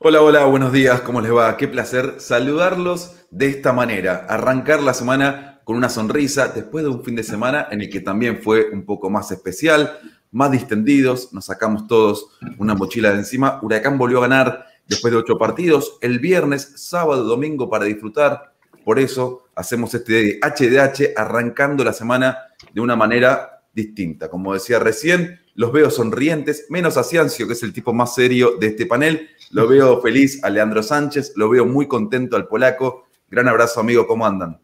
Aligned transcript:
Hola, 0.00 0.22
hola, 0.22 0.44
buenos 0.44 0.72
días, 0.72 1.00
¿cómo 1.00 1.20
les 1.20 1.34
va? 1.34 1.56
Qué 1.56 1.66
placer 1.66 2.14
saludarlos 2.18 3.16
de 3.32 3.48
esta 3.48 3.72
manera, 3.72 4.26
arrancar 4.28 4.80
la 4.80 4.94
semana 4.94 5.60
con 5.64 5.74
una 5.74 5.88
sonrisa 5.88 6.46
después 6.46 6.84
de 6.84 6.90
un 6.90 7.02
fin 7.02 7.16
de 7.16 7.24
semana 7.24 7.66
en 7.72 7.80
el 7.80 7.90
que 7.90 7.98
también 7.98 8.40
fue 8.40 8.70
un 8.70 8.84
poco 8.84 9.10
más 9.10 9.32
especial, 9.32 9.98
más 10.30 10.52
distendidos, 10.52 11.32
nos 11.32 11.46
sacamos 11.46 11.88
todos 11.88 12.28
una 12.58 12.76
mochila 12.76 13.10
de 13.10 13.18
encima. 13.18 13.58
Huracán 13.60 13.98
volvió 13.98 14.18
a 14.18 14.28
ganar 14.28 14.66
después 14.86 15.12
de 15.12 15.18
ocho 15.18 15.36
partidos, 15.36 15.98
el 16.00 16.20
viernes, 16.20 16.74
sábado, 16.76 17.24
domingo 17.24 17.68
para 17.68 17.86
disfrutar. 17.86 18.54
Por 18.84 19.00
eso 19.00 19.48
hacemos 19.56 19.92
este 19.94 20.38
HDH 20.38 21.14
arrancando 21.16 21.82
la 21.82 21.92
semana 21.92 22.38
de 22.72 22.80
una 22.80 22.94
manera 22.94 23.64
distinta. 23.74 24.30
Como 24.30 24.54
decía 24.54 24.78
recién, 24.78 25.40
los 25.58 25.72
veo 25.72 25.90
sonrientes, 25.90 26.66
menos 26.68 26.96
a 26.96 27.02
Ciancio, 27.02 27.48
que 27.48 27.54
es 27.54 27.64
el 27.64 27.72
tipo 27.72 27.92
más 27.92 28.14
serio 28.14 28.52
de 28.60 28.68
este 28.68 28.86
panel. 28.86 29.28
Lo 29.50 29.66
veo 29.66 30.00
feliz 30.02 30.42
a 30.44 30.50
Leandro 30.50 30.84
Sánchez, 30.84 31.32
lo 31.34 31.48
veo 31.48 31.66
muy 31.66 31.88
contento 31.88 32.36
al 32.36 32.46
polaco. 32.46 33.08
Gran 33.28 33.48
abrazo, 33.48 33.80
amigo, 33.80 34.06
¿cómo 34.06 34.24
andan? 34.24 34.60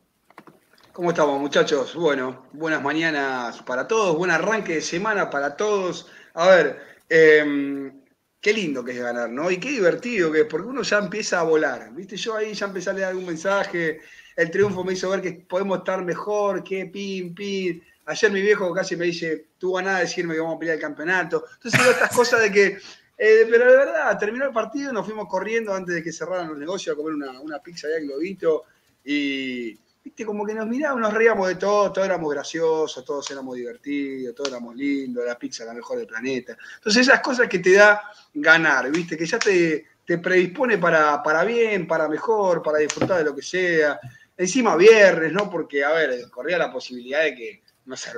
¿Cómo 0.93 1.11
estamos, 1.11 1.41
muchachos? 1.41 1.97
Bueno, 1.97 2.47
buenas 2.53 2.81
mañanas 2.81 3.61
para 3.65 3.89
todos, 3.89 4.17
buen 4.17 4.31
arranque 4.31 4.77
de 4.77 4.81
semana 4.81 5.29
para 5.31 5.57
todos. 5.57 6.07
A 6.35 6.47
ver, 6.51 6.79
em, 7.09 8.01
qué 8.41 8.53
lindo 8.53 8.85
que 8.85 8.93
es 8.93 9.01
ganar, 9.01 9.29
¿no? 9.31 9.51
Y 9.51 9.57
qué 9.57 9.71
divertido 9.71 10.31
que 10.31 10.43
es, 10.43 10.47
porque 10.47 10.69
uno 10.69 10.83
ya 10.83 10.99
empieza 10.99 11.41
a 11.41 11.43
volar. 11.43 11.93
¿Viste? 11.93 12.17
Yo 12.17 12.37
ahí 12.37 12.55
ya 12.55 12.67
empecé 12.67 12.91
a 12.91 12.93
leer 12.93 13.09
algún 13.09 13.27
mensaje. 13.27 13.99
El 14.37 14.49
triunfo 14.49 14.85
me 14.85 14.93
hizo 14.93 15.11
ver 15.11 15.21
que 15.21 15.33
podemos 15.33 15.79
estar 15.79 16.05
mejor, 16.05 16.63
que 16.63 16.87
pin, 16.87 17.35
pin. 17.35 17.83
Ayer 18.07 18.31
mi 18.31 18.43
viejo 18.43 18.73
casi 18.73 18.97
me 18.97 19.07
dice, 19.07 19.49
nada 19.83 19.99
de 19.99 20.05
decirme 20.05 20.35
que 20.35 20.41
vamos 20.41 20.57
a 20.57 20.59
pelear 20.59 20.77
el 20.77 20.83
campeonato. 20.83 21.45
Entonces, 21.55 21.81
estas 21.87 22.15
cosas 22.15 22.43
de 22.43 22.53
que. 22.53 22.79
Eh, 23.17 23.47
pero 23.49 23.71
de 23.71 23.77
verdad, 23.77 24.19
terminó 24.19 24.45
el 24.45 24.53
partido, 24.53 24.93
nos 24.93 25.07
fuimos 25.07 25.29
corriendo 25.29 25.73
antes 25.73 25.95
de 25.95 26.03
que 26.03 26.13
cerraran 26.13 26.49
los 26.49 26.59
negocios 26.59 26.95
a 26.95 26.97
comer 26.97 27.15
una, 27.15 27.41
una 27.41 27.61
pizza 27.61 27.87
allá 27.87 27.99
en 27.99 28.09
Globito. 28.09 28.65
Y, 29.05 29.79
viste, 30.05 30.27
como 30.27 30.45
que 30.45 30.53
nos 30.53 30.67
mirábamos, 30.67 31.03
nos 31.03 31.15
reíamos 31.15 31.49
de 31.49 31.55
todo, 31.55 31.93
todos 31.93 32.07
éramos 32.07 32.33
graciosos, 32.35 33.05
todos 33.05 33.31
éramos 33.31 33.57
divertidos, 33.57 34.35
todos 34.35 34.51
éramos 34.51 34.75
lindos, 34.77 35.25
la 35.25 35.39
pizza 35.39 35.65
la 35.65 35.75
mejor 35.75 35.99
del 35.99 36.07
planeta. 36.07 36.57
Entonces, 36.77 37.03
esas 37.03 37.21
cosas 37.21 37.49
que 37.49 37.61
te 37.61 37.73
da 37.73 38.03
ganar, 38.35 38.91
viste, 38.91 39.17
que 39.17 39.27
ya 39.27 39.39
te, 39.39 39.87
te 40.05 40.19
predispone 40.19 40.77
para, 40.79 41.23
para 41.23 41.45
bien, 41.45 41.87
para 41.87 42.09
mejor, 42.09 42.63
para 42.63 42.79
disfrutar 42.79 43.19
de 43.19 43.25
lo 43.25 43.35
que 43.35 43.43
sea. 43.43 43.99
Encima 44.37 44.77
viernes, 44.77 45.33
¿no? 45.33 45.49
Porque, 45.49 45.85
a 45.85 45.93
ver, 45.93 46.29
corría 46.31 46.59
la 46.59 46.73
posibilidad 46.73 47.23
de 47.23 47.35
que 47.35 47.63
no 47.87 47.97
se 47.97 48.11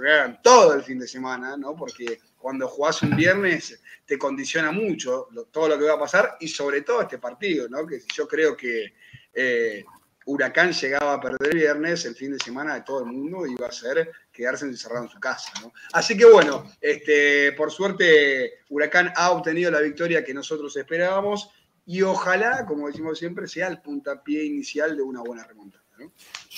todo 0.42 0.74
el 0.74 0.82
fin 0.82 0.98
de 0.98 1.08
semana, 1.08 1.56
¿no? 1.56 1.74
Porque 1.74 2.20
cuando 2.38 2.68
jugás 2.68 3.02
un 3.02 3.16
viernes 3.16 3.80
te 4.04 4.18
condiciona 4.18 4.70
mucho 4.70 5.28
todo 5.50 5.68
lo 5.68 5.78
que 5.78 5.84
va 5.84 5.94
a 5.94 5.98
pasar 5.98 6.36
y 6.40 6.48
sobre 6.48 6.82
todo 6.82 7.02
este 7.02 7.18
partido, 7.18 7.68
¿no? 7.68 7.86
Que 7.86 8.00
yo 8.14 8.28
creo 8.28 8.56
que 8.56 8.94
eh, 9.34 9.84
Huracán 10.26 10.72
llegaba 10.72 11.14
a 11.14 11.20
perder 11.20 11.52
el 11.52 11.58
viernes, 11.58 12.04
el 12.04 12.14
fin 12.14 12.32
de 12.32 12.38
semana 12.38 12.74
de 12.74 12.82
todo 12.82 13.00
el 13.00 13.06
mundo 13.06 13.46
iba 13.46 13.66
a 13.66 13.72
ser 13.72 14.10
quedarse 14.32 14.64
encerrado 14.64 15.04
en 15.04 15.10
su 15.10 15.20
casa, 15.20 15.52
¿no? 15.60 15.72
Así 15.92 16.16
que 16.16 16.24
bueno, 16.24 16.70
este, 16.80 17.52
por 17.52 17.70
suerte 17.70 18.60
Huracán 18.68 19.12
ha 19.16 19.30
obtenido 19.30 19.70
la 19.70 19.80
victoria 19.80 20.24
que 20.24 20.34
nosotros 20.34 20.76
esperábamos 20.76 21.50
y 21.84 22.02
ojalá, 22.02 22.66
como 22.66 22.88
decimos 22.88 23.18
siempre, 23.18 23.46
sea 23.46 23.68
el 23.68 23.80
puntapié 23.80 24.44
inicial 24.44 24.96
de 24.96 25.02
una 25.02 25.20
buena 25.20 25.44
remontada. 25.44 25.84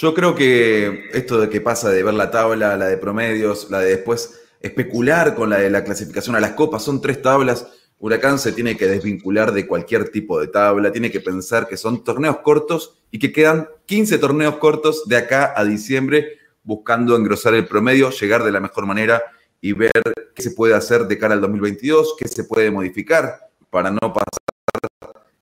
Yo 0.01 0.15
creo 0.15 0.37
que 0.37 1.11
esto 1.13 1.41
de 1.41 1.49
que 1.49 1.61
pasa 1.61 1.91
de 1.91 2.05
ver 2.05 2.15
la 2.15 2.31
tabla, 2.31 2.77
la 2.77 2.87
de 2.87 2.99
promedios, 2.99 3.69
la 3.69 3.81
de 3.81 3.97
después 3.97 4.43
especular 4.61 5.35
con 5.35 5.51
la 5.51 5.59
de 5.59 5.71
la 5.71 5.83
clasificación 5.83 6.37
a 6.37 6.41
las 6.41 6.53
copas, 6.53 6.85
son 6.85 7.01
tres 7.01 7.21
tablas. 7.21 7.67
Huracán 7.99 8.39
se 8.39 8.53
tiene 8.53 8.77
que 8.77 8.87
desvincular 8.87 9.51
de 9.51 9.67
cualquier 9.67 10.11
tipo 10.11 10.39
de 10.39 10.47
tabla, 10.47 10.93
tiene 10.93 11.11
que 11.11 11.19
pensar 11.19 11.67
que 11.67 11.77
son 11.77 12.05
torneos 12.05 12.37
cortos 12.45 13.01
y 13.11 13.19
que 13.19 13.33
quedan 13.33 13.67
15 13.87 14.19
torneos 14.19 14.59
cortos 14.59 15.03
de 15.09 15.17
acá 15.17 15.53
a 15.57 15.65
diciembre 15.65 16.39
buscando 16.63 17.17
engrosar 17.17 17.55
el 17.55 17.67
promedio, 17.67 18.11
llegar 18.11 18.45
de 18.45 18.53
la 18.53 18.61
mejor 18.61 18.87
manera 18.87 19.21
y 19.61 19.73
ver 19.73 19.91
qué 20.33 20.43
se 20.43 20.53
puede 20.53 20.75
hacer 20.75 21.09
de 21.09 21.19
cara 21.19 21.35
al 21.35 21.41
2022, 21.41 22.15
qué 22.17 22.29
se 22.29 22.45
puede 22.45 22.71
modificar 22.71 23.51
para 23.69 23.91
no 23.91 23.99
pasar 23.99 24.39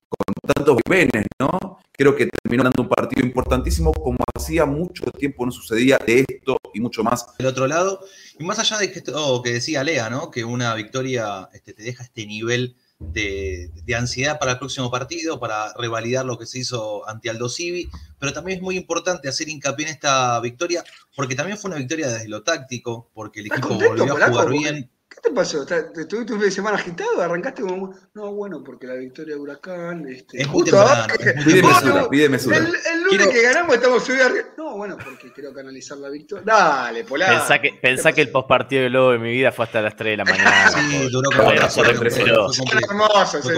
con 0.08 0.54
tantos 0.54 0.78
bienes, 0.88 1.26
¿no? 1.38 1.78
Creo 1.96 2.14
que 2.14 2.28
terminó 2.42 2.62
dando 2.62 2.82
un 2.82 2.88
partido 2.88 3.26
importantísimo, 3.26 3.92
como 3.92 4.18
hacía 4.34 4.66
mucho 4.66 5.04
tiempo 5.12 5.46
no 5.46 5.52
sucedía 5.52 5.98
de 6.06 6.24
esto 6.28 6.58
y 6.74 6.80
mucho 6.80 7.02
más. 7.02 7.26
Del 7.38 7.46
otro 7.46 7.66
lado, 7.66 8.00
y 8.38 8.44
más 8.44 8.58
allá 8.58 8.78
de 8.78 8.92
que 8.92 8.98
esto 8.98 9.42
que 9.42 9.52
decía 9.52 9.82
Lea, 9.82 10.10
¿no? 10.10 10.30
Que 10.30 10.44
una 10.44 10.74
victoria 10.74 11.48
este, 11.52 11.72
te 11.72 11.82
deja 11.82 12.04
este 12.04 12.26
nivel 12.26 12.76
de, 12.98 13.70
ansiedad 13.96 14.38
para 14.38 14.52
el 14.52 14.58
próximo 14.58 14.90
partido, 14.90 15.38
para 15.38 15.72
revalidar 15.74 16.24
lo 16.24 16.38
que 16.38 16.46
se 16.46 16.58
hizo 16.58 17.08
ante 17.08 17.30
Aldo 17.30 17.48
Civi, 17.48 17.88
pero 18.18 18.32
también 18.32 18.58
es 18.58 18.62
muy 18.62 18.76
importante 18.76 19.28
hacer 19.28 19.48
hincapié 19.48 19.86
en 19.86 19.92
esta 19.92 20.40
victoria, 20.40 20.84
porque 21.14 21.34
también 21.34 21.58
fue 21.58 21.70
una 21.70 21.78
victoria 21.78 22.08
desde 22.08 22.28
lo 22.28 22.42
táctico, 22.42 23.10
porque 23.14 23.40
el 23.40 23.46
equipo 23.46 23.68
volvió 23.68 24.16
a 24.16 24.28
jugar 24.28 24.50
bien. 24.50 24.90
¿Qué 25.16 25.30
te 25.30 25.34
pasó? 25.34 25.64
¿Tuviste 25.64 26.16
un 26.16 26.26
fin 26.26 26.38
de 26.40 26.50
semana 26.50 26.76
agitado? 26.76 27.22
¿Arrancaste 27.22 27.62
como.? 27.62 27.94
No, 28.12 28.32
bueno, 28.34 28.62
porque 28.62 28.86
la 28.86 28.94
victoria 28.94 29.34
de 29.34 29.40
Huracán. 29.40 30.06
Este, 30.08 30.42
es 30.42 30.46
temprano. 30.46 31.06
Pide 31.44 31.62
mesura, 31.62 32.08
pide 32.10 32.28
mesura. 32.28 32.56
El, 32.58 32.66
el 32.66 33.02
lunes 33.04 33.28
que 33.28 33.42
ganamos 33.42 33.76
estamos 33.76 34.04
subidos 34.04 34.26
arriba. 34.26 34.48
No, 34.58 34.76
bueno, 34.76 34.98
porque 35.02 35.32
quiero 35.32 35.54
canalizar 35.54 35.96
la 35.98 36.10
victoria. 36.10 36.44
Dale, 36.44 37.04
Polar. 37.04 37.38
Pensá 37.38 37.58
que, 37.60 37.78
pensá 37.80 38.12
que 38.12 38.20
el 38.20 38.30
postpartido 38.30 38.82
de 38.82 38.90
Lobo 38.90 39.12
de 39.12 39.18
mi 39.18 39.32
vida 39.32 39.52
fue 39.52 39.64
hasta 39.64 39.80
las 39.80 39.96
3 39.96 40.12
de 40.12 40.16
la 40.18 40.24
mañana. 40.24 40.68
sí, 40.90 41.08
duró 41.10 41.30
como 41.30 41.44
bueno, 41.44 41.70
son, 41.70 41.86
hermosos, 41.86 42.60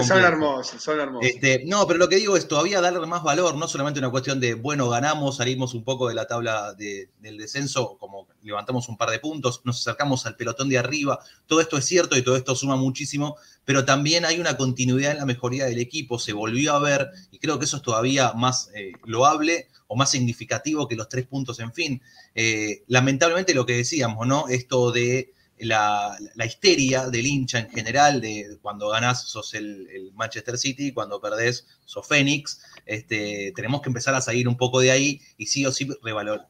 son 0.07 0.23
hermosos, 0.23 0.81
son 0.81 0.99
hermosos. 0.99 1.29
Este, 1.29 1.63
no, 1.65 1.85
pero 1.85 1.99
lo 1.99 2.07
que 2.07 2.15
digo 2.15 2.37
es 2.37 2.47
todavía 2.47 2.79
darle 2.79 3.05
más 3.05 3.21
valor, 3.21 3.55
no 3.55 3.67
solamente 3.67 3.99
una 3.99 4.11
cuestión 4.11 4.39
de, 4.39 4.53
bueno, 4.53 4.87
ganamos, 4.87 5.37
salimos 5.37 5.73
un 5.73 5.83
poco 5.83 6.07
de 6.07 6.15
la 6.15 6.25
tabla 6.25 6.73
de, 6.73 7.09
del 7.19 7.37
descenso, 7.37 7.97
como 7.99 8.27
levantamos 8.41 8.89
un 8.89 8.97
par 8.97 9.09
de 9.09 9.19
puntos, 9.19 9.61
nos 9.63 9.79
acercamos 9.79 10.25
al 10.25 10.35
pelotón 10.35 10.69
de 10.69 10.77
arriba. 10.77 11.19
Todo 11.47 11.61
esto 11.61 11.77
es 11.77 11.85
cierto 11.85 12.17
y 12.17 12.21
todo 12.21 12.35
esto 12.35 12.55
suma 12.55 12.75
muchísimo, 12.75 13.37
pero 13.65 13.85
también 13.85 14.25
hay 14.25 14.39
una 14.39 14.57
continuidad 14.57 15.11
en 15.11 15.17
la 15.19 15.25
mejoría 15.25 15.65
del 15.65 15.79
equipo, 15.79 16.19
se 16.19 16.33
volvió 16.33 16.73
a 16.73 16.79
ver, 16.79 17.09
y 17.31 17.39
creo 17.39 17.59
que 17.59 17.65
eso 17.65 17.77
es 17.77 17.83
todavía 17.83 18.33
más 18.33 18.69
eh, 18.75 18.93
loable 19.05 19.67
o 19.87 19.95
más 19.95 20.11
significativo 20.11 20.87
que 20.87 20.95
los 20.95 21.09
tres 21.09 21.25
puntos, 21.25 21.59
en 21.59 21.73
fin. 21.73 22.01
Eh, 22.35 22.83
lamentablemente 22.87 23.53
lo 23.53 23.65
que 23.65 23.77
decíamos, 23.77 24.27
¿no? 24.27 24.47
Esto 24.47 24.91
de 24.91 25.33
la, 25.59 26.17
histeria 26.45 27.09
del 27.09 27.25
hincha 27.25 27.59
en 27.59 27.69
general, 27.69 28.21
de 28.21 28.57
cuando 28.61 28.89
ganás 28.89 29.27
sos 29.27 29.53
el, 29.53 30.11
Manchester 30.13 30.57
City, 30.57 30.93
cuando 30.93 31.19
perdés 31.19 31.67
sos 31.85 32.07
Phoenix, 32.07 32.61
este, 32.85 33.51
tenemos 33.55 33.81
que 33.81 33.89
empezar 33.89 34.15
a 34.15 34.21
salir 34.21 34.47
un 34.47 34.57
poco 34.57 34.79
de 34.79 34.91
ahí 34.91 35.21
y 35.37 35.47
sí 35.47 35.65
o 35.65 35.71
sí 35.71 35.87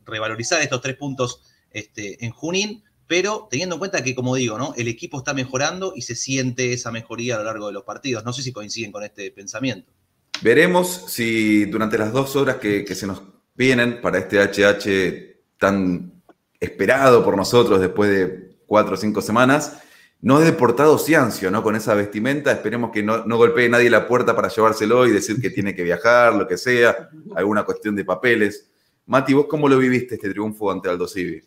revalorizar 0.06 0.62
estos 0.62 0.82
tres 0.82 0.96
puntos 0.96 1.42
este, 1.72 2.24
en 2.26 2.32
Junín, 2.32 2.84
pero 3.08 3.48
teniendo 3.50 3.76
en 3.76 3.80
cuenta 3.80 4.04
que, 4.04 4.14
como 4.14 4.36
digo, 4.36 4.58
¿no? 4.58 4.74
el 4.78 4.88
equipo 4.88 5.18
está 5.18 5.34
mejorando 5.34 5.94
y 5.96 6.04
se 6.04 6.16
siente 6.16 6.74
esa 6.74 6.92
mejoría 6.92 7.36
a 7.36 7.40
lo 7.40 7.46
largo 7.46 7.68
de 7.68 7.74
los 7.74 7.84
partidos. 7.84 8.24
No 8.24 8.34
sé 8.34 8.44
si 8.44 8.52
coinciden 8.52 8.92
con 8.92 9.04
este 9.04 9.32
pensamiento. 9.32 9.92
Veremos 10.42 11.06
si 11.08 11.66
durante 11.66 11.98
las 11.98 12.14
dos 12.14 12.36
horas 12.36 12.58
que, 12.58 12.86
se 12.94 13.08
nos 13.08 13.24
vienen 13.56 14.00
para 14.00 14.20
este 14.20 14.40
HH 14.40 15.58
tan 15.58 16.22
esperado 16.60 17.26
por 17.26 17.36
nosotros 17.36 17.82
después 17.82 18.10
de 18.10 18.58
cuatro 18.68 18.94
o 18.94 18.98
cinco 18.98 19.22
semanas, 19.22 19.80
no 20.22 20.40
es 20.40 20.46
deportado 20.46 20.98
Ciancio, 20.98 21.50
¿no? 21.50 21.64
Con 21.64 21.76
esa 21.76 21.96
vestimenta, 21.96 22.52
esperemos 22.52 22.92
que 22.92 23.02
no, 23.02 23.26
no, 23.26 23.38
golpee 23.38 23.70
nadie 23.70 23.90
la 23.90 24.08
puerta 24.08 24.36
para 24.36 24.50
llevárselo 24.50 25.08
y 25.08 25.12
decir 25.12 25.42
que 25.42 25.50
tiene 25.50 25.74
que 25.74 25.84
viajar, 25.84 26.36
lo 26.36 26.48
que 26.48 26.58
sea, 26.58 27.10
alguna 27.36 27.64
cuestión 27.64 27.96
de 27.96 28.06
papeles. 28.06 28.70
Mati, 29.08 29.34
¿vos 29.34 29.48
cómo 29.50 29.68
lo 29.68 29.78
viviste 29.78 30.16
este 30.16 30.30
triunfo 30.30 30.72
ante 30.72 30.90
Aldo 30.90 31.08
Civi? 31.08 31.42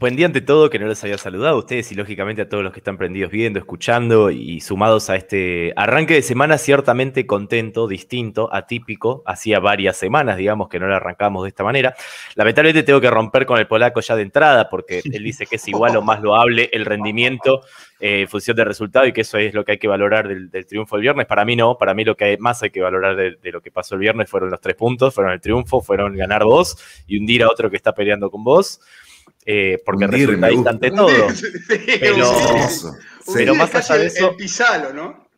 Buen 0.00 0.14
día 0.14 0.26
ante 0.26 0.40
todo, 0.40 0.70
que 0.70 0.78
no 0.78 0.86
les 0.86 1.02
había 1.02 1.18
saludado 1.18 1.56
a 1.56 1.58
ustedes 1.58 1.90
y 1.90 1.96
lógicamente 1.96 2.42
a 2.42 2.48
todos 2.48 2.62
los 2.62 2.72
que 2.72 2.78
están 2.78 2.96
prendidos 2.96 3.32
viendo, 3.32 3.58
escuchando 3.58 4.30
y 4.30 4.60
sumados 4.60 5.10
a 5.10 5.16
este 5.16 5.72
arranque 5.74 6.14
de 6.14 6.22
semana 6.22 6.56
ciertamente 6.56 7.26
contento, 7.26 7.88
distinto, 7.88 8.48
atípico. 8.54 9.24
Hacía 9.26 9.58
varias 9.58 9.96
semanas, 9.96 10.36
digamos, 10.36 10.68
que 10.68 10.78
no 10.78 10.86
lo 10.86 10.94
arrancamos 10.94 11.42
de 11.42 11.48
esta 11.48 11.64
manera. 11.64 11.96
Lamentablemente 12.36 12.84
tengo 12.84 13.00
que 13.00 13.10
romper 13.10 13.44
con 13.44 13.58
el 13.58 13.66
polaco 13.66 14.00
ya 14.00 14.14
de 14.14 14.22
entrada 14.22 14.68
porque 14.68 15.02
él 15.04 15.24
dice 15.24 15.46
que 15.46 15.56
es 15.56 15.66
igual 15.66 15.96
o 15.96 16.02
más 16.02 16.22
loable 16.22 16.70
el 16.72 16.84
rendimiento 16.84 17.62
eh, 17.98 18.20
en 18.20 18.28
función 18.28 18.56
del 18.56 18.66
resultado 18.66 19.04
y 19.04 19.12
que 19.12 19.22
eso 19.22 19.36
es 19.38 19.52
lo 19.52 19.64
que 19.64 19.72
hay 19.72 19.78
que 19.78 19.88
valorar 19.88 20.28
del, 20.28 20.64
triunfo 20.64 20.94
del 20.94 21.02
viernes. 21.02 21.26
Para 21.26 21.44
mí 21.44 21.56
no, 21.56 21.76
para 21.76 21.92
mí 21.92 22.04
lo 22.04 22.16
que 22.16 22.38
más 22.38 22.62
hay 22.62 22.70
que 22.70 22.82
valorar 22.82 23.16
de, 23.16 23.34
de, 23.42 23.50
lo 23.50 23.60
que 23.60 23.72
pasó 23.72 23.96
el 23.96 24.02
viernes 24.02 24.30
fueron 24.30 24.48
los 24.48 24.60
tres 24.60 24.76
puntos, 24.76 25.12
fueron 25.12 25.32
el 25.32 25.40
triunfo, 25.40 25.80
fueron 25.80 26.14
ganar 26.14 26.44
vos 26.44 26.76
y 27.08 27.18
hundir 27.18 27.42
a 27.42 27.48
otro 27.48 27.68
que 27.68 27.76
está 27.76 27.92
peleando 27.92 28.30
con 28.30 28.44
vos. 28.44 28.80
Eh, 29.44 29.78
porque 29.84 30.06
resulta 30.06 30.48
resulta 30.48 30.70
ante 30.70 30.90
todo. 30.90 31.08
pero, 33.34 33.54
más 33.54 33.74
allá 33.74 33.96
de 33.96 34.06
eso. 34.06 34.34
El 34.38 34.96
¿no? 34.96 35.28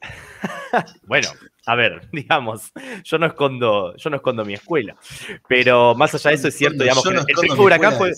bueno, 1.06 1.28
a 1.66 1.74
ver, 1.74 2.08
digamos, 2.12 2.72
yo 3.04 3.18
no 3.18 3.26
escondo, 3.26 3.94
yo 3.96 4.10
no 4.10 4.16
escondo 4.16 4.44
mi 4.44 4.54
escuela. 4.54 4.96
Pero 5.48 5.94
más 5.94 6.14
allá 6.14 6.30
de 6.30 6.36
eso 6.36 6.48
es 6.48 6.56
cierto, 6.56 6.82
digamos, 6.82 7.04
el, 7.06 7.36
triunfo 7.36 7.62
huracán 7.62 7.96
fue, 7.96 8.12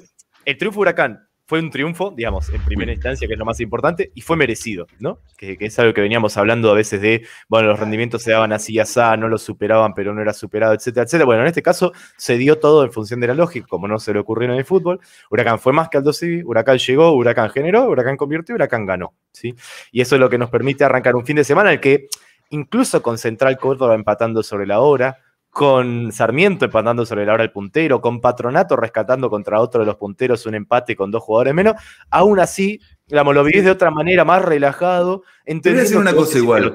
el 0.45 0.57
triunfo 0.57 0.81
huracán 0.81 1.29
fue 1.47 1.61
un 1.61 1.71
triunfo, 1.71 2.13
digamos, 2.17 2.49
en 2.51 2.65
primera 2.65 2.93
instancia, 2.93 3.27
que 3.27 3.35
es 3.35 3.39
lo 3.39 3.45
más 3.45 3.61
importante, 3.61 4.11
y 4.15 4.21
fue 4.21 4.37
merecido, 4.37 4.87
¿no? 5.01 5.19
Que, 5.37 5.57
es 5.59 5.79
algo 5.79 5.93
que 5.93 6.01
veníamos 6.01 6.37
hablando 6.37 6.71
a 6.71 6.75
veces 6.75 7.01
de, 7.01 7.27
bueno, 7.49 7.69
los 7.69 7.81
rendimientos 7.81 8.23
se 8.23 8.31
daban 8.31 8.53
así 8.53 8.75
y 8.75 8.79
así, 8.79 9.01
no 9.19 9.29
los 9.29 9.43
superaban, 9.43 9.95
pero 9.95 10.15
no 10.15 10.23
era 10.23 10.33
superado, 10.33 10.75
etcétera, 10.75 11.05
etcétera. 11.05 11.25
Bueno, 11.25 11.43
en 11.43 11.49
este 11.49 11.63
caso 11.63 11.93
se 12.17 12.37
dio 12.37 12.59
todo 12.59 12.85
en 12.85 12.93
función 12.93 13.21
de 13.21 13.27
la 13.27 13.35
lógica, 13.35 13.67
como 13.69 13.89
no 13.89 13.99
se 13.99 14.13
le 14.13 14.21
ocurrió 14.21 14.51
en 14.51 14.57
el 14.57 14.65
fútbol. 14.65 15.01
Huracán 15.31 15.59
fue 15.59 15.73
más 15.73 15.89
que 15.89 15.99
Aldo 15.99 16.13
Civi, 16.13 16.43
Huracán 16.43 16.79
llegó, 16.79 17.13
Huracán 17.13 17.51
generó, 17.51 17.89
Huracán 17.89 18.17
convirtió, 18.17 18.55
Huracán 18.55 18.87
ganó, 18.87 19.15
¿sí? 19.33 19.55
Y 19.91 20.01
eso 20.01 20.17
es 20.17 20.21
lo 20.21 20.31
que 20.31 20.39
nos 20.39 20.51
permite 20.51 20.85
arrancar 20.85 21.17
un 21.17 21.27
fin 21.27 21.37
de 21.37 21.45
semana 21.45 21.71
en 21.71 21.75
el 21.75 21.81
que, 21.81 22.09
incluso 22.51 23.03
con 23.03 23.19
Central 23.19 23.59
Córdoba 23.59 23.95
empatando 23.95 24.43
sobre 24.43 24.67
la 24.67 24.81
hora, 24.81 25.19
con 25.53 26.11
Sarmiento 26.13 26.65
empatando 26.65 27.05
sobre 27.05 27.27
la 27.27 27.35
hora 27.35 27.43
el 27.43 27.53
puntero, 27.53 28.01
con 28.01 28.23
Patronato 28.23 28.75
rescatando 28.75 29.29
contra 29.29 29.61
otro 29.61 29.81
de 29.81 29.87
los 29.87 29.97
punteros 29.97 30.47
un 30.47 30.55
empate 30.55 30.97
con 30.97 31.11
dos 31.11 31.23
jugadores 31.23 31.53
menos, 31.53 31.75
aún 32.09 32.41
así, 32.41 32.81
digamos, 33.07 33.35
lo 33.35 33.45
vivís 33.45 33.63
de 33.63 33.71
otra 33.71 33.91
manera, 33.91 34.25
más 34.25 34.43
relajado. 34.43 35.25
Te 35.45 35.55
voy 35.55 35.79
a 35.79 35.83
decir 35.83 35.99
una 35.99 36.15
cosa 36.15 36.39
igual. 36.39 36.75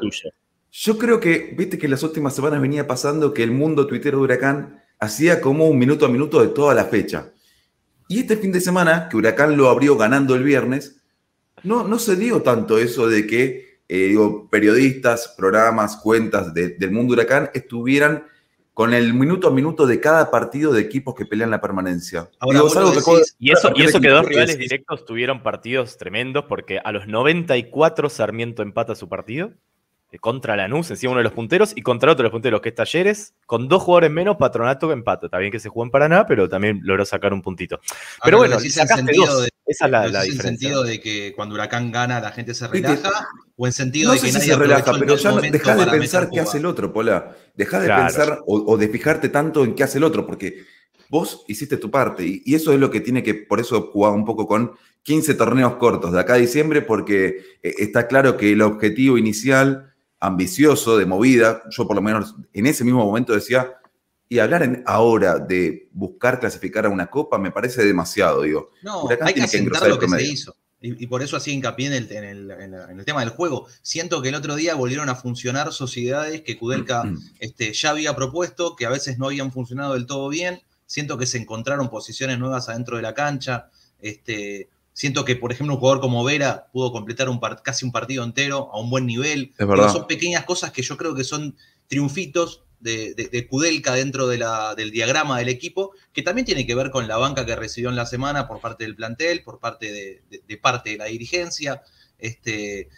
Yo 0.71 0.97
creo 0.99 1.19
que, 1.19 1.55
viste 1.57 1.79
que 1.79 1.87
las 1.87 2.03
últimas 2.03 2.35
semanas 2.35 2.61
venía 2.61 2.85
pasando 2.85 3.33
que 3.33 3.41
el 3.41 3.49
mundo 3.49 3.87
tuitero 3.87 4.19
de 4.19 4.25
Huracán 4.25 4.79
hacía 4.99 5.41
como 5.41 5.67
un 5.67 5.79
minuto 5.79 6.05
a 6.05 6.09
minuto 6.09 6.39
de 6.39 6.49
toda 6.49 6.75
la 6.75 6.85
fecha. 6.85 7.31
Y 8.07 8.19
este 8.19 8.37
fin 8.37 8.51
de 8.51 8.61
semana, 8.61 9.09
que 9.09 9.17
Huracán 9.17 9.57
lo 9.57 9.69
abrió 9.69 9.97
ganando 9.97 10.35
el 10.35 10.43
viernes, 10.43 11.01
no, 11.63 11.87
no 11.87 11.97
se 11.97 12.15
dio 12.15 12.43
tanto 12.43 12.77
eso 12.77 13.07
de 13.07 13.25
que 13.25 13.81
eh, 13.89 14.15
periodistas, 14.51 15.33
programas, 15.35 15.95
cuentas 15.95 16.53
del 16.53 16.91
mundo 16.91 17.13
Huracán 17.13 17.49
estuvieran 17.55 18.23
con 18.77 18.93
el 18.93 19.15
minuto 19.15 19.47
a 19.47 19.51
minuto 19.51 19.87
de 19.87 19.99
cada 19.99 20.29
partido 20.29 20.71
de 20.71 20.81
equipos 20.81 21.15
que 21.15 21.25
pelean 21.25 21.49
la 21.49 21.59
permanencia. 21.59 22.29
y 23.39 23.51
eso, 23.51 23.71
y 23.73 23.81
eso 23.81 23.99
que 23.99 24.09
dos 24.09 24.23
rivales 24.23 24.55
directos 24.59 25.03
tuvieron 25.03 25.41
partidos 25.41 25.97
tremendos, 25.97 26.45
porque 26.47 26.77
a 26.77 26.91
los 26.91 27.07
94 27.07 28.07
Sarmiento 28.07 28.61
empata 28.61 28.93
su 28.93 29.09
partido 29.09 29.49
contra 30.19 30.55
Lanús, 30.55 30.89
encima 30.89 31.11
uno 31.11 31.19
de 31.19 31.25
los 31.25 31.33
punteros, 31.33 31.73
y 31.75 31.81
contra 31.81 32.11
otro 32.11 32.23
de 32.23 32.23
los 32.23 32.31
punteros, 32.31 32.61
que 32.61 32.69
es 32.69 32.75
Talleres, 32.75 33.33
con 33.45 33.67
dos 33.67 33.83
jugadores 33.83 34.11
menos, 34.11 34.37
Patronato 34.37 34.87
que 34.87 34.93
empata. 34.93 35.27
Está 35.27 35.37
bien 35.37 35.51
que 35.51 35.59
se 35.59 35.69
jugó 35.69 35.83
en 35.83 35.91
Paraná, 35.91 36.25
pero 36.25 36.47
también 36.47 36.79
logró 36.83 37.05
sacar 37.05 37.33
un 37.33 37.41
puntito. 37.41 37.79
Pero 38.23 38.37
bueno, 38.37 38.59
sacaste 38.59 39.11
dos. 39.15 39.49
Esa 39.65 39.85
es 39.85 39.91
la, 39.91 40.07
la 40.07 40.21
diferencia. 40.23 40.49
¿En 40.49 40.57
sentido 40.57 40.83
de 40.83 41.01
que 41.01 41.33
cuando 41.35 41.55
Huracán 41.55 41.91
gana 41.91 42.21
la 42.21 42.31
gente 42.31 42.53
se 42.53 42.67
relaja? 42.67 43.27
¿O 43.57 43.67
en 43.67 43.73
sentido 43.73 44.13
de 44.13 44.19
que 44.19 44.31
nadie 44.31 44.45
se 44.45 44.55
relaja, 44.55 44.93
pero 44.97 45.15
ya 45.17 45.31
deja 45.41 45.75
de 45.75 45.85
pensar 45.87 46.29
qué 46.29 46.39
hace 46.39 46.59
el 46.59 46.65
otro, 46.65 46.93
Pola. 46.93 47.35
Deja 47.55 47.79
de 47.79 47.87
pensar 47.87 48.39
o, 48.45 48.77
de 48.77 48.87
fijarte 48.87 49.29
tanto 49.29 49.65
en 49.65 49.75
qué 49.75 49.83
hace 49.83 49.97
el 49.97 50.05
otro, 50.05 50.25
porque 50.25 50.63
vos 51.09 51.43
hiciste 51.47 51.77
tu 51.77 51.91
parte. 51.91 52.41
Y, 52.45 52.55
eso 52.55 52.71
es 52.71 52.79
lo 52.79 52.89
que 52.89 53.01
tiene 53.01 53.23
que, 53.23 53.33
por 53.33 53.59
eso 53.59 53.89
jugar 53.91 54.13
un 54.13 54.25
poco 54.25 54.47
con 54.47 54.71
15 55.03 55.33
torneos 55.33 55.75
cortos 55.75 56.13
de 56.13 56.19
acá 56.19 56.35
a 56.35 56.37
diciembre, 56.37 56.81
porque 56.81 57.57
eh, 57.63 57.73
está 57.79 58.07
claro 58.07 58.37
que 58.37 58.53
el 58.53 58.61
objetivo 58.61 59.17
inicial, 59.17 59.93
ambicioso, 60.19 60.97
de 60.97 61.05
movida, 61.05 61.63
yo 61.69 61.87
por 61.87 61.95
lo 61.95 62.01
menos 62.01 62.35
en 62.53 62.65
ese 62.65 62.83
mismo 62.83 63.05
momento 63.05 63.33
decía, 63.33 63.77
y 64.29 64.39
hablar 64.39 64.63
en, 64.63 64.83
ahora 64.85 65.39
de 65.39 65.89
buscar 65.93 66.39
clasificar 66.39 66.85
a 66.85 66.89
una 66.89 67.07
copa 67.07 67.37
me 67.37 67.51
parece 67.51 67.85
demasiado, 67.85 68.41
digo. 68.41 68.71
No, 68.81 69.07
hay 69.21 69.33
que 69.33 69.43
asentar 69.43 69.87
lo 69.87 69.99
que 69.99 70.09
se 70.09 70.23
hizo. 70.23 70.55
Y, 70.79 71.07
por 71.07 71.23
eso 71.23 71.35
así 71.35 71.51
hincapié 71.51 71.87
en 71.87 71.93
el, 71.93 72.11
en, 72.51 72.99
el, 72.99 73.05
tema 73.05 73.21
del 73.21 73.29
juego. 73.29 73.67
Siento 73.81 74.21
que 74.21 74.29
el 74.29 74.35
otro 74.35 74.55
día 74.55 74.75
volvieron 74.75 75.09
a 75.09 75.15
funcionar 75.15 75.73
sociedades 75.73 76.41
que 76.43 76.55
Kudelka 76.55 77.03
mm, 77.03 77.13
mm. 77.13 77.19
este, 77.39 77.73
ya 77.73 77.89
había 77.89 78.15
propuesto, 78.15 78.75
que 78.75 78.85
a 78.85 78.89
veces 78.89 79.17
no 79.17 79.25
habían 79.25 79.51
funcionado 79.51 79.95
del 79.95 80.05
todo 80.05 80.29
bien. 80.29 80.61
Siento 80.85 81.17
que 81.17 81.25
se 81.25 81.39
encontraron 81.39 81.89
posiciones 81.89 82.37
nuevas 82.37 82.69
adentro 82.69 82.97
de 82.97 83.01
la 83.01 83.15
cancha. 83.15 83.71
Este, 83.99 84.69
siento 84.97 85.25
que, 85.25 85.35
por 85.35 85.51
ejemplo, 85.51 85.75
un 85.75 85.79
jugador 85.79 86.01
como 86.01 86.23
Vera 86.23 86.69
pudo 86.73 86.91
completar 86.91 87.29
un 87.29 87.39
casi 87.63 87.85
un 87.85 87.91
partido 87.91 88.23
entero 88.23 88.71
a 88.73 88.79
un 88.79 88.89
buen 88.89 89.05
nivel. 89.05 89.53
son 89.59 90.07
pequeñas 90.07 90.43
cosas 90.43 90.71
que 90.71 90.81
yo 90.81 90.97
creo 90.97 91.13
que 91.13 91.23
son 91.23 91.55
triunfitos 91.85 92.63
de, 92.79 93.13
de, 93.13 93.47
Kudelka 93.47 93.93
dentro 93.93 94.27
de 94.27 94.39
la, 94.39 94.73
del 94.73 94.89
diagrama 94.89 95.37
del 95.37 95.49
equipo, 95.49 95.91
que 96.13 96.23
también 96.23 96.45
tiene 96.45 96.65
que 96.65 96.73
ver 96.73 96.89
con 96.89 97.07
la 97.07 97.17
banca 97.17 97.45
que 97.45 97.55
recibió 97.55 97.91
en 97.91 97.95
la 97.95 98.07
semana 98.07 98.47
por 98.47 98.59
parte 98.59 98.85
del 98.85 98.95
plantel, 98.95 99.43
por 99.43 99.59
parte 99.59 99.91
de, 99.91 100.57
parte 100.57 100.89
de 100.89 100.97
la 100.97 101.05
dirigencia. 101.05 101.83
Este, 102.17 102.89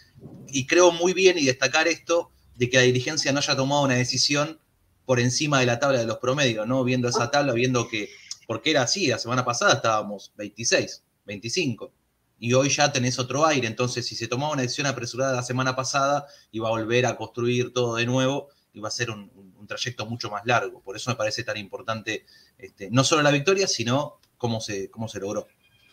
y 0.48 0.66
creo 0.66 0.92
muy 0.92 1.12
bien 1.12 1.36
y 1.36 1.44
destacar 1.44 1.86
esto 1.86 2.30
de 2.56 2.70
que 2.70 2.78
la 2.78 2.84
dirigencia 2.84 3.30
no 3.32 3.40
haya 3.40 3.54
tomado 3.54 3.82
una 3.82 3.96
decisión 3.96 4.58
por 5.04 5.20
encima 5.20 5.60
de 5.60 5.66
la 5.66 5.78
tabla 5.78 5.98
de 5.98 6.06
los 6.06 6.16
promedios, 6.16 6.66
¿no? 6.66 6.82
Viendo 6.82 7.10
esa 7.10 7.30
tabla, 7.30 7.52
viendo 7.52 7.88
que, 7.88 8.08
porque 8.46 8.70
era 8.70 8.82
así, 8.84 9.06
la 9.06 9.18
semana 9.18 9.44
pasada 9.44 9.74
estábamos 9.74 10.32
26, 10.38 11.02
25, 11.24 11.92
y 12.38 12.54
hoy 12.54 12.68
ya 12.70 12.90
tenés 12.90 13.18
otro 13.18 13.46
aire, 13.46 13.66
entonces 13.66 14.06
si 14.06 14.14
se 14.16 14.26
tomaba 14.26 14.52
una 14.52 14.62
decisión 14.62 14.86
apresurada 14.86 15.34
la 15.34 15.42
semana 15.42 15.76
pasada, 15.76 16.26
iba 16.52 16.68
a 16.68 16.70
volver 16.70 17.06
a 17.06 17.16
construir 17.16 17.72
todo 17.72 17.96
de 17.96 18.06
nuevo, 18.06 18.48
y 18.72 18.80
va 18.80 18.88
a 18.88 18.92
ser 18.92 19.10
un, 19.10 19.30
trayecto 19.66 20.04
mucho 20.04 20.30
más 20.30 20.42
largo. 20.46 20.80
Por 20.80 20.96
eso 20.96 21.10
me 21.10 21.16
parece 21.16 21.44
tan 21.44 21.56
importante 21.56 22.24
este, 22.58 22.90
no 22.90 23.04
solo 23.04 23.22
la 23.22 23.30
victoria, 23.30 23.68
sino 23.68 24.18
cómo 24.36 24.60
se, 24.60 24.90
cómo 24.90 25.06
se 25.06 25.20
logró. 25.20 25.46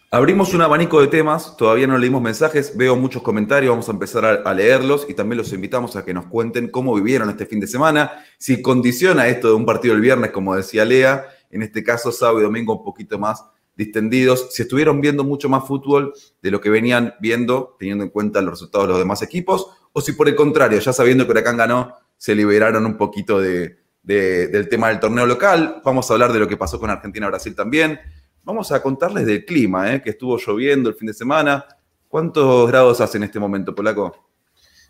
Abrimos 0.09 0.53
un 0.53 0.61
abanico 0.61 1.01
de 1.01 1.07
temas, 1.07 1.57
todavía 1.57 1.85
no 1.85 1.97
leímos 1.97 2.21
mensajes, 2.21 2.77
veo 2.77 2.95
muchos 2.95 3.21
comentarios, 3.21 3.69
vamos 3.71 3.89
a 3.89 3.91
empezar 3.91 4.25
a, 4.25 4.53
leerlos 4.53 5.05
y 5.09 5.13
también 5.13 5.37
los 5.37 5.51
invitamos 5.51 5.97
a 5.97 6.05
que 6.05 6.13
nos 6.13 6.27
cuenten 6.27 6.69
cómo 6.69 6.95
vivieron 6.95 7.29
este 7.29 7.45
fin 7.45 7.59
de 7.59 7.67
semana, 7.67 8.25
si 8.37 8.61
condiciona 8.61 9.27
esto 9.27 9.49
de 9.49 9.53
un 9.55 9.65
partido 9.65 9.93
el 9.93 9.99
viernes, 9.99 10.31
como 10.31 10.55
decía 10.55 10.85
Lea, 10.85 11.27
en 11.51 11.61
este 11.61 11.83
caso 11.83 12.13
sábado 12.13 12.39
y 12.39 12.43
domingo 12.43 12.77
un 12.77 12.85
poquito 12.85 13.19
más 13.19 13.43
distendidos, 13.77 14.47
si 14.51 14.63
estuvieron 14.63 14.99
viendo 14.99 15.23
mucho 15.23 15.47
más 15.47 15.65
fútbol 15.65 16.13
de 16.41 16.51
lo 16.51 16.59
que 16.59 16.71
venían 16.71 17.13
viendo, 17.21 17.75
teniendo 17.79 18.03
en 18.03 18.09
cuenta 18.09 18.41
los 18.41 18.51
resultados 18.51 18.87
de 18.87 18.93
los 18.93 18.99
demás 18.99 19.21
equipos, 19.21 19.67
o 19.93 20.01
si 20.01 20.13
por 20.13 20.27
el 20.27 20.35
contrario, 20.35 20.79
ya 20.79 20.91
sabiendo 20.91 21.25
que 21.25 21.31
Huracán 21.31 21.57
ganó, 21.57 21.93
se 22.17 22.33
liberaron 22.33 22.85
un 22.85 22.97
poquito 22.97 23.39
de, 23.39 23.77
del 24.01 24.67
tema 24.67 24.89
del 24.89 24.99
torneo 24.99 25.27
local. 25.27 25.81
Vamos 25.85 26.09
a 26.09 26.13
hablar 26.13 26.33
de 26.33 26.39
lo 26.39 26.47
que 26.47 26.57
pasó 26.57 26.79
con 26.79 26.89
Argentina-Brasil 26.89 27.55
también. 27.55 27.99
Vamos 28.43 28.71
a 28.71 28.81
contarles 28.81 29.25
del 29.27 29.45
clima, 29.45 29.93
¿eh? 29.93 30.01
que 30.01 30.09
estuvo 30.11 30.37
lloviendo 30.37 30.89
el 30.89 30.95
fin 30.95 31.07
de 31.07 31.13
semana. 31.13 31.65
¿Cuántos 32.07 32.67
grados 32.67 32.99
hace 32.99 33.17
en 33.17 33.23
este 33.23 33.39
momento, 33.39 33.75
Polaco? 33.75 34.27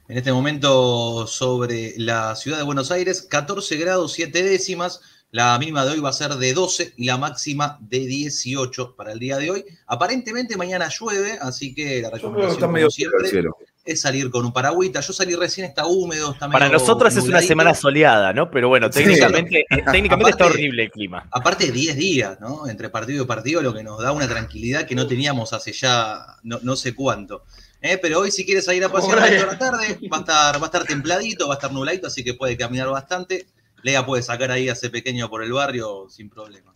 En 0.07 0.17
este 0.17 0.31
momento 0.31 1.27
sobre 1.27 1.93
la 1.97 2.35
ciudad 2.35 2.59
de 2.59 2.63
Buenos 2.63 2.91
Aires, 2.91 3.23
14 3.23 3.75
grados 3.75 4.13
7 4.13 4.43
décimas. 4.43 5.01
La 5.31 5.59
mínima 5.59 5.83
de 5.83 5.91
hoy 5.91 5.99
va 5.99 6.09
a 6.09 6.13
ser 6.13 6.31
de 6.35 6.53
12 6.53 6.93
y 6.95 7.05
la 7.05 7.17
máxima 7.17 7.77
de 7.81 7.99
18 7.99 8.95
para 8.95 9.11
el 9.11 9.19
día 9.19 9.37
de 9.37 9.51
hoy. 9.51 9.65
Aparentemente 9.85 10.55
mañana 10.55 10.87
llueve, 10.87 11.37
así 11.41 11.75
que 11.75 12.01
la 12.01 12.09
recomendación 12.09 12.71
como 12.71 12.89
siempre, 12.89 13.43
es 13.83 14.01
salir 14.01 14.29
con 14.29 14.45
un 14.45 14.53
paragüita. 14.53 15.01
Yo 15.01 15.11
salí 15.11 15.35
recién, 15.35 15.67
está 15.67 15.85
húmedo, 15.85 16.31
está 16.31 16.49
Para 16.49 16.69
nosotros 16.69 17.15
es 17.15 17.25
una 17.25 17.41
semana 17.41 17.73
soleada, 17.73 18.31
¿no? 18.31 18.49
Pero 18.49 18.69
bueno, 18.69 18.89
técnicamente, 18.89 19.65
eh, 19.69 19.83
técnicamente 19.91 20.31
está 20.31 20.45
horrible 20.45 20.83
el 20.83 20.91
clima. 20.91 21.27
Aparte 21.31 21.71
10 21.73 21.97
días, 21.97 22.39
¿no? 22.39 22.67
Entre 22.67 22.89
partido 22.89 23.23
y 23.23 23.27
partido, 23.27 23.61
lo 23.61 23.73
que 23.73 23.83
nos 23.83 24.01
da 24.01 24.13
una 24.13 24.29
tranquilidad 24.29 24.85
que 24.85 24.95
no 24.95 25.07
teníamos 25.07 25.51
hace 25.51 25.73
ya 25.73 26.25
no, 26.43 26.75
sé 26.77 26.95
cuánto. 26.95 27.43
¿eh? 27.81 27.97
Pero 28.01 28.19
hoy 28.19 28.31
si 28.31 28.45
quieres 28.45 28.63
salir 28.63 28.83
a 28.85 28.89
pasear 28.89 29.19
a 29.19 29.29
la 29.29 29.57
tarde, 29.57 29.99
va 30.11 30.17
a, 30.17 30.19
estar, 30.21 30.55
va 30.55 30.63
a 30.63 30.65
estar 30.65 30.85
templadito, 30.85 31.49
va 31.49 31.55
a 31.55 31.57
estar 31.57 31.73
nubladito, 31.73 32.07
así 32.07 32.23
que 32.23 32.33
puede 32.33 32.55
caminar 32.55 32.89
bastante. 32.89 33.47
Lea 33.83 34.05
puede 34.05 34.23
sacar 34.23 34.51
ahí 34.51 34.69
a 34.69 34.73
ese 34.73 34.89
pequeño 34.89 35.29
por 35.29 35.43
el 35.43 35.53
barrio 35.53 36.07
sin 36.09 36.29
problema. 36.29 36.73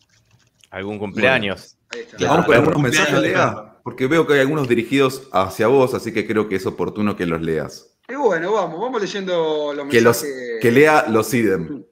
¿Algún 0.70 1.00
cumpleaños? 1.00 1.78
Vamos 2.20 2.46
con 2.46 2.56
algunos 2.56 2.82
mensajes, 2.82 3.20
Lea, 3.20 3.80
porque 3.84 4.08
veo 4.08 4.26
que 4.26 4.34
hay 4.36 4.40
algunos 4.40 4.68
dirigidos 4.68 5.28
hacia 5.34 5.68
vos, 5.68 5.94
así 5.94 6.14
que 6.14 6.26
creo 6.26 6.48
que 6.48 6.56
es 6.56 6.66
oportuno 6.66 7.16
que 7.16 7.26
los 7.26 7.42
leas. 7.42 7.88
Y 8.08 8.16
bueno, 8.16 8.54
vamos, 8.54 8.80
vamos 8.80 9.02
leyendo 9.02 9.74
los 9.74 9.88
que 9.88 10.02
mensajes. 10.02 10.60
que 10.62 10.72
lea 10.72 11.06
los 11.10 11.34
idem. 11.34 11.84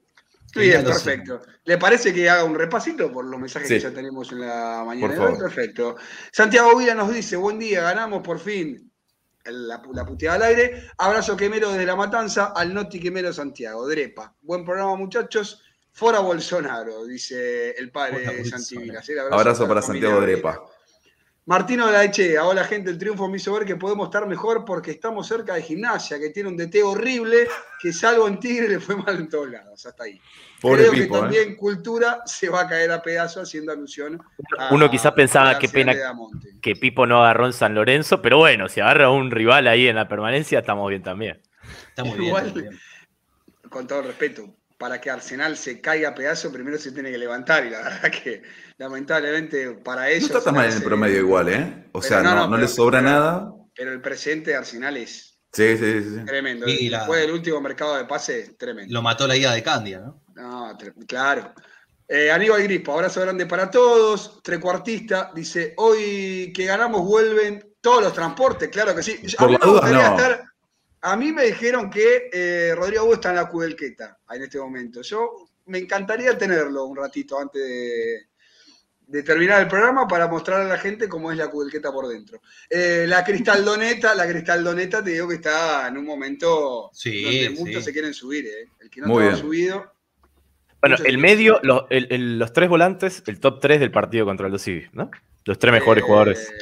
Bien, 0.54 0.84
perfecto. 0.84 1.42
¿Le 1.64 1.78
parece 1.78 2.12
que 2.12 2.28
haga 2.28 2.44
un 2.44 2.54
repasito 2.54 3.12
por 3.12 3.24
los 3.24 3.40
mensajes 3.40 3.68
que 3.68 3.78
ya 3.78 3.92
tenemos 3.92 4.32
en 4.32 4.40
la 4.40 4.82
mañana 4.84 5.14
de 5.14 5.20
hoy? 5.20 5.38
Perfecto. 5.38 5.96
Santiago 6.32 6.76
Vila 6.76 6.94
nos 6.94 7.12
dice, 7.12 7.36
buen 7.36 7.58
día, 7.58 7.82
ganamos 7.82 8.22
por 8.22 8.38
fin. 8.38 8.89
La, 9.44 9.82
la 9.92 10.04
puteada 10.04 10.36
al 10.36 10.42
aire. 10.42 10.90
Abrazo 10.98 11.36
quemero 11.36 11.70
desde 11.70 11.86
La 11.86 11.96
Matanza 11.96 12.52
al 12.54 12.74
Noti 12.74 13.00
Quemero 13.00 13.32
Santiago. 13.32 13.86
Drepa. 13.88 14.34
Buen 14.42 14.64
programa, 14.64 14.96
muchachos. 14.96 15.62
Fora 15.92 16.20
Bolsonaro, 16.20 17.04
dice 17.04 17.70
el 17.72 17.90
padre 17.90 18.20
de 18.20 18.44
Santivilas. 18.44 19.08
Abrazo, 19.10 19.34
Abrazo 19.34 19.68
para, 19.68 19.82
Santiago 19.82 20.20
Drepa. 20.20 20.64
Martino 21.46 21.86
de 21.86 21.92
la 21.92 22.04
Echea, 22.04 22.44
hola 22.44 22.64
gente, 22.64 22.90
el 22.90 22.98
triunfo 22.98 23.26
me 23.28 23.38
hizo 23.38 23.52
ver 23.52 23.64
que 23.64 23.74
podemos 23.74 24.06
estar 24.06 24.26
mejor 24.26 24.64
porque 24.64 24.92
estamos 24.92 25.26
cerca 25.26 25.54
de 25.54 25.62
gimnasia, 25.62 26.20
que 26.20 26.30
tiene 26.30 26.48
un 26.48 26.56
DT 26.56 26.82
horrible, 26.84 27.48
que 27.80 27.92
salvo 27.92 28.28
en 28.28 28.38
Tigre 28.38 28.68
le 28.68 28.78
fue 28.78 28.94
mal 28.94 29.16
en 29.16 29.28
todos 29.28 29.50
lados, 29.50 29.84
hasta 29.84 30.04
ahí. 30.04 30.20
Creo 30.60 30.92
que 30.92 31.02
¿eh? 31.04 31.08
también 31.08 31.56
cultura 31.56 32.20
se 32.26 32.48
va 32.48 32.62
a 32.62 32.68
caer 32.68 32.90
a 32.90 33.00
pedazos 33.02 33.44
haciendo 33.48 33.72
alusión. 33.72 34.20
A, 34.58 34.74
Uno 34.74 34.90
quizás 34.90 35.12
pensaba 35.12 35.58
qué 35.58 35.68
pena 35.68 35.94
que 36.60 36.76
Pipo 36.76 37.06
no 37.06 37.22
agarró 37.22 37.46
en 37.46 37.52
San 37.52 37.74
Lorenzo, 37.74 38.20
pero 38.20 38.38
bueno, 38.38 38.68
si 38.68 38.80
agarra 38.80 39.10
un 39.10 39.30
rival 39.30 39.66
ahí 39.68 39.88
en 39.88 39.96
la 39.96 40.06
permanencia, 40.08 40.58
estamos 40.60 40.88
bien 40.90 41.02
también. 41.02 41.40
Estamos 41.88 42.16
bien. 42.16 42.34
Con 43.68 43.86
todo 43.86 44.02
respeto, 44.02 44.54
para 44.78 45.00
que 45.00 45.10
Arsenal 45.10 45.56
se 45.56 45.80
caiga 45.80 46.10
a 46.10 46.14
pedazo, 46.14 46.50
primero 46.52 46.76
se 46.78 46.92
tiene 46.92 47.10
que 47.10 47.18
levantar. 47.18 47.64
Y 47.66 47.70
la 47.70 47.78
verdad 47.84 48.10
que, 48.10 48.42
lamentablemente, 48.78 49.70
para 49.84 50.02
No 50.02 50.08
ellos. 50.08 50.24
está 50.30 50.42
tan 50.42 50.54
mal 50.54 50.68
en 50.70 50.76
el 50.76 50.82
promedio 50.82 51.18
igual, 51.18 51.48
¿eh? 51.48 51.84
O 51.92 52.00
Pero 52.00 52.02
sea, 52.14 52.22
no, 52.22 52.30
no, 52.34 52.40
no, 52.42 52.48
no 52.48 52.56
le 52.58 52.68
sobra 52.68 52.98
pero- 53.00 53.10
nada. 53.10 53.52
Pero 53.74 53.92
el 53.92 54.00
presente 54.00 54.50
de 54.50 54.56
Arsenal 54.56 54.96
es 54.96 55.38
Sí, 55.52 55.76
sí, 55.76 56.02
sí. 56.02 56.10
sí. 56.18 56.24
tremendo. 56.26 56.66
Y 56.68 56.88
la- 56.90 56.98
Después 56.98 57.20
del 57.22 57.30
último 57.32 57.60
mercado 57.60 57.96
de 57.96 58.04
pases, 58.04 58.56
tremendo. 58.58 58.92
Lo 58.92 59.02
mató 59.02 59.26
la 59.26 59.36
ida 59.36 59.52
de 59.54 59.62
Candia, 59.62 60.00
¿no? 60.00 60.22
No, 60.40 60.76
tre- 60.78 60.94
claro. 61.06 61.52
Eh, 62.08 62.30
Aníbal 62.30 62.62
Grispo, 62.64 62.92
abrazo 62.92 63.20
grande 63.20 63.46
para 63.46 63.70
todos. 63.70 64.42
Trecuartista 64.42 65.30
dice: 65.34 65.74
Hoy 65.76 66.52
que 66.54 66.64
ganamos 66.64 67.02
vuelven 67.06 67.74
todos 67.80 68.02
los 68.02 68.12
transportes, 68.12 68.68
claro 68.68 68.94
que 68.94 69.02
sí. 69.02 69.20
A 69.38 69.46
mí, 69.46 69.52
me 69.52 69.58
duda, 69.58 69.72
gustaría 69.72 70.08
no. 70.10 70.16
estar- 70.16 70.44
a 71.02 71.16
mí 71.16 71.32
me 71.32 71.44
dijeron 71.44 71.88
que 71.88 72.28
eh, 72.32 72.74
Rodrigo 72.76 73.04
Hugo 73.04 73.14
está 73.14 73.30
en 73.30 73.36
la 73.36 73.48
Cudelqueta 73.48 74.18
en 74.30 74.42
este 74.42 74.58
momento. 74.58 75.00
Yo 75.02 75.48
me 75.66 75.78
encantaría 75.78 76.36
tenerlo 76.36 76.84
un 76.84 76.96
ratito 76.96 77.38
antes 77.38 77.62
de, 77.62 78.26
de 79.06 79.22
terminar 79.22 79.62
el 79.62 79.68
programa 79.68 80.06
para 80.06 80.26
mostrar 80.26 80.60
a 80.60 80.64
la 80.64 80.76
gente 80.78 81.08
cómo 81.08 81.30
es 81.32 81.38
la 81.38 81.48
Cudelqueta 81.48 81.90
por 81.90 82.06
dentro. 82.08 82.42
Eh, 82.68 83.06
la 83.08 83.24
Cristaldoneta, 83.24 84.14
la 84.14 84.26
Cristaldoneta 84.28 85.02
te 85.02 85.10
digo 85.10 85.26
que 85.28 85.36
está 85.36 85.88
en 85.88 85.96
un 85.96 86.04
momento 86.04 86.90
Sí, 86.92 87.22
donde 87.22 87.48
sí. 87.56 87.62
muchos 87.64 87.84
se 87.84 87.92
quieren 87.92 88.12
subir. 88.12 88.46
¿eh? 88.46 88.66
El 88.80 88.90
que 88.90 89.00
no 89.00 89.06
Muy 89.06 89.22
bien. 89.22 89.36
subido. 89.36 89.92
Bueno, 90.80 90.96
el 91.04 91.18
medio, 91.18 91.60
los, 91.62 91.84
el- 91.90 92.06
el- 92.10 92.38
los 92.38 92.52
tres 92.52 92.68
volantes, 92.68 93.22
el 93.26 93.38
top 93.40 93.60
3 93.60 93.80
del 93.80 93.90
partido 93.90 94.24
contra 94.24 94.46
el 94.48 94.58
Civi, 94.58 94.86
¿no? 94.92 95.10
Los 95.44 95.58
tres 95.58 95.72
mejores 95.72 96.02
Eh, 96.02 96.06
jugadores. 96.06 96.52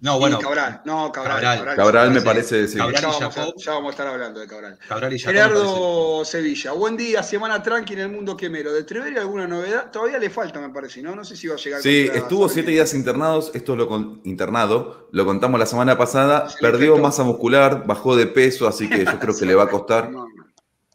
No, 0.00 0.16
y 0.16 0.18
bueno, 0.20 0.38
Cabral, 0.38 0.82
no, 0.84 1.10
Cabral. 1.10 1.40
Cabral. 1.40 1.76
Cabral 1.76 2.10
me 2.10 2.20
parece, 2.20 2.68
sí. 2.68 2.76
Cabral. 2.76 3.00
Ya 3.00 3.08
vamos, 3.08 3.38
a, 3.38 3.46
ya 3.56 3.72
vamos 3.72 3.86
a 3.86 3.90
estar 3.92 4.06
hablando 4.06 4.38
de 4.38 4.46
Cabral. 4.46 4.78
Cabral 4.86 5.12
y 5.14 5.18
Gerardo 5.18 6.24
Sevilla, 6.26 6.72
buen 6.72 6.94
día, 6.96 7.22
semana 7.22 7.62
tranqui 7.62 7.94
en 7.94 8.00
el 8.00 8.08
mundo 8.10 8.36
quemero. 8.36 8.70
¿De 8.72 8.82
Treveri 8.84 9.16
alguna 9.16 9.46
novedad? 9.46 9.90
Todavía 9.90 10.18
le 10.18 10.28
falta, 10.28 10.60
me 10.60 10.68
parece, 10.68 11.00
¿no? 11.00 11.14
No 11.16 11.24
sé 11.24 11.36
si 11.36 11.46
va 11.46 11.54
a 11.54 11.56
llegar. 11.58 11.80
Sí, 11.80 12.10
estuvo 12.12 12.50
siete 12.50 12.72
días 12.72 12.92
internados, 12.92 13.50
esto 13.54 13.76
lo 13.76 13.88
con, 13.88 14.20
internado, 14.24 15.08
lo 15.12 15.24
contamos 15.24 15.58
la 15.58 15.64
semana 15.66 15.96
pasada, 15.96 16.48
perdió 16.60 16.98
masa 16.98 17.22
muscular, 17.22 17.84
bajó 17.86 18.14
de 18.14 18.26
peso, 18.26 18.68
así 18.68 18.90
que 18.90 19.06
yo 19.06 19.18
creo 19.18 19.34
que 19.34 19.46
le 19.46 19.54
va 19.54 19.62
a 19.62 19.68
costar. 19.68 20.10
No, 20.10 20.26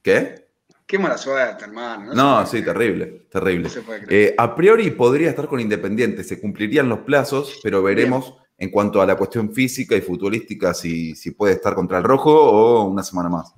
¿Qué? 0.03 0.48
Qué 0.89 0.97
mala 0.97 1.19
suerte, 1.19 1.65
hermano. 1.65 2.15
No, 2.15 2.43
sí, 2.47 2.63
terrible, 2.63 3.27
terrible. 3.31 3.69
No. 3.69 3.93
Eh, 4.09 4.33
a 4.35 4.55
priori 4.55 4.89
podría 4.89 5.29
estar 5.29 5.47
con 5.47 5.59
Independiente, 5.59 6.23
se 6.23 6.41
cumplirían 6.41 6.89
los 6.89 7.01
plazos, 7.01 7.59
pero 7.61 7.83
veremos 7.83 8.33
en 8.57 8.71
cuanto 8.71 8.99
a 8.99 9.05
la 9.05 9.15
cuestión 9.15 9.53
física 9.53 9.95
y 9.95 10.01
futbolística 10.01 10.73
si, 10.73 11.13
si 11.13 11.29
puede 11.29 11.53
estar 11.53 11.75
contra 11.75 11.99
el 11.99 12.03
rojo 12.03 12.33
o 12.33 12.85
una 12.85 13.03
semana 13.03 13.29
más. 13.29 13.53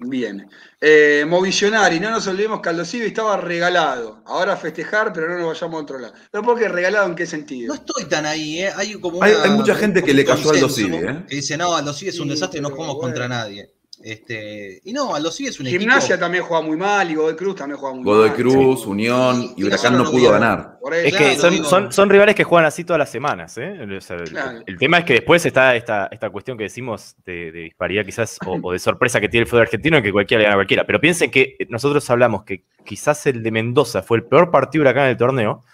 Bien. 0.00 0.48
Eh, 0.80 1.24
Movisionari, 1.28 2.00
no 2.00 2.10
nos 2.10 2.26
olvidemos 2.26 2.60
que 2.60 2.70
Aldo 2.70 2.84
Civi 2.84 3.06
estaba 3.06 3.36
regalado. 3.36 4.20
Ahora 4.26 4.54
a 4.54 4.56
festejar, 4.56 5.12
pero 5.12 5.28
no 5.28 5.38
nos 5.38 5.46
vayamos 5.60 5.78
a 5.78 5.82
otro 5.84 5.98
lado. 6.00 6.14
¿Pero 6.32 6.42
por 6.42 6.58
qué 6.58 6.66
regalado 6.68 7.06
en 7.06 7.14
qué 7.14 7.26
sentido? 7.26 7.68
No 7.68 7.74
estoy 7.74 8.06
tan 8.06 8.26
ahí, 8.26 8.58
¿eh? 8.60 8.72
Hay 8.76 8.94
como 8.94 9.22
Hay- 9.22 9.34
una- 9.34 9.44
hay 9.44 9.50
mucha 9.50 9.76
gente 9.76 10.02
que 10.02 10.12
le 10.14 10.24
cayó 10.24 10.50
a 10.50 10.54
Aldo 10.54 10.68
Civi, 10.68 10.96
¿eh? 10.96 11.24
Que 11.28 11.36
dice, 11.36 11.56
no, 11.56 11.76
Aldo 11.76 11.92
Civi 11.92 12.08
es 12.08 12.18
un 12.18 12.26
Sí, 12.26 12.30
desastre, 12.30 12.60
no 12.60 12.70
jugamos 12.70 12.96
bueno. 12.96 13.02
contra 13.10 13.28
nadie. 13.28 13.70
Este, 14.02 14.80
y 14.84 14.92
no, 14.92 15.14
Aldo 15.14 15.30
Civi 15.30 15.48
es 15.48 15.60
un 15.60 15.66
Gimnasia 15.66 16.14
equipo... 16.14 16.20
también 16.24 16.44
juega 16.44 16.62
muy 16.62 16.76
mal 16.76 17.10
y 17.10 17.14
Godoy 17.14 17.36
Cruz 17.36 17.56
también 17.56 17.78
juega 17.78 17.94
muy 17.94 18.04
Godoy 18.04 18.28
mal. 18.30 18.36
Cruz, 18.36 18.86
Unión 18.86 19.52
y 19.56 19.60
Y 19.60 19.64
Huracán 19.64 19.92
no 19.96 20.04
no 20.04 20.10
pudo 20.10 20.32
ganar. 20.32 20.78
Es 20.92 21.14
Claro, 21.14 21.26
que 21.34 21.36
son, 21.36 21.64
son, 21.64 21.92
son 21.92 22.10
rivales 22.10 22.34
que 22.34 22.44
juegan 22.44 22.66
así 22.66 22.84
todas 22.84 22.98
las 22.98 23.10
semanas, 23.10 23.56
¿eh? 23.58 23.78
O 23.96 24.00
sea, 24.00 24.16
el, 24.16 24.24
Claro. 24.30 24.60
el 24.66 24.76
tema 24.78 24.98
es 24.98 25.04
que 25.04 25.12
después 25.14 25.46
está 25.46 25.76
esta, 25.76 26.08
esta 26.10 26.30
cuestión 26.30 26.58
que 26.58 26.64
decimos 26.64 27.14
de, 27.24 27.52
de 27.52 27.60
disparidad 27.60 28.04
quizás 28.04 28.38
o, 28.46 28.58
o 28.60 28.72
de 28.72 28.78
sorpresa 28.78 29.20
que 29.20 29.28
tiene 29.28 29.42
el 29.42 29.48
fútbol 29.48 29.62
argentino 29.62 30.02
que 30.02 30.10
cualquiera 30.12 30.40
le 30.40 30.44
gana 30.44 30.54
a 30.54 30.58
cualquiera. 30.58 30.84
Pero 30.84 31.00
piensen 31.00 31.30
que 31.30 31.56
nosotros 31.68 32.08
hablamos 32.10 32.44
que 32.44 32.64
quizás 32.84 33.26
el 33.26 33.42
de 33.42 33.50
Mendoza 33.52 34.02
fue 34.02 34.18
el 34.18 34.24
peor 34.24 34.50
partido 34.50 34.82
de 34.82 34.90
Huracán 34.90 35.04
en 35.04 35.10
el 35.10 35.16
torneo 35.16 35.64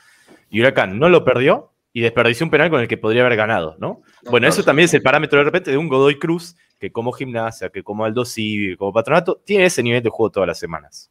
y 0.51 0.61
Huracán 0.61 0.99
no 0.99 1.09
lo 1.09 1.25
perdió 1.25 1.73
y 1.99 2.01
desperdició 2.01 2.47
un 2.47 2.51
penal 2.51 2.71
con 2.71 2.81
el 2.81 2.87
que 2.87 2.97
podría 2.97 3.23
haber 3.23 3.37
ganado, 3.37 3.75
¿no? 3.81 4.03
No, 4.23 4.31
bueno, 4.31 4.47
eso 4.47 4.63
también 4.63 4.85
es 4.85 4.95
el 4.95 5.03
parámetro 5.03 5.41
de 5.41 5.45
repente 5.45 5.73
de 5.73 5.77
un 5.77 5.89
Godoy 5.89 6.17
Cruz 6.17 6.55
que 6.79 6.93
como 6.93 7.11
gimnasia, 7.11 7.71
que 7.71 7.83
como 7.83 8.05
Aldo 8.05 8.25
Civi, 8.25 8.77
como 8.77 8.93
patronato, 8.93 9.43
tiene 9.45 9.65
ese 9.65 9.83
nivel 9.83 10.01
de 10.01 10.09
juego 10.09 10.31
todas 10.31 10.47
las 10.47 10.61
semanas. 10.61 11.11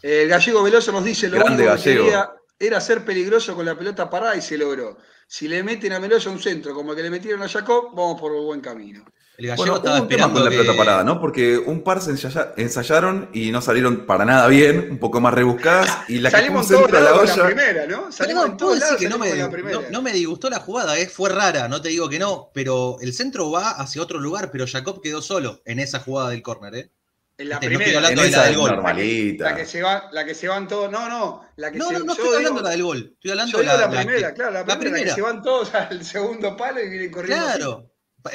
El 0.00 0.26
gallego 0.26 0.62
Veloso 0.62 0.90
nos 0.90 1.04
dice 1.04 1.28
lo 1.28 1.36
Grande 1.36 1.64
único 1.64 1.76
que 1.76 1.90
Gallego. 1.90 2.04
quería 2.04 2.30
era 2.58 2.80
ser 2.80 3.04
peligroso 3.04 3.54
con 3.54 3.66
la 3.66 3.76
pelota 3.76 4.08
parada 4.08 4.34
y 4.36 4.40
se 4.40 4.56
logró. 4.56 4.96
Si 5.26 5.48
le 5.48 5.62
meten 5.62 5.92
a 5.92 6.00
Meloya 6.00 6.30
un 6.30 6.38
centro 6.38 6.72
como 6.72 6.92
el 6.92 6.96
que 6.96 7.02
le 7.02 7.10
metieron 7.10 7.42
a 7.42 7.48
Jacob, 7.48 7.90
vamos 7.94 8.18
por 8.18 8.32
buen 8.42 8.62
camino. 8.62 9.04
El 9.38 9.48
gallego 9.48 9.56
Bueno, 9.56 9.76
estaba 9.76 10.00
un 10.00 10.08
tema 10.08 10.32
con 10.32 10.44
la 10.44 10.50
que- 10.50 10.56
pelota 10.56 10.76
parada, 10.78 11.04
¿no? 11.04 11.20
Porque 11.20 11.58
un 11.58 11.82
par 11.82 12.00
se 12.00 12.10
ensaya- 12.10 12.54
ensayaron 12.56 13.28
y 13.34 13.50
no 13.50 13.60
salieron 13.60 14.06
para 14.06 14.24
nada 14.24 14.48
bien, 14.48 14.88
un 14.90 14.98
poco 14.98 15.20
más 15.20 15.34
rebuscadas, 15.34 15.90
y 16.08 16.20
la 16.20 16.30
que 16.30 16.36
Salimos 16.36 16.66
todos 16.66 16.80
centro 16.82 16.98
a 16.98 17.00
la 17.02 17.10
con 17.12 17.26
la 17.26 17.32
olla. 17.34 17.44
primera, 17.44 17.86
¿no? 17.86 17.98
Pero 18.00 18.12
Salimos 18.12 18.44
en 18.46 18.50
no, 18.52 18.56
puedo 18.56 18.74
decir 18.74 18.96
que 18.96 19.08
no 19.10 19.18
me, 19.18 19.28
salimos 19.28 19.48
con 19.50 19.58
la 19.58 19.62
no, 19.62 19.70
primera. 19.72 19.90
no 19.90 20.02
me 20.02 20.12
disgustó 20.12 20.48
la 20.48 20.58
jugada, 20.60 20.98
¿eh? 20.98 21.06
fue 21.06 21.28
rara, 21.28 21.68
no 21.68 21.82
te 21.82 21.90
digo 21.90 22.08
que 22.08 22.18
no, 22.18 22.50
pero 22.54 22.96
el 23.02 23.12
centro 23.12 23.50
va 23.50 23.70
hacia 23.72 24.00
otro 24.00 24.18
lugar, 24.20 24.50
pero 24.50 24.64
Jacob 24.66 25.02
quedó 25.02 25.20
solo 25.20 25.60
en 25.66 25.80
esa 25.80 26.00
jugada 26.00 26.30
del 26.30 26.42
córner, 26.42 26.74
¿eh? 26.74 26.90
En 27.38 27.50
la 27.50 27.56
Este, 27.56 27.66
no 27.66 27.68
primera. 27.78 27.84
estoy 27.90 27.96
hablando 27.96 28.22
En 28.24 28.30
de 28.30 28.36
la 28.38 28.44
del 28.46 28.56
gol. 28.56 28.70
normalita. 28.70 29.44
La 29.50 29.56
que 29.56 29.66
se 29.66 29.82
va, 29.82 30.08
la 30.12 30.24
que 30.24 30.34
se 30.34 30.48
van 30.48 30.66
todos. 30.66 30.90
No, 30.90 31.06
no. 31.10 31.42
La 31.56 31.70
que 31.70 31.76
No, 31.76 31.88
se, 31.88 31.92
no, 31.92 31.98
no 32.06 32.12
estoy 32.12 32.24
digo- 32.24 32.36
hablando 32.38 32.60
de 32.60 32.64
la 32.64 32.70
del 32.70 32.82
gol, 32.82 33.10
estoy 33.12 33.30
hablando 33.32 33.58
de 33.58 33.62
digo 33.64 33.74
la, 33.74 33.80
la, 33.80 33.86
la 33.94 34.00
primera, 34.00 34.28
que- 34.28 34.34
claro, 34.34 34.50
la, 34.52 34.64
la 34.64 34.78
primera, 34.78 34.98
la 35.04 35.04
que 35.10 35.14
se 35.14 35.20
van 35.20 35.42
todos 35.42 35.74
al 35.74 36.02
segundo 36.02 36.56
palo 36.56 36.80
y 36.82 36.88
vienen 36.88 37.10
corriendo. 37.10 37.44
Claro. 37.44 37.90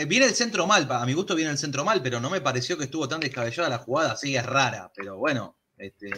Viene 0.07 0.25
el 0.25 0.33
centro 0.33 0.67
mal, 0.67 0.87
a 0.89 1.05
mi 1.05 1.13
gusto 1.13 1.35
viene 1.35 1.51
el 1.51 1.57
centro 1.57 1.83
mal, 1.83 2.01
pero 2.01 2.19
no 2.19 2.29
me 2.29 2.41
pareció 2.41 2.77
que 2.77 2.85
estuvo 2.85 3.07
tan 3.07 3.19
descabellada 3.19 3.69
la 3.69 3.77
jugada, 3.79 4.15
sí 4.15 4.35
es 4.35 4.45
rara, 4.45 4.91
pero 4.95 5.17
bueno. 5.17 5.57
Este... 5.77 6.11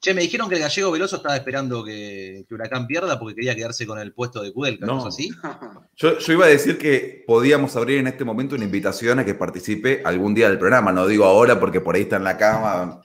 Che, 0.00 0.14
me 0.14 0.20
dijeron 0.22 0.48
que 0.48 0.54
el 0.54 0.60
gallego 0.60 0.92
Veloso 0.92 1.16
estaba 1.16 1.34
esperando 1.34 1.84
que, 1.84 2.44
que 2.48 2.54
Huracán 2.54 2.86
pierda 2.86 3.18
porque 3.18 3.34
quería 3.34 3.56
quedarse 3.56 3.84
con 3.84 3.98
el 3.98 4.12
puesto 4.12 4.40
de 4.40 4.52
Kudelka, 4.52 4.86
¿no, 4.86 4.94
No. 4.94 5.00
es 5.00 5.06
así? 5.14 5.30
Yo, 5.96 6.18
yo 6.18 6.32
iba 6.32 6.46
a 6.46 6.48
decir 6.48 6.78
que 6.78 7.24
podíamos 7.26 7.74
abrir 7.74 7.98
en 7.98 8.06
este 8.06 8.24
momento 8.24 8.54
una 8.54 8.64
invitación 8.64 9.18
a 9.18 9.24
que 9.24 9.34
participe 9.34 10.00
algún 10.04 10.34
día 10.34 10.48
del 10.48 10.58
programa. 10.58 10.92
No 10.92 11.08
digo 11.08 11.24
ahora 11.24 11.58
porque 11.58 11.80
por 11.80 11.96
ahí 11.96 12.02
está 12.02 12.14
en 12.14 12.22
la 12.22 12.36
cama. 12.36 13.02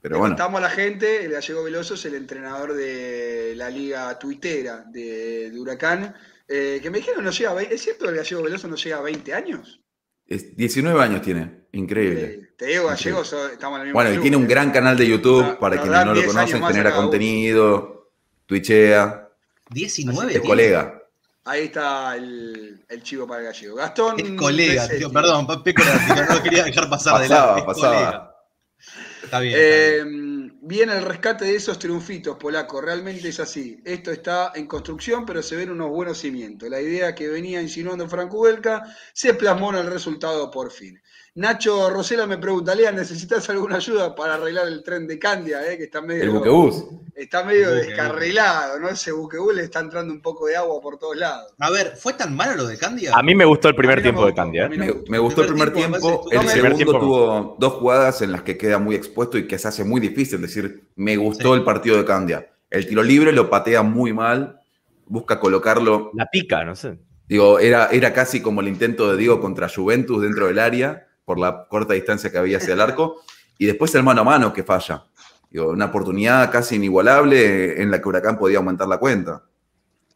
Pero 0.00 0.18
bueno, 0.18 0.34
Estamos 0.34 0.58
a 0.58 0.62
la 0.62 0.70
gente, 0.70 1.26
el 1.26 1.30
gallego 1.30 1.62
Veloso 1.62 1.94
es 1.94 2.04
el 2.06 2.14
entrenador 2.14 2.74
de 2.74 3.52
la 3.54 3.70
liga 3.70 4.18
tuitera 4.18 4.82
de, 4.90 5.50
de 5.50 5.60
Huracán, 5.60 6.16
eh, 6.50 6.80
que 6.82 6.90
me 6.90 6.98
dijeron 6.98 7.24
no 7.24 7.30
llega 7.30 7.50
a 7.50 7.54
20, 7.54 7.74
¿es 7.74 7.80
cierto 7.82 8.04
que 8.04 8.10
el 8.10 8.16
gallego 8.16 8.42
Veloso 8.42 8.68
no 8.68 8.76
llega 8.76 8.98
a 8.98 9.02
20 9.02 9.32
años? 9.34 9.80
es 10.26 10.56
19 10.56 11.02
años 11.02 11.22
tiene. 11.22 11.60
Increíble. 11.72 12.24
Eh, 12.24 12.48
te 12.56 12.66
digo, 12.66 12.86
gallego, 12.86 13.24
so- 13.24 13.48
estamos 13.48 13.76
en 13.76 13.80
el 13.82 13.86
mismo 13.88 13.96
Bueno, 13.96 14.10
y 14.10 14.12
club, 14.14 14.22
tiene 14.22 14.36
un 14.36 14.44
eh. 14.44 14.48
gran 14.48 14.70
canal 14.70 14.96
de 14.96 15.06
YouTube 15.08 15.42
Nos- 15.42 15.56
para 15.56 15.80
quienes 15.80 16.04
no 16.04 16.14
lo 16.14 16.20
10 16.20 16.36
años 16.36 16.50
conocen, 16.52 16.68
genera 16.68 16.90
cada 16.90 17.00
uno. 17.00 17.08
contenido, 17.10 18.12
twitchea, 18.46 19.28
19, 19.70 20.34
es 20.34 20.40
colega. 20.40 20.96
Ahí 21.44 21.64
está 21.64 22.14
el, 22.16 22.84
el 22.88 23.02
chivo 23.02 23.26
para 23.26 23.40
el 23.40 23.46
gallego. 23.46 23.74
Gastón. 23.76 24.20
Es 24.20 24.30
colega, 24.32 24.82
Pesetti. 24.82 24.98
tío, 24.98 25.10
perdón, 25.12 25.46
Peco 25.64 25.82
no 26.28 26.34
lo 26.34 26.42
quería 26.42 26.64
dejar 26.64 26.88
pasar 26.90 27.22
de 27.22 27.28
Pasaba, 27.28 27.46
lado. 27.46 27.58
es 27.58 27.64
pasaba. 27.64 27.94
colega. 27.94 28.36
Está 29.24 29.40
bien. 29.40 29.54
está 29.56 29.58
bien. 29.58 29.58
Eh, 29.58 30.04
viene 30.62 30.96
el 30.96 31.04
rescate 31.04 31.44
de 31.46 31.56
esos 31.56 31.78
triunfitos, 31.78 32.36
Polaco. 32.36 32.80
Realmente 32.80 33.28
es 33.28 33.40
así. 33.40 33.80
Esto 33.84 34.10
está 34.10 34.52
en 34.54 34.66
construcción, 34.66 35.24
pero 35.24 35.42
se 35.42 35.56
ven 35.56 35.70
unos 35.70 35.88
buenos 35.88 36.18
cimientos. 36.18 36.68
La 36.68 36.80
idea 36.80 37.14
que 37.14 37.28
venía 37.28 37.62
insinuando 37.62 38.08
Franco 38.08 38.40
Huelca 38.40 38.84
se 39.12 39.34
plasmó 39.34 39.70
en 39.70 39.78
el 39.78 39.86
resultado 39.86 40.50
por 40.50 40.70
fin. 40.70 41.00
Nacho 41.36 41.90
Rosela 41.90 42.26
me 42.26 42.38
pregunta, 42.38 42.74
Lea, 42.74 42.90
¿necesitas 42.90 43.48
alguna 43.50 43.76
ayuda 43.76 44.14
para 44.16 44.34
arreglar 44.34 44.66
el 44.66 44.82
tren 44.82 45.06
de 45.06 45.18
Candia? 45.18 45.60
eh? 45.70 45.78
Que 45.78 45.84
está 45.84 46.00
medio, 46.00 46.24
El 46.24 46.30
buquebús. 46.30 46.84
está 47.14 47.44
medio 47.44 47.70
descarrilado, 47.72 48.80
¿no? 48.80 48.88
Ese 48.88 49.12
buquebús 49.12 49.54
le 49.54 49.62
está 49.62 49.78
entrando 49.80 50.12
un 50.12 50.20
poco 50.20 50.46
de 50.46 50.56
agua 50.56 50.80
por 50.80 50.98
todos 50.98 51.16
lados. 51.16 51.52
A 51.60 51.70
ver, 51.70 51.94
¿fue 51.96 52.14
tan 52.14 52.34
malo 52.34 52.56
lo 52.56 52.66
de 52.66 52.76
Candia? 52.76 53.12
A 53.14 53.22
mí 53.22 53.34
me 53.36 53.44
gustó 53.44 53.68
el 53.68 53.76
primer 53.76 53.98
no 53.98 54.02
tiempo 54.02 54.26
de 54.26 54.34
Candia. 54.34 54.66
¿eh? 54.66 54.68
no 54.70 54.76
Me, 54.84 54.94
me 55.08 55.18
gustó 55.20 55.42
el 55.42 55.48
primer 55.48 55.72
tiempo, 55.72 56.26
el 56.32 56.48
segundo 56.48 56.98
tuvo 56.98 57.56
dos 57.60 57.74
jugadas 57.74 58.22
en 58.22 58.32
las 58.32 58.42
que 58.42 58.58
queda 58.58 58.78
muy 58.78 58.96
expuesto 58.96 59.38
y 59.38 59.46
que 59.46 59.58
se 59.58 59.68
hace 59.68 59.84
muy 59.84 60.00
difícil 60.00 60.40
decir, 60.40 60.88
me 60.96 61.16
gustó 61.16 61.52
Sí. 61.54 61.58
el 61.60 61.64
partido 61.64 61.96
de 61.96 62.04
Candia. 62.04 62.48
El 62.70 62.86
tiro 62.88 63.02
libre 63.04 63.32
lo 63.32 63.48
patea 63.48 63.82
muy 63.82 64.12
mal, 64.12 64.58
busca 65.06 65.38
colocarlo, 65.38 66.10
La 66.14 66.26
pica, 66.26 66.64
no 66.64 66.74
sé. 66.74 66.98
digo, 67.28 67.60
era, 67.60 67.86
era 67.92 68.12
casi 68.12 68.42
como 68.42 68.60
el 68.60 68.68
intento 68.68 69.10
de 69.10 69.16
Diego 69.16 69.40
contra 69.40 69.68
Juventus 69.68 70.22
dentro 70.22 70.46
del 70.48 70.58
área, 70.58 71.06
por 71.30 71.38
la 71.38 71.68
corta 71.68 71.94
distancia 71.94 72.28
que 72.28 72.38
había 72.38 72.56
hacia 72.56 72.74
el 72.74 72.80
arco, 72.80 73.20
y 73.56 73.64
después 73.64 73.94
el 73.94 74.02
mano 74.02 74.22
a 74.22 74.24
mano 74.24 74.52
que 74.52 74.64
falla. 74.64 75.04
Digo, 75.48 75.68
una 75.68 75.84
oportunidad 75.84 76.50
casi 76.50 76.74
inigualable 76.74 77.80
en 77.80 77.88
la 77.88 78.02
que 78.02 78.08
Huracán 78.08 78.36
podía 78.36 78.58
aumentar 78.58 78.88
la 78.88 78.98
cuenta. 78.98 79.44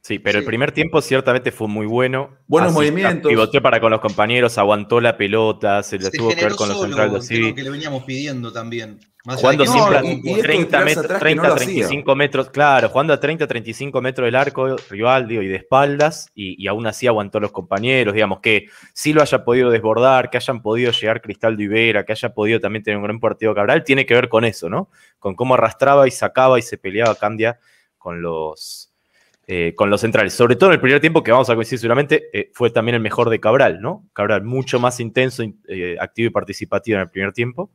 Sí, 0.05 0.19
pero 0.19 0.39
el 0.39 0.45
primer 0.45 0.71
tiempo 0.71 1.01
ciertamente 1.01 1.51
fue 1.51 1.67
muy 1.67 1.87
bueno. 1.87 2.37
Buenos 2.47 2.75
movimientos. 2.75 3.27
Pivoteó 3.27 3.63
para 3.63 3.81
con 3.81 3.91
los 3.91 4.03
compañeros, 4.03 4.59
aguantó 4.59 5.01
la 5.01 5.17
pelota, 5.17 5.83
se 5.83 5.99
le 5.99 6.11
tuvo 6.11 6.29
que 6.29 6.45
ver 6.45 6.55
con 6.57 6.69
los 6.69 6.83
centrales. 6.83 7.27
Sí. 7.27 7.55
que 7.55 7.63
le 7.63 7.71
veníamos 7.71 8.05
pidiendo 8.05 8.53
también. 8.53 9.01
jugando 9.25 9.65
siempre 9.65 9.97
a 9.97 10.03
30, 10.43 10.85
metros, 10.85 11.19
30 11.19 11.55
35 11.55 12.17
metros, 12.17 12.51
claro, 12.51 12.91
jugando 12.91 13.15
a 13.15 13.19
30, 13.19 13.47
35 13.47 14.03
metros 14.03 14.27
del 14.27 14.35
arco 14.35 14.77
rival, 14.91 15.33
y 15.33 15.49
de 15.49 15.57
espaldas, 15.57 16.29
y, 16.35 16.63
y, 16.63 16.67
aún 16.67 16.87
así 16.87 17.07
aguantó 17.07 17.41
los 17.41 17.51
compañeros, 17.51 18.13
digamos, 18.13 18.41
que 18.41 18.67
sí 18.93 19.15
lo 19.15 19.23
haya 19.23 19.43
podido 19.43 19.71
desbordar, 19.71 20.29
que 20.29 20.37
hayan 20.37 20.61
podido 20.61 20.93
llegar 20.93 21.23
Cristal 21.23 21.57
de 21.57 21.65
Ibera, 21.65 22.05
que 22.05 22.13
haya 22.13 22.35
podido 22.35 22.61
también 22.61 22.83
tener 22.83 22.99
un 22.99 23.05
gran 23.05 23.21
partido 23.21 23.55
Cabral, 23.55 23.85
tiene 23.85 24.05
que 24.05 24.13
ver 24.13 24.29
con 24.29 24.45
eso, 24.45 24.69
¿no? 24.69 24.91
Con 25.19 25.35
cómo 25.35 25.55
arrastraba 25.55 26.07
y 26.07 26.11
sacaba 26.11 26.59
y 26.59 26.63
se 26.63 26.77
peleaba 26.77 27.15
Candia 27.15 27.59
con 27.97 28.21
los, 28.21 28.94
eh, 29.47 29.75
con 29.77 29.91
los 29.91 30.01
centrales. 30.01 30.33
Sobre 30.33 30.57
todo 30.57 30.71
en 30.71 30.75
el 30.75 30.81
primer 30.81 31.01
tiempo, 31.01 31.23
que 31.23 31.31
vamos 31.31 31.51
a 31.51 31.55
coincidir 31.55 31.81
seguramente, 31.81 32.31
eh, 32.33 32.51
fue 32.55 32.71
también 32.71 32.95
el 32.95 33.03
mejor 33.03 33.29
de 33.31 33.41
Cabral, 33.41 33.81
¿no? 33.81 34.09
Cabral 34.13 34.43
mucho 34.43 34.81
más 34.81 35.01
intenso, 35.01 35.43
eh, 35.69 35.97
activo 36.01 36.29
y 36.29 36.31
participativo 36.31 36.97
en 36.97 37.03
el 37.03 37.11
primer 37.11 37.33
tiempo 37.33 37.71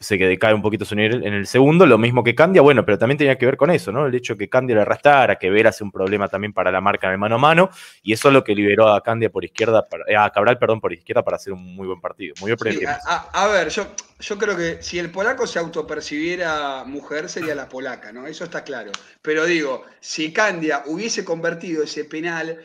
se 0.00 0.16
que 0.16 0.26
decae 0.26 0.54
un 0.54 0.62
poquito 0.62 0.84
su 0.84 0.94
nivel 0.94 1.26
en 1.26 1.34
el 1.34 1.46
segundo, 1.46 1.84
lo 1.84 1.98
mismo 1.98 2.22
que 2.22 2.34
Candia, 2.34 2.62
bueno, 2.62 2.84
pero 2.84 2.98
también 2.98 3.18
tenía 3.18 3.36
que 3.36 3.46
ver 3.46 3.56
con 3.56 3.70
eso, 3.70 3.90
¿no? 3.90 4.06
El 4.06 4.14
hecho 4.14 4.36
que 4.36 4.48
Candia 4.48 4.76
le 4.76 4.82
arrastrara, 4.82 5.36
que 5.36 5.50
Vera 5.50 5.70
hace 5.70 5.82
un 5.82 5.90
problema 5.90 6.28
también 6.28 6.52
para 6.52 6.70
la 6.70 6.80
marca 6.80 7.10
de 7.10 7.16
mano 7.16 7.34
a 7.34 7.38
mano, 7.38 7.70
y 8.02 8.12
eso 8.12 8.28
es 8.28 8.34
lo 8.34 8.44
que 8.44 8.54
liberó 8.54 8.92
a 8.92 9.02
Candia 9.02 9.30
por 9.30 9.44
izquierda, 9.44 9.86
eh, 10.06 10.16
a 10.16 10.30
Cabral, 10.30 10.58
perdón, 10.58 10.80
por 10.80 10.92
izquierda 10.92 11.24
para 11.24 11.36
hacer 11.36 11.52
un 11.52 11.74
muy 11.74 11.86
buen 11.86 12.00
partido. 12.00 12.34
Muy 12.40 12.54
bien 12.54 12.88
a, 13.32 13.46
ver, 13.48 13.68
yo, 13.70 13.86
yo 14.20 14.38
creo 14.38 14.56
que 14.56 14.82
si 14.82 14.98
el 14.98 15.10
polaco 15.10 15.46
se 15.46 15.58
autopercibiera 15.58 16.84
mujer, 16.84 17.28
sería 17.28 17.54
la 17.54 17.68
polaca, 17.68 18.12
¿no? 18.12 18.26
Eso 18.26 18.44
está 18.44 18.62
claro. 18.62 18.92
Pero 19.20 19.46
digo, 19.46 19.84
si 20.00 20.32
Candia 20.32 20.84
hubiese 20.86 21.24
convertido 21.24 21.82
ese 21.82 22.04
penal, 22.04 22.58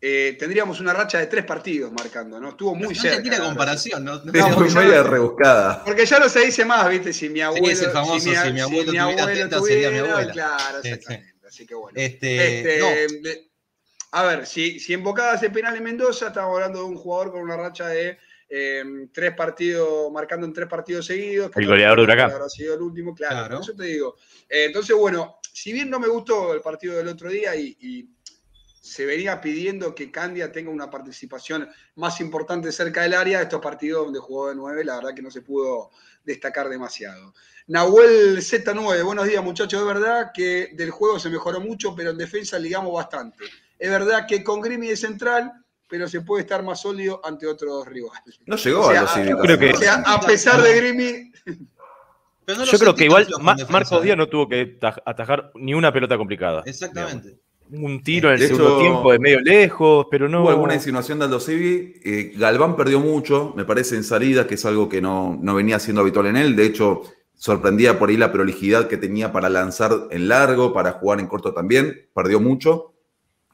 eh, 0.00 0.36
tendríamos 0.38 0.80
una 0.80 0.92
racha 0.92 1.18
de 1.18 1.26
tres 1.26 1.44
partidos 1.44 1.92
marcando, 1.92 2.40
¿no? 2.40 2.50
Estuvo 2.50 2.74
muy 2.74 2.94
cerca. 2.94 3.16
No 3.16 3.22
tiene 3.22 3.38
comparación, 3.38 4.04
¿no? 4.04 4.22
no, 4.24 4.32
no 4.32 4.58
muy 4.58 4.70
media 4.70 5.02
rebuscada. 5.02 5.84
Porque 5.84 6.06
ya 6.06 6.18
no 6.18 6.28
se 6.28 6.46
dice 6.46 6.64
más, 6.64 6.88
¿viste? 6.88 7.12
Si 7.12 7.28
mi 7.28 7.40
abuelo. 7.40 7.66
Sí, 7.66 7.86
famoso, 7.92 8.20
si, 8.20 8.30
mi, 8.30 8.36
si 8.36 8.52
mi 8.52 8.60
abuelo, 8.60 8.84
si 8.84 8.90
mi 8.92 8.98
abuelo 8.98 9.48
tuviera, 9.48 9.60
sería 9.60 9.90
mi 9.90 10.08
abuela. 10.08 10.32
Claro, 10.32 10.78
exactamente. 10.82 11.34
Así 11.46 11.66
que 11.66 11.74
bueno. 11.74 11.98
Este, 11.98 12.60
este 12.60 13.48
a 14.10 14.22
ver, 14.22 14.46
si, 14.46 14.80
si 14.80 14.94
ese 14.94 15.50
penal 15.50 15.76
en 15.76 15.82
Mendoza, 15.82 16.28
estamos 16.28 16.54
hablando 16.54 16.78
de 16.78 16.84
un 16.86 16.96
jugador 16.96 17.32
con 17.32 17.42
una 17.42 17.56
racha 17.56 17.88
de 17.88 18.16
eh, 18.48 18.82
tres 19.12 19.34
partidos, 19.34 20.10
marcando 20.10 20.46
en 20.46 20.52
tres 20.52 20.66
partidos 20.66 21.06
seguidos. 21.06 21.50
El 21.54 21.66
goleador 21.66 21.98
de 21.98 22.04
Huracán. 22.04 22.30
Habrá 22.30 22.48
sido 22.48 22.74
el 22.74 22.80
último, 22.80 23.14
claro. 23.14 23.46
claro. 23.46 23.60
Eso 23.60 23.74
te 23.74 23.84
digo. 23.84 24.16
Eh, 24.48 24.64
entonces, 24.64 24.96
bueno, 24.96 25.40
si 25.52 25.72
bien 25.72 25.90
no 25.90 26.00
me 26.00 26.08
gustó 26.08 26.54
el 26.54 26.62
partido 26.62 26.96
del 26.96 27.08
otro 27.08 27.28
día 27.28 27.54
y, 27.54 27.76
y 27.80 28.08
se 28.88 29.04
venía 29.04 29.40
pidiendo 29.40 29.94
que 29.94 30.10
Candia 30.10 30.50
tenga 30.50 30.70
una 30.70 30.90
participación 30.90 31.68
más 31.96 32.20
importante 32.20 32.72
cerca 32.72 33.02
del 33.02 33.14
área. 33.14 33.42
Estos 33.42 33.60
partidos 33.60 34.06
donde 34.06 34.18
jugó 34.18 34.48
de 34.48 34.54
9, 34.54 34.84
la 34.84 34.96
verdad 34.96 35.14
que 35.14 35.22
no 35.22 35.30
se 35.30 35.42
pudo 35.42 35.90
destacar 36.24 36.68
demasiado. 36.68 37.34
Nahuel 37.66 38.38
Z9, 38.38 39.04
buenos 39.04 39.26
días 39.26 39.44
muchachos. 39.44 39.80
Es 39.80 39.86
verdad 39.86 40.30
que 40.32 40.70
del 40.72 40.90
juego 40.90 41.18
se 41.18 41.28
mejoró 41.28 41.60
mucho, 41.60 41.94
pero 41.94 42.10
en 42.10 42.18
defensa 42.18 42.58
ligamos 42.58 42.94
bastante. 42.94 43.44
Es 43.78 43.90
verdad 43.90 44.26
que 44.26 44.42
con 44.42 44.62
Grimi 44.62 44.88
de 44.88 44.96
central, 44.96 45.52
pero 45.86 46.08
se 46.08 46.22
puede 46.22 46.42
estar 46.42 46.62
más 46.62 46.80
sólido 46.80 47.20
ante 47.22 47.46
otros 47.46 47.86
rivales. 47.86 48.40
No 48.46 48.56
llegó 48.56 48.88
a 48.88 49.02
los 49.02 49.12
creo 49.12 49.58
que... 49.58 49.74
a 49.86 50.20
pesar 50.20 50.62
de 50.62 50.74
Grimi... 50.76 51.32
yo 52.46 52.78
creo 52.78 52.94
que 52.94 53.04
igual 53.04 53.28
Marcos 53.68 54.02
Díaz 54.02 54.16
no 54.16 54.28
tuvo 54.28 54.48
que 54.48 54.78
atajar 55.04 55.52
ni 55.56 55.74
una 55.74 55.92
pelota 55.92 56.16
complicada. 56.16 56.62
Exactamente 56.64 57.38
un 57.70 58.02
tiro 58.02 58.32
en 58.32 58.40
el 58.40 58.48
segundo 58.48 58.78
tiempo 58.80 59.12
de 59.12 59.18
medio 59.18 59.40
lejos, 59.40 60.06
pero 60.10 60.28
no. 60.28 60.42
Hubo 60.42 60.50
alguna 60.50 60.74
insinuación 60.74 61.18
de 61.18 61.26
Aldo 61.26 61.40
Civi. 61.40 61.94
Eh, 62.04 62.32
Galván 62.36 62.76
perdió 62.76 63.00
mucho, 63.00 63.52
me 63.56 63.64
parece, 63.64 63.96
en 63.96 64.04
salida, 64.04 64.46
que 64.46 64.54
es 64.54 64.64
algo 64.64 64.88
que 64.88 65.00
no, 65.00 65.38
venía 65.42 65.78
siendo 65.78 66.00
habitual 66.00 66.26
en 66.26 66.36
él. 66.36 66.56
De 66.56 66.64
hecho, 66.64 67.02
sorprendía 67.34 67.98
por 67.98 68.08
ahí 68.08 68.16
la 68.16 68.32
prolijidad 68.32 68.88
que 68.88 68.96
tenía 68.96 69.32
para 69.32 69.48
lanzar 69.48 70.08
en 70.10 70.28
largo, 70.28 70.72
para 70.72 70.92
jugar 70.92 71.20
en 71.20 71.26
corto 71.26 71.52
también. 71.52 72.08
Perdió 72.14 72.40
mucho. 72.40 72.94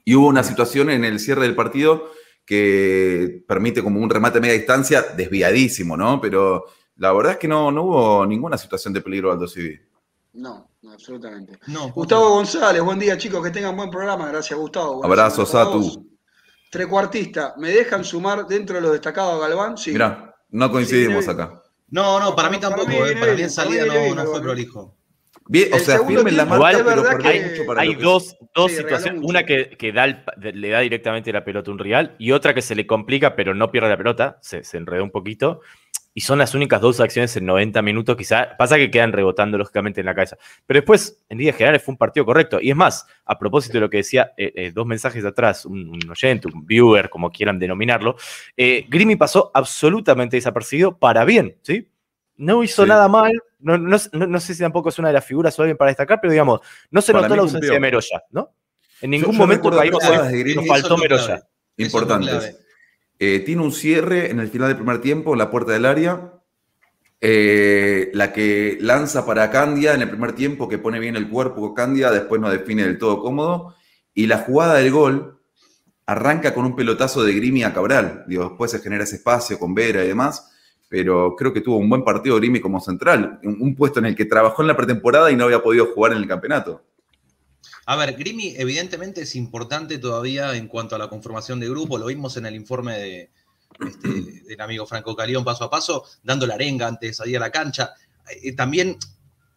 Y 0.04 0.14
hubo 0.14 0.28
una 0.28 0.44
situación 0.44 0.90
en 0.90 1.04
el 1.04 1.18
cierre 1.18 1.42
del 1.42 1.54
partido 1.54 2.10
que 2.44 3.42
permite 3.48 3.82
como 3.82 4.00
un 4.00 4.10
remate 4.10 4.38
a 4.38 4.40
media 4.40 4.54
distancia 4.54 5.02
desviadísimo, 5.16 5.96
¿no? 5.96 6.20
Pero 6.20 6.66
la 6.96 7.12
verdad 7.12 7.32
es 7.32 7.38
que 7.38 7.48
no, 7.48 7.72
no 7.72 7.84
hubo 7.84 8.26
ninguna 8.26 8.58
situación 8.58 8.92
de 8.92 9.00
peligro 9.00 9.32
Aldo 9.32 9.48
Civi. 9.48 9.80
No, 10.34 10.68
no, 10.82 10.92
absolutamente. 10.92 11.58
Gustavo 11.94 12.30
González, 12.30 12.82
buen 12.82 12.98
día 12.98 13.16
chicos, 13.16 13.42
que 13.42 13.52
tengan 13.52 13.76
buen 13.76 13.88
programa. 13.88 14.26
Gracias 14.28 14.58
Gustavo. 14.58 15.04
Abrazo, 15.04 15.46
Satu. 15.46 16.10
Trecuartista, 16.72 17.54
¿me 17.56 17.70
dejan 17.70 18.04
sumar 18.04 18.44
dentro 18.48 18.74
de 18.74 18.82
los 18.82 18.92
destacados 18.92 19.34
a 19.34 19.46
Galván? 19.46 19.78
Sí. 19.78 19.92
Mirá, 19.92 20.34
no 20.50 20.70
coincidimos 20.72 21.28
acá. 21.28 21.62
No, 21.88 22.18
no, 22.18 22.34
para 22.34 22.50
mí 22.50 22.58
tampoco. 22.58 22.90
Eh, 22.90 23.16
para 23.16 23.34
mí, 23.34 23.42
en 23.42 23.50
salida 23.50 23.84
no, 23.86 24.24
fue 24.24 24.42
prolijo. 24.42 24.96
Bien, 25.46 25.72
o 25.72 25.78
sea, 25.78 26.04
firme 26.04 26.32
la 26.32 26.46
marca, 26.46 26.82
pero 26.84 27.04
hay, 27.22 27.50
mucho 27.50 27.66
para 27.66 27.82
Hay 27.82 27.94
dos, 27.94 28.34
dos 28.54 28.72
situaciones. 28.72 29.20
Una 29.22 29.44
que, 29.44 29.76
que 29.78 29.92
da 29.92 30.06
le 30.06 30.68
da 30.68 30.80
directamente 30.80 31.32
la 31.32 31.44
pelota 31.44 31.70
a 31.70 31.74
un 31.74 31.78
real 31.78 32.16
y 32.18 32.32
otra 32.32 32.54
que 32.54 32.62
se 32.62 32.74
le 32.74 32.88
complica, 32.88 33.36
pero 33.36 33.54
no 33.54 33.70
pierde 33.70 33.90
la 33.90 33.96
pelota, 33.96 34.38
se, 34.42 34.64
se 34.64 34.78
enredó 34.78 35.04
un 35.04 35.12
poquito 35.12 35.60
y 36.14 36.20
son 36.20 36.38
las 36.38 36.54
únicas 36.54 36.80
dos 36.80 37.00
acciones 37.00 37.36
en 37.36 37.44
90 37.44 37.82
minutos, 37.82 38.16
quizá 38.16 38.56
pasa 38.56 38.76
que 38.76 38.88
quedan 38.88 39.12
rebotando 39.12 39.58
lógicamente 39.58 39.98
en 40.00 40.06
la 40.06 40.14
cabeza. 40.14 40.38
Pero 40.64 40.78
después, 40.78 41.20
en 41.28 41.38
líneas 41.38 41.56
generales, 41.56 41.82
fue 41.82 41.92
un 41.92 41.98
partido 41.98 42.24
correcto. 42.24 42.60
Y 42.60 42.70
es 42.70 42.76
más, 42.76 43.04
a 43.24 43.36
propósito 43.36 43.74
de 43.74 43.80
lo 43.80 43.90
que 43.90 43.96
decía 43.98 44.32
eh, 44.36 44.52
eh, 44.54 44.72
dos 44.72 44.86
mensajes 44.86 45.24
atrás, 45.24 45.66
un, 45.66 45.98
oyente, 46.08 46.46
un 46.46 46.64
viewer, 46.64 47.10
como 47.10 47.32
quieran 47.32 47.58
denominarlo, 47.58 48.16
eh, 48.56 48.86
Grimi 48.88 49.16
pasó 49.16 49.50
absolutamente 49.52 50.36
desapercibido 50.36 50.96
para 50.96 51.24
bien, 51.24 51.58
¿sí? 51.62 51.90
No 52.36 52.62
hizo 52.62 52.86
nada 52.86 53.08
mal, 53.08 53.32
no, 53.58 53.76
no, 53.78 53.98
sé 54.40 54.54
si 54.54 54.60
tampoco 54.60 54.88
es 54.88 54.98
una 54.98 55.08
de 55.08 55.14
las 55.14 55.24
figuras 55.24 55.56
o 55.58 55.62
alguien 55.62 55.76
para 55.76 55.90
destacar, 55.90 56.20
pero 56.20 56.32
digamos, 56.32 56.60
no 56.90 57.00
se 57.00 57.12
notó 57.12 57.34
la 57.34 57.42
ausencia 57.42 57.72
de 57.72 57.80
Meroya, 57.80 58.22
¿no? 58.30 58.52
En 59.00 59.10
ningún 59.10 59.36
momento 59.36 59.70
caímos, 59.70 60.02
nos 60.02 60.66
faltó 60.66 60.96
Meroya. 60.96 61.42
Importante. 61.76 62.63
Eh, 63.18 63.40
tiene 63.40 63.62
un 63.62 63.72
cierre 63.72 64.30
en 64.30 64.40
el 64.40 64.48
final 64.48 64.68
del 64.68 64.76
primer 64.76 65.00
tiempo 65.00 65.32
en 65.32 65.38
la 65.38 65.50
puerta 65.50 65.72
del 65.72 65.86
área. 65.86 66.32
Eh, 67.20 68.10
la 68.12 68.32
que 68.32 68.76
lanza 68.80 69.24
para 69.24 69.50
Candia 69.50 69.94
en 69.94 70.02
el 70.02 70.10
primer 70.10 70.32
tiempo, 70.32 70.68
que 70.68 70.78
pone 70.78 70.98
bien 70.98 71.16
el 71.16 71.28
cuerpo 71.28 71.72
Candia, 71.72 72.10
después 72.10 72.40
no 72.40 72.50
define 72.50 72.82
del 72.82 72.98
todo 72.98 73.20
cómodo. 73.20 73.74
Y 74.12 74.26
la 74.26 74.38
jugada 74.38 74.74
del 74.74 74.90
gol 74.90 75.40
arranca 76.06 76.52
con 76.52 76.66
un 76.66 76.76
pelotazo 76.76 77.22
de 77.24 77.32
Grimi 77.34 77.62
a 77.62 77.72
Cabral. 77.72 78.24
Digo, 78.26 78.44
después 78.48 78.70
se 78.70 78.80
genera 78.80 79.04
ese 79.04 79.16
espacio 79.16 79.58
con 79.58 79.74
Vera 79.74 80.04
y 80.04 80.08
demás. 80.08 80.50
Pero 80.88 81.34
creo 81.34 81.52
que 81.52 81.60
tuvo 81.60 81.78
un 81.78 81.88
buen 81.88 82.04
partido 82.04 82.36
Grimi 82.36 82.60
como 82.60 82.78
central. 82.80 83.40
un 83.42 83.74
puesto 83.74 84.00
en 84.00 84.06
el 84.06 84.14
que 84.14 84.26
trabajó 84.26 84.62
en 84.62 84.68
la 84.68 84.76
pretemporada 84.76 85.30
y 85.30 85.36
no 85.36 85.44
había 85.44 85.62
podido 85.62 85.86
jugar 85.86 86.12
en 86.12 86.18
el 86.18 86.28
campeonato. 86.28 86.82
A 87.86 87.96
ver, 87.96 88.14
Grimi 88.16 88.54
evidentemente 88.56 89.22
es 89.22 89.34
importante 89.34 89.98
todavía 89.98 90.54
en 90.54 90.68
cuanto 90.68 90.96
a 90.96 90.98
la 90.98 91.08
conformación 91.08 91.60
de 91.60 91.68
grupo, 91.68 91.98
lo 91.98 92.06
vimos 92.06 92.36
en 92.36 92.46
el 92.46 92.54
informe 92.54 92.98
de, 92.98 93.30
este, 93.86 94.08
del 94.46 94.60
amigo 94.60 94.86
Franco 94.86 95.14
Calión 95.14 95.44
paso 95.44 95.64
a 95.64 95.70
paso, 95.70 96.04
dando 96.22 96.46
la 96.46 96.54
arenga 96.54 96.86
antes 96.86 97.10
de 97.10 97.14
salir 97.14 97.36
a 97.36 97.40
la 97.40 97.50
cancha. 97.50 97.92
Eh, 98.42 98.52
también 98.52 98.96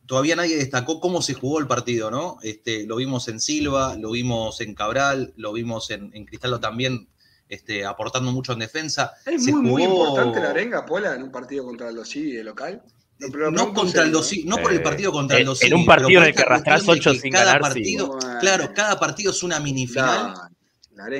todavía 0.05 0.35
nadie 0.35 0.57
destacó 0.57 0.99
cómo 0.99 1.21
se 1.21 1.33
jugó 1.33 1.59
el 1.59 1.67
partido, 1.67 2.09
¿no? 2.11 2.37
Este, 2.41 2.85
lo 2.85 2.95
vimos 2.95 3.27
en 3.27 3.39
Silva, 3.39 3.95
lo 3.95 4.11
vimos 4.11 4.59
en 4.61 4.73
Cabral, 4.73 5.33
lo 5.37 5.53
vimos 5.53 5.91
en, 5.91 6.11
en 6.13 6.25
Cristaldo 6.25 6.59
también 6.59 7.07
este, 7.49 7.85
aportando 7.85 8.31
mucho 8.31 8.53
en 8.53 8.59
defensa. 8.59 9.13
Es 9.25 9.47
muy, 9.47 9.61
muy 9.61 9.83
importante 9.83 10.41
la 10.41 10.49
arenga, 10.49 10.85
Pola, 10.85 11.15
en 11.15 11.23
un 11.23 11.31
partido 11.31 11.65
contra 11.65 11.91
los 11.91 12.13
de 12.13 12.43
local. 12.43 12.83
No, 13.19 13.73
contra 13.73 14.03
el 14.03 14.11
no 14.45 14.57
por 14.57 14.71
el 14.71 14.83
partido 14.83 15.11
contra 15.11 15.37
el 15.37 15.49
En 15.61 15.73
un 15.73 15.85
partido 15.85 16.21
en 16.21 16.27
el 16.27 16.35
que 16.35 16.41
arrastras 16.43 16.87
8 16.87 17.15
sin 17.15 17.31
cada 17.31 17.45
ganar, 17.45 17.61
partido, 17.61 18.17
Claro, 18.39 18.71
cada 18.75 18.99
partido 18.99 19.31
es 19.31 19.41
una 19.43 19.59
minifinal. 19.59 20.33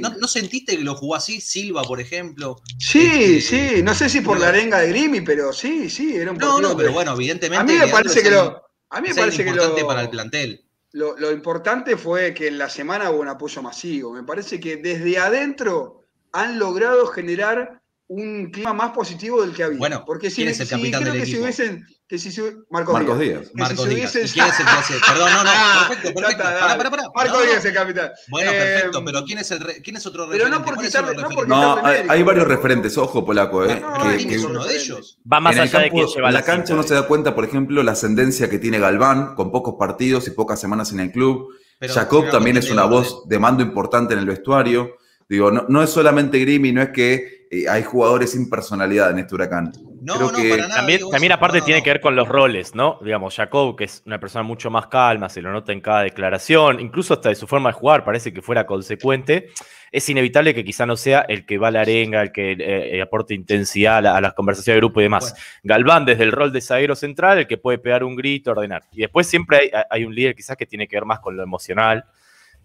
¿No, 0.02 0.28
sentiste 0.28 0.78
que 0.78 0.84
lo 0.84 0.96
jugó 0.96 1.16
así 1.16 1.40
Silva, 1.40 1.84
por 1.84 2.00
ejemplo? 2.00 2.62
Sí, 2.80 3.38
este, 3.38 3.42
sí, 3.42 3.84
no 3.84 3.94
sé 3.94 4.10
si 4.10 4.22
por 4.22 4.40
la 4.40 4.50
arenga 4.50 4.80
de 4.80 4.90
Grimi, 4.90 5.22
pero 5.22 5.54
sí, 5.54 5.90
sí, 5.90 6.16
era 6.16 6.32
un 6.32 6.38
No, 6.38 6.60
no, 6.60 6.76
pero 6.76 6.92
bueno, 6.92 7.14
evidentemente. 7.14 7.62
A 7.62 7.64
mí 7.64 7.74
me 7.74 7.92
parece 7.92 8.24
que 8.24 8.32
lo. 8.32 8.64
A 8.90 9.02
mí 9.02 9.10
me 9.10 9.16
parece 9.16 9.44
que 9.44 9.54
lo. 9.54 9.88
para 9.88 10.02
el 10.02 10.10
plantel. 10.10 10.64
Lo, 10.94 11.18
lo, 11.18 11.32
importante 11.32 11.96
fue 11.98 12.34
que 12.34 12.48
en 12.48 12.58
la 12.58 12.70
semana 12.70 13.12
hubo 13.12 13.22
un 13.22 13.28
apoyo 13.28 13.62
masivo. 13.62 14.14
Me 14.14 14.24
parece 14.24 14.60
que 14.60 14.78
desde 14.78 15.20
adentro 15.20 16.06
han 16.32 16.58
logrado 16.58 17.06
generar 17.08 17.82
un 18.08 18.52
clima 18.52 18.74
más 18.74 18.92
positivo 18.92 19.42
del 19.42 19.54
que 19.54 19.64
había. 19.64 19.78
Bueno, 19.78 20.04
porque 20.06 20.30
si, 20.30 20.44
es 20.44 20.60
el 20.60 20.68
capitán 20.68 21.02
creo 21.04 21.14
que 21.14 21.26
si 21.26 21.40
hubiesen 21.40 21.86
que 22.08 22.18
si 22.18 22.30
Marcos, 22.70 22.94
Marcos 22.94 23.20
Díaz. 23.20 23.52
Marcos 23.54 23.90
Díaz. 23.90 24.16
¿Y 24.16 24.20
quién 24.32 24.46
es 24.46 24.60
el 24.62 24.66
que 24.66 24.72
hace? 24.72 24.94
Perdón, 25.08 25.30
no, 25.34 25.44
no, 25.44 25.50
ah, 25.54 25.86
perfecto, 25.90 26.14
perfecto. 26.18 26.44
Pará, 26.44 26.78
pará, 26.78 26.90
pará. 26.90 27.04
Marcos 27.14 27.44
Díaz 27.44 27.58
es 27.58 27.66
el 27.66 27.74
capitán. 27.74 28.12
Bueno, 28.30 28.52
eh, 28.52 28.56
perfecto, 28.56 29.04
pero 29.04 29.26
¿quién 29.26 29.40
es, 29.40 29.52
el 29.52 29.60
quién 29.84 29.98
es 29.98 30.06
otro 30.06 30.26
referente? 30.26 30.50
Pero 30.50 30.58
no 30.58 30.66
porque 30.66 30.90
no, 30.90 31.30
porque 31.36 31.50
no 31.50 31.86
hay, 31.86 32.06
hay, 32.08 32.24
varios 32.24 32.48
referentes, 32.48 32.98
ojo, 32.98 33.26
polaco, 33.26 33.66
¿eh? 33.66 33.82
No, 33.82 34.10
que, 34.10 34.18
¿Quién 34.18 34.32
es 34.32 34.44
uno 34.46 34.64
de 34.64 34.78
ellos? 34.78 35.20
Va 35.32 35.42
más 35.42 35.58
allá 35.58 35.80
de 35.80 35.92
que 35.92 36.06
lleva 36.06 36.32
la 36.32 36.44
cancha 36.44 36.76
no 36.76 36.84
se 36.84 36.94
da 36.94 37.08
cuenta, 37.08 37.36
por 37.36 37.44
ejemplo, 37.44 37.84
la 37.84 37.92
ascendencia 37.92 38.50
que 38.50 38.58
tiene 38.58 38.80
Galván, 38.80 39.36
con 39.36 39.52
pocos 39.52 39.76
partidos 39.78 40.28
y 40.28 40.32
pocas 40.32 40.62
semanas 40.62 40.94
en 40.94 41.02
el 41.02 41.12
club. 41.12 41.50
Jacob 41.82 42.30
también 42.32 42.56
es 42.56 42.72
una 42.72 42.86
voz 42.86 43.28
de 43.28 43.38
mando 43.38 43.62
importante 43.64 44.14
en 44.14 44.22
el 44.22 44.26
vestuario. 44.26 44.96
Digo, 45.28 45.52
no, 45.52 45.66
no 45.68 45.84
es 45.84 45.90
solamente 45.90 46.40
Grimi, 46.40 46.72
no 46.72 46.82
es 46.82 46.90
que 46.92 47.37
eh, 47.50 47.70
hay 47.70 47.84
jugadores 47.84 48.32
sin 48.32 48.50
personalidad 48.50 49.12
en 49.12 49.20
este 49.20 49.36
huracán. 49.36 49.72
No, 50.02 50.20
no, 50.20 50.32
para 50.32 50.58
nada, 50.58 50.76
también, 50.76 51.02
también 51.10 51.32
aparte 51.32 51.62
tiene 51.62 51.82
que 51.82 51.90
ver 51.90 52.02
con 52.02 52.16
los 52.16 52.28
roles, 52.28 52.76
¿no? 52.76 53.00
Digamos, 53.02 53.36
Jacob, 53.36 53.76
que 53.76 53.86
es 53.86 54.04
una 54.06 54.20
persona 54.20 54.44
mucho 54.44 54.70
más 54.70 54.88
calma, 54.88 55.28
se 55.28 55.42
lo 55.42 55.52
nota 55.52 55.72
en 55.72 55.82
cada 55.82 56.04
declaración, 56.04 56.80
incluso 56.80 57.14
hasta 57.14 57.30
de 57.30 57.36
su 57.36 57.48
forma 57.48 57.70
de 57.70 57.74
jugar, 57.74 58.04
parece 58.04 58.32
que 58.32 58.42
fuera 58.42 58.66
consecuente. 58.66 59.50
Es 59.92 60.08
inevitable 60.10 60.54
que 60.54 60.64
quizá 60.64 60.86
no 60.86 60.98
sea 60.98 61.22
el 61.22 61.46
que 61.46 61.58
va 61.58 61.70
a 61.70 61.72
la 61.72 61.82
arenga, 61.82 62.22
el 62.22 62.32
que 62.32 62.58
eh, 62.60 63.02
aporte 63.02 63.34
intensidad 63.34 64.06
a, 64.06 64.22
las 64.22 64.34
conversaciones 64.34 64.76
de 64.76 64.80
grupo 64.82 65.00
y 65.00 65.04
demás. 65.04 65.34
Galván, 65.64 66.06
desde 66.06 66.24
el 66.24 66.32
rol 66.32 66.52
de 66.52 66.62
zaguero 66.62 66.96
central, 66.96 67.40
el 67.40 67.48
que 67.48 67.58
puede 67.58 67.80
pegar 67.80 68.04
un 68.04 68.16
grito, 68.16 68.52
ordenar. 68.52 68.84
Y 68.92 69.02
después 69.02 69.28
siempre 69.28 69.58
hay, 69.58 69.72
hay 69.90 70.06
un 70.06 70.14
líder 70.14 70.36
quizás 70.36 70.58
que 70.58 70.66
tiene 70.66 70.88
que 70.88 70.98
ver 70.98 71.06
más 71.06 71.20
con 71.20 71.36
lo 71.36 71.44
emocional, 71.44 72.06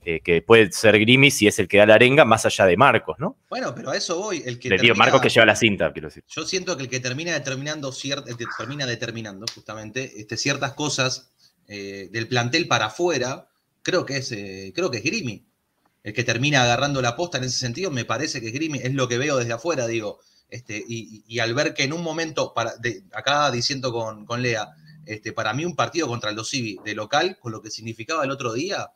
eh, 0.04 0.20
que 0.20 0.42
puede 0.42 0.72
ser 0.72 0.98
Grimi 0.98 1.30
si 1.30 1.46
es 1.46 1.58
el 1.60 1.68
que 1.68 1.78
da 1.78 1.86
la 1.86 1.94
arenga, 1.94 2.24
más 2.24 2.44
allá 2.44 2.66
de 2.66 2.76
Marcos, 2.76 3.16
¿no? 3.20 3.36
Bueno, 3.48 3.72
pero 3.74 3.90
a 3.90 3.96
eso 3.96 4.18
voy. 4.18 4.42
El 4.44 4.58
que 4.58 4.68
Le 4.68 4.78
digo, 4.78 4.96
Marcos 4.96 5.20
que 5.20 5.28
lleva 5.28 5.46
la 5.46 5.54
cinta, 5.54 5.92
quiero 5.92 6.08
decir. 6.08 6.24
Yo 6.26 6.44
siento 6.44 6.76
que 6.76 6.82
el 6.82 6.88
que 6.88 6.98
termina 6.98 7.32
determinando, 7.32 7.94
termina 8.58 8.84
determinando 8.84 9.46
justamente 9.54 10.20
este, 10.20 10.36
ciertas 10.36 10.72
cosas 10.72 11.32
eh, 11.68 12.08
del 12.10 12.26
plantel 12.26 12.66
para 12.66 12.86
afuera, 12.86 13.48
creo 13.82 14.04
que, 14.04 14.16
es, 14.16 14.32
eh, 14.32 14.72
creo 14.74 14.90
que 14.90 14.98
es 14.98 15.04
Grimi. 15.04 15.46
El 16.02 16.12
que 16.12 16.24
termina 16.24 16.64
agarrando 16.64 17.00
la 17.00 17.14
posta 17.14 17.38
en 17.38 17.44
ese 17.44 17.58
sentido, 17.58 17.92
me 17.92 18.04
parece 18.04 18.40
que 18.40 18.48
es 18.48 18.52
Grimi, 18.52 18.80
es 18.82 18.92
lo 18.94 19.06
que 19.06 19.18
veo 19.18 19.36
desde 19.36 19.52
afuera, 19.52 19.86
digo. 19.86 20.18
Este, 20.48 20.82
y, 20.86 21.38
al 21.38 21.54
ver 21.54 21.74
que 21.74 21.84
en 21.84 21.92
un 21.92 22.02
momento, 22.02 22.52
para, 22.54 22.74
acá 23.14 23.50
diciendo 23.52 23.92
con, 23.92 24.26
con 24.26 24.42
Lea, 24.42 24.68
este, 25.06 25.32
para 25.32 25.54
mí 25.54 25.64
un 25.64 25.76
partido 25.76 26.08
contra 26.08 26.30
el 26.30 26.36
Dosivi 26.36 26.78
de 26.84 26.94
local, 26.94 27.38
con 27.40 27.52
lo 27.52 27.62
que 27.62 27.70
significaba 27.70 28.24
el 28.24 28.30
otro 28.30 28.52
día, 28.52 28.90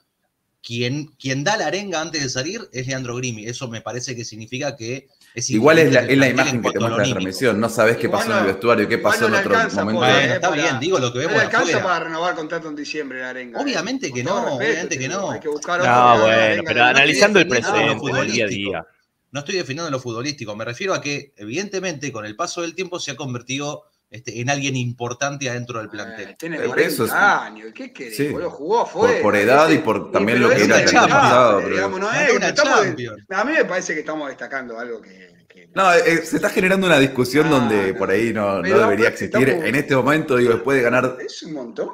quien, 0.66 1.07
quien 1.16 1.44
da 1.44 1.57
la 1.57 1.68
arenga 1.68 2.00
antes 2.00 2.20
de 2.24 2.29
salir 2.29 2.68
es 2.72 2.88
Leandro 2.88 3.14
Grimi. 3.14 3.46
Eso 3.46 3.68
me 3.68 3.83
parece 3.83 4.16
que 4.16 4.24
significa 4.24 4.74
que 4.74 5.07
es 5.33 5.48
Igual 5.50 5.79
es 5.79 5.92
la, 5.92 6.00
es 6.00 6.18
la 6.18 6.29
imagen 6.29 6.61
que 6.61 6.72
te 6.72 6.81
muestra 6.81 7.07
la 7.07 7.12
transmisión. 7.12 7.61
No 7.61 7.68
sabes 7.68 7.98
qué 7.98 8.09
pasó 8.09 8.33
en 8.33 8.38
el 8.38 8.46
vestuario, 8.46 8.88
qué 8.88 8.98
pasó 8.98 9.29
en 9.29 9.35
otro 9.35 9.55
momento. 9.85 10.05
está 10.07 10.50
bien, 10.50 10.81
digo 10.81 10.98
lo 10.98 11.12
que 11.12 11.20
vemos. 11.20 11.37
No 11.37 11.40
alcanza 11.42 11.81
para 11.81 12.00
renovar 12.07 12.35
contrato 12.35 12.68
en 12.68 12.74
diciembre 12.74 13.20
la 13.20 13.31
arenga. 13.31 13.61
Obviamente 13.61 14.12
que 14.12 14.24
no, 14.24 14.57
obviamente 14.57 14.98
que 14.98 15.09
no. 15.09 15.31
Hay 15.31 15.38
que 15.38 15.48
buscar 15.48 15.79
no, 15.79 16.20
bueno, 16.22 16.62
pero 16.66 16.83
analizando 16.83 17.38
el 17.38 17.46
presente, 17.46 18.20
el 18.20 18.33
día 18.33 18.44
a 18.46 18.48
día. 18.48 18.87
No 19.31 19.40
estoy 19.40 19.57
definiendo 19.57 19.88
lo 19.88 20.00
futbolístico, 20.00 20.57
me 20.57 20.64
refiero 20.64 20.94
a 20.94 21.00
que, 21.00 21.33
evidentemente, 21.37 22.11
con 22.11 22.26
el 22.26 22.35
paso 22.35 22.62
del 22.62 22.74
tiempo 22.74 22.98
se 22.98 23.12
ha 23.12 23.16
convertido 23.16 23.85
este, 24.16 24.40
en 24.40 24.48
alguien 24.48 24.76
importante 24.76 25.50
adentro 25.50 25.79
del 25.79 25.90
plantel. 25.90 26.31
Eh, 26.31 26.37
tiene 26.38 26.59
40 26.59 27.44
años, 27.44 27.72
¿qué 27.74 27.92
querés? 27.92 28.16
Sí. 28.16 28.33
Jugó 28.33 28.81
afuera. 28.81 29.20
Por, 29.20 29.37
edad 29.37 29.68
y 29.68 29.79
por 29.79 30.11
también 30.11 30.40
lo 30.40 30.48
que 30.48 30.64
era 30.64 30.81
el 30.81 30.90
pasado. 30.90 31.59
a 31.59 33.44
mí 33.44 33.52
me 33.52 33.64
parece 33.66 33.92
que 33.92 34.00
estamos 34.00 34.29
destacando 34.29 34.79
algo 34.79 35.02
que... 35.02 35.46
no, 35.74 35.92
eh, 35.92 36.24
se 36.24 36.37
está 36.37 36.48
generando 36.48 36.87
una 36.87 36.98
discusión 36.98 37.50
donde 37.50 37.92
por 37.92 38.11
ahí 38.11 38.33
no, 38.33 38.62
no 38.62 38.79
debería 38.79 39.09
existir. 39.09 39.48
En 39.50 39.74
este 39.74 39.94
momento, 39.94 40.38
digo, 40.38 40.55
después 40.55 40.79
de 40.79 40.83
ganar... 40.83 41.18
Es 41.20 41.42
un 41.42 41.52
montón. 41.52 41.88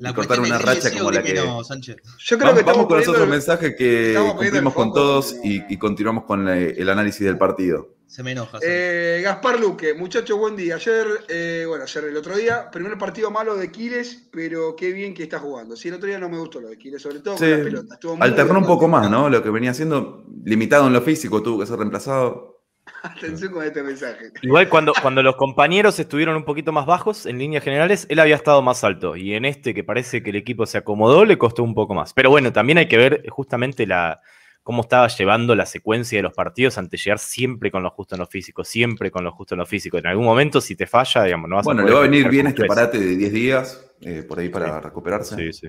La 0.00 0.12
cortar 0.12 0.40
una 0.40 0.58
racha 0.58 0.90
como 0.90 1.12
la 1.12 1.22
que... 1.22 1.34
No, 1.34 1.62
Yo 1.62 2.38
creo 2.38 2.38
vamos, 2.40 2.58
que 2.58 2.64
vamos 2.64 2.86
con 2.88 2.98
los 2.98 3.08
otros 3.08 3.28
mensajes 3.28 3.76
que 3.76 4.18
cumplimos 4.36 4.74
con 4.74 4.92
todos 4.92 5.36
y, 5.44 5.62
y 5.72 5.76
continuamos 5.76 6.24
con 6.24 6.48
el 6.48 6.88
análisis 6.88 7.24
del 7.24 7.38
partido. 7.38 7.97
Se 8.08 8.22
me 8.22 8.32
enoja. 8.32 8.58
Eh, 8.62 9.20
Gaspar 9.22 9.60
Luque, 9.60 9.92
muchachos, 9.92 10.38
buen 10.38 10.56
día. 10.56 10.76
Ayer, 10.76 11.06
eh, 11.28 11.64
bueno, 11.68 11.84
ayer 11.84 12.04
el 12.04 12.16
otro 12.16 12.34
día, 12.34 12.70
primer 12.70 12.96
partido 12.96 13.30
malo 13.30 13.54
de 13.54 13.70
Quiles, 13.70 14.30
pero 14.32 14.74
qué 14.74 14.92
bien 14.92 15.12
que 15.12 15.24
está 15.24 15.38
jugando. 15.38 15.76
Sí, 15.76 15.88
el 15.88 15.94
otro 15.94 16.08
día 16.08 16.18
no 16.18 16.30
me 16.30 16.38
gustó 16.38 16.58
lo 16.58 16.70
de 16.70 16.78
Quiles, 16.78 17.02
sobre 17.02 17.20
todo 17.20 17.36
con 17.36 17.50
las 17.50 17.60
pelotas. 17.60 17.98
Alternó 18.18 18.60
un 18.60 18.66
poco 18.66 18.88
más, 18.88 19.10
¿no? 19.10 19.28
Lo 19.28 19.42
que 19.42 19.50
venía 19.50 19.72
haciendo, 19.72 20.24
limitado 20.42 20.86
en 20.86 20.94
lo 20.94 21.02
físico, 21.02 21.42
tuvo 21.42 21.60
que 21.60 21.66
ser 21.66 21.76
reemplazado. 21.76 22.64
Atención 23.02 23.52
con 23.52 23.62
este 23.62 23.82
mensaje. 23.82 24.32
Igual 24.40 24.70
cuando, 24.70 24.94
cuando 25.02 25.22
los 25.22 25.36
compañeros 25.36 26.00
estuvieron 26.00 26.34
un 26.34 26.46
poquito 26.46 26.72
más 26.72 26.86
bajos, 26.86 27.26
en 27.26 27.38
líneas 27.38 27.62
generales, 27.62 28.06
él 28.08 28.20
había 28.20 28.36
estado 28.36 28.62
más 28.62 28.84
alto. 28.84 29.16
Y 29.16 29.34
en 29.34 29.44
este, 29.44 29.74
que 29.74 29.84
parece 29.84 30.22
que 30.22 30.30
el 30.30 30.36
equipo 30.36 30.64
se 30.64 30.78
acomodó, 30.78 31.26
le 31.26 31.36
costó 31.36 31.62
un 31.62 31.74
poco 31.74 31.92
más. 31.92 32.14
Pero 32.14 32.30
bueno, 32.30 32.54
también 32.54 32.78
hay 32.78 32.88
que 32.88 32.96
ver 32.96 33.28
justamente 33.28 33.86
la, 33.86 34.22
cómo 34.68 34.82
estaba 34.82 35.08
llevando 35.08 35.54
la 35.54 35.64
secuencia 35.64 36.18
de 36.18 36.22
los 36.22 36.34
partidos 36.34 36.76
ante 36.76 36.98
llegar 36.98 37.18
siempre 37.18 37.70
con 37.70 37.82
lo 37.82 37.88
justo 37.88 38.16
en 38.16 38.18
lo 38.18 38.26
físico, 38.26 38.64
siempre 38.64 39.10
con 39.10 39.24
lo 39.24 39.32
justo 39.32 39.54
en 39.54 39.60
lo 39.60 39.64
físico. 39.64 39.96
En 39.96 40.06
algún 40.06 40.26
momento, 40.26 40.60
si 40.60 40.76
te 40.76 40.86
falla, 40.86 41.24
digamos, 41.24 41.48
no 41.48 41.56
vas 41.56 41.64
bueno, 41.64 41.80
a 41.80 41.84
Bueno, 41.84 41.88
le 41.88 42.00
va 42.02 42.06
a 42.06 42.10
venir 42.10 42.28
bien 42.28 42.48
este 42.48 42.66
parate 42.66 42.98
de 42.98 43.16
10 43.16 43.32
días 43.32 43.82
eh, 44.02 44.22
por 44.28 44.38
ahí 44.38 44.50
para 44.50 44.78
recuperarse. 44.78 45.36
Sí, 45.36 45.52
sí. 45.54 45.68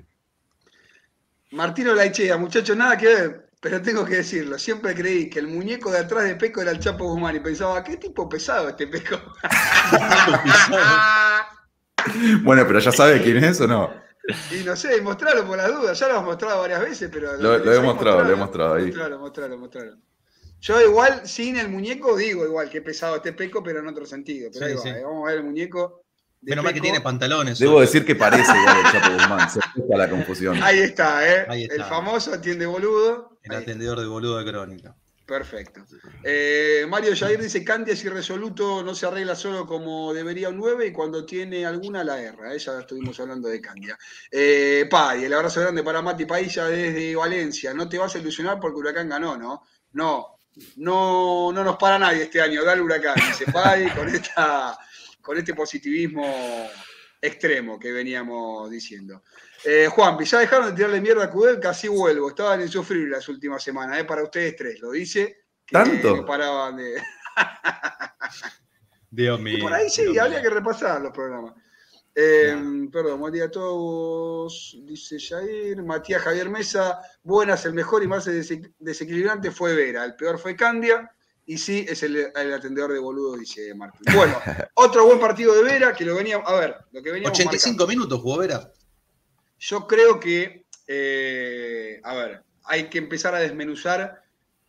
Martino 1.52 1.96
Laichea, 1.96 2.36
muchachos, 2.36 2.76
nada 2.76 2.98
que 2.98 3.06
ver, 3.06 3.50
pero 3.62 3.82
tengo 3.82 4.04
que 4.04 4.18
decirlo. 4.18 4.60
Siempre 4.60 4.94
creí 4.94 5.30
que 5.30 5.40
el 5.40 5.48
muñeco 5.48 5.92
de 5.92 6.00
atrás 6.00 6.26
de 6.26 6.36
Peco 6.36 6.62
era 6.62 6.72
el 6.72 6.80
Chapo 6.80 7.06
Guzmán 7.06 7.38
y 7.38 7.40
pensaba, 7.40 7.82
¿qué 7.82 7.96
tipo 7.96 8.28
pesado 8.28 8.68
este 8.68 8.86
Peco? 8.86 9.16
bueno, 12.44 12.68
pero 12.68 12.80
ya 12.80 12.92
sabe 12.92 13.22
quién 13.22 13.42
es 13.46 13.62
o 13.62 13.68
no. 13.68 14.09
Y 14.52 14.64
no 14.64 14.76
sé, 14.76 15.02
mostrarlo 15.02 15.46
por 15.46 15.58
las 15.58 15.68
dudas. 15.68 16.00
Ya 16.00 16.08
lo 16.08 16.14
hemos 16.16 16.26
mostrado 16.26 16.62
varias 16.62 16.82
veces, 16.82 17.10
pero. 17.12 17.36
Lo, 17.38 17.56
he 17.56 17.80
mostrado, 17.80 18.24
lo 18.24 18.34
he 18.34 18.36
mostrado 18.36 18.74
ahí. 18.76 18.86
Mostralo, 18.86 19.20
mostralo, 19.20 19.58
mostralo. 19.58 19.98
Yo 20.62 20.82
igual, 20.82 21.22
sin 21.26 21.58
el 21.58 21.70
muñeco, 21.70 22.18
digo 22.18 22.46
igual 22.46 22.70
que 22.70 22.82
pesado 22.82 23.16
este 23.16 23.34
peco, 23.34 23.64
pero 23.64 23.80
en 23.80 23.88
otro 23.88 24.06
sentido. 24.06 24.50
Pero 24.54 24.66
ahí 24.66 24.74
va, 24.74 24.90
eh, 24.90 25.04
vamos 25.04 25.24
a 25.24 25.28
ver 25.30 25.38
el 25.38 25.44
muñeco. 25.46 26.04
Menos 26.42 26.64
mal 26.64 26.74
que 26.74 26.82
tiene 26.82 27.02
pantalones. 27.02 27.60
Debo 27.60 27.82
decir 27.82 28.06
que 28.06 28.16
parece 28.16 28.52
igual 28.58 28.78
el 28.78 28.92
Chapo 28.92 29.14
Guzmán, 29.14 29.50
se 29.50 29.60
escucha 29.60 29.98
la 29.98 30.10
confusión. 30.10 30.64
Ahí 30.64 30.80
está, 30.80 31.28
¿eh? 31.28 31.68
El 31.70 31.84
famoso 31.84 32.34
atiende 32.34 32.66
boludo. 32.66 33.38
El 33.44 33.56
atendedor 33.56 34.00
de 34.00 34.06
boludo 34.06 34.38
de 34.38 34.50
crónica. 34.50 34.96
Perfecto. 35.30 35.86
Eh, 36.24 36.88
Mario 36.90 37.16
Jair 37.16 37.40
dice, 37.40 37.64
Candia 37.64 37.94
es 37.94 38.04
irresoluto, 38.04 38.82
no 38.82 38.96
se 38.96 39.06
arregla 39.06 39.36
solo 39.36 39.64
como 39.68 40.12
debería 40.12 40.50
un 40.50 40.58
9 40.58 40.88
y 40.88 40.92
cuando 40.92 41.24
tiene 41.24 41.68
alguna 41.68 42.04
la 42.04 42.20
erra. 42.20 42.52
¿eh? 42.52 42.58
Ya 42.58 42.80
estuvimos 42.80 43.20
hablando 43.20 43.48
de 43.48 43.62
Candia. 43.62 43.96
Eh, 44.32 44.88
Pai, 44.90 45.26
el 45.26 45.34
abrazo 45.34 45.62
grande 45.62 45.84
para 45.84 46.02
Mati 46.02 46.26
Pailla 46.26 46.66
desde 46.66 47.16
Valencia. 47.16 47.76
No 47.76 47.88
te 47.88 48.00
vas 48.00 48.16
a 48.16 48.18
ilusionar 48.18 48.60
porque 48.60 48.80
Huracán 48.80 49.08
ganó, 49.08 49.38
¿no? 49.38 49.62
No, 49.92 50.40
no, 50.78 51.52
no 51.54 51.64
nos 51.64 51.78
para 51.78 52.00
nadie 52.00 52.24
este 52.24 52.42
año. 52.42 52.64
Dale 52.64 52.82
Huracán, 52.82 53.14
dice 53.16 53.52
Pai, 53.52 53.94
con, 53.94 54.10
esta, 54.10 54.80
con 55.22 55.38
este 55.38 55.54
positivismo 55.54 56.26
extremo 57.22 57.80
que 57.80 57.92
veníamos 57.92 58.70
diciendo. 58.70 59.24
Eh, 59.66 59.88
Juan, 59.88 60.18
ya 60.24 60.40
dejaron 60.40 60.70
de 60.70 60.76
tirarle 60.76 61.02
mierda 61.02 61.26
a 61.26 61.30
Cudel, 61.30 61.60
casi 61.60 61.88
vuelvo. 61.88 62.30
Estaban 62.30 62.62
en 62.62 62.70
sufrir 62.70 63.10
las 63.10 63.28
últimas 63.28 63.62
semanas, 63.62 64.00
eh, 64.00 64.06
para 64.06 64.24
ustedes 64.24 64.56
tres, 64.56 64.80
lo 64.80 64.92
dice. 64.92 65.44
¿Tanto? 65.70 66.26
paraban 66.26 66.78
de. 66.78 67.02
Dios 69.12 69.40
mío. 69.40 69.64
por 69.64 69.74
ahí 69.74 69.90
sí, 69.90 70.18
habría 70.18 70.42
que 70.42 70.50
repasar 70.50 71.02
los 71.02 71.12
programas. 71.12 71.56
Eh, 72.14 72.56
perdón, 72.92 73.20
buen 73.20 73.34
día 73.34 73.46
a 73.46 73.52
todos, 73.52 74.78
dice 74.84 75.18
Jair. 75.20 75.82
Matías 75.84 76.22
Javier 76.22 76.50
Mesa, 76.50 77.02
buenas, 77.24 77.66
el 77.66 77.74
mejor 77.74 78.04
y 78.04 78.08
más 78.08 78.26
desequilibrante 78.80 79.52
fue 79.52 79.76
Vera, 79.76 80.06
el 80.06 80.16
peor 80.16 80.38
fue 80.38 80.56
Candia. 80.56 81.10
Y 81.50 81.58
sí, 81.58 81.84
es 81.90 82.04
el, 82.04 82.32
atendedor 82.54 82.94
de 82.94 83.00
boludo, 83.00 83.36
dice 83.36 83.74
Martín. 83.74 84.02
Bueno, 84.16 84.40
otro 84.76 85.08
buen 85.08 85.20
partido 85.20 85.56
de 85.56 85.64
Vera 85.64 85.94
que 85.94 86.06
lo 86.06 86.14
veníamos. 86.14 86.48
A 86.48 86.54
ver, 86.54 86.76
lo 86.92 87.02
que 87.02 87.12
veníamos. 87.12 87.40
85 87.40 87.88
minutos 87.88 88.22
jugó 88.22 88.38
Vera. 88.38 88.72
Yo 89.58 89.88
creo 89.88 90.20
que, 90.20 90.68
eh, 90.86 92.00
a 92.04 92.14
ver, 92.14 92.44
hay 92.66 92.88
que 92.88 93.00
empezar 93.00 93.34
a 93.34 93.40
desmenuzar 93.40 94.22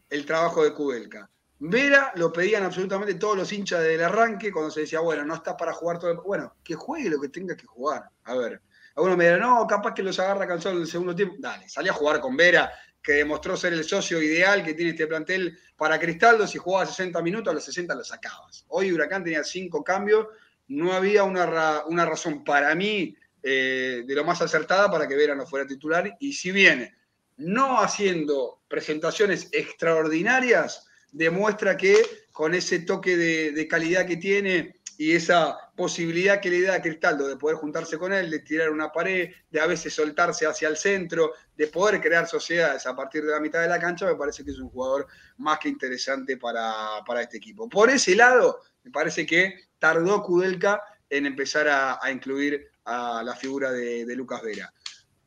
el 0.09 0.25
trabajo 0.25 0.65
de 0.65 0.73
Kudelka. 0.73 1.29
Vera 1.59 2.13
lo 2.15 2.33
pedían 2.33 2.63
absolutamente 2.63 3.13
todos 3.17 3.37
los 3.37 3.53
hinchas 3.53 3.83
del 3.83 4.03
arranque 4.03 4.51
cuando 4.51 4.71
se 4.71 4.81
decía, 4.81 5.01
bueno, 5.01 5.23
no 5.27 5.35
está 5.35 5.59
para 5.59 5.75
jugar 5.75 5.99
todo 5.99 6.13
el... 6.13 6.17
Bueno, 6.17 6.55
que 6.65 6.77
juegue 6.77 7.11
lo 7.11 7.21
que 7.21 7.29
tenga 7.29 7.55
que 7.59 7.67
jugar. 7.67 8.09
A 8.25 8.35
ver, 8.37 8.63
algunos 8.97 9.19
me 9.19 9.25
dirán, 9.25 9.41
no, 9.41 9.67
capaz 9.67 9.93
que 9.93 10.03
los 10.03 10.19
agarra 10.19 10.49
cansado 10.49 10.77
en 10.77 10.81
el 10.81 10.89
segundo 10.89 11.15
tiempo. 11.15 11.37
Dale, 11.41 11.69
salía 11.69 11.93
a 11.93 11.95
jugar 11.95 12.23
con 12.23 12.35
Vera, 12.39 12.73
que 13.03 13.13
demostró 13.13 13.57
ser 13.57 13.73
el 13.73 13.85
socio 13.85 14.23
ideal 14.23 14.63
que 14.63 14.75
tiene 14.75 14.91
este 14.93 15.07
plantel 15.07 15.59
para 15.77 15.99
Cristaldo. 15.99 16.47
Si 16.47 16.59
jugaba 16.59 16.87
60 16.87 17.21
minutos, 17.23 17.51
a 17.51 17.55
los 17.55 17.65
60 17.65 17.95
lo 17.95 18.05
sacabas. 18.05 18.65
Hoy 18.69 18.93
Huracán 18.93 19.25
tenía 19.25 19.43
cinco 19.45 19.83
cambios. 19.83 20.27
No 20.69 20.93
había 20.93 21.25
una, 21.25 21.85
una 21.87 22.07
razón 22.07 22.45
para 22.45 22.75
mí 22.75 23.17
eh, 23.43 24.05
de 24.07 24.15
lo 24.15 24.25
más 24.25 24.43
acertada 24.43 24.91
para 24.91 25.09
que 25.09 25.17
Vera 25.17 25.35
no 25.35 25.47
fuera 25.47 25.67
titular. 25.67 26.17
Y 26.21 26.33
si 26.33 26.51
viene 26.53 26.95
no 27.39 27.81
haciendo 27.81 28.61
presentaciones 28.69 29.49
extraordinarias, 29.53 30.87
demuestra 31.11 31.77
que 31.77 31.97
con 32.33 32.55
ese 32.55 32.81
toque 32.81 33.17
de, 33.17 33.69
calidad 33.69 34.07
que 34.07 34.17
tiene 34.17 34.80
y 35.01 35.17
esa 35.17 35.57
posibilidad 35.75 36.43
que 36.43 36.51
le 36.51 36.61
da 36.61 36.75
a 36.75 36.83
Cristaldo 36.83 37.27
de 37.27 37.39
poder 37.39 37.57
juntarse 37.57 37.97
con 37.97 38.13
él, 38.13 38.31
de 38.31 38.41
tirar 38.41 38.69
una 38.69 38.93
pared, 38.93 39.31
de 39.49 39.59
a 39.59 39.65
veces 39.65 39.95
soltarse 39.95 40.47
hacia 40.47 40.69
el 40.69 40.77
centro, 40.77 41.33
de 41.57 41.69
poder 41.69 42.03
crear 42.03 42.29
sociedades 42.29 42.87
a 42.87 42.95
partir 42.95 43.25
de 43.25 43.33
la 43.33 43.41
mitad 43.41 43.63
de 43.63 43.69
la 43.69 43.81
cancha, 43.81 44.05
me 44.05 44.15
parece 44.15 44.45
que 44.45 44.51
es 44.51 44.59
un 44.59 44.69
jugador 44.69 45.07
más 45.39 45.59
que 45.59 45.71
interesante 45.71 46.37
para, 46.37 47.03
este 47.19 47.39
equipo. 47.39 47.67
Por 47.67 47.89
ese 47.89 48.15
lado, 48.15 48.61
me 48.85 48.91
parece 48.91 49.25
que 49.25 49.71
tardó 49.79 50.23
Kudelka 50.23 50.83
en 51.09 51.25
empezar 51.25 51.67
a 51.71 52.11
incluir 52.13 52.69
a 52.85 53.23
la 53.23 53.35
figura 53.35 53.73
de, 53.73 54.05
Lucas 54.15 54.43
Vera. 54.43 54.71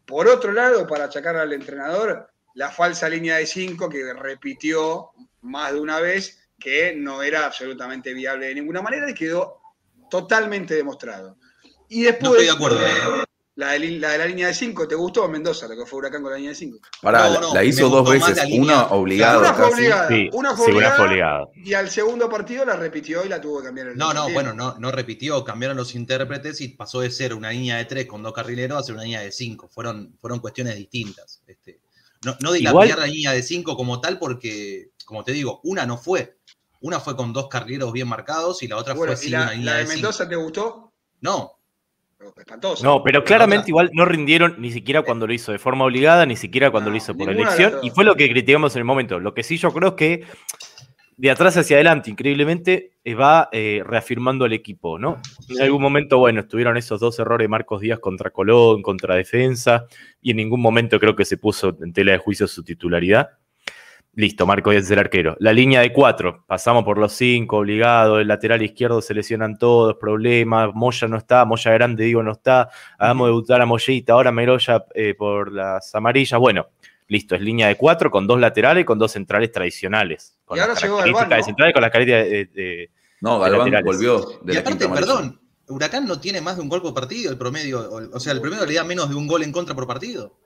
Por 0.05 0.27
otro 0.27 0.51
lado, 0.51 0.85
para 0.85 1.05
achacar 1.05 1.35
al 1.35 1.51
entrenador, 1.51 2.29
la 2.53 2.69
falsa 2.69 3.09
línea 3.09 3.37
de 3.37 3.47
5 3.47 3.89
que 3.89 4.13
repitió 4.13 5.13
más 5.41 5.73
de 5.73 5.79
una 5.79 5.99
vez 5.99 6.47
que 6.59 6.93
no 6.95 7.23
era 7.23 7.47
absolutamente 7.47 8.13
viable 8.13 8.45
de 8.45 8.53
ninguna 8.53 8.83
manera 8.83 9.09
y 9.09 9.15
quedó 9.15 9.62
totalmente 10.17 10.75
demostrado. 10.75 11.37
Y 11.89 12.03
después, 12.03 12.23
No 12.23 12.29
estoy 12.33 12.45
de 12.45 12.51
acuerdo. 12.51 12.77
la, 13.55 13.71
de, 13.71 13.79
li- 13.79 13.97
la 13.99 14.11
de 14.11 14.17
la 14.19 14.25
línea 14.27 14.47
de 14.47 14.53
5, 14.53 14.87
¿te 14.87 14.93
gustó 14.93 15.27
Mendoza 15.27 15.67
lo 15.67 15.75
que 15.75 15.85
fue 15.87 15.99
Huracán 15.99 16.21
con 16.21 16.29
la 16.31 16.37
línea 16.37 16.51
de 16.51 16.55
5? 16.55 16.77
Pará, 17.01 17.27
No, 17.27 17.33
la- 17.33 17.39
no, 17.41 17.53
la 17.55 17.61
me 17.61 17.65
hizo 17.67 17.89
dos 17.89 18.07
veces, 18.07 18.39
una 18.51 18.87
obligada 18.89 19.39
Una 19.39 19.53
fue 19.55 19.65
obligada. 19.73 20.07
Sí, 20.07 20.29
Una 20.33 20.55
fue 20.55 20.65
sí, 20.67 20.71
obligada. 20.71 21.03
obligada. 21.03 21.47
Y 21.55 21.73
al 21.73 21.89
segundo 21.89 22.29
partido 22.29 22.63
la 22.63 22.75
repitió 22.75 23.25
y 23.25 23.29
la 23.29 23.41
tuvo 23.41 23.59
que 23.59 23.65
cambiar 23.65 23.87
el 23.87 23.97
No, 23.97 24.13
no, 24.13 24.25
tiempo. 24.25 24.33
bueno, 24.33 24.53
no, 24.53 24.77
no 24.79 24.91
repitió, 24.91 25.43
cambiaron 25.43 25.75
los 25.77 25.95
intérpretes 25.95 26.61
y 26.61 26.69
pasó 26.69 27.01
de 27.01 27.09
ser 27.09 27.33
una 27.33 27.49
línea 27.49 27.77
de 27.77 27.85
tres 27.85 28.05
con 28.05 28.21
dos 28.21 28.33
carrileros 28.33 28.77
a 28.79 28.83
ser 28.83 28.93
una 28.93 29.03
línea 29.03 29.21
de 29.21 29.31
cinco. 29.31 29.67
Fueron, 29.67 30.15
fueron 30.21 30.39
cuestiones 30.39 30.75
distintas. 30.75 31.41
Este, 31.47 31.79
no, 32.23 32.35
no 32.39 32.51
dilapiar 32.51 32.99
la 32.99 33.07
línea 33.07 33.31
de 33.31 33.41
cinco 33.41 33.75
como 33.75 33.99
tal, 33.99 34.17
porque, 34.19 34.91
como 35.05 35.23
te 35.23 35.31
digo, 35.31 35.59
una 35.63 35.85
no 35.87 35.97
fue. 35.97 36.37
Una 36.83 36.99
fue 36.99 37.15
con 37.15 37.31
dos 37.33 37.47
carrileros 37.47 37.91
bien 37.93 38.07
marcados 38.07 38.61
y 38.61 38.67
la 38.67 38.77
otra 38.77 38.93
Bueno, 38.93 39.13
fue 39.13 39.21
¿y 39.21 39.29
sin 39.29 39.31
la, 39.31 39.43
una 39.43 39.51
línea 39.53 39.65
la 39.65 39.71
de 39.71 39.77
de 39.79 39.85
cinco. 39.85 39.95
Mendoza 39.95 40.29
te 40.29 40.35
gustó? 40.35 40.93
No, 41.21 41.57
Espantosa. 42.37 42.83
No, 42.83 43.03
pero 43.03 43.19
la 43.19 43.25
claramente 43.25 43.69
igual 43.69 43.89
no 43.93 44.05
rindieron 44.05 44.55
ni 44.57 44.71
siquiera 44.71 45.01
cuando 45.01 45.27
lo 45.27 45.33
hizo 45.33 45.51
de 45.51 45.59
forma 45.59 45.85
obligada, 45.85 46.25
ni 46.25 46.35
siquiera 46.35 46.71
cuando 46.71 46.89
No, 46.89 46.91
lo 46.91 46.97
hizo 46.97 47.15
por 47.15 47.29
elección. 47.29 47.75
Y 47.83 47.89
fue 47.89 48.03
lo 48.03 48.15
que 48.15 48.29
criticamos 48.29 48.75
en 48.75 48.79
el 48.79 48.85
momento. 48.85 49.19
Lo 49.19 49.33
que 49.33 49.43
sí 49.43 49.57
yo 49.57 49.71
creo 49.71 49.89
es 49.89 49.95
que 49.95 50.23
de 51.15 51.31
atrás 51.31 51.55
hacia 51.57 51.77
adelante, 51.77 52.09
increíblemente, 52.09 52.93
eh, 53.03 53.13
va 53.13 53.49
eh, 53.51 53.83
reafirmando 53.85 54.45
al 54.45 54.53
equipo, 54.53 54.97
¿no? 54.97 55.21
En 55.49 55.61
algún 55.61 55.81
momento, 55.81 56.17
bueno, 56.17 56.41
estuvieron 56.41 56.75
esos 56.75 56.99
dos 56.99 57.19
errores 57.19 57.45
de 57.45 57.49
Marcos 57.49 57.81
Díaz 57.81 57.99
contra 57.99 58.31
Colón, 58.31 58.81
contra 58.81 59.15
defensa, 59.15 59.85
y 60.21 60.31
en 60.31 60.37
ningún 60.37 60.61
momento 60.61 60.99
creo 60.99 61.15
que 61.15 61.25
se 61.25 61.37
puso 61.37 61.77
en 61.81 61.93
tela 61.93 62.13
de 62.13 62.17
juicio 62.17 62.47
su 62.47 62.63
titularidad. 62.63 63.29
Listo, 64.15 64.45
Marco 64.45 64.69
Díaz 64.69 64.83
es 64.83 64.91
el 64.91 64.99
arquero. 64.99 65.35
La 65.39 65.51
línea 65.53 65.81
de 65.81 65.91
cuatro, 65.91 66.43
pasamos 66.45 66.83
por 66.83 66.99
los 66.99 67.13
cinco, 67.13 67.57
obligado, 67.57 68.19
el 68.19 68.27
lateral 68.27 68.61
izquierdo 68.61 69.01
se 69.01 69.15
lesionan 69.15 69.57
todos, 69.57 69.95
problemas, 69.95 70.69
Moya 70.75 71.07
no 71.07 71.17
está, 71.17 71.43
Moya 71.45 71.71
grande, 71.71 72.03
digo, 72.03 72.21
no 72.21 72.33
está, 72.33 72.69
hagamos 72.99 73.29
debutar 73.29 73.59
a 73.61 73.65
Mollita, 73.65 74.13
ahora 74.13 74.31
Meroya 74.31 74.85
eh, 74.93 75.15
por 75.17 75.51
las 75.51 75.95
amarillas, 75.95 76.39
bueno, 76.39 76.67
listo, 77.07 77.33
es 77.33 77.41
línea 77.41 77.67
de 77.69 77.75
cuatro 77.75 78.11
con 78.11 78.27
dos 78.27 78.39
laterales 78.39 78.83
y 78.83 78.85
con 78.85 78.99
dos 78.99 79.11
centrales 79.11 79.51
tradicionales. 79.51 80.37
Con 80.45 80.57
Y 80.57 80.61
ahora 80.61 80.73
las 80.73 80.83
llegó 80.83 80.97
Galván, 80.97 81.29
de 81.29 81.37
¿no? 81.37 81.43
centrales 81.43 81.71
y 81.71 81.73
con 81.73 81.81
las 81.81 81.91
características 81.91 82.53
de- 82.55 82.61
de- 82.61 82.89
No, 83.21 83.39
Galván 83.39 83.59
laterales. 83.71 83.85
volvió 83.85 84.19
de 84.43 84.51
y 84.51 84.55
la 84.55 84.61
aparte, 84.61 84.89
perdón, 84.89 85.39
Huracán 85.69 86.05
no 86.05 86.19
tiene 86.19 86.39
más 86.39 86.57
de 86.57 86.61
un 86.61 86.69
gol 86.69 86.83
por 86.83 86.93
partido, 86.93 87.31
el 87.31 87.37
promedio, 87.39 87.79
o, 87.89 88.15
o 88.15 88.19
sea, 88.19 88.33
el 88.33 88.41
promedio 88.41 88.63
le 88.67 88.75
da 88.75 88.83
menos 88.83 89.09
de 89.09 89.15
un 89.15 89.25
gol 89.25 89.41
en 89.41 89.51
contra 89.51 89.73
por 89.73 89.87
partido. 89.87 90.37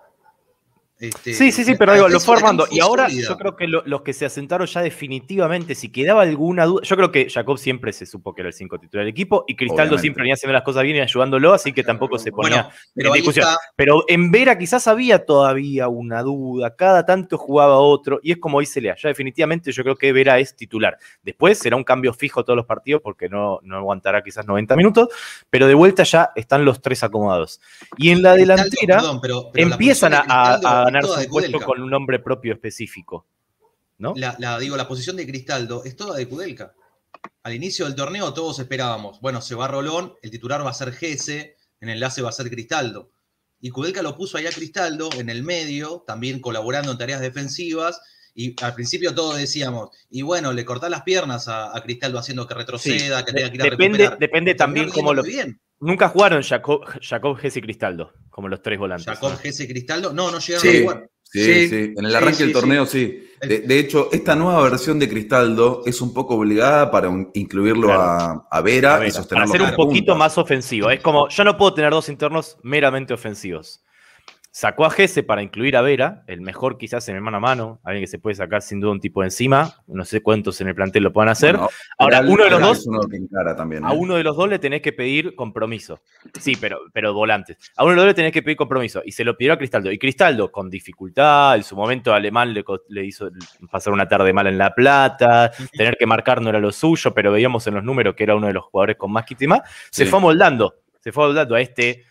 Este, 1.00 1.34
Sí, 1.34 1.52
sí, 1.52 1.64
sí, 1.64 1.76
pero 1.78 1.94
digo, 1.94 2.10
lo 2.10 2.20
fue 2.20 2.36
armando. 2.38 2.66
Y 2.72 2.80
ahora 2.80 3.08
sólida. 3.08 3.28
yo 3.30 3.38
creo 3.38 3.56
que 3.56 3.68
lo- 3.68 3.84
los 3.86 4.02
que 4.02 4.14
se 4.14 4.26
asentaron 4.26 4.66
ya 4.66 4.82
definitivamente, 4.82 5.76
si 5.76 5.90
quedaba 5.92 6.24
alguna 6.24 6.66
duda, 6.66 6.82
yo 6.84 6.96
creo 6.96 7.12
que 7.12 7.30
Jacob 7.30 7.58
siempre 7.60 7.94
se 7.94 8.06
supo 8.08 8.34
que 8.34 8.42
era 8.42 8.48
el 8.50 8.54
5 8.54 8.80
titular 8.80 9.06
del 9.06 9.12
equipo 9.12 9.44
y 9.48 9.56
Cristaldo 9.56 9.82
Obviamente. 9.84 10.02
siempre 10.02 10.22
venía 10.24 10.34
haciendo 10.34 10.54
las 10.54 10.64
cosas 10.64 10.84
bien 10.84 10.96
y 10.98 11.02
ayudándolo, 11.02 11.54
así 11.54 11.72
que 11.72 11.84
tampoco 11.84 12.18
se 12.18 12.32
ponía 12.32 12.64
Bueno, 12.64 12.70
pero 12.96 13.10
en 13.10 13.14
discusión. 13.14 13.46
está, 13.48 13.60
Pero 13.76 14.04
en 14.08 14.32
Vera 14.32 14.58
quizás 14.58 14.88
había 14.88 15.24
todavía 15.24 15.88
una 15.88 16.24
duda, 16.24 16.76
cada 16.76 17.06
tanto 17.06 17.38
jugaba 17.38 17.78
otro, 17.78 18.20
y 18.24 18.32
es 18.32 18.38
como 18.40 18.60
dice 18.60 18.82
Lea, 18.82 18.96
ya 18.98 19.10
definitivamente 19.10 19.72
yo 19.72 19.84
creo 19.84 19.96
que 19.96 20.12
Vera 20.12 20.40
es 20.40 20.56
titular. 20.56 20.98
Después 21.22 21.60
será 21.60 21.76
un 21.76 21.84
cambio 21.84 22.12
fijo 22.14 22.44
todos 22.44 22.58
los 22.58 22.66
partidos 22.66 23.02
porque 23.04 23.30
no, 23.30 23.60
no 23.62 23.78
aguantará 23.78 24.24
quizás 24.24 24.48
90 24.48 24.76
minutos, 24.76 25.10
pero 25.50 25.68
de 25.68 25.76
vuelta 25.76 26.02
ya 26.04 26.32
están 26.36 26.66
los 26.66 26.82
tres 26.82 27.04
acomodados. 27.04 27.62
Y 27.98 28.10
en 28.10 28.24
la 28.24 28.34
Cristaldo, 28.34 28.56
delantera 28.64 28.96
perdón, 28.98 29.22
pero- 29.22 29.50
pero 29.54 29.68
la 29.70 29.76
empiezan 29.76 30.14
a, 30.16 30.87
ganarse 30.92 31.26
un 31.26 31.32
puesto 31.32 31.60
con 31.62 31.82
un 31.82 31.90
nombre 31.90 32.20
propio 32.20 32.54
específico. 32.54 33.26
¿No? 34.00 34.14
La, 34.16 34.36
la- 34.40 34.60
digo, 34.60 34.78
la 34.78 34.88
posición 34.88 35.16
de 35.16 35.26
Cristaldo 35.26 35.84
es 35.84 35.96
toda 35.96 36.18
de 36.18 36.28
Kudelka. 36.28 36.74
Al 37.44 37.54
inicio 37.56 37.86
del 37.86 37.96
torneo 37.96 38.34
todos 38.34 38.60
esperábamos, 38.60 39.20
bueno, 39.22 39.42
se 39.42 39.56
va 39.56 39.68
Rolón, 39.68 40.14
el 40.22 40.30
titular 40.32 40.64
va 40.66 40.70
a 40.70 40.74
ser 40.74 40.92
Gese, 40.94 41.56
en 41.82 41.90
el 41.90 41.96
enlace 41.96 42.22
va 42.22 42.30
a 42.30 42.34
ser 42.34 42.50
Cristaldo. 42.50 43.10
Y 43.60 43.72
Kudelka 43.72 44.04
lo 44.04 44.16
puso 44.16 44.38
ahí 44.38 44.46
a 44.46 44.52
Cristaldo 44.52 45.10
en 45.18 45.30
el 45.30 45.42
medio, 45.44 46.04
también 46.06 46.40
colaborando 46.42 46.92
en 46.92 46.98
tareas 47.00 47.22
defensivas. 47.22 48.00
Y 48.36 48.54
al 48.64 48.76
principio 48.76 49.16
todos 49.16 49.36
decíamos, 49.38 49.90
y 50.12 50.22
bueno, 50.22 50.54
le 50.54 50.64
cortás 50.64 50.92
las 50.92 51.02
piernas 51.02 51.48
a, 51.48 51.76
a 51.76 51.82
Cristaldo 51.82 52.20
haciendo 52.20 52.46
que 52.46 52.54
retroceda, 52.54 53.26
que 53.26 53.32
de- 53.32 53.38
tenga 53.40 53.50
que 53.50 53.56
ir 53.56 53.62
a 53.62 53.66
depende, 53.66 53.98
recuperar. 53.98 54.20
depende 54.20 54.54
también 54.54 54.90
cómo 54.92 55.12
lo. 55.16 55.24
bien. 55.24 55.60
Nunca 55.80 56.10
jugaron 56.10 56.42
Jacob, 56.42 56.82
Jacob 57.02 57.38
Gese 57.38 57.60
y 57.60 57.62
Cristaldo, 57.62 58.12
como 58.30 58.48
los 58.48 58.62
tres 58.62 58.80
volantes. 58.80 59.06
Jacob 59.06 59.32
¿no? 59.32 59.38
Gese 59.38 59.68
Cristaldo, 59.68 60.12
no, 60.14 60.32
no 60.32 60.40
llegaron 60.40 60.62
Sí. 60.72 60.78
a 60.78 60.82
jugar. 60.82 61.10
Sí, 61.30 61.44
Sí, 61.44 61.68
sí, 61.70 61.94
en 61.98 62.06
el 62.06 62.16
arranque 62.16 62.36
sí, 62.38 62.44
del 62.46 62.54
torneo 62.54 62.86
sí. 62.86 63.24
De, 63.42 63.80
hecho, 63.80 64.10
esta 64.14 64.34
nueva 64.34 64.64
versión 64.64 64.98
de 64.98 65.10
Cristaldo 65.10 65.84
es 65.86 66.00
un 66.02 66.14
poco 66.14 66.36
obligada 66.36 66.90
para 66.90 67.10
un- 67.10 67.30
incluirlo 67.34 67.92
a, 67.94 68.48
a 68.50 68.62
Vera, 68.62 68.96
A 68.96 69.00
ver, 69.00 69.10
y 69.10 69.12
para 69.12 69.22
sostenerlo 69.24 69.52
ser 69.52 69.62
un 69.62 69.76
poquito 69.76 70.14
punta. 70.14 70.16
más 70.16 70.38
ofensivo. 70.38 70.90
Es 70.90 71.02
como, 71.02 71.28
yo 71.30 71.44
no 71.44 71.58
puedo 71.58 71.74
tener 71.74 71.92
dos 71.92 72.08
internos 72.10 72.58
meramente 72.64 73.14
ofensivos. 73.14 73.82
Sacó 74.58 74.86
a 74.86 74.90
Gese 74.90 75.22
para 75.22 75.44
incluir 75.44 75.78
a 75.78 75.82
Vera, 75.82 76.24
el 76.26 76.42
mejor 76.42 76.80
quizás 76.80 77.08
en 77.10 77.16
el 77.16 77.22
mano 77.22 77.38
a 77.38 77.40
mano, 77.40 77.80
alguien 77.84 78.02
que 78.02 78.08
se 78.08 78.18
puede 78.18 78.34
sacar 78.36 78.64
sin 78.64 78.80
duda 78.80 78.92
un 78.92 79.00
tipo 79.00 79.22
de 79.22 79.28
encima. 79.28 79.84
No 79.86 80.04
sé 80.04 80.24
cuántos 80.24 80.60
en 80.62 80.68
el 80.68 80.74
plantel 80.74 81.04
lo 81.04 81.14
puedan 81.14 81.30
hacer. 81.30 81.56
Bueno, 81.58 81.70
Ahora, 82.00 82.22
uno 82.22 82.44
de 82.44 82.50
los 82.50 82.60
dos 82.60 82.88
uno 82.88 83.02
también. 83.56 83.86
A 83.86 83.94
¿eh? 83.94 83.96
uno 83.96 84.16
de 84.16 84.24
los 84.24 84.36
dos 84.36 84.50
le 84.50 84.58
tenés 84.58 84.82
que 84.82 84.94
pedir 84.94 85.36
compromiso. 85.36 86.02
Sí, 86.40 86.58
pero, 86.60 86.80
pero 86.92 87.14
volantes. 87.14 87.56
A 87.76 87.84
uno 87.84 87.92
de 87.92 87.96
los 87.98 88.06
dos 88.06 88.10
le 88.10 88.14
tenés 88.16 88.32
que 88.32 88.42
pedir 88.42 88.58
compromiso. 88.58 89.04
Y 89.06 89.12
se 89.12 89.24
lo 89.24 89.38
pidió 89.38 89.54
a 89.54 89.58
Cristaldo. 89.60 89.92
Y 89.92 90.00
Cristaldo, 90.00 90.52
con 90.52 90.72
dificultad, 90.72 91.56
en 91.56 91.64
su 91.64 91.76
momento 91.76 92.12
Alemán 92.12 92.52
le, 92.52 93.06
hizo 93.06 93.30
pasar 93.70 93.94
una 93.94 94.08
tarde 94.08 94.34
mala 94.34 94.50
en 94.50 94.58
La 94.58 94.74
Plata, 94.74 95.52
tener 95.72 95.98
que 95.98 96.08
marcar 96.08 96.42
no 96.42 96.50
era 96.50 96.58
lo 96.58 96.72
suyo, 96.72 97.14
pero 97.14 97.32
veíamos 97.32 97.68
en 97.68 97.76
los 97.76 97.84
números 97.84 98.16
que 98.16 98.24
era 98.24 98.36
uno 98.36 98.48
de 98.48 98.54
los 98.54 98.64
jugadores 98.64 98.96
con 98.96 99.12
más 99.12 99.24
kit 99.24 99.40
y 99.40 99.46
más. 99.46 99.62
Se 99.92 100.06
Sí. 100.06 100.10
fue 100.10 100.20
moldando. 100.20 100.78
Se 101.00 101.12
fue 101.12 101.28
moldando 101.28 101.54
a 101.54 101.62
este 101.62 102.06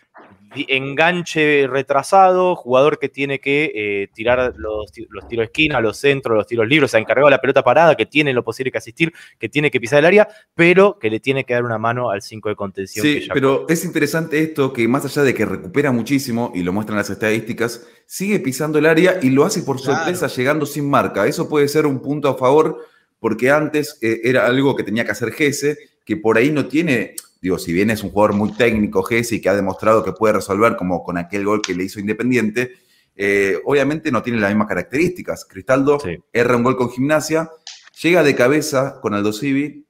enganche 0.69 1.67
retrasado, 1.69 2.57
jugador 2.57 2.99
que 2.99 3.09
tiene 3.09 3.39
que 3.41 3.73
eh, 3.75 4.09
tirar 4.15 4.55
los, 4.57 4.91
ti- 4.93 5.07
los 5.11 5.27
tiros 5.29 5.43
de 5.43 5.47
esquina, 5.47 5.81
los 5.81 5.99
centros, 5.99 6.37
los 6.37 6.47
tiros 6.47 6.67
libres, 6.67 6.91
se 6.91 6.97
ha 6.97 7.01
encargado 7.01 7.27
de 7.27 7.33
la 7.33 7.41
pelota 7.41 7.63
parada, 7.63 7.95
que 7.97 8.07
tiene 8.07 8.33
lo 8.33 8.43
posible 8.45 8.71
que 8.71 8.79
asistir, 8.79 9.13
que 9.39 9.49
tiene 9.49 9.71
que 9.71 9.81
pisar 9.81 9.99
el 9.99 10.07
área, 10.07 10.29
pero 10.55 10.99
que 10.99 11.11
le 11.11 11.21
tiene 11.21 11.45
que 11.45 11.55
dar 11.55 11.65
una 11.65 11.79
mano 11.79 12.11
al 12.11 12.23
5 12.23 12.49
de 12.49 12.57
contención. 12.57 13.03
que 13.05 13.21
Sí, 13.21 13.27
ya- 13.27 13.35
pero 13.35 13.67
es 13.69 13.85
interesante 13.85 14.41
esto 14.41 14.73
que 14.73 14.89
más 14.89 15.05
allá 15.05 15.23
de 15.23 15.35
que 15.35 15.45
recupera 15.45 15.93
muchísimo, 15.93 16.53
y 16.55 16.63
lo 16.63 16.73
muestran 16.73 16.97
las 16.99 17.11
estadísticas, 17.11 17.87
sigue 18.07 18.39
pisando 18.41 18.79
el 18.79 18.87
área 18.87 19.19
y 19.23 19.31
lo 19.31 19.45
hace 19.45 19.63
por 19.63 19.81
Claro. 19.81 19.97
sorpresa 19.99 20.29
llegando 20.29 20.65
sin 20.67 20.89
marca. 20.89 21.27
Eso 21.27 21.49
puede 21.49 21.69
ser 21.69 21.87
un 21.87 22.01
punto 22.01 22.29
a 22.29 22.37
favor 22.39 22.79
porque 23.19 23.51
antes 23.51 23.99
eh, 24.03 24.21
era 24.25 24.47
algo 24.47 24.77
que 24.77 24.85
tenía 24.85 25.05
que 25.05 25.11
hacer 25.11 25.33
Gese, 25.33 25.77
que 26.05 26.17
por 26.17 26.39
ahí 26.39 26.51
no 26.51 26.67
tiene, 26.67 27.15
digo, 27.41 27.59
si 27.59 27.73
bien 27.73 27.91
es 27.91 28.03
un 28.03 28.11
jugador 28.11 28.35
muy 28.35 28.53
técnico 28.53 29.03
Gese 29.03 29.37
y 29.37 29.41
que 29.41 29.49
ha 29.49 29.55
demostrado 29.55 30.05
que 30.05 30.13
puede 30.13 30.35
resolver 30.35 30.77
como 30.77 31.03
con 31.03 31.19
aquel 31.19 31.45
gol 31.45 31.63
que 31.63 31.75
le 31.75 31.85
hizo 31.85 32.01
Independiente, 32.01 32.75
eh, 33.15 33.59
obviamente 33.65 34.11
no 34.11 34.23
tiene 34.23 34.41
las 34.41 34.51
mismas 34.51 34.69
características. 34.69 35.45
Cristaldo 35.45 35.99
Sí. 36.01 36.19
erra 36.33 36.57
un 36.57 36.63
gol 36.63 36.77
con 36.77 36.91
gimnasia, 36.91 37.51
llega 38.03 38.23
de 38.23 38.35
cabeza 38.35 39.01
con 39.01 39.15
Aldo 39.15 39.33
Civi 39.33 39.87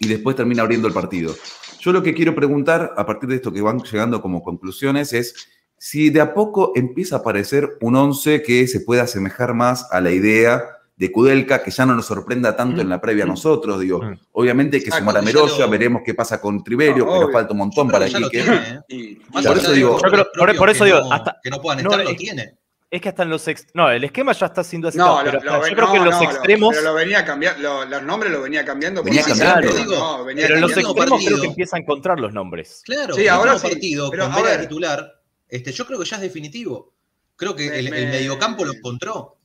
y 0.00 0.08
después 0.08 0.36
termina 0.36 0.62
abriendo 0.62 0.88
el 0.88 0.94
partido. 0.94 1.34
Yo 1.80 1.92
lo 1.92 2.02
que 2.02 2.14
quiero 2.14 2.34
preguntar, 2.34 2.94
a 2.96 3.06
partir 3.06 3.28
de 3.28 3.36
esto 3.36 3.52
que 3.52 3.60
van 3.60 3.80
llegando 3.80 4.20
como 4.20 4.42
conclusiones, 4.42 5.12
es 5.12 5.48
si 5.78 6.10
de 6.10 6.20
a 6.20 6.34
poco 6.34 6.72
empieza 6.74 7.16
a 7.16 7.18
aparecer 7.18 7.76
un 7.80 7.96
11 7.96 8.42
que 8.42 8.66
se 8.66 8.80
pueda 8.80 9.02
asemejar 9.02 9.54
más 9.54 9.86
a 9.92 10.00
la 10.00 10.10
idea 10.10 10.64
de 10.96 11.12
Kudelka, 11.12 11.62
que 11.62 11.70
ya 11.70 11.84
no 11.84 11.94
nos 11.94 12.06
sorprenda 12.06 12.56
tanto 12.56 12.80
en 12.80 12.88
la 12.88 13.00
previa 13.00 13.24
a 13.24 13.26
nosotros. 13.26 13.78
Digo, 13.80 14.02
Mm. 14.02 14.18
obviamente 14.32 14.82
que 14.82 14.90
Ah, 14.90 14.98
sumar 14.98 15.18
a 15.18 15.22
Meroya, 15.22 15.64
lo- 15.66 15.70
veremos 15.70 16.02
qué 16.04 16.14
pasa 16.14 16.40
con 16.40 16.64
Triverio, 16.64 17.04
No, 17.04 17.12
pero 17.12 17.16
obvio. 17.26 17.32
falta 17.32 17.52
un 17.52 17.58
montón 17.58 17.86
Yo 17.88 17.92
para 17.92 18.06
que 18.06 18.28
tiene, 18.30 18.80
¿eh? 18.88 19.18
Por 19.30 19.58
eso 19.58 19.72
digo- 19.72 19.92
los 19.92 20.02
Yo 20.02 20.08
creo- 20.08 20.24
propios 20.32 20.56
por- 20.56 20.56
por 20.56 20.70
eso 20.70 20.84
que 20.84 20.90
digo, 20.92 21.00
no- 21.02 21.12
hasta- 21.12 21.36
que 21.42 21.50
no 21.50 21.60
puedan 21.60 21.84
no, 21.84 21.90
estar, 21.90 22.04
lo 22.04 22.10
es- 22.10 22.16
tiene. 22.16 22.54
Es 22.88 23.02
que 23.02 23.08
hasta 23.10 23.24
en 23.24 23.30
los 23.30 23.46
ex- 23.48 23.66
No, 23.74 23.90
el 23.90 24.04
esquema 24.04 24.32
ya 24.32 24.46
está 24.46 24.62
siendo 24.64 24.88
así. 24.88 24.96
No, 24.96 25.18
pero 25.22 25.32
lo- 25.32 25.38
hasta- 25.38 25.52
lo 25.56 25.60
ve- 25.64 25.70
yo 25.70 25.76
creo 25.76 25.90
que 25.90 25.96
en 25.98 26.04
los 26.04 26.14
no, 26.14 26.22
lo- 26.22 26.30
extremos. 26.30 26.70
pero 26.70 26.82
lo 26.82 26.94
venía 26.94 27.24
cambiando, 27.24 27.84
los 27.84 28.02
nombres 28.04 28.32
lo 28.32 28.40
venía 28.42 28.64
cambiando. 28.64 29.02
Venía 29.02 29.24
cambiando. 29.24 29.72
Digo, 29.74 29.94
no, 29.96 30.24
venía 30.24 30.44
pero 30.44 30.54
en 30.54 30.60
los 30.62 30.70
extremos 30.70 30.94
partido. 30.96 31.18
creo 31.32 31.40
que 31.42 31.46
empieza 31.48 31.76
a 31.76 31.80
encontrar 31.80 32.20
los 32.20 32.32
nombres. 32.32 32.82
Claro, 32.86 33.14
Sí, 33.14 33.26
ahora 33.28 33.58
sí, 33.58 33.68
partido 33.68 34.08
pero 34.10 34.30
con 34.30 34.42
titular, 34.60 35.12
este, 35.48 35.72
yo 35.72 35.84
creo 35.84 35.98
que 35.98 36.04
ya 36.06 36.16
es 36.16 36.22
definitivo. 36.22 36.94
Creo 37.34 37.54
que 37.54 37.78
el 37.78 37.90
mediocampo 37.90 38.64
lo 38.64 38.72
encontró. 38.72 39.35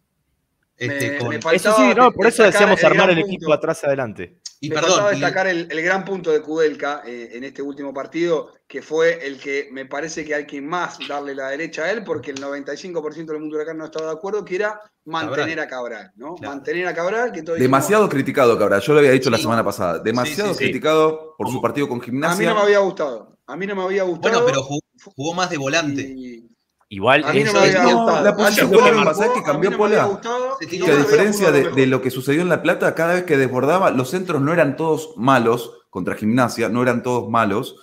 Este, 0.82 1.12
Me- 1.12 1.18
con- 1.20 1.30
me 1.30 1.36
Eso 1.56 1.76
sí, 1.78 1.94
no, 1.96 2.12
por 2.12 2.26
eso 2.26 2.42
destacar 2.44 2.52
decíamos 2.70 2.80
el 2.80 2.86
armar 2.88 3.10
el 3.12 3.16
punto. 3.22 3.28
equipo 3.36 3.54
atrás 3.54 3.80
y 3.84 3.86
adelante. 3.86 4.38
y 4.64 4.70
me 4.70 4.76
perdón, 4.76 4.90
faltaba 4.92 5.12
y- 5.14 5.20
destacar 5.20 5.48
el, 5.48 5.68
el 5.72 5.82
gran 5.84 6.04
punto 6.06 6.32
de 6.32 6.42
Kudelka 6.42 7.04
eh, 7.06 7.30
en 7.34 7.44
este 7.44 7.62
último 7.62 7.94
partido, 7.94 8.52
que 8.68 8.82
fue 8.82 9.26
el 9.28 9.40
que 9.40 9.70
me 9.72 9.86
parece 9.86 10.24
que 10.26 10.34
hay 10.36 10.46
que 10.48 10.60
más 10.62 10.98
darle 11.08 11.36
la 11.36 11.50
derecha 11.50 11.84
a 11.84 11.92
él, 11.92 12.04
porque 12.04 12.32
el 12.32 12.40
95% 12.42 13.26
del 13.34 13.40
mundo 13.42 13.56
huracán 13.58 13.78
no 13.78 13.86
estaba 13.86 14.08
de 14.08 14.14
acuerdo, 14.14 14.44
que 14.44 14.56
era 14.56 14.80
mantener 15.06 15.60
a 15.60 15.68
Cabral, 15.68 16.12
¿no? 16.16 16.36
Claro. 16.36 16.56
Mantener 16.56 16.88
a 16.88 16.94
Cabral, 16.94 17.32
que 17.32 17.44
todo 17.44 17.56
Demasiado 17.58 18.08
criticado, 18.10 18.58
Cabral. 18.58 18.82
Yo 18.82 18.94
lo 18.94 19.00
había 19.00 19.12
dicho 19.12 19.30
la 19.30 19.38
Sí. 19.38 19.44
semana 19.44 19.64
pasada. 19.64 20.00
Demasiado 20.00 20.50
Sí, 20.54 20.58
sí, 20.60 20.64
sí. 20.66 20.70
criticado 20.72 21.36
por 21.38 21.50
su 21.52 21.62
partido 21.62 21.88
con 21.88 21.98
A 21.98 22.00
mí 22.02 22.06
gimnasia. 22.06 22.50
no 22.50 22.56
me 22.56 22.62
había 22.62 22.80
gustado. 22.80 23.38
A 23.48 23.56
mí 23.56 23.66
no 23.68 23.76
me 23.76 23.84
había 23.84 24.04
gustado. 24.04 24.32
bueno, 24.34 24.46
pero 24.48 24.64
jugó, 24.64 24.80
jugó 25.16 25.34
más 25.36 25.50
de 25.50 25.58
volante. 25.58 26.02
y- 26.02 26.48
Igual 26.94 27.24
A 27.24 27.32
mí 27.32 27.40
no 27.46 27.48
es- 27.48 27.54
me 27.54 27.60
había 27.80 27.94
gustado. 27.94 28.22
la 28.26 28.36
posición 28.36 28.70
que 28.70 28.78
pasa 29.06 29.26
es 29.28 29.32
que 29.32 29.44
cambió 29.44 29.78
Pola. 29.78 30.20
que 30.60 30.92
a 30.92 30.96
diferencia 30.98 31.50
de, 31.50 31.88
lo 31.88 32.02
que 32.02 32.12
sucedió 32.12 32.42
en 32.42 32.50
La 32.50 32.62
Plata, 32.62 32.94
cada 32.96 33.14
vez 33.14 33.24
que 33.24 33.38
desbordaba, 33.38 33.92
los 33.92 34.10
centros 34.10 34.42
no 34.42 34.52
eran 34.52 34.76
todos 34.76 35.14
malos 35.16 35.86
contra 35.90 36.16
Gimnasia, 36.16 36.68
no 36.68 36.82
eran 36.82 37.02
todos 37.02 37.30
malos, 37.30 37.78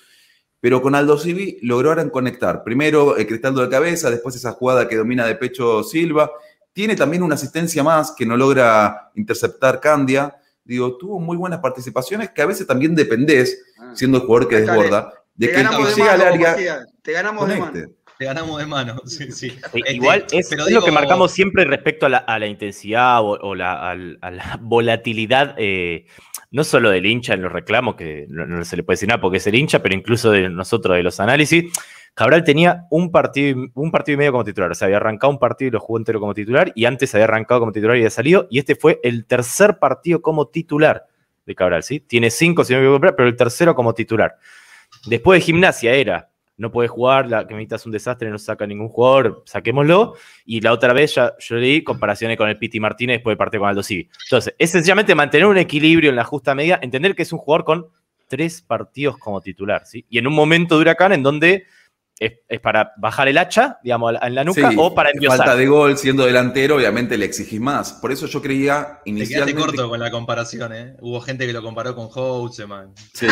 pero 0.61 0.83
con 0.83 0.95
Aldo 0.95 1.19
Civi 1.19 1.57
lograron 1.63 2.11
conectar. 2.11 2.63
Primero 2.65 3.17
el 3.17 3.27
cristaldo 3.27 3.63
de 3.63 3.71
cabeza, 3.71 4.11
después 4.11 4.37
esa 4.37 4.53
jugada 4.53 4.87
que 4.89 4.97
domina 4.97 5.25
de 5.27 5.37
pecho 5.37 5.83
Silva. 5.85 6.31
Tiene 6.75 6.95
también 6.95 7.23
una 7.23 7.37
asistencia 7.37 7.83
más 7.83 8.13
que 8.13 8.27
no 8.27 8.37
logra 8.37 9.11
interceptar 9.15 9.81
Candia. 9.81 10.37
Digo, 10.65 10.99
tuvo 10.99 11.19
muy 11.19 11.39
buenas 11.39 11.61
participaciones 11.61 12.29
que 12.31 12.43
a 12.43 12.47
veces 12.47 12.67
también 12.67 12.95
dependés, 12.95 13.59
Ah. 13.81 13.93
siendo 13.95 14.19
el 14.19 14.25
jugador 14.25 14.49
que 14.49 14.57
desborda, 14.61 15.15
de 15.35 15.47
Te 15.47 15.53
que 15.55 15.61
el 15.63 15.69
que 15.71 15.95
llega 15.95 16.13
al 16.13 16.21
área. 16.21 16.87
Te 17.01 17.13
ganamos 17.13 17.49
de 17.49 17.89
Te 18.19 18.25
ganamos 18.25 18.59
de 18.59 18.67
mano. 18.67 18.97
Sí, 19.07 19.31
sí. 19.31 19.53
Este, 19.73 19.95
Igual 19.95 20.25
es, 20.33 20.49
pero 20.49 20.67
es 20.67 20.73
lo 20.73 20.83
que 20.83 20.91
marcamos 20.93 21.31
siempre 21.33 21.65
respecto 21.65 22.07
a 22.07 22.09
la, 22.09 22.19
a 22.19 22.39
la 22.39 22.47
intensidad 22.47 23.21
o, 23.21 23.39
o 23.41 23.55
la, 23.55 23.91
a 23.91 23.95
la 23.95 24.59
volatilidad, 24.61 25.55
eh, 25.59 26.07
no 26.51 26.65
solo 26.65 26.91
del 26.91 27.07
hincha 27.07 27.35
en 27.35 27.43
los 27.43 27.53
reclamos, 27.53 27.95
que 27.95 28.27
no, 28.29 28.47
no 28.47 28.65
se 28.65 28.77
le 28.77 28.83
puede 28.83 28.95
decir 28.95 29.09
nada 29.09 29.21
porque 29.21 29.37
es 29.39 29.47
el 29.47 29.55
hincha, 29.55 29.81
pero 29.83 29.95
incluso 29.95 30.31
de 30.31 30.49
nosotros 30.49 30.97
de 30.97 31.03
los 31.03 31.21
análisis. 31.21 31.73
Cabral 32.15 32.43
tenía 32.43 32.87
un 32.91 33.13
partido, 33.13 33.63
y- 33.63 33.71
un 33.75 33.91
partido 33.93 34.15
y 34.15 34.19
medio 34.19 34.33
como 34.33 34.43
titular, 34.45 34.73
o 34.73 34.75
sea, 34.75 34.87
había 34.87 34.97
arrancado 34.97 35.31
un 35.33 35.39
partido 35.39 35.69
y 35.69 35.71
lo 35.73 35.79
jugó 35.79 35.99
entero 35.99 36.19
como 36.19 36.35
titular, 36.35 36.73
y 36.75 36.85
antes 36.87 37.15
había 37.15 37.27
arrancado 37.27 37.61
como 37.61 37.71
titular 37.71 37.95
y 37.97 38.01
había 38.01 38.11
salido, 38.11 38.49
y 38.51 38.59
este 38.59 38.75
fue 38.75 38.99
el 39.05 39.25
tercer 39.27 39.79
partido 39.79 40.21
como 40.21 40.49
titular 40.49 41.07
de 41.47 41.55
Cabral, 41.55 41.85
¿sí? 41.85 42.01
Tiene 42.01 42.31
cinco, 42.31 42.65
si 42.65 42.73
no 42.73 42.81
me 42.81 42.87
equivoco, 42.87 43.15
pero 43.17 43.29
el 43.29 43.37
tercero 43.37 43.75
como 43.77 43.95
titular. 43.95 44.37
Después 45.07 45.39
de 45.41 45.45
gimnasia 45.47 45.93
era, 45.95 46.31
no 46.59 46.71
puede 46.73 46.89
jugar, 46.89 47.29
la 47.29 47.47
camiseta 47.47 47.77
es 47.77 47.87
un 47.87 47.93
desastre, 47.93 48.29
no 48.31 48.39
saca 48.39 48.67
ningún 48.67 48.89
jugador, 48.89 49.43
saquémoslo. 49.47 50.15
Y 50.45 50.61
la 50.61 50.73
otra 50.73 50.93
vez 50.93 51.15
ya 51.15 51.35
yo 51.39 51.57
leí 51.57 51.83
comparaciones 51.83 52.37
con 52.37 52.49
el 52.49 52.59
Piti 52.59 52.81
Martínez 52.81 53.19
después 53.19 53.33
de 53.35 53.39
partido 53.39 53.61
con 53.61 53.71
Aldo 53.71 53.83
Civi. 53.83 54.11
Entonces, 54.27 54.55
es 54.59 54.71
sencillamente 54.71 55.15
mantener 55.15 55.47
un 55.47 55.57
equilibrio 55.57 56.11
en 56.11 56.17
la 56.17 56.25
justa 56.25 56.55
medida, 56.55 56.79
entender 56.83 57.15
que 57.15 57.23
es 57.23 57.33
un 57.33 57.39
jugador 57.39 57.65
con 57.65 57.87
tres 58.27 58.61
partidos 58.61 59.17
como 59.19 59.41
titular, 59.41 59.87
¿sí? 59.87 60.05
Y 60.11 60.19
en 60.19 60.27
un 60.27 60.35
momento 60.35 60.75
de 60.75 60.83
huracán 60.83 61.13
en 61.13 61.23
donde 61.23 61.65
es, 62.21 62.33
es 62.49 62.61
para 62.61 62.93
bajar 62.97 63.29
el 63.29 63.39
hacha, 63.39 63.79
digamos, 63.83 64.09
a 64.09 64.13
la- 64.13 64.27
en 64.27 64.35
la 64.35 64.45
nuca 64.45 64.71
Sí, 64.71 64.77
o 64.79 64.95
para 64.95 65.11
enviosar. 65.11 65.39
falta 65.39 65.57
de 65.57 65.67
gol, 65.67 65.97
siendo 65.99 66.25
delantero, 66.27 66.77
obviamente 66.77 67.17
le 67.17 67.25
exigís 67.27 67.61
más. 67.61 67.93
Por 67.95 68.11
eso 68.13 68.27
yo 68.27 68.43
creía 68.43 68.75
Te 68.77 68.85
quedaste 68.85 69.11
inicialmente. 69.11 69.61
corto 69.61 69.89
con 69.89 70.01
la 70.01 70.11
comparación, 70.11 70.73
¿eh? 70.73 70.97
Hubo 71.01 71.21
gente 71.21 71.47
que 71.47 71.53
lo 71.53 71.63
comparó 71.63 71.95
con 71.95 72.09
Houseman. 72.11 72.93
Sí, 73.15 73.27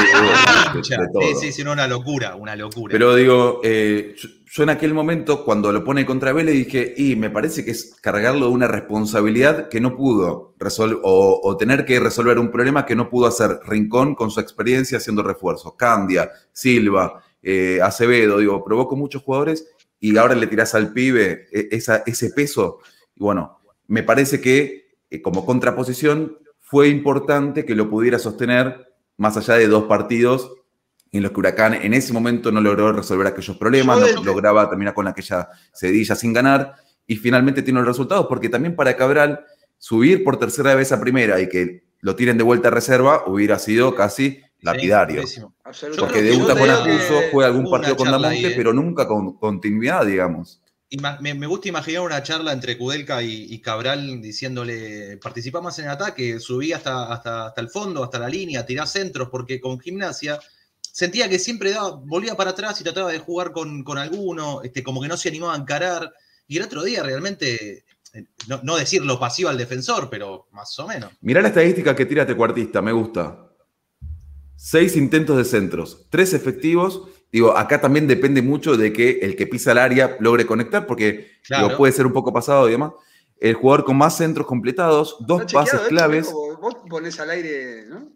Sí, 0.83 0.90
de 0.96 1.09
todo. 1.12 1.40
sí, 1.40 1.53
sí, 1.53 1.64
no, 1.64 1.72
una 1.72 1.87
locura, 1.87 2.37
una 2.37 2.55
locura. 2.57 2.92
Pero 2.92 3.14
digo, 3.14 3.61
eh, 3.64 4.14
yo, 4.16 4.29
yo 4.53 4.62
en 4.62 4.70
aquel 4.70 4.94
momento, 4.94 5.44
cuando 5.44 5.72
lo 5.72 5.83
pone 5.85 6.05
contra 6.07 6.33
Vélez, 6.33 6.55
dije, 6.55 6.94
y 6.96 7.16
me 7.16 7.31
parece 7.31 7.64
que 7.64 7.70
es 7.72 7.96
cargarlo 8.01 8.46
de 8.46 8.53
una 8.53 8.68
responsabilidad 8.68 9.68
que 9.68 9.81
no 9.81 9.96
pudo 9.96 10.55
resolver, 10.59 10.99
o, 11.03 11.40
o 11.42 11.57
tener 11.57 11.85
que 11.85 11.99
resolver 12.01 12.38
un 12.38 12.51
problema 12.51 12.87
que 12.87 12.94
no 12.96 13.09
pudo 13.09 13.27
hacer 13.27 13.59
Rincón 13.66 14.14
con 14.14 14.31
su 14.31 14.40
experiencia 14.40 14.99
haciendo 14.99 15.22
refuerzos. 15.22 15.75
Candia, 15.77 16.31
Silva, 16.53 17.22
eh, 17.48 17.78
Acevedo, 17.80 18.38
digo, 18.38 18.64
probó 18.64 18.88
con 18.88 18.98
muchos 18.98 19.22
jugadores 19.22 19.68
y 20.00 20.16
ahora 20.18 20.35
le 20.35 20.48
tirás 20.48 20.74
al 20.74 20.92
pibe 20.92 21.46
esa- 21.52 22.02
ese 22.04 22.30
peso. 22.30 22.80
Y 23.14 23.20
bueno, 23.22 23.61
me 23.87 24.02
parece 24.02 24.40
que 24.40 24.88
eh, 25.11 25.22
como 25.22 25.46
contraposición 25.46 26.38
fue 26.61 26.88
importante 26.88 27.64
que 27.64 27.76
lo 27.76 27.88
pudiera 27.88 28.18
sostener 28.18 28.92
más 29.16 29.37
allá 29.37 29.54
de 29.54 29.68
dos 29.68 29.85
partidos 29.85 30.52
en 31.12 31.22
los 31.22 31.30
que 31.30 31.38
Huracán 31.38 31.74
en 31.74 31.94
ese 31.94 32.12
momento 32.12 32.50
no 32.50 32.61
logró 32.61 32.92
resolver 32.92 33.28
aquellos 33.28 33.56
problemas, 33.56 34.00
no 34.16 34.24
lograba 34.24 34.68
terminar 34.68 34.92
con 34.92 35.06
aquella 35.06 35.48
sedilla 35.72 36.16
sin 36.16 36.32
ganar 36.32 36.74
y 37.06 37.14
finalmente 37.16 37.62
tiene 37.62 37.78
los 37.78 37.87
resultados 37.87 38.26
porque 38.28 38.48
también 38.48 38.74
para 38.74 38.96
Cabral 38.96 39.44
subir 39.78 40.24
por 40.24 40.37
tercera 40.38 40.74
vez 40.74 40.90
a 40.90 41.00
primera 41.00 41.40
y 41.40 41.48
que 41.48 41.85
lo 42.00 42.16
tiren 42.16 42.37
de 42.37 42.42
vuelta 42.42 42.68
a 42.68 42.72
reserva 42.72 43.22
hubiera 43.28 43.59
sido 43.61 43.94
casi 43.94 44.40
lapidario. 44.66 45.22
porque 45.98 46.22
debuta 46.22 46.59
con 46.59 46.68
Acuso, 46.70 47.20
juega 47.33 47.48
algún 47.48 47.70
partido 47.70 47.96
con 47.96 48.11
Damonte, 48.11 48.37
ahí, 48.37 48.44
¿eh? 48.44 48.55
pero 48.57 48.72
nunca 48.72 49.07
con 49.09 49.37
continuidad, 49.38 50.05
digamos. 50.07 50.61
Ima- 50.90 51.18
Me, 51.20 51.35
me 51.35 51.46
gusta 51.46 51.68
imaginar 51.68 52.02
una 52.02 52.22
charla 52.22 52.52
entre 52.52 52.79
Kudelka 52.79 53.20
y, 53.22 53.52
y 53.52 53.61
Cabral 53.61 54.20
diciéndole, 54.22 55.16
participa 55.18 55.61
más 55.61 55.79
en 55.79 55.87
el 55.87 55.90
ataque, 55.92 56.38
subí 56.38 56.72
hasta, 56.72 57.12
hasta, 57.12 57.46
hasta 57.46 57.61
el 57.61 57.68
fondo, 57.70 58.05
hasta 58.05 58.18
la 58.18 58.29
línea, 58.29 58.64
tirá 58.64 58.87
centros, 58.87 59.29
porque 59.29 59.61
con 59.61 59.81
gimnasia 59.81 60.38
sentía 60.81 61.29
que 61.29 61.38
siempre 61.38 61.70
daba, 61.72 61.90
volvía 62.05 62.37
para 62.37 62.50
atrás 62.50 62.81
y 62.81 62.85
trataba 62.85 63.11
de 63.11 63.18
jugar 63.18 63.50
con, 63.52 63.83
con 63.83 63.98
alguno, 63.98 64.62
este, 64.62 64.83
como 64.83 65.02
que 65.02 65.09
no 65.09 65.16
se 65.16 65.29
animaba 65.29 65.55
a 65.55 65.59
encarar. 65.59 66.12
Y 66.46 66.57
el 66.59 66.62
otro 66.62 66.85
día 66.85 67.02
realmente, 67.02 67.85
eh, 68.14 68.24
no, 68.46 68.61
no 68.62 68.76
decir 68.76 69.05
lo 69.05 69.18
pasivo 69.18 69.48
al 69.50 69.59
defensor, 69.59 70.09
pero 70.09 70.46
más 70.52 70.79
o 70.79 70.87
menos. 70.87 71.11
Mirá 71.20 71.42
la 71.42 71.48
estadística 71.48 71.96
que 71.96 72.07
tira 72.07 72.22
este 72.22 72.37
cuartista, 72.37 72.81
me 72.81 72.92
gusta. 72.92 73.45
Seis 74.57 74.97
intentos 74.97 75.37
de 75.37 75.45
centros, 75.45 76.07
tres 76.11 76.33
efectivos. 76.33 77.03
Digo, 77.31 77.57
acá 77.57 77.81
también 77.81 78.07
depende 78.07 78.40
mucho 78.42 78.77
de 78.77 78.92
que 78.92 79.19
el 79.23 79.37
que 79.37 79.47
pisa 79.47 79.73
el 79.73 79.79
área 79.79 80.16
logre 80.21 80.47
conectar, 80.47 80.87
porque 80.87 81.33
Claro. 81.47 81.66
digo, 81.66 81.77
puede 81.79 81.92
ser 81.92 82.07
un 82.07 82.12
poco 82.12 82.33
pasado 82.33 82.66
y 82.69 82.73
demás. 82.73 82.92
El 83.38 83.55
jugador 83.55 83.85
con 83.85 83.97
más 83.99 84.16
centros 84.16 84.47
completados, 84.47 85.16
dos 85.21 85.42
¿Está 85.42 85.53
pases 85.61 85.81
chequeado 85.83 86.12
esto, 86.12 86.33
claves. 86.33 86.59
Vos 86.61 86.77
ponés 86.88 87.21
al 87.21 87.31
aire, 87.31 87.85
¿no? 87.87 88.09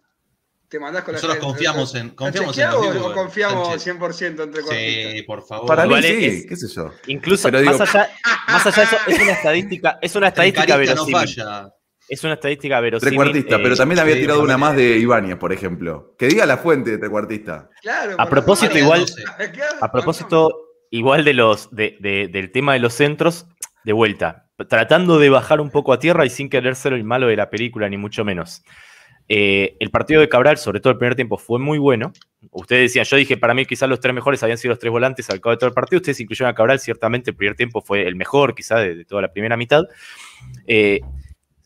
Te 0.68 0.78
mandás 0.78 1.02
con 1.02 1.14
Nosotros 1.14 1.36
la 1.36 1.44
confiamos 1.44 1.94
en, 1.96 2.06
¿Está 2.06 2.16
confiamos 2.16 2.56
en 2.56 2.94
los 2.94 2.96
o- 3.04 3.10
o 3.10 3.12
confiamos 3.14 3.68
Sánchez. 3.68 3.82
100% 3.82 4.42
entre 4.44 4.62
Sí, 4.62 5.22
por 5.24 5.44
favor. 5.44 5.66
Para 5.66 5.84
mí 5.84 6.00
sí, 6.00 6.24
es- 6.24 6.46
qué 6.46 6.56
sé 6.56 6.68
yo. 6.68 6.90
Incluso, 7.08 7.42
Pero 7.48 7.60
digo- 7.60 7.76
más, 7.76 7.94
allá, 7.94 8.08
más 8.46 8.64
allá 8.66 8.76
de 8.76 8.82
eso, 8.84 8.96
es 9.08 9.20
una 9.20 9.32
estadística, 9.32 9.98
es 10.00 10.14
una 10.14 10.28
estadística 10.28 10.64
Trecarista 10.64 10.94
no 10.94 11.06
verosímil. 11.06 11.34
falla. 11.44 11.74
Es 12.10 12.24
una 12.24 12.34
estadística 12.34 12.80
verosímil. 12.80 13.10
Trecuartista, 13.18 13.56
eh, 13.56 13.60
pero 13.62 13.76
también 13.76 14.00
había 14.00 14.16
tirado 14.16 14.42
una 14.42 14.58
más 14.58 14.74
de 14.76 14.98
Ibáñez, 14.98 15.36
por 15.36 15.52
ejemplo. 15.52 16.14
Que 16.18 16.26
diga 16.26 16.44
la 16.44 16.56
fuente 16.58 16.90
de 16.90 16.98
trecuartista. 16.98 17.70
Claro. 17.82 18.16
A 18.18 18.26
propósito, 18.28 18.76
igual- 18.76 19.06
Claro, 19.52 19.76
A 19.80 19.92
propósito, 19.92 20.50
igual 20.90 21.24
de 21.24 21.34
los, 21.34 21.70
de- 21.74 21.96
de- 22.00 22.26
del 22.28 22.50
tema 22.50 22.72
de 22.72 22.80
los 22.80 22.94
centros, 22.94 23.46
de 23.84 23.92
vuelta, 23.92 24.46
tratando 24.68 25.18
de 25.20 25.30
bajar 25.30 25.60
un 25.60 25.70
poco 25.70 25.92
a 25.92 25.98
tierra 26.00 26.26
y 26.26 26.30
sin 26.30 26.50
querer 26.50 26.74
ser 26.74 26.92
el 26.94 27.04
malo 27.04 27.28
de 27.28 27.36
la 27.36 27.48
película, 27.48 27.88
ni 27.88 27.96
mucho 27.96 28.24
menos. 28.24 28.62
Eh, 29.32 29.76
el 29.78 29.90
partido 29.90 30.20
de 30.20 30.28
Cabral, 30.28 30.58
sobre 30.58 30.80
todo 30.80 30.90
el 30.92 30.98
primer 30.98 31.14
tiempo, 31.14 31.38
fue 31.38 31.60
muy 31.60 31.78
bueno. 31.78 32.12
Ustedes 32.50 32.90
decían, 32.90 33.04
yo 33.04 33.16
dije, 33.16 33.36
para 33.36 33.54
mí 33.54 33.64
quizás 33.64 33.88
los 33.88 34.00
tres 34.00 34.12
mejores 34.12 34.42
habían 34.42 34.58
sido 34.58 34.72
los 34.72 34.80
tres 34.80 34.90
volantes 34.90 35.30
al 35.30 35.40
cabo 35.40 35.52
de 35.52 35.58
todo 35.58 35.68
el 35.68 35.74
partido. 35.74 35.98
Ustedes 35.98 36.18
incluyeron 36.18 36.50
a 36.50 36.54
Cabral, 36.54 36.80
ciertamente 36.80 37.30
el 37.30 37.36
primer 37.36 37.54
tiempo 37.54 37.80
fue 37.80 38.02
el 38.08 38.16
mejor, 38.16 38.56
quizás, 38.56 38.80
de, 38.80 38.96
de 38.96 39.04
toda 39.04 39.22
la 39.22 39.32
primera 39.32 39.56
mitad. 39.56 39.84
Eh, 40.66 41.00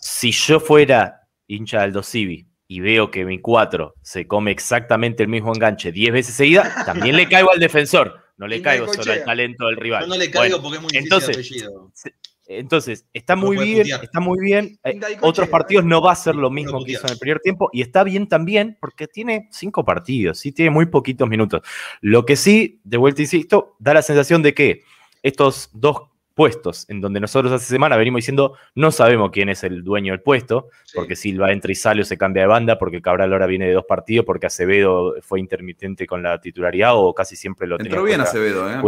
si 0.05 0.33
yo 0.33 0.61
fuera 0.61 1.23
hincha 1.47 1.81
del 1.87 2.05
Civi 2.05 2.47
y 2.69 2.81
veo 2.81 3.11
que 3.11 3.25
mi 3.25 3.41
4 3.41 3.95
se 4.03 4.27
come 4.27 4.51
exactamente 4.51 5.23
el 5.23 5.31
mismo 5.31 5.51
enganche 5.55 5.93
10 5.93 6.13
veces 6.13 6.35
seguida, 6.35 6.85
también 6.85 7.17
le 7.17 7.27
caigo 7.27 7.51
al 7.51 7.59
defensor. 7.59 8.21
No 8.37 8.47
le 8.47 8.61
caigo 8.61 8.87
solo 8.93 9.13
al 9.13 9.25
talento 9.25 9.67
del 9.67 9.77
rival. 9.77 10.03
Yo 10.03 10.09
no 10.09 10.17
le 10.19 10.31
caigo 10.31 10.59
Bueno, 10.59 10.63
porque 10.63 10.77
es 10.77 10.83
muy 10.83 10.91
difícil 10.91 11.05
entonces, 11.05 11.29
el 11.37 11.43
apellido. 11.43 11.93
entonces, 12.49 13.07
está 13.15 13.35
No 13.35 13.43
muy 13.47 13.57
bien, 13.57 13.79
putear. 13.83 14.05
está 14.05 14.21
muy 14.21 14.39
bien. 14.41 14.79
Eh, 14.85 15.01
otros 15.23 15.49
partidos 15.49 15.87
no 15.87 16.03
va 16.03 16.13
a 16.13 16.17
ser 16.17 16.35
lo 16.35 16.43
No 16.43 16.51
mismo 16.51 16.85
que 16.85 16.93
hizo 16.93 17.07
en 17.07 17.13
el 17.15 17.19
primer 17.19 17.41
tiempo 17.41 17.71
y 17.73 17.81
está 17.81 18.05
bien 18.05 18.29
también 18.29 18.77
porque 18.83 19.07
tiene 19.07 19.49
cinco 19.53 19.85
partidos, 19.87 20.39
sí 20.39 20.53
tiene 20.53 20.71
muy 20.71 20.85
poquitos 20.87 21.27
minutos. 21.29 21.63
Lo 22.03 22.27
que 22.27 22.37
sí, 22.37 22.81
de 22.85 22.99
vuelta 22.99 23.23
insisto, 23.23 23.77
da 23.79 23.95
la 23.95 24.03
sensación 24.03 24.43
de 24.43 24.53
que 24.53 24.83
estos 25.23 25.71
dos 25.73 26.11
puestos 26.35 26.85
en 26.91 27.01
donde 27.01 27.21
nosotros 27.21 27.53
hace 27.53 27.67
semana 27.67 27.97
venimos 27.97 28.19
diciendo 28.19 28.57
no 28.75 28.91
sabemos 28.91 29.31
quién 29.31 29.49
es 29.49 29.65
el 29.65 29.85
dueño 29.85 30.13
del 30.13 30.21
puesto, 30.21 30.69
Sí. 30.85 30.93
porque 30.97 31.17
Silva 31.17 31.53
entra 31.53 31.71
y 31.73 31.75
sale 31.77 32.03
o 32.03 32.05
se 32.05 32.19
cambia 32.19 32.43
de 32.43 32.49
banda, 32.49 32.79
porque 32.79 33.01
Cabral 33.01 33.33
ahora 33.33 33.47
viene 33.47 33.67
de 33.67 33.73
dos 33.73 33.85
partidos, 33.89 34.27
porque 34.27 34.47
Acevedo 34.47 35.15
fue 35.23 35.41
intermitente 35.41 36.07
con 36.07 36.23
la 36.23 36.41
titularidad 36.41 36.97
o 36.97 37.15
casi 37.15 37.37
siempre 37.37 37.67
lo 37.67 37.77
tenía 37.79 37.91
Entró 37.93 38.05
bien 38.05 38.21
Acevedo, 38.21 38.71
¿eh? 38.71 38.81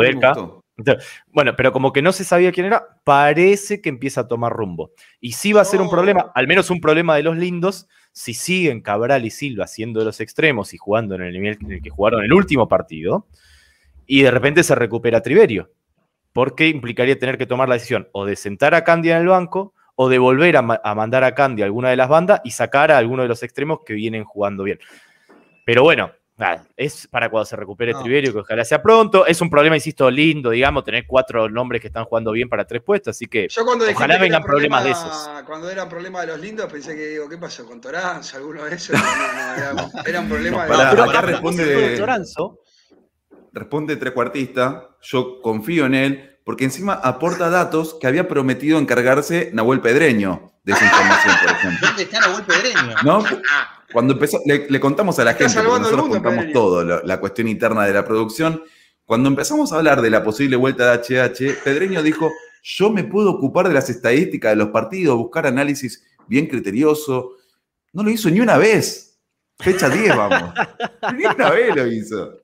Bueno, 1.32 1.56
pero 1.56 1.72
como 1.72 1.92
que 1.92 2.02
no 2.02 2.12
se 2.12 2.24
sabía 2.24 2.52
quién 2.52 2.66
era, 2.66 2.86
parece 3.04 3.80
que 3.80 3.88
empieza 3.88 4.22
a 4.22 4.28
tomar 4.28 4.52
rumbo. 4.52 4.90
Y 5.20 5.32
sí 5.32 5.52
va 5.52 5.62
a 5.62 5.64
ser 5.64 5.80
un 5.80 5.88
problema, 5.88 6.30
al 6.34 6.46
menos 6.46 6.70
un 6.70 6.80
problema 6.80 7.16
de 7.16 7.22
los 7.22 7.36
lindos, 7.36 7.88
si 8.12 8.34
siguen 8.34 8.80
Cabral 8.82 9.24
y 9.24 9.30
Silva 9.30 9.66
siendo 9.66 10.00
de 10.00 10.06
los 10.06 10.20
extremos 10.20 10.74
y 10.74 10.78
jugando 10.78 11.14
en 11.14 11.22
el 11.22 11.32
nivel 11.32 11.58
en 11.62 11.72
el 11.72 11.82
que 11.82 11.90
jugaron 11.90 12.24
el 12.24 12.32
último 12.32 12.68
partido, 12.68 13.26
y 14.06 14.22
de 14.22 14.30
repente 14.30 14.62
se 14.62 14.74
recupera 14.74 15.22
Triverio. 15.22 15.70
Porque 16.36 16.68
implicaría 16.68 17.18
tener 17.18 17.36
que 17.38 17.46
tomar 17.46 17.68
la 17.68 17.74
decisión 17.74 18.08
o 18.12 18.24
de 18.26 18.36
sentar 18.36 18.74
a 18.74 18.84
Candia 18.84 19.16
en 19.16 19.22
el 19.22 19.28
banco 19.28 19.72
o 19.96 20.08
de 20.08 20.18
volver 20.18 20.56
a, 20.58 20.62
ma- 20.62 20.80
a 20.84 20.94
mandar 20.94 21.24
a 21.24 21.34
Candia 21.34 21.64
a 21.64 21.66
alguna 21.66 21.88
de 21.90 21.96
las 21.96 22.08
bandas 22.08 22.40
y 22.44 22.50
sacar 22.52 22.92
a 22.92 22.98
alguno 22.98 23.22
de 23.22 23.28
los 23.28 23.42
extremos 23.42 23.80
que 23.84 23.94
vienen 23.94 24.24
jugando 24.24 24.62
bien. 24.62 24.78
Pero 25.64 25.82
bueno, 25.82 26.10
nada, 26.36 26.66
es 26.76 27.08
para 27.08 27.30
cuando 27.30 27.46
se 27.46 27.56
recupere 27.56 27.92
No. 27.92 28.02
Triverio, 28.02 28.32
que 28.34 28.40
ojalá 28.40 28.64
sea 28.66 28.82
pronto. 28.82 29.24
Es 29.26 29.40
un 29.40 29.48
problema, 29.48 29.74
insisto, 29.74 30.10
lindo, 30.10 30.50
digamos, 30.50 30.84
tener 30.84 31.06
cuatro 31.06 31.48
nombres 31.48 31.80
que 31.80 31.86
están 31.86 32.04
jugando 32.04 32.30
bien 32.32 32.48
para 32.50 32.66
tres 32.66 32.82
puestos, 32.82 33.16
así 33.16 33.24
que 33.24 33.48
Yo 33.48 33.64
cuando 33.64 33.84
dijiste 33.86 34.04
Ojalá 34.04 34.16
que 34.16 34.20
vengan 34.24 34.42
era 34.42 34.46
problemas 34.46 34.84
de 34.84 34.90
problema- 34.92 35.10
esos. 35.38 35.44
Cuando 35.46 35.70
era 35.70 35.88
problema 35.88 36.20
de 36.20 36.26
los 36.26 36.38
lindos, 36.40 36.70
pensé 36.70 36.94
que 36.94 37.06
digo, 37.08 37.28
¿qué 37.28 37.38
pasó? 37.38 37.64
¿Con 37.66 37.80
Toranzo? 37.80 38.36
¿Alguno 38.36 38.62
de 38.64 38.74
esos? 38.74 38.94
No, 39.00 39.00
no, 39.00 39.74
no, 39.74 39.90
era, 40.02 40.10
era 40.10 40.20
un 40.20 40.28
problema 40.28 40.66
de. 40.66 40.68
pero 40.90 41.02
acá 41.04 41.22
responde- 41.22 41.64
responde 41.64 41.96
Toranzo, 41.96 42.58
Responde 43.56 43.96
trecuartista, 43.96 44.90
yo 45.00 45.40
confío 45.40 45.86
en 45.86 45.94
él 45.94 46.38
porque 46.44 46.64
encima 46.64 46.92
aporta 46.92 47.48
datos 47.48 47.96
que 47.98 48.06
había 48.06 48.28
prometido 48.28 48.78
encargarse 48.78 49.48
Nahuel 49.54 49.80
Pedreño 49.80 50.52
de 50.62 50.74
esa 50.74 50.84
información, 50.84 51.34
por 51.42 51.50
ejemplo. 51.56 51.88
¿Dónde 51.88 52.02
está 52.02 52.20
Nahuel 52.20 52.44
Pedreño? 52.44 52.94
¿No? 53.02 53.24
Cuando 53.92 54.12
empezó, 54.12 54.40
le, 54.44 54.68
le 54.68 54.78
contamos 54.78 55.18
a 55.18 55.24
la 55.24 55.32
gente, 55.32 55.54
porque 55.54 55.68
nosotros 55.78 56.00
mundo, 56.02 56.14
contamos 56.16 56.38
Pedreño. 56.40 56.52
todo, 56.52 56.84
lo- 56.84 57.02
la 57.02 57.18
cuestión 57.18 57.48
interna 57.48 57.84
de 57.86 57.94
la 57.94 58.04
producción. 58.04 58.62
Cuando 59.06 59.28
empezamos 59.30 59.72
a 59.72 59.76
hablar 59.76 60.02
de 60.02 60.10
la 60.10 60.22
posible 60.22 60.56
vuelta 60.56 60.92
de 60.92 60.98
HH, 60.98 61.62
Pedreño 61.64 62.02
dijo, 62.02 62.30
yo 62.62 62.90
me 62.90 63.04
puedo 63.04 63.30
ocupar 63.30 63.68
de 63.68 63.74
las 63.74 63.88
estadísticas 63.88 64.52
de 64.52 64.56
los 64.56 64.68
partidos, 64.68 65.16
buscar 65.16 65.46
análisis 65.46 66.04
bien 66.28 66.46
criterioso. 66.46 67.36
No 67.94 68.02
lo 68.02 68.10
hizo 68.10 68.28
ni 68.28 68.40
una 68.40 68.58
vez. 68.58 69.18
Fecha 69.58 69.88
10, 69.88 70.14
vamos. 70.14 70.52
Ni 71.16 71.24
una 71.24 71.50
vez 71.50 71.74
lo 71.74 71.86
hizo. 71.86 72.34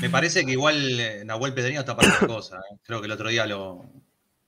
Me 0.00 0.10
parece 0.10 0.44
que 0.44 0.52
igual 0.52 1.00
eh, 1.00 1.22
Nahuel 1.24 1.54
Pedreño 1.54 1.80
está 1.80 1.96
para 1.96 2.14
otra 2.14 2.26
cosa. 2.26 2.56
eh. 2.56 2.76
Creo 2.82 3.00
que 3.00 3.06
el 3.06 3.12
otro 3.12 3.28
día 3.28 3.46
lo. 3.46 3.84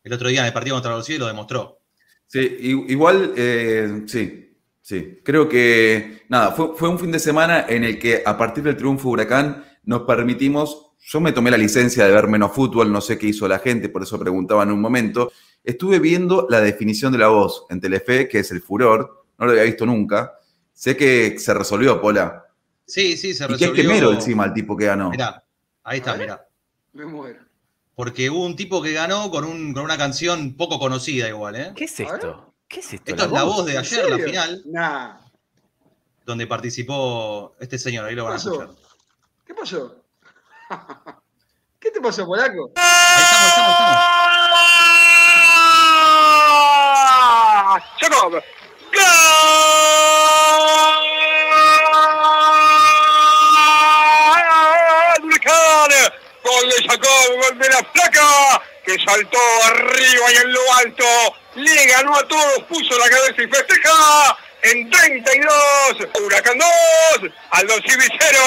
El 0.02 0.12
otro 0.12 0.28
día 0.28 0.40
en 0.40 0.46
el 0.46 0.52
partido 0.52 0.76
contra 0.76 0.94
Brasil 0.94 1.18
lo 1.18 1.26
demostró. 1.26 1.80
Sí, 2.26 2.56
igual, 2.88 3.32
eh, 3.36 4.02
sí, 4.06 4.56
sí. 4.80 5.20
Creo 5.24 5.48
que, 5.48 6.24
nada, 6.28 6.52
fue, 6.52 6.74
fue 6.76 6.88
un 6.88 6.98
fin 6.98 7.10
de 7.10 7.18
semana 7.18 7.66
en 7.68 7.84
el 7.84 7.98
que 7.98 8.22
a 8.24 8.36
partir 8.36 8.64
del 8.64 8.76
triunfo 8.76 9.08
Huracán 9.08 9.64
nos 9.84 10.02
permitimos, 10.02 10.92
yo 10.98 11.20
me 11.20 11.32
tomé 11.32 11.50
la 11.50 11.56
licencia 11.56 12.04
de 12.06 12.12
ver 12.12 12.28
menos 12.28 12.52
fútbol, 12.52 12.92
no 12.92 13.00
sé 13.00 13.18
qué 13.18 13.28
hizo 13.28 13.48
la 13.48 13.58
gente, 13.58 13.88
por 13.88 14.02
eso 14.02 14.18
preguntaba 14.18 14.62
en 14.62 14.72
un 14.72 14.80
momento. 14.80 15.32
Estuve 15.64 15.98
viendo 15.98 16.46
la 16.50 16.60
definición 16.60 17.12
de 17.12 17.18
la 17.18 17.28
voz 17.28 17.64
en 17.70 17.80
Telefe, 17.80 18.28
que 18.28 18.40
es 18.40 18.50
el 18.50 18.60
furor, 18.60 19.24
no 19.38 19.46
lo 19.46 19.52
había 19.52 19.64
visto 19.64 19.86
nunca. 19.86 20.34
Sé 20.72 20.96
que 20.96 21.38
se 21.38 21.54
resolvió, 21.54 22.00
Pola. 22.00 22.44
Sí, 22.88 23.16
sí, 23.18 23.34
se 23.34 23.44
Y 23.44 23.48
que 23.48 23.54
es 23.54 23.60
resolvió. 23.60 23.82
quemero 23.82 24.12
encima 24.12 24.44
el 24.46 24.52
tipo 24.54 24.76
que 24.76 24.86
ganó. 24.86 25.10
Mirá, 25.10 25.44
ahí 25.84 25.98
está, 25.98 26.14
mirá. 26.16 26.44
Me 26.94 27.04
muero. 27.04 27.40
Porque 27.94 28.30
hubo 28.30 28.44
un 28.46 28.56
tipo 28.56 28.80
que 28.82 28.92
ganó 28.92 29.30
con, 29.30 29.44
un, 29.44 29.74
con 29.74 29.84
una 29.84 29.98
canción 29.98 30.56
poco 30.56 30.78
conocida 30.78 31.28
igual, 31.28 31.56
¿eh? 31.56 31.72
¿Qué 31.76 31.84
es 31.84 32.00
esto? 32.00 32.54
¿Qué 32.66 32.80
es 32.80 32.94
esto? 32.94 33.10
Esto 33.10 33.24
es 33.26 33.30
la 33.30 33.42
voz 33.44 33.66
de 33.66 33.72
¿En 33.72 33.78
ayer, 33.78 34.10
la 34.10 34.18
final, 34.18 34.62
Nah. 34.66 35.16
donde 36.24 36.46
participó 36.46 37.54
este 37.60 37.78
señor, 37.78 38.06
ahí 38.06 38.14
lo 38.14 38.24
van 38.24 38.34
a 38.34 38.36
escuchar. 38.36 38.70
¿Qué 39.46 39.54
pasó? 39.54 40.02
¿Qué 41.80 41.90
te 41.90 42.00
pasó, 42.00 42.24
polaco? 42.26 42.72
Ahí 42.76 43.22
estamos, 43.22 43.48
estamos, 43.48 43.72
estamos. 43.72 45.08
Jacob. 48.00 48.42
¡Gol! 56.44 56.70
Huracán. 56.84 57.07
Jacob, 57.18 57.42
gol 57.42 57.58
de 57.58 57.68
la 57.68 57.82
placa, 57.92 58.62
que 58.84 58.96
saltó 59.04 59.38
arriba 59.66 60.32
y 60.32 60.36
en 60.36 60.52
lo 60.52 60.74
alto, 60.74 61.04
le 61.54 61.86
ganó 61.86 62.16
a 62.16 62.28
todos, 62.28 62.62
puso 62.68 62.98
la 62.98 63.08
cabeza 63.08 63.42
y 63.42 63.48
festeja 63.48 64.38
en 64.62 64.90
32, 64.90 65.96
Huracán 66.20 66.58
2, 66.58 67.30
Aldo 67.50 67.74
Civi 67.86 68.06
0, 68.18 68.38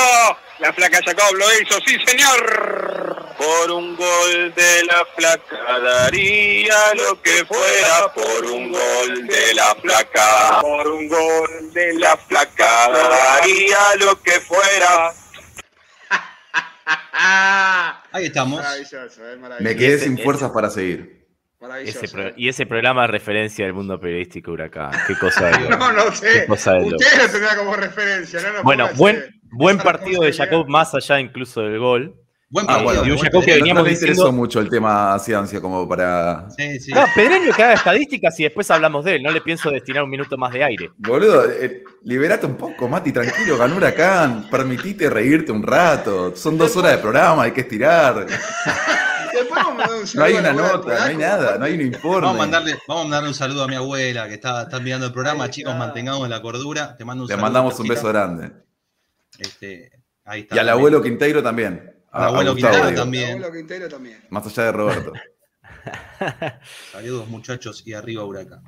la 0.59 0.71
placa 0.73 0.99
Jacob 1.05 1.33
lo 1.35 1.59
hizo, 1.59 1.79
sí 1.85 1.97
señor. 2.05 3.33
Por 3.37 3.71
un 3.71 3.95
gol 3.95 4.53
de 4.53 4.83
la 4.83 5.03
placa 5.15 5.79
daría 5.79 6.93
lo 6.93 7.19
que 7.21 7.43
fuera, 7.45 8.13
por 8.13 8.45
un 8.45 8.71
gol 8.71 9.27
de 9.27 9.53
la 9.55 9.73
placa, 9.75 10.59
por 10.61 10.87
un 10.87 11.07
gol 11.07 11.73
de 11.73 11.93
la 11.93 12.15
placa 12.15 12.89
daría 12.89 13.95
lo 13.97 14.21
que 14.21 14.39
fuera. 14.41 15.13
Ahí 18.11 18.25
estamos. 18.25 18.61
Maravilloso, 18.61 19.25
eh, 19.25 19.35
Me 19.35 19.41
maravilloso. 19.41 19.77
quedé 19.77 19.93
Ese- 19.95 20.03
sin 20.05 20.13
ese- 20.13 20.23
fuerzas 20.23 20.51
para 20.51 20.69
seguir. 20.69 21.27
Maravilloso. 21.59 21.99
Ese 22.03 22.13
pro- 22.15 22.33
y 22.35 22.49
ese 22.49 22.65
programa 22.65 23.01
de 23.03 23.07
referencia 23.09 23.65
del 23.65 23.73
mundo 23.73 23.99
periodístico 23.99 24.51
Huracán. 24.51 24.91
Qué 25.07 25.15
cosa 25.15 25.45
de. 25.45 25.51
No, 25.69 25.91
no 25.91 26.11
sé. 26.11 26.41
Qué 26.41 26.45
cosa 26.47 26.73
de 26.73 26.89
loco. 26.89 26.95
Usted 26.97 27.41
lo 27.55 27.57
como 27.57 27.75
referencia, 27.75 28.41
¿no? 28.41 28.53
no 28.53 28.63
Bueno, 28.63 28.89
buen, 28.95 29.39
buen 29.51 29.77
partido 29.77 30.23
de. 30.23 30.33
Jacob 30.33 30.67
más 30.67 30.93
allá 30.95 31.19
incluso 31.19 31.61
del 31.61 31.77
gol. 31.79 32.15
Buen 32.53 32.65
Ah, 32.65 32.73
partido. 32.83 32.83
bueno, 32.83 33.01
de 33.03 33.07
y 33.07 33.11
un 33.11 33.15
Nahuel 33.15 33.25
Jacob 33.31 33.41
que 33.41 33.45
Pedreño. 33.45 33.55
No, 33.55 33.59
no 33.59 33.83
veníamos 33.83 33.83
le 33.87 33.93
interesó 33.93 34.21
diciendo- 34.23 34.31
mucho 34.41 34.59
el 34.59 34.69
tema 34.69 35.19
ciencia 35.19 35.61
como 35.61 35.87
para... 35.87 36.49
Sí, 36.51 36.79
sí. 36.81 36.91
No, 36.91 37.05
Pedreño 37.15 37.53
que 37.53 37.63
haga 37.63 37.73
estadísticas 37.73 38.37
y 38.39 38.43
después 38.43 38.69
hablamos 38.69 39.05
de 39.05 39.15
él. 39.15 39.23
No 39.23 39.31
le 39.31 39.39
pienso 39.39 39.71
destinar 39.71 40.03
un 40.03 40.09
minuto 40.09 40.37
más 40.37 40.51
de 40.51 40.61
aire. 40.63 40.91
Boludo, 40.97 41.49
eh, 41.49 41.83
liberate 42.03 42.45
un 42.45 42.57
poco, 42.57 42.89
Mati, 42.89 43.13
tranquilo, 43.13 43.57
ganó 43.57 43.77
Huracán, 43.77 44.49
permitite 44.51 45.09
reírte 45.09 45.51
un 45.53 45.63
rato, 45.63 46.35
son 46.35 46.57
dos 46.57 46.75
horas 46.75 46.91
de 46.91 46.97
programa, 46.97 47.43
hay 47.43 47.51
que 47.51 47.61
estirar, 47.61 48.25
Después 49.33 49.49
vamos 49.63 49.71
a 49.71 49.75
mandar 49.77 49.97
un 49.97 50.05
no 50.13 50.23
hay 50.23 50.33
una 50.33 50.53
nota, 50.53 50.99
no 50.99 51.03
hay 51.05 51.15
nada, 51.17 51.57
no 51.57 51.65
hay 51.65 51.73
un 51.75 51.81
informe. 51.81 52.19
Vamos 52.27 52.35
a, 52.35 52.37
mandarle, 52.37 52.77
vamos 52.85 53.01
a 53.01 53.05
mandarle 53.05 53.29
un 53.29 53.33
saludo 53.33 53.63
a 53.63 53.67
mi 53.69 53.75
abuela 53.75 54.27
que 54.27 54.33
está, 54.35 54.63
está 54.63 54.79
mirando 54.81 55.07
el 55.07 55.13
programa. 55.13 55.49
Chicos, 55.49 55.73
mantengamos 55.75 56.27
la 56.27 56.41
cordura. 56.41 56.95
Te 56.97 57.05
mando 57.05 57.23
un 57.23 57.27
Le 57.29 57.33
saludo. 57.35 57.43
mandamos 57.45 57.79
un 57.79 57.87
beso 57.87 58.07
grande. 58.09 58.51
Este, 59.39 59.89
ahí 60.25 60.41
está. 60.41 60.55
Y 60.55 60.59
al 60.59 60.69
abuelo 60.69 61.01
Quinteiro 61.01 61.41
también. 61.41 61.95
Al 62.11 62.23
abuelo 62.25 62.51
Gustavo, 62.53 62.73
Quintero 62.73 62.89
digo, 62.91 63.01
también. 63.01 63.29
El 63.29 63.35
abuelo 63.35 63.53
Quintero 63.53 63.89
también. 63.89 64.23
Más 64.29 64.45
allá 64.47 64.63
de 64.65 64.71
Roberto. 64.71 65.13
Saludos, 66.91 67.27
muchachos, 67.27 67.83
y 67.85 67.93
arriba 67.93 68.23
Huracán. 68.25 68.63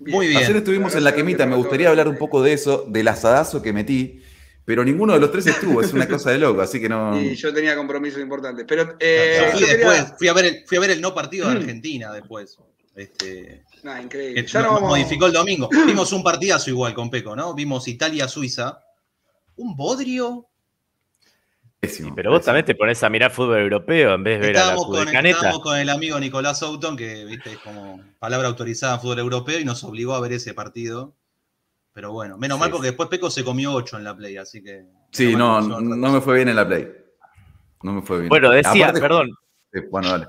Bien. 0.00 0.14
Muy 0.16 0.28
bien. 0.28 0.38
Ayer 0.42 0.56
estuvimos 0.56 0.94
en 0.94 1.04
la 1.04 1.14
quemita, 1.14 1.46
me 1.46 1.56
gustaría 1.56 1.88
hablar 1.88 2.08
un 2.08 2.16
poco 2.18 2.42
de 2.42 2.52
eso, 2.52 2.84
del 2.88 3.08
asadazo 3.08 3.62
que 3.62 3.72
metí, 3.72 4.22
pero 4.64 4.84
ninguno 4.84 5.12
de 5.14 5.20
los 5.20 5.30
tres 5.32 5.46
estuvo, 5.46 5.80
es 5.80 5.92
una 5.92 6.06
cosa 6.08 6.30
de 6.30 6.38
loco, 6.38 6.60
así 6.60 6.80
que 6.80 6.88
no... 6.88 7.18
Y 7.20 7.34
yo 7.34 7.52
tenía 7.52 7.74
compromisos 7.76 8.20
importantes. 8.20 8.64
Pero 8.68 8.96
eh, 9.00 9.48
fui, 9.52 9.60
yo 9.60 9.66
quería- 9.66 9.76
después, 9.90 10.14
fui, 10.18 10.28
a 10.28 10.32
ver 10.32 10.44
el, 10.44 10.64
fui 10.66 10.76
a 10.76 10.80
ver 10.80 10.90
el 10.90 11.00
no 11.00 11.14
partido 11.14 11.48
de 11.48 11.54
Mm. 11.54 11.58
Argentina 11.58 12.12
después. 12.12 12.58
Este, 12.94 13.64
Nah, 13.82 13.96
que 13.98 14.02
increíble. 14.04 14.46
Ya 14.46 14.60
no 14.60 14.66
nos 14.66 14.74
vamos. 14.76 14.90
modificó 14.90 15.26
el 15.26 15.32
domingo. 15.32 15.68
Vimos 15.86 16.12
un 16.12 16.22
partidazo 16.22 16.70
igual 16.70 16.94
con 16.94 17.10
Peco, 17.10 17.36
¿no? 17.36 17.54
Vimos 17.54 17.86
Italia-Suiza. 17.88 18.80
Un 19.56 19.76
bodrio. 19.76 20.48
Pésimo, 21.86 22.14
Pero 22.14 22.30
vos 22.30 22.38
pésimo. 22.40 22.46
también 22.46 22.64
te 22.66 22.74
pones 22.74 23.02
a 23.02 23.08
mirar 23.08 23.30
fútbol 23.30 23.58
europeo 23.60 24.14
en 24.14 24.22
vez 24.24 24.40
de 24.40 24.46
ver 24.48 24.56
a 24.56 24.60
la 24.60 24.64
Estábamos 24.72 24.86
con, 24.96 25.04
Caneta. 25.12 25.36
estábamos 25.36 25.62
con 25.62 25.78
el 25.78 25.88
amigo 25.88 26.18
Nicolás 26.20 26.58
Souton, 26.58 26.96
que 26.96 27.24
viste, 27.24 27.52
es 27.52 27.58
como 27.58 28.00
palabra 28.18 28.48
autorizada 28.48 28.94
en 28.94 29.00
fútbol 29.00 29.18
europeo, 29.20 29.58
y 29.60 29.64
nos 29.64 29.82
obligó 29.84 30.14
a 30.14 30.20
ver 30.20 30.32
ese 30.32 30.54
partido. 30.54 31.14
Pero 31.92 32.12
bueno, 32.12 32.36
menos 32.36 32.56
Sí, 32.56 32.60
mal 32.60 32.70
porque 32.70 32.88
después 32.88 33.08
Peco 33.08 33.30
se 33.30 33.42
comió 33.42 33.72
8 33.72 33.96
en 33.98 34.04
la 34.04 34.14
play, 34.16 34.36
así 34.36 34.62
que. 34.62 34.84
Sí, 35.12 35.34
no, 35.34 35.60
no 35.62 36.12
me 36.12 36.20
fue 36.20 36.36
bien 36.36 36.48
en 36.48 36.56
la 36.56 36.66
play. 36.66 36.88
No 37.82 37.92
me 37.94 38.02
fue 38.02 38.18
bien. 38.18 38.28
Bueno, 38.28 38.50
decía, 38.50 38.88
Aparte- 38.88 39.00
perdón, 39.00 39.30
Bueno, 39.90 40.08
dale. 40.10 40.26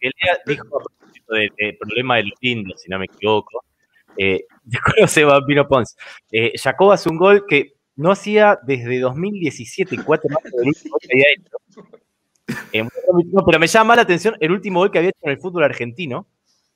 Él 0.00 0.12
dijo 0.46 0.64
a 0.66 0.82
propósito 0.82 1.34
del 1.34 1.76
problema 1.78 2.16
de 2.16 2.24
los 2.24 2.38
indios, 2.40 2.80
si 2.80 2.88
no 2.90 2.98
me 2.98 3.04
equivoco. 3.04 3.64
Eh, 4.16 4.44
desconoce 4.64 5.24
Vampiro 5.24 5.66
Pons. 5.68 5.96
Eh, 6.32 6.52
Jacob 6.60 6.92
hace 6.92 7.08
un 7.08 7.16
gol 7.16 7.44
que 7.48 7.73
no 7.96 8.10
hacía 8.10 8.58
desde 8.62 9.00
2017, 9.00 9.98
cuatro 10.04 10.30
años 10.30 10.52
del 10.52 10.68
último 10.68 10.92
gol 10.92 11.00
que 11.00 11.08
había 11.12 11.26
hecho. 11.36 11.88
Eh, 12.72 12.82
no, 13.32 13.44
pero 13.44 13.58
me 13.58 13.66
llama 13.66 13.96
la 13.96 14.02
atención 14.02 14.36
el 14.40 14.52
último 14.52 14.80
gol 14.80 14.90
que 14.90 14.98
había 14.98 15.10
hecho 15.10 15.20
en 15.22 15.30
el 15.30 15.38
fútbol 15.38 15.64
argentino, 15.64 16.26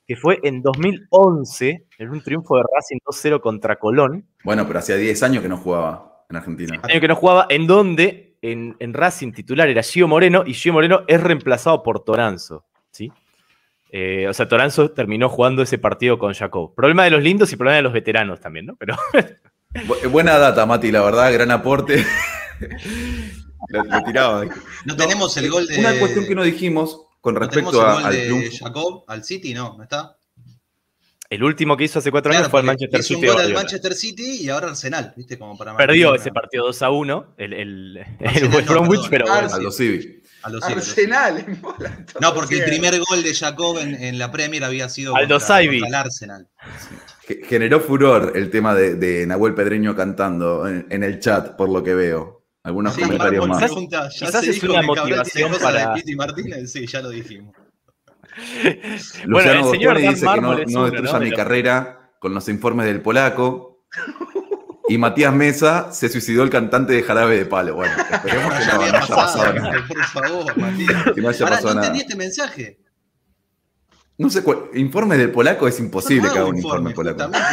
que 0.06 0.16
fue 0.16 0.38
en 0.42 0.62
2011, 0.62 1.86
en 1.98 2.10
un 2.10 2.22
triunfo 2.22 2.56
de 2.56 2.62
Racing 2.74 2.98
2-0 3.04 3.40
contra 3.40 3.76
Colón. 3.76 4.26
Bueno, 4.44 4.66
pero 4.66 4.78
hacía 4.78 4.96
10 4.96 5.22
años 5.22 5.42
que 5.42 5.48
no 5.48 5.58
jugaba 5.58 6.24
en 6.30 6.36
Argentina. 6.36 6.80
año 6.82 7.00
que 7.00 7.08
no 7.08 7.16
jugaba, 7.16 7.46
en 7.50 7.66
donde 7.66 8.38
en, 8.40 8.76
en 8.78 8.94
Racing 8.94 9.32
titular 9.32 9.68
era 9.68 9.82
Gio 9.82 10.08
Moreno 10.08 10.44
y 10.46 10.54
Gio 10.54 10.72
Moreno 10.72 11.02
es 11.06 11.20
reemplazado 11.20 11.82
por 11.82 12.04
Toranzo. 12.04 12.64
¿sí? 12.90 13.12
Eh, 13.90 14.26
o 14.28 14.32
sea, 14.34 14.48
Toranzo 14.48 14.90
terminó 14.90 15.28
jugando 15.28 15.62
ese 15.62 15.78
partido 15.78 16.18
con 16.18 16.34
Jacob. 16.34 16.74
Problema 16.74 17.04
de 17.04 17.10
los 17.10 17.22
lindos 17.22 17.52
y 17.52 17.56
problema 17.56 17.76
de 17.76 17.82
los 17.82 17.92
veteranos 17.92 18.40
también, 18.40 18.66
¿no? 18.66 18.76
Pero 18.76 18.96
Bu- 19.74 20.08
buena 20.10 20.38
data, 20.38 20.64
Mati, 20.66 20.90
la 20.90 21.02
verdad, 21.02 21.32
gran 21.32 21.50
aporte. 21.50 22.04
lo, 23.68 23.84
lo 23.84 24.02
tiraba. 24.04 24.44
No 24.84 24.96
tenemos 24.96 25.36
el 25.36 25.50
gol 25.50 25.66
de. 25.66 25.78
Una 25.78 25.98
cuestión 25.98 26.26
que 26.26 26.34
no 26.34 26.42
dijimos 26.42 27.02
con 27.20 27.34
no 27.34 27.48
tenemos 27.48 27.74
respecto 27.74 27.98
el 27.98 28.04
a- 28.04 28.08
al 28.08 28.40
de. 28.40 28.50
Jacob 28.58 29.04
al 29.06 29.24
City, 29.24 29.54
no, 29.54 29.76
¿no 29.76 29.82
está? 29.82 30.14
el 31.30 31.44
último 31.44 31.76
que 31.76 31.84
hizo 31.84 31.98
hace 31.98 32.10
cuatro 32.10 32.32
años 32.32 32.48
Claro, 32.48 32.50
fue 32.50 32.60
el 32.60 32.66
porque 32.66 32.86
Manchester 32.86 33.00
hizo 33.00 33.14
un 33.14 33.20
City. 33.20 33.26
de 33.26 33.32
gol 33.34 33.42
al. 33.42 33.52
Manchester 33.52 33.94
City 33.94 34.36
y 34.44 34.48
ahora 34.48 34.68
Arsenal, 34.68 35.12
¿viste? 35.14 35.38
Como 35.38 35.58
para 35.58 35.76
Perdió 35.76 36.14
ese 36.14 36.30
partido 36.32 36.64
2 36.64 36.82
a 36.82 36.88
1, 36.90 37.34
el, 37.36 37.52
el, 37.52 37.96
el 38.20 38.44
West 38.48 38.66
no, 38.68 38.72
Bromwich, 38.72 39.08
pero 39.10 39.26
bueno. 39.26 39.52
A 39.52 39.58
los 39.58 39.76
City, 39.76 40.17
a 40.48 40.50
los 40.50 40.64
City. 40.64 40.78
Arsenal. 41.12 41.46
No, 42.20 42.34
porque 42.34 42.58
el 42.58 42.64
primer 42.64 42.98
gol 42.98 43.22
de 43.22 43.34
Jacob 43.34 43.78
en, 43.78 43.94
en 43.94 44.18
la 44.18 44.30
Premier 44.32 44.64
había 44.64 44.88
sido 44.88 45.14
Aldo 45.14 45.34
contra, 45.36 45.46
Saibi. 45.46 45.80
contra 45.80 46.00
el 46.00 46.06
Arsenal. 46.06 46.48
Ge- 47.26 47.40
Generó 47.46 47.80
furor 47.80 48.32
el 48.34 48.50
tema 48.50 48.74
de, 48.74 48.94
de 48.96 49.26
Nahuel 49.26 49.54
Pedreño 49.54 49.94
cantando 49.94 50.66
en, 50.66 50.86
en 50.90 51.02
el 51.04 51.20
chat, 51.20 51.56
por 51.56 51.68
lo 51.68 51.82
que 51.82 51.94
veo. 51.94 52.44
Algunos 52.64 52.94
Sí, 52.94 53.02
comentarios 53.02 53.46
más. 53.48 53.62
pregunta, 53.62 54.08
¿ya 54.10 54.26
quizás 54.26 54.44
se 54.44 54.50
es 54.50 54.60
dijo 54.60 54.72
una 54.72 54.80
que 54.82 54.86
motivación 54.88 55.52
para- 55.62 55.88
de 55.94 55.94
Piti 56.00 56.16
Martínez? 56.16 56.72
Sí, 56.72 56.86
ya 56.86 57.00
lo 57.00 57.10
dijimos. 57.10 57.54
Bueno, 59.26 59.52
Luciano 59.54 59.60
el 59.66 59.70
señor 59.78 59.98
dice 59.98 60.26
que 60.34 60.40
no, 60.40 60.52
no 60.52 60.56
destruya 60.90 61.12
¿no? 61.12 61.20
mi 61.20 61.32
carrera 61.32 62.12
con 62.20 62.34
los 62.34 62.48
informes 62.48 62.86
del 62.86 63.00
polaco. 63.00 63.84
Y 64.88 64.98
Matías 64.98 65.32
Mesa 65.34 65.92
se 65.92 66.08
suicidó 66.08 66.42
el 66.42 66.50
cantante 66.50 66.92
de 66.94 67.02
Jarabe 67.02 67.36
de 67.38 67.46
Palo. 67.46 67.74
Bueno, 67.74 67.94
esperemos 68.12 68.54
que 68.54 68.64
no, 68.66 68.82
haya 68.82 68.92
pasado 69.06 69.52
nada. 69.54 69.84
por 69.86 70.04
favor, 70.04 70.56
Matías. 70.56 71.04
Que 71.14 71.20
no 71.20 71.28
haya 71.28 71.44
Ahora, 71.44 71.56
pasado 71.56 71.68
no 71.68 71.80
nada. 71.80 71.86
entendí 71.86 72.00
este 72.00 72.16
mensaje. 72.16 72.78
No 74.18 74.28
sé 74.30 74.42
cuál. 74.42 74.64
Informe 74.74 75.16
del 75.16 75.30
polaco 75.30 75.68
es 75.68 75.78
imposible 75.78 76.26
No, 76.26 76.32
que 76.32 76.38
haga 76.40 76.48
un 76.48 76.56
informe 76.56 76.90
polaco. 76.90 77.22
justamente, 77.24 77.48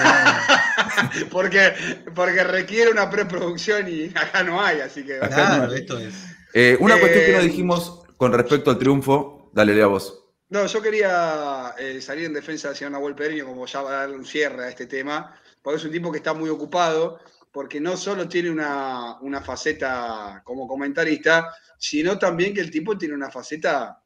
no. 1.21 1.27
porque, 1.31 1.73
porque 2.15 2.43
requiere 2.43 2.89
una 2.91 3.09
preproducción 3.09 3.87
y 3.87 4.05
acá 4.15 4.43
no 4.43 4.61
hay, 4.63 4.79
así 4.79 5.03
que. 5.05 5.19
Claro, 5.19 5.71
esto 5.73 5.97
es. 5.99 6.13
Eh, 6.53 6.77
una 6.79 6.95
Eh, 6.95 6.99
cuestión 6.99 7.25
que 7.25 7.31
no 7.33 7.41
dijimos 7.43 8.03
con 8.17 8.33
respecto 8.33 8.71
al 8.71 8.79
triunfo. 8.79 9.51
Dale, 9.53 9.75
lea 9.75 9.85
vos. 9.87 10.21
No, 10.49 10.65
yo 10.65 10.81
quería 10.81 11.73
eh, 11.77 12.01
salir 12.01 12.25
en 12.25 12.33
defensa 12.33 12.69
del 12.69 12.77
señor 12.77 12.91
Nahuel 12.93 13.15
Pereño, 13.15 13.45
como 13.45 13.65
ya 13.65 13.81
va 13.81 13.89
a 13.91 13.93
darle 14.01 14.15
un 14.15 14.25
cierre 14.25 14.65
a 14.65 14.69
este 14.69 14.85
tema, 14.87 15.35
porque 15.65 15.79
es 15.79 15.85
un 15.85 15.91
tipo 15.91 16.11
que 16.11 16.19
está 16.19 16.35
muy 16.35 16.47
ocupado, 16.51 17.19
porque 17.51 17.81
no 17.81 17.97
solo 17.97 18.27
tiene 18.29 18.51
una, 18.51 19.19
una 19.21 19.41
faceta 19.41 20.43
como 20.45 20.67
comentarista, 20.67 21.51
sino 21.79 22.19
también 22.19 22.53
que 22.53 22.61
el 22.61 22.69
tipo 22.69 22.95
tiene 22.95 23.15
una 23.15 23.31
faceta 23.31 23.99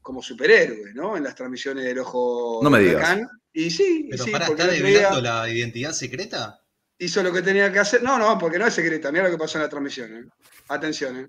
como 0.00 0.22
superhéroe, 0.22 0.94
¿no? 0.94 1.16
En 1.16 1.24
las 1.24 1.34
transmisiones 1.34 1.82
del 1.84 1.98
Ojo 1.98 2.60
No 2.62 2.70
me 2.70 2.78
de 2.78 2.84
digas. 2.90 3.18
Y 3.52 3.70
sí, 3.70 4.04
y 4.06 4.10
Pero 4.10 4.22
sí, 4.24 4.30
para 4.30 4.46
estar 4.46 4.70
develando 4.70 5.20
la 5.20 5.48
identidad 5.50 5.90
secreta. 5.90 6.60
hizo 6.96 7.24
lo 7.24 7.32
que 7.32 7.42
tenía 7.42 7.72
que 7.72 7.80
hacer. 7.80 8.00
No, 8.04 8.16
no, 8.16 8.38
porque 8.38 8.60
no 8.60 8.66
es 8.68 8.74
secreta, 8.74 9.10
mira 9.10 9.24
lo 9.24 9.30
que 9.32 9.38
pasó 9.38 9.58
en 9.58 9.62
la 9.64 9.68
transmisión. 9.68 10.14
¿eh? 10.16 10.24
Atención, 10.68 11.16
¿eh? 11.18 11.28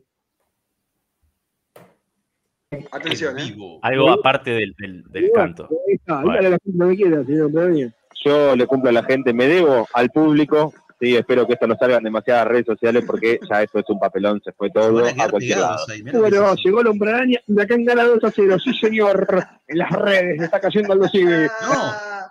Atención, 2.92 3.40
en 3.40 3.48
¿eh? 3.48 3.52
vivo. 3.52 3.80
Algo 3.82 4.12
aparte 4.12 4.52
del, 4.52 4.76
del- 4.78 5.04
del 5.10 5.32
canto. 5.32 5.68
Ahí 5.88 5.96
está, 5.96 6.22
la 6.24 6.34
gente 6.50 6.62
lo 6.76 6.90
que 6.90 6.96
quiera, 6.96 7.24
señor. 7.26 7.94
Yo 8.24 8.56
le 8.56 8.66
cumplo 8.66 8.90
a 8.90 8.94
la 8.94 9.04
gente, 9.04 9.34
me 9.34 9.48
debo 9.48 9.88
al 9.94 10.10
público. 10.10 10.74
Sí, 11.00 11.16
espero 11.16 11.46
que 11.46 11.54
esto 11.54 11.68
no 11.68 11.76
salga 11.76 11.98
en 11.98 12.04
demasiadas 12.06 12.48
redes 12.48 12.66
sociales 12.68 13.04
porque 13.06 13.40
ya 13.50 13.62
esto 13.62 13.80
es 13.80 13.86
un 13.90 14.00
papelón, 14.00 14.42
se 14.44 14.54
fue 14.54 14.70
todo 14.70 15.06
a 15.06 15.30
cualquier 15.30 15.58
lado. 15.60 15.86
ahí. 15.90 16.02
Bueno, 16.02 16.56
llegó 16.56 16.82
el 16.82 16.88
hombre 16.88 17.12
araña, 17.12 17.40
Huracán 17.48 17.84
gana 17.84 18.06
2 18.06 18.24
a 18.24 18.32
0, 18.32 18.58
sí 18.64 18.74
señor, 18.76 19.28
en 19.68 19.78
las 19.78 19.92
redes, 19.92 20.42
está 20.42 20.62
cayendo 20.62 20.94
algo 20.94 21.06
así. 21.06 21.22
Ah, 21.62 22.30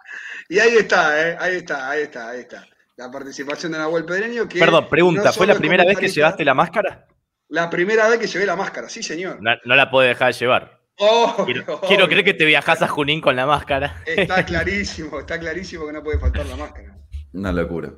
Y 0.49 0.59
ahí 0.59 0.76
está, 0.76 1.28
¿eh? 1.28 1.37
Ahí 1.39 1.57
está, 1.57 1.91
ahí 1.91 2.03
está, 2.03 2.30
ahí 2.30 2.41
está. 2.41 2.66
La 2.97 3.11
participación 3.11 3.72
de 3.72 3.78
Nahuel 3.78 4.05
Pedreño. 4.05 4.49
Que 4.49 4.61
Perdón, 4.61 4.89
pregunta, 4.89 5.24
no 5.24 5.32
¿fue 5.32 5.47
la 5.47 5.57
primera 5.57 5.85
vez 5.85 5.99
que 5.99 6.09
llevaste 6.09 6.45
la 6.45 6.55
máscara? 6.55 7.07
La 7.49 7.68
primera 7.68 8.09
vez 8.09 8.18
que 8.18 8.26
llevé 8.26 8.47
la 8.47 8.57
máscara, 8.57 8.89
sí, 8.89 9.03
señor. 9.03 9.39
No, 9.43 9.51
no 9.64 9.74
la 9.74 9.91
puedo 9.91 10.07
dejar 10.07 10.32
de 10.32 10.39
llevar. 10.39 10.80
Obvio, 10.99 11.45
Quiero, 11.45 11.62
obvio. 11.76 11.88
quiero 11.88 12.07
creer 12.09 12.24
que 12.24 12.34
te 12.34 12.45
viajas 12.45 12.80
a 12.82 12.88
Junín 12.88 13.20
con 13.20 13.34
la 13.36 13.47
máscara. 13.47 14.03
Está 14.07 14.45
clarísimo, 14.47 15.20
está 15.20 15.38
clarísimo 15.38 15.86
que 15.86 15.92
no 15.92 16.03
puede 16.03 16.18
faltar 16.18 16.47
la 16.47 16.57
máscara. 16.57 16.97
Una 17.32 17.53
locura. 17.53 17.92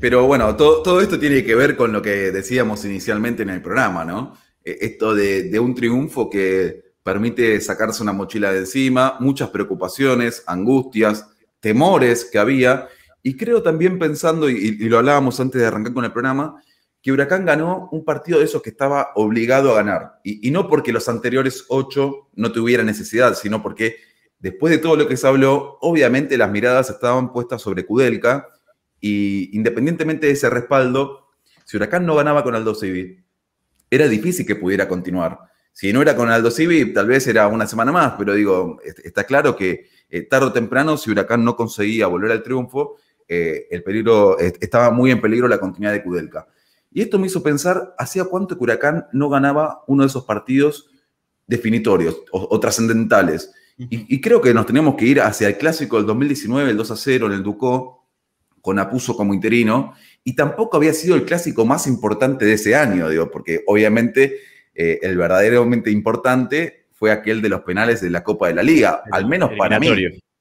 Pero 0.00 0.26
bueno, 0.26 0.56
todo, 0.56 0.82
todo 0.82 1.00
esto 1.02 1.18
tiene 1.18 1.44
que 1.44 1.54
ver 1.54 1.76
con 1.76 1.92
lo 1.92 2.00
que 2.00 2.30
decíamos 2.32 2.84
inicialmente 2.86 3.42
en 3.42 3.50
el 3.50 3.60
programa, 3.60 4.04
¿no? 4.04 4.36
Eh, 4.64 4.78
Esto 4.80 5.14
de, 5.14 5.44
de 5.50 5.60
un 5.60 5.74
triunfo 5.74 6.30
que 6.30 6.84
permite 7.02 7.60
sacarse 7.60 8.02
una 8.02 8.12
mochila 8.12 8.50
de 8.52 8.60
encima, 8.60 9.16
muchas 9.20 9.50
preocupaciones, 9.50 10.42
angustias, 10.46 11.26
temores 11.60 12.24
que 12.24 12.38
había. 12.38 12.88
Y 13.22 13.36
creo 13.36 13.62
también 13.62 13.98
pensando, 13.98 14.48
y, 14.48 14.56
y 14.80 14.88
lo 14.88 14.98
hablábamos 14.98 15.38
antes 15.40 15.60
de 15.60 15.66
arrancar 15.66 15.92
con 15.92 16.04
el 16.06 16.12
programa, 16.12 16.62
que 17.02 17.12
Huracán 17.12 17.44
ganó 17.46 17.88
un 17.92 18.04
partido 18.04 18.38
de 18.38 18.44
esos 18.44 18.60
que 18.62 18.70
estaba 18.70 19.10
obligado 19.14 19.70
a 19.72 19.76
ganar. 19.76 20.20
Y, 20.24 20.50
no 20.50 20.68
porque 20.68 20.92
los 20.92 21.08
anteriores 21.08 21.64
ocho 21.68 22.28
no 22.34 22.52
tuvieran 22.52 22.86
necesidad, 22.86 23.34
sino 23.34 23.62
porque 23.62 23.96
después 24.38 24.70
de 24.70 24.78
todo 24.78 24.96
lo 24.96 25.06
que 25.08 25.16
se 25.16 25.26
habló, 25.26 25.78
obviamente 25.80 26.36
las 26.36 26.50
miradas 26.50 26.90
estaban 26.90 27.32
puestas 27.32 27.62
sobre 27.62 27.86
Kudelka 27.86 28.48
y 29.00 29.56
independientemente 29.56 30.26
de 30.26 30.32
ese 30.32 30.50
respaldo, 30.50 31.28
si 31.64 31.76
Huracán 31.76 32.04
no 32.04 32.16
ganaba 32.16 32.42
con 32.42 32.54
Aldo 32.54 32.74
Civi, 32.74 33.22
era 33.90 34.08
difícil 34.08 34.44
que 34.46 34.56
pudiera 34.56 34.88
continuar. 34.88 35.38
Si 35.72 35.92
no 35.92 36.02
era 36.02 36.16
con 36.16 36.28
Aldo 36.30 36.50
Civi, 36.50 36.92
tal 36.92 37.06
vez 37.06 37.26
era 37.28 37.46
una 37.46 37.66
semana 37.66 37.92
más, 37.92 38.14
pero 38.18 38.34
digo, 38.34 38.80
est- 38.84 38.98
está 39.04 39.24
claro 39.24 39.54
que 39.54 39.86
eh, 40.10 40.22
tarde 40.22 40.46
o 40.46 40.52
temprano, 40.52 40.96
si 40.96 41.10
Huracán 41.10 41.44
no 41.44 41.54
conseguía 41.54 42.06
volver 42.08 42.32
al 42.32 42.42
triunfo, 42.42 42.96
eh, 43.28 43.66
el 43.70 43.82
peligro, 43.84 44.38
estaba 44.38 44.90
muy 44.90 45.10
en 45.10 45.20
peligro 45.20 45.46
la 45.46 45.58
continuidad 45.60 45.92
de 45.92 46.02
Kudelka. 46.02 46.48
Y 46.98 47.02
esto 47.02 47.16
me 47.20 47.28
hizo 47.28 47.44
pensar, 47.44 47.94
¿hacía 47.96 48.24
cuánto 48.24 48.58
que 48.58 48.64
Huracán 48.64 49.06
no 49.12 49.28
ganaba 49.28 49.84
uno 49.86 50.02
de 50.02 50.08
esos 50.08 50.24
partidos 50.24 50.90
definitorios 51.46 52.22
o, 52.32 52.48
o 52.50 52.58
trascendentales? 52.58 53.52
Y, 53.76 54.12
y 54.12 54.20
creo 54.20 54.40
que 54.40 54.52
nos 54.52 54.66
tenemos 54.66 54.96
que 54.96 55.04
ir 55.04 55.20
hacia 55.20 55.46
el 55.46 55.58
clásico 55.58 55.96
del 55.98 56.06
2019, 56.06 56.72
el 56.72 56.76
2 56.76 56.90
a 56.90 56.96
0 56.96 57.26
en 57.26 57.32
el 57.34 57.44
Ducó, 57.44 58.08
con 58.60 58.80
Apuso 58.80 59.16
como 59.16 59.32
interino, 59.32 59.94
y 60.24 60.34
tampoco 60.34 60.76
había 60.76 60.92
sido 60.92 61.14
el 61.14 61.24
clásico 61.24 61.64
más 61.64 61.86
importante 61.86 62.44
de 62.44 62.54
ese 62.54 62.74
año, 62.74 63.08
digo, 63.08 63.30
porque 63.30 63.62
obviamente 63.68 64.40
eh, 64.74 64.98
el 65.00 65.16
verdaderamente 65.16 65.92
importante 65.92 66.88
fue 66.94 67.12
aquel 67.12 67.40
de 67.40 67.48
los 67.48 67.60
penales 67.60 68.00
de 68.00 68.10
la 68.10 68.24
Copa 68.24 68.48
de 68.48 68.54
la 68.54 68.64
Liga, 68.64 69.04
al 69.12 69.28
menos 69.28 69.52
para 69.56 69.78
mí. 69.78 69.88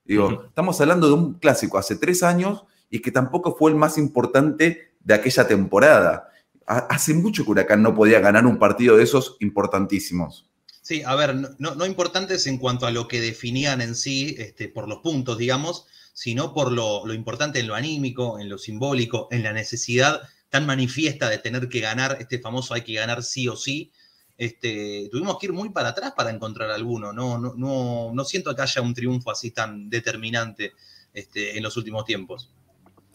Digo, 0.03 0.45
estamos 0.47 0.81
hablando 0.81 1.05
de 1.05 1.13
un 1.13 1.33
clásico 1.35 1.77
hace 1.77 1.97
tres 1.97 2.23
años 2.23 2.63
y 2.89 2.99
que 2.99 3.11
tampoco 3.11 3.55
fue 3.55 3.69
el 3.69 3.77
más 3.77 3.99
importante 3.99 4.95
de 5.01 5.13
aquella 5.13 5.47
temporada. 5.47 6.26
Ha- 6.67 6.87
Hace 6.89 7.13
mucho 7.15 7.43
que 7.43 7.51
Huracán 7.51 7.81
no 7.81 7.95
podía 7.95 8.19
ganar 8.19 8.45
un 8.45 8.59
partido 8.59 8.95
de 8.97 9.03
esos 9.03 9.37
importantísimos. 9.39 10.47
Sí, 10.81 11.03
a 11.05 11.15
ver, 11.15 11.35
no, 11.59 11.85
importantes 11.85 12.47
en 12.47 12.57
cuanto 12.57 12.85
a 12.87 12.91
lo 12.91 13.07
que 13.07 13.19
definían 13.19 13.81
en 13.81 13.93
sí, 13.95 14.35
este, 14.39 14.69
por 14.69 14.87
los 14.87 14.99
puntos, 14.99 15.37
digamos, 15.37 15.85
sino 16.13 16.53
por 16.53 16.71
lo, 16.71 17.05
lo 17.05 17.13
importante 17.13 17.59
en 17.59 17.67
lo 17.67 17.75
anímico, 17.75 18.39
en 18.39 18.47
lo 18.49 18.57
simbólico, 18.57 19.27
en 19.31 19.43
la 19.43 19.51
necesidad 19.53 20.21
tan 20.49 20.65
manifiesta 20.65 21.29
de 21.29 21.39
tener 21.39 21.67
que 21.67 21.81
ganar, 21.81 22.17
este 22.21 22.39
famoso 22.39 22.73
hay 22.73 22.81
que 22.83 22.93
ganar 22.93 23.21
sí 23.23 23.47
o 23.49 23.55
sí. 23.57 23.91
Este, 24.37 25.09
tuvimos 25.11 25.37
que 25.39 25.47
ir 25.47 25.53
muy 25.53 25.69
para 25.69 25.89
atrás 25.89 26.13
para 26.15 26.29
encontrar 26.31 26.69
alguno. 26.71 27.11
No, 27.11 27.37
no, 27.37 27.53
no, 27.55 28.11
no 28.13 28.23
siento 28.25 28.55
que 28.55 28.61
haya 28.61 28.81
un 28.81 28.93
triunfo 28.93 29.31
así 29.31 29.51
tan 29.51 29.89
determinante 29.89 30.73
este, 31.13 31.57
en 31.57 31.63
los 31.63 31.75
últimos 31.75 32.05
tiempos. 32.05 32.49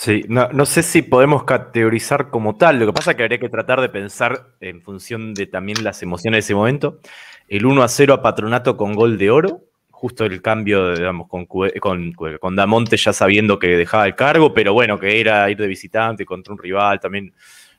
Sí, 0.04 0.24
no, 0.28 0.48
no 0.48 0.66
sé 0.66 0.82
si 0.82 1.02
podemos 1.02 1.44
categorizar 1.44 2.28
como 2.28 2.56
tal. 2.56 2.80
Lo 2.80 2.86
que 2.86 2.92
pasa 2.92 3.12
es 3.12 3.16
que 3.16 3.22
habría 3.22 3.38
que 3.38 3.48
tratar 3.48 3.80
de 3.80 3.88
pensar 3.88 4.48
en 4.58 4.82
función 4.82 5.32
de 5.32 5.46
también 5.46 5.84
las 5.84 6.02
emociones 6.02 6.38
de 6.38 6.40
ese 6.40 6.56
momento. 6.56 6.98
El 7.46 7.66
1 7.66 7.84
a 7.84 7.86
0 7.86 8.14
a 8.14 8.20
Patronato 8.20 8.76
con 8.76 8.94
gol 8.94 9.16
de 9.16 9.30
oro. 9.30 9.60
Justo 9.92 10.24
el 10.24 10.42
cambio, 10.42 10.96
digamos, 10.96 11.28
con, 11.28 11.46
con, 11.46 12.12
con 12.14 12.56
Damonte 12.56 12.96
ya 12.96 13.12
sabiendo 13.12 13.60
que 13.60 13.76
dejaba 13.76 14.04
el 14.06 14.16
cargo, 14.16 14.52
pero 14.52 14.72
bueno, 14.72 14.98
que 14.98 15.20
era 15.20 15.48
ir 15.48 15.56
de 15.56 15.68
visitante 15.68 16.26
contra 16.26 16.52
un 16.52 16.58
rival 16.58 16.98
también 16.98 17.32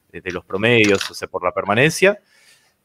de 0.09 0.31
los 0.31 0.45
promedios, 0.45 1.11
o 1.11 1.13
sea, 1.13 1.27
por 1.27 1.43
la 1.43 1.51
permanencia. 1.51 2.17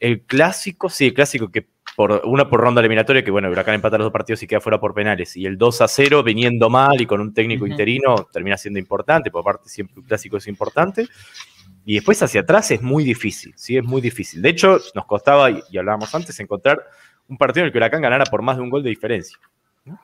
El 0.01 0.23
clásico, 0.23 0.89
sí, 0.89 1.07
el 1.07 1.15
clásico 1.15 1.51
que 1.51 1.67
por 1.99 2.23
una 2.27 2.49
por 2.49 2.61
ronda 2.61 2.81
eliminatoria, 2.81 3.25
que 3.25 3.33
bueno, 3.33 3.51
Huracán 3.51 3.75
empata 3.75 3.99
los 3.99 4.05
dos 4.05 4.13
partidos 4.13 4.41
y 4.45 4.47
queda 4.47 4.61
fuera 4.61 4.79
por 4.79 4.95
penales. 4.95 5.37
Y 5.37 5.47
el 5.47 5.59
2 5.59 5.81
a 5.81 5.89
0, 5.89 6.23
viniendo 6.23 6.71
mal 6.71 7.01
y 7.01 7.07
con 7.07 7.21
un 7.21 7.35
técnico 7.35 7.67
interino, 7.67 8.29
termina 8.33 8.57
siendo 8.57 8.79
importante, 8.79 9.33
por 9.33 9.43
parte 9.43 9.69
siempre 9.69 9.99
un 9.99 10.07
clásico 10.07 10.37
es 10.37 10.47
importante. 10.47 11.09
Y 11.85 11.97
después 11.97 12.23
hacia 12.23 12.43
atrás 12.43 12.71
es 12.71 12.83
muy 12.83 13.03
difícil, 13.03 13.53
sí, 13.57 13.77
es 13.77 13.83
muy 13.83 14.01
difícil. 14.01 14.41
De 14.41 14.51
hecho, 14.51 14.79
nos 14.95 15.07
costaba, 15.07 15.51
y, 15.51 15.77
hablábamos 15.77 16.15
antes, 16.15 16.39
encontrar 16.39 16.79
un 17.27 17.37
partido 17.37 17.63
en 17.63 17.67
el 17.67 17.73
que 17.73 17.79
Huracán 17.79 18.03
ganara 18.03 18.25
por 18.27 18.43
más 18.43 18.59
de 18.59 18.63
un 18.63 18.71
gol 18.71 18.85
de 18.85 18.91
diferencia. 18.91 19.37
¿no? 19.85 19.99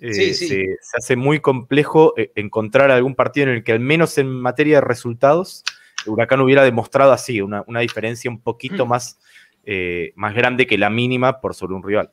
Eh, 0.00 0.14
Sí, 0.14 0.32
sí. 0.32 0.48
Se, 0.48 0.56
se 0.80 0.96
hace 0.96 1.16
muy 1.16 1.40
complejo 1.40 2.14
eh, 2.16 2.32
encontrar 2.34 2.90
algún 2.90 3.14
partido 3.14 3.48
en 3.48 3.56
el 3.56 3.62
que 3.62 3.72
al 3.72 3.80
menos 3.80 4.16
en 4.16 4.28
materia 4.28 4.76
de 4.76 4.86
resultados, 4.86 5.64
Huracán 6.06 6.40
hubiera 6.40 6.64
demostrado 6.64 7.12
así, 7.12 7.40
una, 7.40 7.62
una 7.66 7.80
diferencia 7.80 8.30
un 8.30 8.40
poquito 8.40 8.86
Mm. 8.86 8.88
más, 8.88 9.18
eh, 9.64 10.12
más 10.16 10.34
grande 10.34 10.66
que 10.66 10.78
la 10.78 10.90
mínima 10.90 11.40
por 11.40 11.54
sobre 11.54 11.74
un 11.74 11.82
rival. 11.82 12.10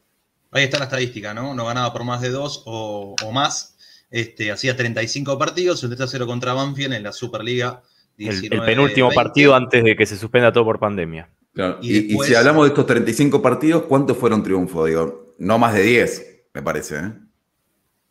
Ahí 0.51 0.63
está 0.65 0.77
la 0.77 0.85
estadística, 0.85 1.33
¿no? 1.33 1.53
No 1.53 1.65
ganaba 1.65 1.91
por 1.93 2.03
más 2.03 2.21
de 2.21 2.29
dos 2.29 2.63
o, 2.65 3.15
o 3.23 3.31
más. 3.31 3.75
Este, 4.11 4.51
hacía 4.51 4.75
35 4.77 5.39
partidos, 5.39 5.83
el 5.83 5.89
3 5.89 6.01
a 6.01 6.07
0 6.07 6.27
contra 6.27 6.53
Banfield 6.53 6.93
en 6.93 7.03
la 7.03 7.11
Superliga. 7.11 7.81
El, 8.17 8.27
el 8.29 8.41
19, 8.41 8.65
penúltimo 8.67 9.07
20. 9.07 9.15
partido 9.15 9.55
antes 9.55 9.83
de 9.83 9.95
que 9.95 10.05
se 10.05 10.15
suspenda 10.17 10.51
todo 10.53 10.65
por 10.65 10.77
pandemia. 10.79 11.29
Claro, 11.53 11.79
Y 11.81 11.87
Y, 11.91 11.97
y 11.97 12.07
después- 12.09 12.29
si 12.29 12.35
hablamos 12.35 12.65
de 12.65 12.69
estos 12.69 12.85
35 12.85 13.41
partidos, 13.41 13.83
¿cuántos 13.83 14.15
fueron 14.17 14.43
triunfos? 14.43 14.87
Digo, 14.87 15.33
no 15.39 15.57
más 15.57 15.73
de 15.73 15.81
10, 15.83 16.45
me 16.53 16.61
parece. 16.61 16.97
¿eh? 16.97 17.11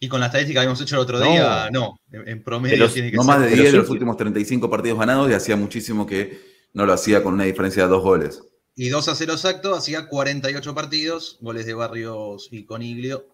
Y 0.04 0.08
con 0.08 0.18
la 0.18 0.26
estadística 0.26 0.56
que 0.58 0.58
habíamos 0.64 0.80
hecho 0.80 0.96
el 0.96 1.02
otro 1.02 1.20
No. 1.20 1.24
día, 1.30 1.68
no. 1.70 1.96
En, 2.10 2.28
en 2.28 2.42
promedio 2.42 2.76
los- 2.76 2.92
tiene 2.92 3.12
que 3.12 3.16
No 3.16 3.22
ser. 3.22 3.28
más 3.34 3.40
de 3.42 3.46
pero 3.50 3.62
10 3.62 3.72
de 3.72 3.78
los 3.78 3.88
últimos 3.88 4.16
35 4.16 4.68
partidos 4.68 4.98
ganados 4.98 5.30
y 5.30 5.34
hacía 5.34 5.54
muchísimo 5.54 6.06
que 6.06 6.40
no 6.72 6.84
lo 6.86 6.92
hacía 6.92 7.22
con 7.22 7.34
una 7.34 7.44
diferencia 7.44 7.84
de 7.84 7.88
dos 7.88 8.02
goles. 8.02 8.42
Y 8.74 8.88
2 8.88 9.06
a 9.08 9.14
0 9.14 9.32
exacto, 9.34 9.76
hacía 9.76 10.08
48 10.08 10.74
partidos, 10.74 11.38
goles 11.40 11.66
de 11.66 11.74
Barrios 11.74 12.48
y 12.50 12.64
Coniglio. 12.64 13.26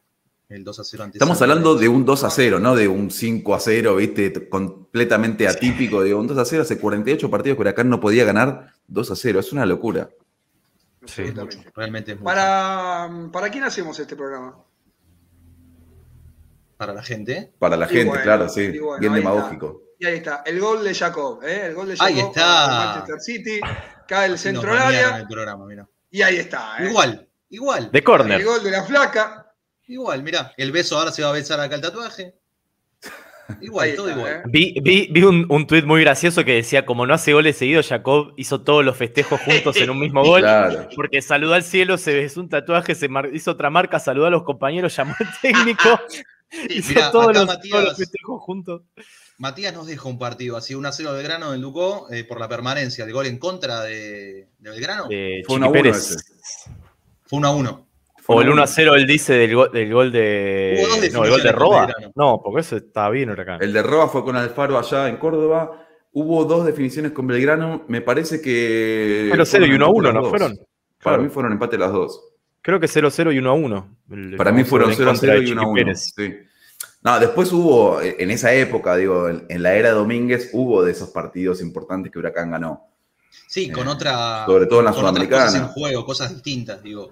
El 0.50 0.62
2 0.62 0.78
a 0.80 0.84
0 0.84 1.04
antes. 1.04 1.16
Estamos 1.16 1.40
hablando 1.40 1.74
de 1.74 1.88
un 1.88 2.04
2 2.04 2.24
a 2.24 2.30
0, 2.30 2.58
no 2.60 2.76
de 2.76 2.86
un 2.88 3.10
5 3.10 3.54
a 3.54 3.60
0, 3.60 3.96
¿viste? 3.96 4.48
Completamente 4.50 5.48
atípico. 5.48 6.02
Digo, 6.02 6.20
un 6.20 6.26
2 6.26 6.36
a 6.36 6.44
0 6.44 6.62
hace 6.62 6.78
48 6.78 7.30
partidos 7.30 7.56
que 7.56 7.60
Huracán 7.62 7.88
no 7.88 7.98
podía 8.00 8.24
ganar 8.26 8.72
2 8.88 9.10
a 9.10 9.16
0. 9.16 9.40
Es 9.40 9.52
una 9.52 9.64
locura. 9.64 10.10
Sí. 11.06 11.22
Es 11.22 11.34
mucho, 11.34 11.58
realmente 11.74 12.12
es 12.12 12.18
mucho. 12.18 12.24
¿Para, 12.26 13.08
¿Para 13.32 13.48
quién 13.50 13.64
hacemos 13.64 13.98
este 13.98 14.16
programa? 14.16 14.54
Para 16.78 16.94
la 16.94 17.02
gente. 17.02 17.52
Para 17.58 17.76
la 17.76 17.84
Y 17.86 17.88
gente, 17.90 18.08
bueno, 18.08 18.22
claro, 18.22 18.48
sí. 18.48 18.78
bueno, 18.78 19.00
Bien 19.00 19.12
demagógico. 19.12 19.82
Y 19.98 20.06
ahí 20.06 20.14
está, 20.18 20.42
el 20.46 20.60
gol 20.60 20.84
de 20.84 20.94
Jacob, 20.94 21.42
¿eh? 21.42 21.66
El 21.66 21.74
gol 21.74 21.88
de 21.88 21.96
Jacob 21.96 22.06
Ahí 22.06 22.20
está. 22.20 22.68
Manchester 22.68 23.20
City, 23.20 23.60
cae 24.06 24.26
el 24.28 24.38
centro 24.38 24.72
del 24.72 24.80
área 24.80 25.16
el 25.18 25.26
programa, 25.26 25.66
mira. 25.66 25.88
y 26.08 26.22
ahí 26.22 26.36
está, 26.36 26.76
¿eh? 26.78 26.88
Igual, 26.88 27.28
igual. 27.50 27.90
De 27.90 28.02
córner. 28.04 28.40
El 28.40 28.46
gol 28.46 28.62
de 28.62 28.70
la 28.70 28.84
flaca, 28.84 29.44
Igual, 29.88 30.22
mirá, 30.22 30.52
el 30.58 30.70
beso 30.70 30.98
ahora 30.98 31.10
se 31.10 31.22
va 31.22 31.30
a 31.30 31.32
besar 31.32 31.58
acá 31.60 31.74
el 31.74 31.80
tatuaje. 31.80 32.37
Igual, 33.60 33.94
todo 33.94 34.10
igual. 34.10 34.32
¿eh? 34.32 34.42
Vi, 34.46 34.74
vi, 34.82 35.08
vi 35.10 35.22
un, 35.22 35.46
un 35.48 35.66
tuit 35.66 35.84
muy 35.84 36.02
gracioso 36.02 36.44
que 36.44 36.54
decía, 36.54 36.84
como 36.84 37.06
no 37.06 37.14
hace 37.14 37.32
goles 37.32 37.56
seguidos, 37.56 37.88
Jacob 37.88 38.34
hizo 38.36 38.60
todos 38.62 38.84
los 38.84 38.96
festejos 38.96 39.40
juntos 39.40 39.76
en 39.76 39.88
un 39.90 39.98
mismo 39.98 40.22
gol. 40.24 40.40
Claro. 40.42 40.88
Porque 40.94 41.22
saludó 41.22 41.54
al 41.54 41.62
cielo, 41.62 41.96
se 41.98 42.14
besó 42.14 42.40
un 42.40 42.48
tatuaje, 42.48 42.94
se 42.94 43.08
mar- 43.08 43.30
hizo 43.32 43.50
otra 43.52 43.70
marca, 43.70 43.98
saludó 43.98 44.26
a 44.26 44.30
los 44.30 44.42
compañeros, 44.42 44.94
llamó 44.94 45.14
al 45.18 45.28
técnico, 45.40 45.88
hizo 46.68 46.88
Mirá, 46.90 47.10
todos, 47.10 47.34
los, 47.34 47.46
Matías- 47.46 47.70
todos 47.70 47.84
los 47.84 47.96
festejos 47.96 48.42
juntos. 48.42 48.82
Matías 49.38 49.72
nos 49.72 49.86
deja 49.86 50.08
un 50.08 50.18
partido 50.18 50.56
así, 50.56 50.74
1 50.74 50.88
a 50.88 50.92
0 50.92 51.12
Belgrano 51.14 51.54
en 51.54 51.60
Lucó 51.62 52.08
eh, 52.10 52.24
por 52.24 52.40
la 52.40 52.48
permanencia. 52.48 53.04
El 53.04 53.12
gol 53.12 53.26
en 53.26 53.38
contra 53.38 53.82
de, 53.82 54.48
de 54.58 54.70
Belgrano 54.70 55.04
Fue 55.06 55.36
Chiqui 55.42 55.54
1 55.54 55.64
a 55.64 55.68
1 55.68 55.72
Pérez. 55.72 55.96
ese. 56.10 56.16
fue 57.24 57.38
1 57.38 57.48
a 57.48 57.50
1. 57.54 57.87
O 58.30 58.42
el 58.42 58.50
1 58.50 58.62
a 58.62 58.66
0 58.66 58.94
él 58.94 59.06
dice 59.06 59.32
del 59.32 59.54
gol, 59.54 59.70
del 59.72 59.92
gol 59.92 60.12
de. 60.12 60.86
No, 61.12 61.24
el 61.24 61.30
gol 61.30 61.42
de 61.42 61.50
Roa. 61.52 61.88
No, 62.14 62.40
porque 62.44 62.60
eso 62.60 62.76
está 62.76 63.08
bien 63.08 63.30
huracán. 63.30 63.62
El 63.62 63.72
de 63.72 63.82
Roa 63.82 64.06
fue 64.08 64.22
con 64.22 64.36
Alfaro 64.36 64.78
allá 64.78 65.08
en 65.08 65.16
Córdoba. 65.16 65.86
Hubo 66.12 66.44
dos 66.44 66.66
definiciones 66.66 67.12
con 67.12 67.26
Belgrano. 67.26 67.84
Me 67.88 68.02
parece 68.02 68.40
que. 68.42 69.30
0-0 69.32 69.66
y 69.66 69.70
fueron 69.70 69.72
1 69.76 69.84
a 69.86 69.88
1, 69.90 70.08
empate 70.08 70.12
las 70.12 70.22
¿no 70.22 70.28
fueron? 70.30 70.56
Para 70.56 70.66
Claro. 71.00 71.22
mí 71.22 71.28
fueron 71.30 71.52
empate 71.52 71.78
las 71.78 71.92
dos. 71.92 72.22
Creo 72.60 72.78
que 72.80 72.86
0-0 72.86 73.32
y 73.34 73.38
1 73.38 73.48
a 73.50 73.52
1. 73.54 73.96
El 74.10 74.36
Para 74.36 74.52
mí 74.52 74.64
fueron 74.64 74.90
gol 74.90 75.00
en 75.00 75.06
contra 75.06 75.34
0-0 75.34 75.40
de 75.40 75.48
y 75.48 75.52
1 75.52 75.60
a 75.60 75.64
Chiqui 75.64 75.70
1. 75.70 75.74
Pérez. 75.74 76.12
Sí. 76.14 76.34
No, 77.02 77.18
después 77.20 77.50
hubo, 77.52 78.02
eh, 78.02 78.16
en 78.18 78.30
esa 78.30 78.52
época, 78.52 78.94
digo, 78.96 79.28
en, 79.28 79.46
en 79.48 79.62
la 79.62 79.74
era 79.74 79.88
de 79.90 79.94
Domínguez, 79.94 80.50
hubo 80.52 80.84
de 80.84 80.90
esos 80.92 81.08
partidos 81.10 81.62
importantes 81.62 82.12
que 82.12 82.18
Huracán 82.18 82.50
ganó. 82.50 82.84
Sí, 83.46 83.70
con 83.70 83.86
Eh, 83.86 83.90
otra. 83.90 84.44
sobre 84.44 84.66
todo 84.66 84.80
en 84.80 84.84
la 84.86 84.90
con 84.90 85.00
otras 85.00 85.12
Sudamericana. 85.14 85.44
cosas 85.46 85.60
en 85.62 85.68
juego, 85.68 86.04
cosas 86.04 86.34
distintas, 86.34 86.82
digo. 86.82 87.10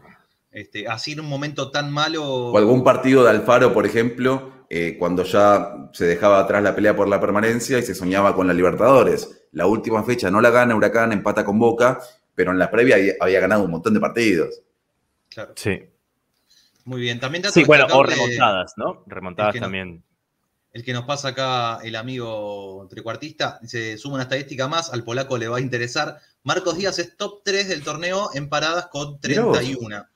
Este, 0.56 0.88
así 0.88 1.12
en 1.12 1.20
un 1.20 1.26
momento 1.28 1.70
tan 1.70 1.92
malo. 1.92 2.24
O 2.24 2.56
algún 2.56 2.82
partido 2.82 3.22
de 3.22 3.28
Alfaro, 3.28 3.74
por 3.74 3.84
ejemplo, 3.84 4.64
eh, 4.70 4.96
cuando 4.98 5.22
ya 5.22 5.90
se 5.92 6.06
dejaba 6.06 6.40
atrás 6.40 6.62
la 6.62 6.74
pelea 6.74 6.96
por 6.96 7.08
la 7.08 7.20
permanencia 7.20 7.78
y 7.78 7.82
se 7.82 7.94
soñaba 7.94 8.34
con 8.34 8.46
la 8.46 8.54
Libertadores. 8.54 9.48
La 9.52 9.66
última 9.66 10.02
fecha 10.02 10.30
no 10.30 10.40
la 10.40 10.48
gana 10.48 10.74
Huracán, 10.74 11.12
empata 11.12 11.44
con 11.44 11.58
Boca, 11.58 12.00
pero 12.34 12.52
en 12.52 12.58
la 12.58 12.70
previa 12.70 12.96
había- 12.96 13.12
había 13.20 13.40
ganado 13.40 13.64
un 13.64 13.70
montón 13.70 13.92
de 13.92 14.00
partidos. 14.00 14.62
Claro, 15.28 15.52
Sí. 15.56 15.78
muy 16.86 17.02
bien. 17.02 17.20
También 17.20 17.44
Sí, 17.52 17.64
bueno, 17.64 17.86
o 17.92 18.02
remontadas, 18.02 18.72
¿no? 18.78 19.02
Remontadas 19.06 19.50
el 19.50 19.52
que 19.52 19.60
no- 19.60 19.66
también. 19.66 20.02
El 20.72 20.84
que 20.84 20.94
nos 20.94 21.04
pasa 21.04 21.28
acá, 21.28 21.80
el 21.84 21.96
amigo 21.96 22.86
trecuartista, 22.88 23.60
se 23.66 23.98
suma 23.98 24.14
una 24.14 24.22
estadística 24.22 24.68
más, 24.68 24.90
al 24.90 25.04
polaco 25.04 25.36
le 25.36 25.48
va 25.48 25.58
a 25.58 25.60
interesar. 25.60 26.16
Marcos 26.44 26.78
Díaz 26.78 26.98
es 26.98 27.14
top 27.18 27.42
3 27.44 27.68
del 27.68 27.82
torneo 27.84 28.30
en 28.32 28.48
paradas 28.48 28.86
con 28.86 29.18
Mirá 29.22 29.42
vos. 29.42 29.58
31. 29.58 30.06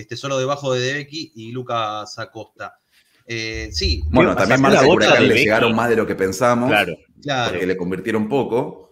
Este, 0.00 0.16
solo 0.16 0.38
debajo 0.38 0.72
de 0.72 0.80
Debecki 0.80 1.32
y 1.36 1.52
Lucas 1.52 2.18
Acosta. 2.18 2.78
Eh, 3.26 3.68
sí, 3.72 4.02
Bueno, 4.10 4.34
también 4.34 4.60
marca 4.60 4.86
Huracán 4.86 5.22
le 5.22 5.28
Becky. 5.28 5.40
llegaron 5.40 5.74
más 5.74 5.88
de 5.88 5.96
lo 5.96 6.06
que 6.06 6.14
pensamos, 6.16 6.68
Claro. 6.68 6.96
claro. 7.22 7.50
porque 7.52 7.66
le 7.66 7.76
convirtieron 7.76 8.28
poco, 8.28 8.90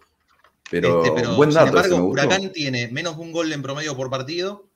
pero, 0.69 1.03
Este, 1.03 1.15
pero, 1.15 1.35
buen 1.35 1.51
sin 1.51 1.55
dato 1.65 1.77
ese 1.79 1.87
embargo. 1.89 2.07
Huracán 2.09 2.51
tiene 2.53 2.87
menos 2.89 3.17
de 3.17 3.21
un 3.23 3.31
gol 3.31 3.51
en 3.51 3.61
promedio 3.61 3.95
por 3.97 4.09
partido. 4.09 4.69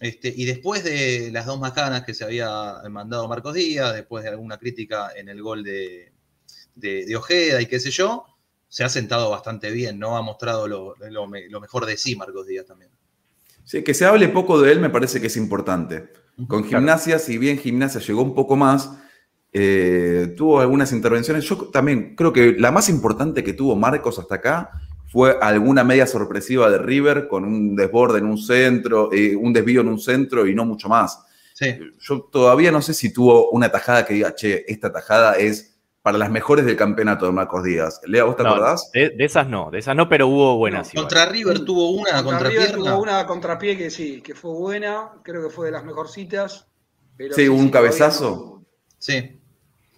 Este, 0.00 0.32
y 0.34 0.44
después 0.44 0.82
de 0.84 1.30
las 1.32 1.46
dos 1.46 1.58
macanas 1.60 2.04
que 2.04 2.14
se 2.14 2.24
había 2.24 2.74
mandado 2.90 3.28
Marcos 3.28 3.54
Díaz, 3.54 3.94
después 3.94 4.24
de 4.24 4.30
alguna 4.30 4.58
crítica 4.58 5.10
en 5.14 5.28
el 5.28 5.40
gol 5.42 5.62
de, 5.62 6.12
de- 6.74 7.04
de 7.06 7.16
Ojeda 7.16 7.60
y 7.62 7.66
qué 7.66 7.78
sé 7.80 7.90
yo, 7.90 8.24
se 8.68 8.82
ha 8.84 8.88
sentado 8.88 9.30
bastante 9.30 9.70
bien, 9.70 9.98
¿no? 9.98 10.16
Ha 10.16 10.22
mostrado 10.22 10.66
lo, 10.66 10.94
lo 10.98 11.60
mejor 11.60 11.86
de 11.86 11.96
sí 11.96 12.16
Marcos 12.16 12.46
Díaz 12.46 12.66
también. 12.66 12.90
Sí, 13.64 13.82
que 13.82 13.94
se 13.94 14.04
hable 14.04 14.28
poco 14.28 14.60
de 14.60 14.72
él 14.72 14.80
me 14.80 14.90
parece 14.90 15.20
que 15.20 15.28
es 15.28 15.36
importante. 15.36 16.10
Con. 16.48 16.64
Gimnasia, 16.64 17.18
si 17.18 17.38
bien 17.38 17.58
Gimnasia 17.58 18.00
llegó 18.00 18.22
un 18.22 18.34
poco 18.34 18.56
más, 18.56 18.90
eh, 19.52 20.34
tuvo 20.36 20.60
algunas 20.60 20.92
intervenciones. 20.92 21.44
Yo 21.44 21.56
también 21.68 22.14
creo 22.16 22.32
que 22.32 22.54
la 22.58 22.72
más 22.72 22.88
importante 22.88 23.44
que 23.44 23.52
tuvo 23.52 23.76
Marcos 23.76 24.18
hasta 24.18 24.34
acá 24.36 24.70
fue 25.06 25.38
alguna 25.40 25.84
media 25.84 26.06
sorpresiva 26.06 26.68
de 26.70 26.78
River 26.78 27.28
con 27.28 27.44
un 27.44 27.76
desborde 27.76 28.18
en 28.18 28.26
un 28.26 28.36
centro, 28.36 29.10
eh, 29.12 29.36
un 29.36 29.52
desvío 29.52 29.80
en 29.80 29.88
un 29.88 30.00
centro 30.00 30.46
y 30.46 30.54
no 30.54 30.64
mucho 30.64 30.88
más. 30.88 31.24
Sí, 31.54 31.66
Yo 32.00 32.22
todavía 32.32 32.72
no 32.72 32.82
sé 32.82 32.94
si 32.94 33.12
tuvo 33.12 33.50
una 33.50 33.70
tajada 33.70 34.04
que 34.04 34.14
diga, 34.14 34.34
che, 34.34 34.64
esta 34.66 34.92
tajada 34.92 35.34
es 35.34 35.73
para 36.04 36.18
las 36.18 36.30
mejores 36.30 36.66
del 36.66 36.76
campeonato 36.76 37.24
de 37.24 37.32
Marcos 37.32 37.64
Díaz. 37.64 37.98
Lea, 38.04 38.24
¿vos 38.24 38.36
te 38.36 38.42
No, 38.42 38.50
acordás? 38.50 38.90
de, 38.92 39.08
de 39.08 39.24
esas 39.24 39.48
no, 39.48 39.70
de 39.70 39.78
esas 39.78 39.96
no, 39.96 40.06
pero 40.06 40.28
hubo 40.28 40.58
buenas. 40.58 40.90
contra 40.92 41.24
River 41.24 41.60
tuvo 41.64 41.92
una 41.92 42.10
Contra 42.10 42.22
contra 42.24 42.48
River 42.50 42.66
pierna. 42.74 42.90
tuvo 42.90 43.02
una 43.02 43.26
contrapié 43.26 43.78
que 43.78 43.90
sí, 43.90 44.20
que 44.20 44.34
fue 44.34 44.52
buena, 44.52 45.12
creo 45.22 45.42
que 45.42 45.48
fue 45.48 45.64
de 45.64 45.72
las 45.72 45.82
mejorcitas. 45.82 46.66
Pero 47.16 47.34
Sí, 47.34 47.48
hubo 47.48 47.58
un 47.58 47.70
cabezazo. 47.70 48.30
no- 48.60 48.66
Sí. 48.98 49.40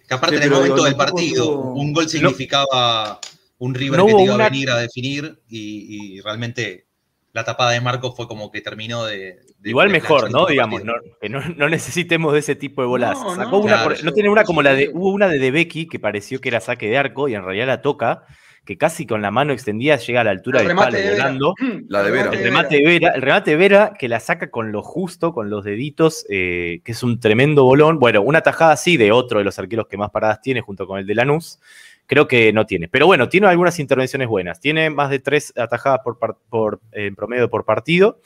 Que 0.07 0.13
aparte 0.13 0.37
Sí, 0.37 0.43
en 0.43 0.47
el 0.49 0.55
momento 0.57 0.83
del 0.85 0.95
partido, 0.95 1.43
tuvo- 1.45 1.73
un 1.73 1.91
gol 1.91 2.07
significaba 2.07 3.19
un 3.57 3.75
River 3.75 3.99
No 3.99 4.05
que 4.05 4.13
te 4.13 4.23
iba 4.23 4.35
una- 4.35 4.45
a 4.45 4.49
venir 4.49 4.69
a 4.69 4.77
definir 4.77 5.41
y, 5.49 6.15
y 6.15 6.21
realmente 6.21 6.87
la 7.33 7.43
tapada 7.43 7.71
de 7.71 7.81
Marcos 7.81 8.15
fue 8.15 8.29
como 8.29 8.49
que 8.49 8.61
terminó 8.61 9.03
de. 9.03 9.39
De- 9.59 9.69
Igual 9.71 9.87
de 9.87 9.93
mejor, 9.93 10.31
¿no? 10.31 10.45
Digamos, 10.45 10.83
no, 10.83 10.93
que 11.21 11.29
no, 11.29 11.41
no 11.55 11.69
necesitemos 11.69 12.33
de 12.33 12.39
ese 12.39 12.55
tipo 12.55 12.81
de 12.81 12.87
bolas. 12.87 13.19
No, 13.21 13.35
Sacó 13.35 13.51
no, 13.51 13.57
una, 13.59 13.73
claro, 13.75 13.89
por- 13.95 14.03
no 14.03 14.11
tiene 14.13 14.29
una 14.29 14.43
como 14.43 14.61
la 14.61 14.73
de. 14.73 14.89
Hubo 14.93 15.09
una 15.11 15.27
de 15.27 15.39
De 15.39 15.51
Becky 15.51 15.87
que 15.87 15.99
pareció 15.99 16.39
que 16.39 16.49
era 16.49 16.59
saque 16.61 16.87
de 16.89 16.97
arco 16.97 17.27
y 17.27 17.35
en 17.35 17.43
realidad 17.43 17.67
la 17.67 17.81
toca, 17.81 18.23
que 18.65 18.77
casi 18.77 19.05
con 19.07 19.21
la 19.21 19.31
mano 19.31 19.53
extendida 19.53 19.95
llega 19.95 20.21
a 20.21 20.23
la 20.25 20.31
altura 20.31 20.59
El 20.61 20.67
del 20.67 20.75
palo 20.75 20.97
volando. 21.11 21.53
La 21.87 22.03
de 22.03 22.11
Vera. 22.11 22.31
El 22.33 22.43
remate 22.43 22.75
de 22.77 22.83
Vera, 22.83 23.11
el 23.15 23.21
remate 23.21 23.51
de 23.51 23.57
Vera 23.57 23.93
que 23.97 24.09
la 24.09 24.19
saca 24.19 24.49
con 24.51 24.71
lo 24.73 24.83
justo, 24.83 25.31
con 25.33 25.49
los 25.49 25.63
deditos, 25.63 26.25
eh, 26.29 26.81
que 26.83 26.91
es 26.91 27.01
un 27.01 27.19
tremendo 27.19 27.63
bolón. 27.63 27.97
Bueno, 27.99 28.21
una 28.21 28.41
tajada 28.41 28.73
así 28.73 28.97
de 28.97 29.11
otro 29.13 29.39
de 29.39 29.45
los 29.45 29.57
arqueros 29.57 29.87
que 29.87 29.95
más 29.97 30.11
paradas 30.11 30.41
tiene, 30.41 30.59
junto 30.61 30.85
con 30.85 30.99
el 30.99 31.07
de 31.07 31.15
Lanús, 31.15 31.59
creo 32.07 32.27
que 32.27 32.51
no 32.51 32.65
tiene. 32.65 32.89
Pero 32.89 33.05
bueno, 33.05 33.29
tiene 33.29 33.47
algunas 33.47 33.79
intervenciones 33.79 34.27
buenas. 34.27 34.59
Tiene 34.59 34.89
más 34.89 35.09
de 35.09 35.19
tres 35.19 35.53
atajadas 35.57 36.01
por, 36.03 36.19
par- 36.19 36.35
por, 36.49 36.81
eh, 36.91 37.07
en 37.07 37.15
promedio 37.15 37.49
por 37.49 37.63
partido. 37.63 38.19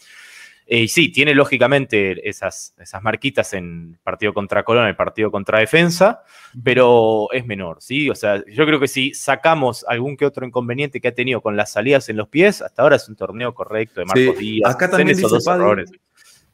Eh, 0.74 0.84
y 0.84 0.88
sí, 0.88 1.12
tiene 1.12 1.36
lógicamente 1.36 2.30
esas, 2.30 2.74
esas 2.80 3.04
marquitas 3.04 3.52
en 3.54 4.00
partido 4.04 4.34
contra 4.34 4.64
Colón, 4.64 4.88
el 4.88 4.96
partido 4.96 5.30
contra 5.30 5.60
Defensa, 5.60 6.22
pero 6.64 7.28
es 7.34 7.46
menor, 7.46 7.80
¿sí? 7.82 8.10
O 8.10 8.16
sea, 8.16 8.42
yo 8.48 8.66
creo 8.66 8.80
que 8.80 8.88
si 8.88 9.14
sacamos 9.14 9.84
algún 9.86 10.16
que 10.16 10.26
otro 10.26 10.46
inconveniente 10.48 11.02
que 11.02 11.10
ha 11.10 11.14
tenido 11.14 11.42
con 11.42 11.58
las 11.58 11.74
salidas 11.74 12.08
en 12.08 12.16
los 12.16 12.30
pies, 12.30 12.62
hasta 12.62 12.84
ahora 12.84 12.96
es 12.96 13.10
un 13.10 13.18
torneo 13.18 13.54
correcto 13.54 14.00
de 14.00 14.06
Marcos 14.06 14.38
Sí, 14.40 14.46
Díaz. 14.46 14.74
acá 14.74 14.90
también 14.90 15.10
esos 15.10 15.30
dice 15.30 15.36
dos 15.36 15.48
errores. 15.48 15.92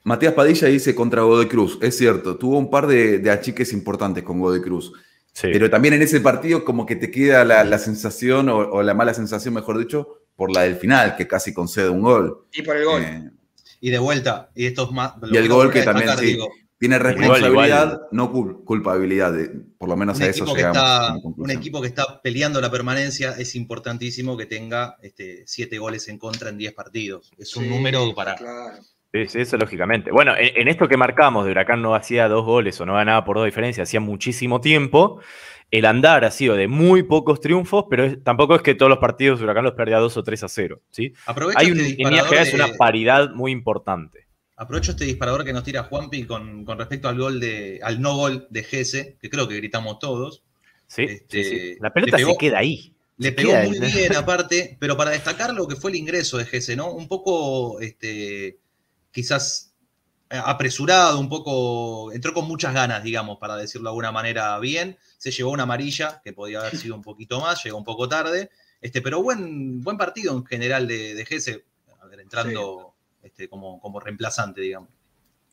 Matías 0.03 0.33
Padilla 0.33 0.67
dice 0.67 0.95
contra 0.95 1.21
Godoy 1.21 1.47
Cruz. 1.47 1.77
Es 1.79 1.95
cierto, 1.95 2.37
tuvo 2.37 2.57
un 2.57 2.71
par 2.71 2.87
de, 2.87 3.19
de 3.19 3.29
achiques 3.29 3.71
importantes 3.71 4.23
con 4.23 4.39
Godoy 4.39 4.61
Cruz. 4.63 4.93
Sí. 5.31 5.49
Pero 5.53 5.69
también 5.69 5.93
en 5.93 6.01
ese 6.01 6.21
partido 6.21 6.65
como 6.65 6.87
que 6.87 6.95
te 6.95 7.11
queda 7.11 7.45
la, 7.45 7.63
la 7.63 7.77
sensación, 7.77 8.49
o, 8.49 8.57
o 8.57 8.81
la 8.81 8.95
mala 8.95 9.13
sensación, 9.13 9.53
mejor 9.53 9.77
dicho, 9.77 10.23
por 10.35 10.51
la 10.51 10.61
del 10.61 10.75
final, 10.75 11.15
que 11.15 11.27
casi 11.27 11.53
concede 11.53 11.89
un 11.89 12.01
gol. 12.01 12.47
Y 12.51 12.63
por 12.63 12.77
el 12.77 12.85
gol. 12.85 13.01
Eh, 13.03 13.29
Y 13.79 13.89
de 13.91 13.99
vuelta, 13.99 14.49
y 14.55 14.65
esto 14.65 14.85
es 14.85 14.91
más. 14.91 15.13
y 15.31 15.37
el 15.37 15.47
gol 15.47 15.71
que 15.71 15.83
también 15.83 16.09
sí, 16.17 16.25
digo, 16.25 16.49
tiene 16.79 16.95
Igual, 16.97 17.13
responsabilidad, 17.15 17.83
igual. 17.85 18.01
no 18.11 18.31
cul- 18.33 18.63
culpabilidad. 18.63 19.33
de- 19.33 19.49
por 19.77 19.89
lo 19.89 19.95
menos 19.97 20.17
un 20.17 20.23
a 20.23 20.27
eso 20.27 20.45
llegamos. 20.55 20.77
está, 20.77 21.15
como 21.21 21.35
un 21.37 21.51
equipo 21.51 21.81
que 21.81 21.87
está 21.87 22.19
peleando 22.21 22.59
la 22.61 22.71
permanencia 22.71 23.31
es 23.37 23.55
importantísimo 23.55 24.35
que 24.37 24.45
tenga 24.47 24.95
este, 25.01 25.43
siete 25.45 25.77
goles 25.77 26.07
en 26.07 26.17
contra 26.17 26.49
en 26.49 26.57
10 26.57 26.73
partidos. 26.73 27.31
Es 27.37 27.55
un 27.55 27.63
Sí, 27.65 27.69
número 27.69 28.13
para. 28.15 28.35
Claro. 28.35 28.77
Sí, 29.13 29.39
eso 29.39 29.57
lógicamente. 29.57 30.11
Bueno, 30.11 30.33
en, 30.37 30.61
en 30.61 30.67
esto 30.67 30.87
que 30.87 30.97
marcamos 30.97 31.45
de 31.45 31.51
Huracán 31.51 31.81
no 31.81 31.95
hacía 31.95 32.27
dos 32.27 32.43
goles 32.45 32.79
o 32.81 32.85
no 32.85 32.93
ganaba 32.95 33.23
por 33.25 33.37
dos 33.37 33.45
diferencias, 33.45 33.87
hacía 33.87 33.99
muchísimo 33.99 34.59
tiempo. 34.61 35.21
El 35.69 35.85
andar 35.85 36.23
ha 36.23 36.31
sido 36.31 36.55
de 36.55 36.67
muy 36.67 37.03
pocos 37.03 37.41
triunfos, 37.41 37.85
pero 37.89 38.05
es- 38.05 38.23
tampoco 38.23 38.55
es 38.55 38.61
que 38.61 38.73
todos 38.75 38.89
los 38.89 38.99
partidos 38.99 39.39
de 39.39 39.45
Huracán 39.45 39.65
los 39.65 39.73
perdía 39.73 39.97
2 39.97 40.15
o 40.17 40.23
3 40.23 40.43
a 40.43 40.47
0. 40.47 40.81
¿sí? 40.91 41.13
Aprovecho 41.25 41.59
Hay 41.59 41.71
un, 41.71 41.79
este 41.79 42.01
en 42.01 42.09
de- 42.09 42.55
una 42.55 42.67
paridad 42.77 43.31
muy 43.33 43.51
importante. 43.51 44.25
Aprovecho 44.55 44.91
este 44.91 45.05
disparador 45.05 45.43
que 45.43 45.53
nos 45.53 45.63
tira 45.63 45.83
Juanpi 45.83 46.23
con, 46.23 46.63
con 46.65 46.77
respecto 46.79 47.09
al 47.09 47.17
gol 47.19 47.39
de, 47.39 47.79
al 47.83 48.01
no 48.01 48.15
gol 48.15 48.47
de 48.49 48.63
Gese, 48.63 49.17
que 49.21 49.29
creo 49.29 49.47
que 49.47 49.55
gritamos 49.57 49.99
todos. 49.99 50.41
¿sí? 50.87 51.03
Este, 51.03 51.43
Sí, 51.43 51.49
sí. 51.73 51.75
La 51.81 51.91
pelota 51.93 52.17
pegó- 52.17 52.31
se 52.31 52.37
queda 52.37 52.59
ahí. 52.59 52.93
Le 53.17 53.31
pegó 53.33 53.49
queda 53.49 53.63
muy 53.65 53.77
ahí. 53.77 53.91
bien 53.93 54.15
aparte, 54.15 54.77
pero 54.79 54.95
para 54.95 55.11
destacar 55.11 55.53
lo 55.53 55.67
que 55.67 55.75
fue 55.75 55.91
el 55.91 55.97
ingreso 55.97 56.37
de 56.37 56.45
Gese, 56.45 56.75
¿no? 56.77 56.91
Un 56.91 57.07
poco, 57.09 57.79
este, 57.81 58.57
quizás 59.11 59.66
apresurado, 60.29 61.19
un 61.19 61.29
poco, 61.29 62.11
entró 62.11 62.33
con 62.33 62.47
muchas 62.47 62.73
ganas, 62.73 63.03
digamos, 63.03 63.37
para 63.37 63.55
decirlo 63.55 63.89
de 63.89 63.91
alguna 63.91 64.11
manera 64.11 64.57
bien. 64.59 64.97
Se 65.17 65.31
llevó 65.31 65.51
una 65.51 65.63
amarilla, 65.63 66.21
que 66.23 66.33
podía 66.33 66.59
haber 66.59 66.77
sido 66.77 66.95
un 66.95 67.01
poquito 67.01 67.39
más, 67.39 67.63
llegó 67.63 67.77
un 67.77 67.83
poco 67.83 68.09
tarde. 68.09 68.49
Este, 68.81 69.01
pero 69.01 69.23
buen, 69.23 69.81
buen 69.81 69.97
partido 69.97 70.35
en 70.35 70.45
general 70.45 70.87
de, 70.87 71.15
de 71.15 71.25
Gese, 71.25 71.65
a 72.01 72.05
ver, 72.05 72.19
entrando 72.19 72.93
este, 73.23 73.49
como, 73.49 73.79
como 73.79 73.99
reemplazante, 73.99 74.61
digamos. 74.61 74.89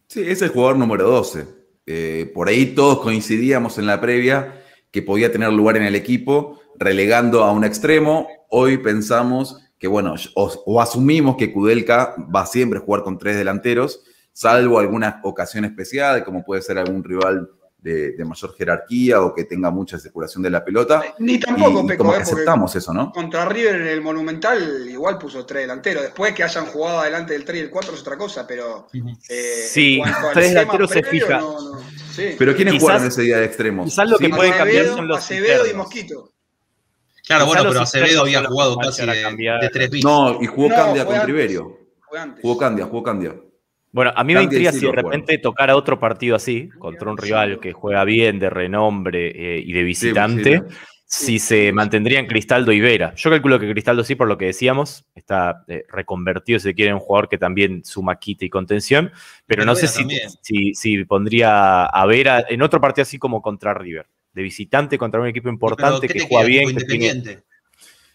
Sí, 0.09 0.23
es 0.23 0.43
el 0.43 0.51
jugador 0.51 0.77
número 0.77 1.09
12. 1.09 1.47
Eh, 1.87 2.31
por 2.35 2.49
ahí 2.49 2.75
todos 2.75 3.01
coincidíamos 3.01 3.79
en 3.79 3.87
la 3.87 4.01
previa 4.01 4.63
que 4.91 5.03
podía 5.03 5.33
tener 5.33 5.53
lugar 5.53 5.77
en 5.77 5.83
el 5.83 5.95
equipo, 5.95 6.61
relegando 6.79 7.45
a 7.45 7.53
un 7.53 7.65
extremo. 7.65 8.29
Hoy 8.49 8.79
pensamos 8.79 9.61
que, 9.79 9.89
bueno, 9.89 10.15
o, 10.35 10.63
o 10.67 10.81
asumimos 10.81 11.37
que 11.37 11.53
Kudelka 11.53 12.15
va 12.35 12.47
siempre 12.47 12.79
a 12.79 12.83
jugar 12.83 13.03
con 13.03 13.19
tres 13.19 13.37
delanteros, 13.37 14.05
salvo 14.35 14.79
alguna 14.79 15.21
ocasión 15.23 15.65
especial, 15.65 16.23
como 16.25 16.45
puede 16.45 16.61
ser 16.61 16.77
algún 16.77 17.03
rival 17.03 17.49
de, 17.79 18.13
de 18.13 18.25
mayor 18.25 18.55
jerarquía 18.57 19.21
o 19.21 19.35
que 19.35 19.45
tenga 19.45 19.71
mucha 19.71 19.99
circulación 19.99 20.43
de 20.43 20.51
la 20.51 20.65
pelota. 20.65 21.03
Ni 21.19 21.39
tampoco, 21.39 21.83
y, 21.83 21.85
y 21.85 21.89
Peco, 21.89 21.99
como 22.05 22.13
eh, 22.15 22.17
que 22.17 22.23
aceptamos 22.23 22.75
eso, 22.75 22.93
¿no? 22.95 23.13
Contra 23.13 23.45
River 23.45 23.83
en 23.83 23.87
el 23.89 24.01
Monumental 24.01 24.89
igual 24.89 25.19
puso 25.19 25.45
tres 25.47 25.63
delanteros. 25.63 26.03
Después 26.03 26.33
que 26.35 26.43
hayan 26.43 26.67
jugado 26.67 27.01
adelante 27.01 27.35
del 27.35 27.45
3 27.45 27.59
y 27.59 27.63
el 27.65 27.71
4 27.71 27.95
es 27.95 28.01
otra 28.01 28.17
cosa, 28.19 28.47
pero... 28.47 28.89
eh, 29.29 29.67
Sí, 29.69 30.03
tres 30.33 30.49
delanteros 30.51 30.91
se 30.91 31.03
fija. 31.03 31.39
no, 31.39 31.61
no. 31.75 31.79
Sí. 32.15 32.37
Pero 32.39 32.55
¿quiénes 32.57 32.75
Quizás- 32.75 32.81
jugaron 32.83 33.07
ese 33.09 33.23
día 33.23 33.39
de 33.39 33.45
extremos? 33.45 33.85
quizás 33.87 34.09
lo 34.09 34.19
que 34.19 34.27
Sí, 34.27 34.33
puede 34.33 34.51
cambiar 34.51 34.69
Acevedo, 34.83 34.97
son 34.97 35.09
los 35.09 35.19
Acevedo 35.19 35.67
y. 35.71 35.75
Mosquito. 35.75 36.31
Claro, 37.27 37.47
bueno, 37.47 37.65
pero 37.69 37.81
Acevedo 37.81 38.21
había 38.23 38.45
jugado 38.45 38.77
casi 38.79 39.05
de, 39.05 39.59
de 39.61 39.69
tres 39.71 39.91
bits. 39.91 40.05
No, 40.05 40.41
y 40.43 40.47
jugó 40.47 40.69
No, 40.69 40.75
Candia 40.75 41.05
con 41.05 41.15
antes. 41.15 41.25
Triverio. 41.27 41.79
Fue 42.09 42.19
antes. 42.19 42.41
Jugó 42.43 42.57
Candia, 42.59 42.85
jugó 42.87 43.03
Candia. 43.03 43.35
Bueno, 43.95 44.11
a 44.17 44.25
mí 44.25 44.35
me 44.35 44.43
intriga 44.43 44.73
si 44.73 44.81
de 44.81 44.91
repente 44.91 45.39
tocara 45.39 45.77
otro 45.77 46.01
partido 46.01 46.35
así, 46.35 46.69
contra 46.81 47.09
un 47.09 47.17
rival 47.17 47.61
que 47.61 47.73
juega 47.73 48.03
bien, 48.03 48.41
de 48.41 48.51
renombre 48.51 49.29
eh, 49.29 49.63
y 49.65 49.73
de 49.73 49.85
visitante, 49.85 50.65
si 51.07 51.39
se 51.39 51.71
mantendrían 51.73 52.27
Cristaldo 52.27 52.73
y 52.73 52.81
Vera. 52.81 53.15
Yo 53.15 53.31
calculo 53.31 53.61
que 53.61 53.71
Cristaldo 53.71 54.03
sí, 54.03 54.17
por 54.17 54.27
lo 54.27 54.37
que 54.37 54.47
decíamos, 54.47 55.05
está 55.15 55.63
eh, 55.69 55.85
reconvertido, 55.89 56.59
si 56.59 56.65
se 56.65 56.75
quiere, 56.75 56.89
en 56.89 56.97
un 56.97 57.03
jugador 57.03 57.29
que 57.29 57.39
también 57.39 57.85
suma 57.85 58.19
quita 58.19 58.45
y 58.45 58.51
contención, 58.51 59.13
pero 59.47 59.65
no 59.65 59.77
sé 59.77 59.87
si, 59.87 60.05
si, 60.43 60.75
si 60.75 61.05
pondría 61.05 61.85
a 61.85 62.07
Vera 62.07 62.45
en 62.49 62.63
otro 62.63 62.81
partido 62.81 63.05
así 63.05 63.19
como 63.19 63.41
contra 63.43 63.75
River, 63.75 64.09
de 64.33 64.43
visitante 64.43 64.99
contra 64.99 65.21
un 65.21 65.29
equipo 65.29 65.49
importante 65.49 66.09
Pero, 66.09 66.13
¿qué 66.15 66.19
que 66.19 66.27
juega 66.29 66.45
bien, 66.45 66.67
Tipo 66.67 66.81
que 66.81 66.85
tiene, 66.87 67.07
Independiente. 67.07 67.45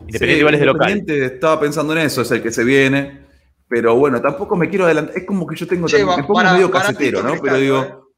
Independiente 0.01 0.33
Sí, 0.33 0.39
igual 0.39 0.53
es 0.55 0.59
de 0.59 0.65
local. 0.65 0.91
Independiente, 0.91 1.35
Estaba 1.35 1.57
pensando 1.57 1.93
en 1.93 1.99
eso, 1.99 2.21
es 2.23 2.31
el 2.31 2.43
que 2.43 2.51
se 2.51 2.65
viene. 2.65 3.28
Pero 3.69 3.95
bueno, 3.95 4.19
tampoco 4.19 4.55
me 4.57 4.67
quiero 4.67 4.85
adelantar. 4.85 5.15
Es 5.17 5.25
como 5.25 5.45
que 5.47 5.55
yo 5.55 5.67
tengo 5.67 5.87
Che, 5.87 5.97
también- 5.99 6.09
va- 6.09 6.17
me 6.17 6.23
pongo 6.23 6.33
para- 6.39 6.53
medio 6.53 6.69
casetero, 6.71 7.21
¿no? 7.23 7.39
Pero 7.41 7.55
digo, 7.57 8.11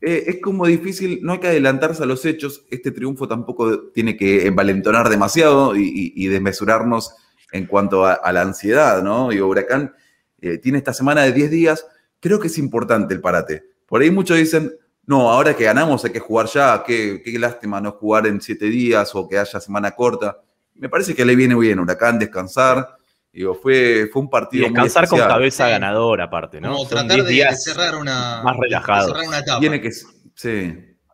eh, 0.00 0.24
es 0.26 0.40
como 0.42 0.66
difícil, 0.66 1.20
no 1.22 1.32
hay 1.34 1.38
que 1.38 1.46
adelantarse 1.48 2.02
a 2.02 2.06
los 2.06 2.24
hechos. 2.26 2.64
Este 2.70 2.90
triunfo 2.90 3.28
tampoco 3.28 3.90
tiene 3.92 4.16
que 4.16 4.46
envalentonar 4.46 5.08
demasiado 5.08 5.76
y, 5.76 5.82
y- 5.84 6.12
y 6.24 6.26
desmesurarnos 6.28 7.14
en 7.52 7.66
cuanto 7.66 8.04
a, 8.04 8.14
a 8.14 8.32
la 8.32 8.42
ansiedad, 8.42 9.02
¿no? 9.02 9.28
Digo, 9.30 9.46
Huracán 9.48 9.94
eh, 10.40 10.58
tiene 10.58 10.78
esta 10.78 10.92
semana 10.92 11.22
de 11.22 11.32
10 11.32 11.50
días. 11.50 11.86
Creo 12.18 12.40
que 12.40 12.48
es 12.48 12.58
importante 12.58 13.14
el 13.14 13.20
parate. 13.20 13.62
Por 13.86 14.00
ahí 14.02 14.10
muchos 14.10 14.36
dicen, 14.38 14.72
no, 15.06 15.30
ahora 15.30 15.54
que 15.54 15.64
ganamos 15.64 16.04
hay 16.04 16.12
que 16.12 16.20
jugar 16.20 16.46
ya. 16.46 16.82
Qué, 16.86 17.20
qué 17.24 17.38
lástima 17.38 17.80
no 17.80 17.92
jugar 17.92 18.26
en 18.26 18.40
7 18.40 18.66
días 18.66 19.14
o 19.14 19.28
que 19.28 19.38
haya 19.38 19.60
semana 19.60 19.90
corta. 19.92 20.40
Me 20.74 20.88
parece 20.88 21.14
que 21.14 21.24
le 21.24 21.36
viene 21.36 21.54
bien 21.56 21.78
Huracán 21.78 22.18
descansar. 22.18 22.96
Digo, 23.32 23.54
fue, 23.54 24.08
fue 24.12 24.22
un 24.22 24.28
Y 24.28 24.30
partido 24.30 24.64
muy 24.68 24.74
descansar 24.74 25.08
con 25.08 25.20
cabeza 25.20 25.66
Sí. 25.66 25.70
ganadora 25.70 26.24
aparte, 26.24 26.60
¿no? 26.60 26.72
Como 26.74 26.88
tratar 26.88 27.24
10 27.24 27.50
de, 27.50 27.56
cerrar 27.56 27.94
una. 27.94 28.42
más 28.42 28.56
de 28.56 28.62
relajados. 28.62 29.12
cerrar 29.12 29.28
una 29.28 29.38
etapa. 29.38 29.60
Tiene 29.60 29.80
que, 29.80 29.92
sí. 29.92 30.50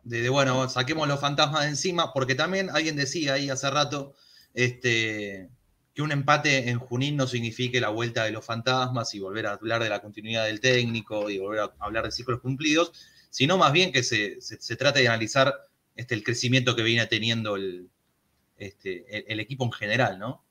de, 0.03 0.21
de, 0.21 0.29
bueno, 0.29 0.67
saquemos 0.69 1.07
los 1.07 1.19
fantasmas 1.19 1.63
de 1.63 1.69
encima, 1.69 2.11
porque 2.13 2.33
también 2.33 2.69
alguien 2.71 2.95
decía 2.95 3.33
ahí 3.33 3.49
hace 3.51 3.69
rato 3.69 4.15
este, 4.55 5.49
que 5.93 6.01
un 6.01 6.11
empate 6.11 6.69
en 6.69 6.79
Junín 6.79 7.17
no 7.17 7.27
signifique 7.27 7.79
la 7.79 7.89
vuelta 7.89 8.23
de 8.23 8.31
los 8.31 8.43
fantasmas 8.43 9.13
y 9.13 9.19
volver 9.19 9.45
a 9.45 9.51
hablar 9.53 9.83
de 9.83 9.89
la 9.89 10.01
continuidad 10.01 10.45
del 10.45 10.59
técnico 10.59 11.29
y 11.29 11.37
volver 11.37 11.59
a 11.59 11.71
hablar 11.79 12.05
de 12.05 12.11
ciclos 12.11 12.39
cumplidos, 12.41 12.93
sino 13.29 13.57
más 13.59 13.71
bien 13.73 13.91
que 13.91 14.01
se, 14.01 14.41
se, 14.41 14.59
se 14.59 14.75
trate 14.75 15.01
de 15.01 15.07
analizar 15.07 15.53
este, 15.95 16.15
el 16.15 16.23
crecimiento 16.23 16.75
que 16.75 16.81
viene 16.81 17.05
teniendo 17.05 17.55
el, 17.55 17.89
este, 18.57 19.05
el, 19.15 19.25
el 19.27 19.39
equipo 19.39 19.65
en 19.65 19.71
general, 19.71 20.17
¿no? 20.17 20.43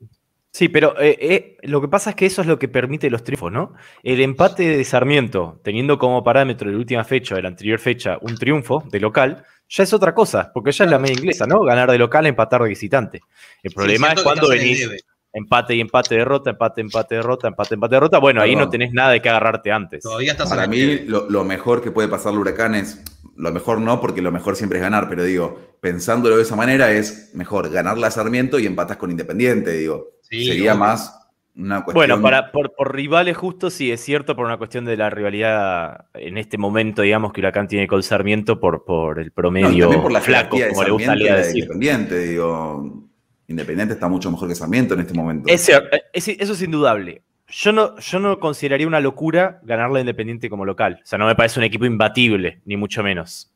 Sí, 0.57 0.71
pero 0.71 0.99
eh, 0.99 1.19
eh, 1.21 1.57
lo 1.65 1.83
que 1.83 1.89
pasa 1.89 2.09
es 2.09 2.17
que 2.17 2.25
eso 2.25 2.41
es 2.41 2.47
lo 2.47 2.59
que 2.59 2.67
permite 2.67 3.11
los 3.11 3.23
triunfos, 3.23 3.53
¿no? 3.53 3.75
El 4.03 4.23
empate 4.23 4.79
de 4.79 4.85
Sarmiento, 4.85 5.61
teniendo 5.63 5.99
como 5.99 6.25
parámetro 6.25 6.69
de 6.69 6.73
la 6.73 6.79
última 6.79 7.05
fecha, 7.05 7.35
de 7.35 7.43
la 7.43 7.49
anterior 7.49 7.79
fecha, 7.79 8.17
un 8.23 8.39
triunfo 8.39 8.83
de 8.91 8.99
local, 8.99 9.45
ya 9.69 9.83
es 9.83 9.93
otra 9.93 10.15
cosa, 10.15 10.51
porque 10.55 10.73
ya 10.73 10.87
es 10.87 10.91
la 10.91 10.99
media 10.99 11.13
inglesa, 11.13 11.47
¿no? 11.47 11.61
Ganar 11.61 11.91
de 11.91 11.99
local, 11.99 12.25
empatar 12.25 12.63
de 12.63 12.71
visitante. 12.71 13.21
El 13.63 13.73
problema 13.75 14.09
Sí, 14.09 14.15
es 14.17 14.23
cuando 14.23 14.49
venís 14.49 14.89
empate 15.31 15.75
y 15.75 15.81
empate, 15.83 16.15
derrota, 16.15 16.49
empate, 16.49 16.81
empate, 16.81 17.17
derrota, 17.17 17.49
empate, 17.49 17.75
empate, 17.75 17.95
derrota. 17.95 18.19
Bueno, 18.19 18.41
ahí 18.41 18.57
no 18.57 18.71
tenés 18.71 18.95
nada 18.95 19.11
de 19.11 19.21
que 19.21 19.29
agarrarte 19.29 19.71
antes. 19.71 20.05
Todavía 20.05 20.33
estás 20.33 20.49
Para 20.49 20.67
mí, 20.67 21.01
lo, 21.01 21.29
lo 21.29 21.45
mejor 21.45 21.83
que 21.83 21.91
puede 21.91 22.09
pasarle 22.09 22.39
a 22.39 22.41
Huracán 22.41 22.75
es, 22.75 23.05
lo 23.37 23.53
mejor 23.53 23.79
no, 23.79 24.01
porque 24.01 24.23
lo 24.23 24.33
mejor 24.33 24.57
siempre 24.57 24.79
es 24.79 24.83
ganar, 24.83 25.11
pero 25.11 25.23
digo, 25.23 25.77
pensándolo 25.83 26.39
de 26.39 26.45
esa 26.45 26.57
manera, 26.57 26.93
es 26.93 27.33
mejor 27.35 27.69
ganarla 27.69 28.07
a 28.07 28.11
Sarmiento 28.11 28.59
y 28.59 28.65
empatas 28.65 28.97
con 28.97 29.11
Independiente, 29.11 29.73
digo. 29.73 30.16
Sí, 30.29 30.47
Sería 30.47 30.73
obvio. 30.73 30.81
más 30.81 31.13
una 31.55 31.83
cuestión. 31.85 31.95
Bueno, 31.95 32.21
para, 32.23 32.53
por, 32.53 32.75
por 32.75 32.95
rivales 32.95 33.37
justos 33.37 33.73
sí 33.73 33.91
es 33.91 34.01
cierto, 34.03 34.37
por 34.37 34.45
una 34.45 34.59
cuestión 34.59 34.85
de 34.85 34.97
la 34.97 35.09
rivalidad 35.09 36.07
en 36.15 36.37
este 36.39 36.59
momento, 36.59 37.03
digamos 37.03 37.33
que 37.33 37.41
Huracán 37.41 37.67
tiene 37.69 37.87
con 37.87 38.03
Sarmiento 38.03 38.61
por, 38.61 38.85
por 38.85 39.19
el 39.19 39.31
promedio 39.33 39.85
también 39.85 40.03
por 40.03 40.13
la 40.13 40.21
flaco, 40.21 40.59
como 40.71 40.83
le 40.85 40.91
gusta 40.91 41.13
a 41.13 41.15
Sarmiento 41.15 41.15
Lea 41.25 41.33
y 41.33 41.37
de 41.37 41.47
decir. 41.47 41.63
Independiente, 41.65 42.19
digo. 42.19 43.03
Independiente 43.49 43.95
está 43.95 44.09
mucho 44.09 44.31
mejor 44.31 44.49
que 44.49 44.55
Sarmiento 44.57 44.95
en 44.95 45.01
este 45.01 45.15
momento. 45.15 45.49
Es 45.49 45.69
eh, 45.69 45.81
es- 46.13 46.29
eso 46.29 46.53
es 46.53 46.63
indudable. 46.63 47.23
Yo 47.49 47.71
no, 47.71 47.97
yo 48.01 48.19
no 48.19 48.41
consideraría 48.41 48.89
una 48.89 48.99
locura 48.99 49.61
ganarle 49.63 49.99
a 49.99 50.01
Independiente 50.01 50.51
como 50.51 50.65
local. 50.65 50.99
O 51.03 51.07
sea, 51.07 51.17
no 51.17 51.27
me 51.27 51.37
parece 51.37 51.61
un 51.61 51.65
equipo 51.65 51.85
imbatible, 51.87 52.61
ni 52.65 52.77
mucho 52.77 53.05
menos. 53.05 53.53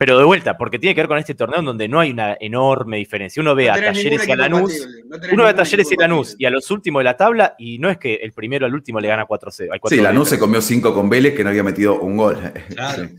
Pero 0.00 0.16
de 0.16 0.24
vuelta, 0.24 0.56
porque 0.56 0.78
tiene 0.78 0.94
que 0.94 1.02
ver 1.02 1.08
con 1.08 1.18
este 1.18 1.34
torneo 1.34 1.58
en 1.58 1.66
donde 1.66 1.86
no 1.86 2.00
hay 2.00 2.10
una 2.12 2.34
enorme 2.40 2.96
diferencia. 2.96 3.38
Uno 3.42 3.54
ve 3.54 3.66
No 3.66 3.74
a 3.74 3.76
Talleres 3.76 4.26
y 4.26 4.32
a 4.32 4.36
Lanús. 4.36 4.88
no 5.06 5.16
Uno 5.30 5.42
ve 5.44 5.50
a 5.50 5.54
Talleres 5.54 5.92
y 5.92 5.96
Lanús 5.96 6.36
y 6.38 6.46
a 6.46 6.50
los 6.50 6.70
últimos 6.70 7.00
de 7.00 7.04
la 7.04 7.18
tabla 7.18 7.54
y 7.58 7.78
no 7.78 7.90
es 7.90 7.98
que 7.98 8.14
el 8.14 8.32
primero 8.32 8.64
al 8.64 8.72
último 8.72 8.98
le 8.98 9.08
gana 9.08 9.26
4-0. 9.26 9.68
hay 9.70 9.78
cuatro 9.78 9.94
Sí, 9.94 10.02
Lanús 10.02 10.20
goles. 10.20 10.28
se 10.30 10.38
comió 10.38 10.62
cinco 10.62 10.94
con 10.94 11.10
Vélez 11.10 11.34
que 11.34 11.44
no 11.44 11.50
había 11.50 11.62
metido 11.62 12.00
un 12.00 12.16
gol. 12.16 12.38
Claro. 12.74 13.08
Sí. 13.08 13.14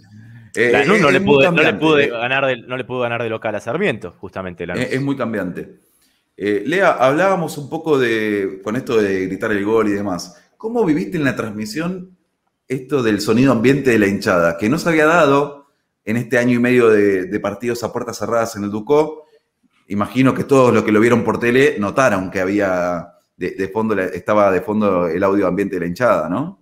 Eh, 0.56 0.72
Lanús 0.72 1.00
no, 1.00 1.12
le 1.12 1.22
pudo, 1.22 1.36
no, 1.36 1.52
le 1.52 1.64
cambiante, 1.64 1.80
pudo 1.80 2.20
ganar 2.20 2.48
de, 2.48 2.58
no 2.58 2.76
le 2.76 2.84
pudo 2.84 3.02
ganar 3.02 3.22
de 3.22 3.30
local 3.30 3.54
a 3.54 3.60
Sarmiento, 3.60 4.16
justamente 4.18 4.66
Lanús. 4.66 4.84
Es, 4.84 4.94
es 4.94 5.02
muy 5.04 5.16
cambiante. 5.16 5.76
Eh, 6.36 6.64
Lea, 6.66 6.94
hablábamos 6.94 7.60
un 7.60 7.70
poco 7.70 8.00
de, 8.00 8.60
con 8.64 8.76
esto 8.76 9.00
de 9.00 9.28
gritar 9.28 9.52
el 9.52 9.64
gol 9.64 9.88
y 9.88 9.92
demás. 9.92 10.42
¿Cómo 10.58 10.84
viviste 10.84 11.16
en 11.18 11.26
la 11.26 11.36
transmisión 11.36 12.18
esto 12.68 13.04
del 13.04 13.22
sonido 13.22 13.52
ambiente 13.52 13.92
de 13.92 14.00
la 14.00 14.08
hinchada? 14.08 14.58
Que 14.58 14.68
no 14.68 14.80
se 14.80 14.90
había 14.90 15.06
dado 15.06 15.61
en 16.04 16.18
este 16.18 16.38
año 16.38 16.56
y 16.56 16.60
medio 16.60 16.90
de, 16.90 17.40
partidos 17.40 17.84
a 17.84 17.92
puertas 17.92 18.18
cerradas 18.18 18.56
en 18.56 18.64
el 18.64 18.72
Ducó. 18.72 19.26
Imagino 19.88 20.34
que 20.34 20.44
todos 20.44 20.74
los 20.74 20.84
que 20.84 20.92
lo 20.92 21.00
vieron 21.00 21.24
por 21.24 21.40
tele 21.40 21.76
notaron 21.80 22.32
que 22.32 22.40
había 22.40 23.14
de, 23.38 23.70
fondo, 23.70 24.00
estaba 24.00 24.52
de 24.52 24.62
fondo 24.62 25.08
el 25.08 25.24
audio 25.24 25.48
ambiente 25.48 25.76
de 25.76 25.82
la 25.82 25.88
hinchada, 25.88 26.30
¿no? 26.30 26.60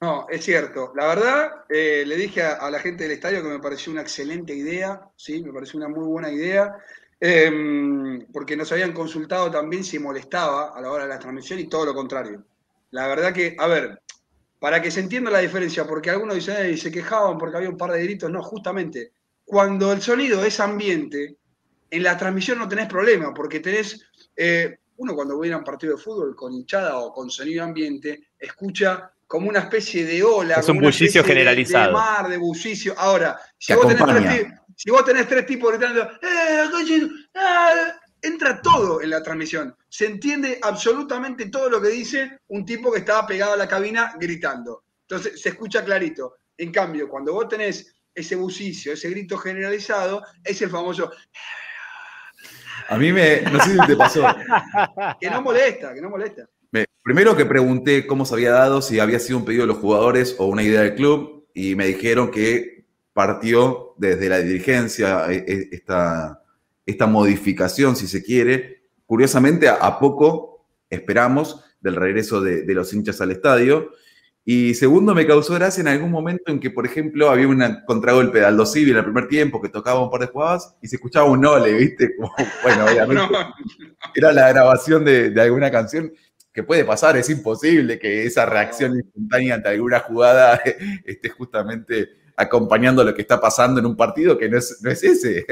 No, 0.00 0.26
es 0.28 0.44
cierto. 0.44 0.92
La 0.96 1.06
verdad, 1.06 1.50
eh, 1.68 2.04
le 2.06 2.16
dije 2.16 2.42
a, 2.42 2.68
la 2.70 2.80
gente 2.80 3.04
del 3.04 3.12
estadio 3.12 3.42
que 3.42 3.48
me 3.48 3.60
pareció 3.60 3.92
una 3.92 4.02
excelente 4.02 4.54
idea, 4.54 5.00
sí, 5.16 5.42
me 5.42 5.52
pareció 5.52 5.78
una 5.78 5.88
muy 5.88 6.04
buena 6.04 6.30
idea, 6.30 6.76
eh, 7.20 8.18
porque 8.32 8.56
nos 8.56 8.72
habían 8.72 8.92
consultado 8.92 9.48
también 9.48 9.84
si 9.84 10.00
molestaba 10.00 10.76
a 10.76 10.80
la 10.80 10.90
hora 10.90 11.04
de 11.04 11.10
la 11.10 11.20
transmisión 11.20 11.60
y 11.60 11.68
todo 11.68 11.86
lo 11.86 11.94
contrario. 11.94 12.42
La 12.90 13.06
verdad 13.06 13.32
que, 13.32 13.54
a 13.58 13.66
ver, 13.68 14.01
para 14.62 14.80
que 14.80 14.92
se 14.92 15.00
entienda 15.00 15.28
la 15.28 15.40
diferencia, 15.40 15.84
porque 15.84 16.08
algunos 16.08 16.36
dicen, 16.36 16.54
"Ey, 16.56 16.76
se 16.76 16.92
quejaban 16.92 17.36
porque 17.36 17.56
había 17.56 17.68
un 17.68 17.76
par 17.76 17.90
de 17.90 18.00
gritos, 18.04 18.30
no, 18.30 18.40
justamente, 18.44 19.10
cuando 19.44 19.90
el 19.90 20.00
sonido 20.00 20.44
es 20.44 20.60
ambiente, 20.60 21.34
en 21.90 22.02
la 22.04 22.16
transmisión 22.16 22.60
no 22.60 22.68
tenés 22.68 22.86
problema, 22.86 23.34
porque 23.34 23.58
tenés, 23.58 24.00
eh, 24.36 24.78
uno 24.98 25.16
cuando 25.16 25.36
ve 25.36 25.52
a 25.52 25.58
un 25.58 25.64
partido 25.64 25.96
de 25.96 26.00
fútbol 26.00 26.36
con 26.36 26.52
hinchada 26.52 26.96
o 26.98 27.12
con 27.12 27.28
sonido 27.28 27.64
ambiente, 27.64 28.28
escucha 28.38 29.10
como 29.26 29.48
una 29.48 29.58
especie 29.58 30.04
de 30.04 30.22
ola, 30.22 30.60
Es 30.60 30.68
un 30.68 30.78
bullicio 30.78 31.24
generalizado. 31.24 31.88
De, 31.88 31.92
mar, 31.94 32.28
de 32.28 32.36
bullicio. 32.36 32.94
Ahora, 32.96 33.40
si 33.58 33.74
vos, 33.74 33.88
tenés 33.88 34.04
tres, 34.04 34.46
si 34.76 34.90
vos 34.92 35.04
tenés 35.04 35.26
tres 35.26 35.44
tipos 35.44 35.72
gritando, 35.72 36.02
¡eh, 36.02 36.68
coche! 36.70 37.08
ah", 37.34 38.00
entra 38.22 38.62
todo 38.62 39.02
en 39.02 39.10
la 39.10 39.22
transmisión. 39.22 39.76
Se 39.88 40.06
entiende 40.06 40.58
absolutamente 40.62 41.46
todo 41.50 41.68
lo 41.68 41.82
que 41.82 41.88
dice 41.88 42.38
un 42.48 42.64
tipo 42.64 42.92
que 42.92 43.00
estaba 43.00 43.26
pegado 43.26 43.52
a 43.54 43.56
la 43.56 43.68
cabina 43.68 44.14
gritando. 44.18 44.84
Entonces, 45.08 45.42
se 45.42 45.50
escucha 45.50 45.84
clarito. 45.84 46.36
En 46.56 46.70
cambio, 46.72 47.08
cuando 47.08 47.32
vos 47.34 47.48
tenés 47.48 47.92
ese 48.14 48.36
bullicio, 48.36 48.92
ese 48.92 49.10
grito 49.10 49.36
generalizado, 49.36 50.22
es 50.44 50.62
el 50.62 50.70
famoso 50.70 51.10
A 52.88 52.98
mí 52.98 53.12
me, 53.12 53.40
no 53.42 53.58
sé 53.60 53.72
si 53.72 53.86
te 53.86 53.96
pasó. 53.96 54.22
que 55.20 55.30
no 55.30 55.42
molesta, 55.42 55.94
que 55.94 56.00
no 56.00 56.10
molesta. 56.10 56.48
Me- 56.70 56.86
primero 57.02 57.36
que 57.36 57.46
pregunté 57.46 58.06
cómo 58.06 58.24
se 58.24 58.34
había 58.34 58.52
dado, 58.52 58.82
si 58.82 59.00
había 59.00 59.18
sido 59.18 59.38
un 59.38 59.44
pedido 59.44 59.62
de 59.62 59.68
los 59.68 59.78
jugadores 59.78 60.36
o 60.38 60.46
una 60.46 60.62
idea 60.62 60.82
del 60.82 60.94
club, 60.94 61.48
y 61.54 61.74
me 61.74 61.86
dijeron 61.86 62.30
que 62.30 62.84
partió 63.12 63.94
desde 63.98 64.28
la 64.28 64.38
dirigencia 64.38 65.26
e- 65.30 65.44
e- 65.46 65.68
esta, 65.72 66.41
esta 66.86 67.06
modificación, 67.06 67.96
si 67.96 68.06
se 68.06 68.22
quiere. 68.22 68.82
Curiosamente, 69.06 69.68
a, 69.68 69.74
a 69.74 69.98
poco 69.98 70.66
esperamos 70.90 71.64
del 71.80 71.96
regreso 71.96 72.40
de, 72.40 72.62
de 72.62 72.74
los 72.74 72.92
hinchas 72.92 73.20
al 73.20 73.30
estadio. 73.30 73.90
Y 74.44 74.74
segundo, 74.74 75.14
me 75.14 75.24
causó 75.26 75.54
gracia 75.54 75.82
en 75.82 75.88
algún 75.88 76.10
momento 76.10 76.50
en 76.50 76.58
que, 76.58 76.70
por 76.70 76.84
ejemplo, 76.84 77.30
había 77.30 77.46
un 77.46 77.62
contragolpe 77.86 78.40
de 78.40 78.46
Aldo 78.46 78.66
Civi 78.66 78.90
en 78.90 78.96
el 78.96 79.04
primer 79.04 79.28
tiempo 79.28 79.62
que 79.62 79.68
tocaba 79.68 80.02
un 80.02 80.10
par 80.10 80.20
de 80.22 80.26
jugadas 80.26 80.74
y 80.82 80.88
se 80.88 80.96
escuchaba 80.96 81.26
un 81.26 81.46
ole, 81.46 81.72
¿viste? 81.74 82.16
Como, 82.16 82.32
bueno, 82.64 82.84
obviamente 82.86 83.22
No, 83.32 83.54
era 84.16 84.32
la 84.32 84.48
grabación 84.48 85.04
de, 85.04 85.30
de 85.30 85.40
alguna 85.40 85.70
canción. 85.70 86.12
que 86.52 86.64
puede 86.64 86.84
pasar, 86.84 87.16
es 87.16 87.30
imposible 87.30 87.98
que 88.00 88.26
esa 88.26 88.44
reacción 88.44 88.96
instantánea 88.96 89.54
ante 89.54 89.68
alguna 89.68 90.00
jugada 90.00 90.60
esté 91.04 91.28
justamente 91.30 92.08
acompañando 92.36 93.04
lo 93.04 93.14
que 93.14 93.22
está 93.22 93.40
pasando 93.40 93.78
en 93.78 93.86
un 93.86 93.96
partido 93.96 94.36
que 94.36 94.48
no 94.48 94.58
es, 94.58 94.78
no 94.82 94.90
es 94.90 95.04
ese. 95.04 95.46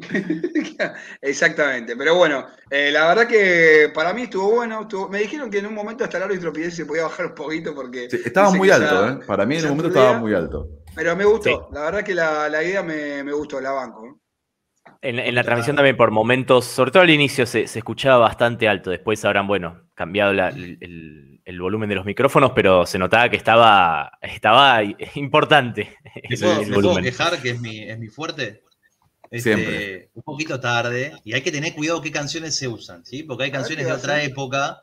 Exactamente, 1.20 1.96
pero 1.96 2.14
bueno, 2.16 2.46
eh, 2.70 2.90
la 2.92 3.06
verdad 3.08 3.26
que 3.28 3.90
para 3.94 4.12
mí 4.12 4.22
estuvo 4.22 4.50
bueno. 4.56 4.82
estuvo- 4.82 5.08
me 5.08 5.18
dijeron 5.20 5.50
que 5.50 5.58
en 5.58 5.66
un 5.66 5.74
momento 5.74 6.04
hasta 6.04 6.16
el 6.16 6.24
árbitro 6.24 6.52
si 6.54 6.70
se 6.70 6.86
podía 6.86 7.04
bajar 7.04 7.26
un 7.26 7.34
poquito 7.34 7.74
porque. 7.74 8.08
Sí, 8.10 8.18
estaba 8.24 8.50
muy 8.52 8.70
alto, 8.70 9.06
ya- 9.06 9.12
¿eh? 9.14 9.26
Para 9.26 9.46
mí 9.46 9.56
en 9.56 9.64
un 9.64 9.70
momento 9.70 9.88
estaba 9.88 10.18
muy 10.18 10.34
alto. 10.34 10.68
Pero 10.94 11.16
me 11.16 11.24
gustó, 11.24 11.68
la 11.72 11.82
verdad 11.82 12.02
que 12.02 12.14
la, 12.14 12.48
la 12.48 12.62
idea 12.64 12.82
me, 12.82 13.22
me 13.22 13.32
gustó, 13.32 13.60
la 13.60 13.70
banco. 13.72 14.06
¿no? 14.06 14.20
En, 15.02 15.18
en 15.18 15.34
la 15.34 15.44
transmisión 15.44 15.76
también 15.76 15.96
por 15.96 16.10
momentos, 16.10 16.64
sobre 16.64 16.90
todo 16.90 17.02
al 17.02 17.10
inicio 17.10 17.46
se, 17.46 17.66
se 17.66 17.78
escuchaba 17.78 18.18
bastante 18.18 18.68
alto, 18.68 18.90
después 18.90 19.24
habrán, 19.24 19.46
bueno, 19.46 19.88
cambiado 19.94 20.32
la- 20.32 20.48
el, 20.48 20.78
el- 20.80 21.40
el 21.44 21.60
volumen 21.60 21.88
de 21.88 21.94
los 21.96 22.04
micrófonos, 22.04 22.52
pero 22.54 22.86
se 22.86 22.98
notaba 22.98 23.28
que 23.28 23.36
estaba, 23.36 24.12
estaba 24.20 24.82
importante 25.14 25.96
¿Me 26.04 26.10
el, 26.22 26.38
puedo, 26.40 26.60
el 26.60 26.68
me 26.68 26.74
puedo 26.74 26.96
quejar 27.02 27.40
que 27.42 27.50
es 27.50 27.60
mi, 27.60 27.82
es 27.90 27.98
mi 27.98 28.08
fuerte? 28.08 28.62
Este, 29.30 29.54
Siempre. 29.54 30.10
Un 30.14 30.22
poquito 30.22 30.58
tarde. 30.58 31.12
Y 31.24 31.34
hay 31.34 31.42
que 31.42 31.52
tener 31.52 31.72
cuidado 31.74 32.02
qué 32.02 32.10
canciones 32.10 32.56
se 32.56 32.66
usan, 32.68 33.04
¿sí? 33.06 33.22
Porque 33.22 33.44
hay 33.44 33.50
canciones 33.52 33.84
¿qué 33.86 33.92
de 33.92 33.96
otra 33.98 34.22
época 34.22 34.82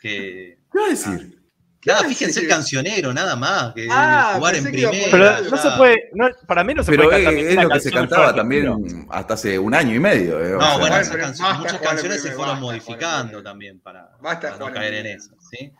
que. 0.00 0.58
¿Qué 0.72 0.78
va 0.78 0.86
a 0.86 0.90
decir? 0.90 1.40
Nada, 1.86 2.04
fíjense 2.08 2.40
el 2.40 2.48
cancionero, 2.48 3.12
nada 3.12 3.36
más. 3.36 3.74
Que 3.74 3.86
Ah, 3.90 4.32
jugar 4.36 4.54
en 4.56 4.64
primera. 4.64 4.88
poner 4.90 5.10
Pero 5.10 5.28
algo. 5.28 5.50
no 5.50 5.56
se 5.58 5.70
puede, 5.76 6.10
no- 6.14 6.28
para 6.46 6.64
mí 6.64 6.72
no 6.72 6.82
se 6.82 6.90
Pero 6.92 7.02
puede 7.04 7.18
es, 7.18 7.24
cantar 7.24 7.38
es 7.40 7.46
ninguna 7.48 7.62
lo 7.62 7.68
que 7.74 7.80
se 7.80 7.90
cantaba 7.90 8.34
también 8.34 9.06
hasta 9.10 9.34
hace 9.34 9.58
un 9.58 9.74
año 9.74 9.94
y 9.94 10.00
medio. 10.00 10.42
eh, 10.42 10.54
o 10.54 10.58
No, 10.58 10.64
sea, 10.66 10.78
bueno, 10.78 10.96
canciones- 10.96 11.58
muchas 11.58 11.80
canciones 11.80 12.22
se 12.22 12.28
fueron 12.32 12.46
basta 12.54 12.60
modificando 12.60 13.42
también 13.42 13.80
para, 13.80 14.10
Basta 14.22 14.52
para 14.52 14.58
no 14.66 14.72
caer 14.72 14.94
en 14.94 15.06
eso, 15.08 15.36
¿sí? 15.50 15.72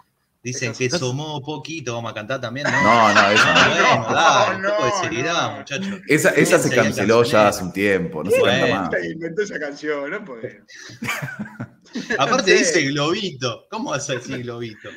Dicen 0.45 0.75
que 0.75 0.91
somos 0.91 1.41
poquito, 1.41 1.95
vamos 1.95 2.11
a 2.13 2.15
cantar 2.15 2.39
también, 2.41 2.67
¿no? 2.71 2.83
No, 2.83 3.15
no, 3.15 3.31
eso 3.31 3.43
Ah, 3.47 3.67
no. 3.67 4.05
bueno, 4.05 4.09
No, 4.11 4.15
dale, 4.15 4.57
un 4.57 4.63
poco 4.63 4.85
de 4.85 4.91
no, 4.91 5.03
seriedad, 5.03 5.51
no. 5.51 5.57
muchachos. 5.59 6.01
Esa, 6.07 6.31
esa 6.31 6.59
se 6.59 6.75
canceló 6.75 7.23
ya 7.25 7.49
hace 7.49 7.65
un 7.65 7.73
tiempo, 7.73 8.23
no 8.23 8.31
se 8.31 8.41
canta 8.43 8.67
más. 8.75 8.89
¿Quién 8.91 9.13
inventó 9.13 9.43
esa 9.43 9.59
canción? 9.59 10.11
No 10.11 10.23
puede. 10.25 10.63
Aparte 12.19 12.53
No 12.53 12.59
sé. 12.59 12.59
dice 12.59 12.83
globito. 12.83 13.67
¿Cómo 13.71 13.91
vas 13.91 14.09
a 14.11 14.15
decir 14.15 14.43
globito? 14.43 14.91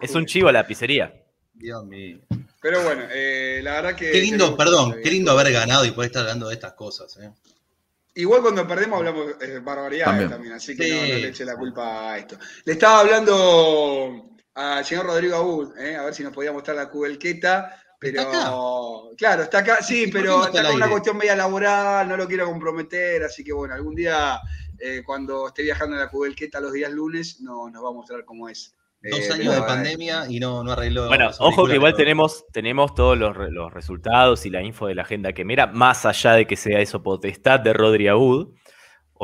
Es 0.00 0.14
un 0.14 0.24
chivo 0.24 0.48
a 0.48 0.52
la 0.52 0.66
pizzería. 0.66 1.12
Dios 1.52 1.84
mío. 1.84 2.18
Pero 2.60 2.82
bueno, 2.82 3.02
eh, 3.12 3.60
la 3.62 3.72
verdad 3.72 3.94
que. 3.94 4.10
Qué 4.10 4.20
lindo, 4.20 4.56
perdón, 4.56 4.96
qué 5.02 5.10
lindo 5.10 5.32
haber 5.32 5.52
ganado 5.52 5.84
y 5.84 5.90
poder 5.90 6.08
estar 6.10 6.22
hablando 6.22 6.48
de 6.48 6.54
estas 6.54 6.72
cosas. 6.74 7.14
¿eh? 7.18 7.30
Igual 8.14 8.40
cuando 8.42 8.66
perdemos 8.66 8.98
hablamos 8.98 9.26
eh, 9.40 9.58
barbaridades 9.62 10.04
También. 10.04 10.30
también. 10.30 10.52
así 10.54 10.76
que 10.76 10.84
Sí, 10.84 10.90
no, 10.92 10.96
no 11.02 11.06
le 11.08 11.28
eche 11.28 11.44
la 11.44 11.56
culpa 11.56 12.12
a 12.12 12.18
esto. 12.18 12.38
Le 12.64 12.72
estaba 12.72 13.00
hablando 13.00 14.30
al 14.54 14.84
señor 14.84 15.06
Rodrigo 15.06 15.36
Abud, 15.36 15.76
eh, 15.78 15.96
a 15.96 16.04
ver 16.04 16.14
si 16.14 16.22
nos 16.22 16.32
podía 16.32 16.52
mostrar 16.52 16.76
la 16.76 16.88
cubelqueta. 16.90 17.78
Pero, 17.98 18.20
¿Está 18.20 18.40
acá? 18.40 18.52
claro, 19.16 19.42
está 19.44 19.58
acá, 19.58 19.78
sí, 19.80 20.02
¿Y 20.02 20.06
por 20.08 20.12
qué 20.14 20.26
pero 20.26 20.44
está 20.46 20.64
con 20.66 20.74
una 20.74 20.90
cuestión 20.90 21.16
media 21.16 21.36
laboral, 21.36 22.08
no 22.08 22.16
lo 22.16 22.26
quiero 22.26 22.46
comprometer, 22.46 23.22
así 23.22 23.44
que 23.44 23.52
bueno, 23.52 23.74
algún 23.74 23.94
día, 23.94 24.40
eh, 24.80 25.02
cuando 25.06 25.46
esté 25.46 25.62
viajando 25.62 25.94
en 25.94 26.00
la 26.02 26.08
cubelqueta 26.10 26.58
los 26.58 26.72
días 26.72 26.90
lunes, 26.90 27.40
no, 27.40 27.70
nos 27.70 27.84
va 27.84 27.90
a 27.90 27.92
mostrar 27.92 28.24
cómo 28.24 28.48
es. 28.48 28.74
Dos 29.08 29.20
Eh, 29.20 29.32
años 29.32 29.54
de 29.54 29.62
pandemia 29.62 30.26
y 30.28 30.38
no, 30.40 30.62
no 30.64 30.72
arregló. 30.72 31.06
Bueno, 31.08 31.30
ojo 31.38 31.66
que 31.66 31.74
igual 31.74 31.94
tenemos, 31.94 32.44
tenemos 32.52 32.92
todos 32.94 33.16
los, 33.18 33.36
re- 33.36 33.50
los 33.52 33.72
resultados 33.72 34.46
y 34.46 34.50
la 34.50 34.62
info 34.62 34.86
de 34.88 34.94
la 34.96 35.02
agenda 35.02 35.32
quemera, 35.32 35.66
más 35.68 36.04
allá 36.06 36.32
de 36.34 36.46
que 36.46 36.56
sea 36.56 36.80
eso 36.80 37.02
potestad 37.04 37.60
de 37.60 37.72
Rodri 37.72 38.08
Abud, 38.08 38.54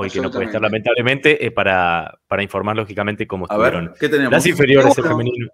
hoy 0.00 0.10
que 0.10 0.20
no 0.20 0.30
puede 0.30 0.46
estar 0.46 0.60
lamentablemente, 0.62 1.44
eh, 1.44 1.50
para, 1.50 2.18
para 2.28 2.42
informar 2.42 2.76
lógicamente 2.76 3.26
cómo 3.26 3.46
A 3.48 3.54
estuvieron 3.54 3.86
ver, 3.86 3.94
¿qué 3.98 4.08
tenemos? 4.08 4.32
las 4.32 4.46
inferiores 4.46 4.94
Bueno. 4.96 5.10
femeninas. 5.10 5.50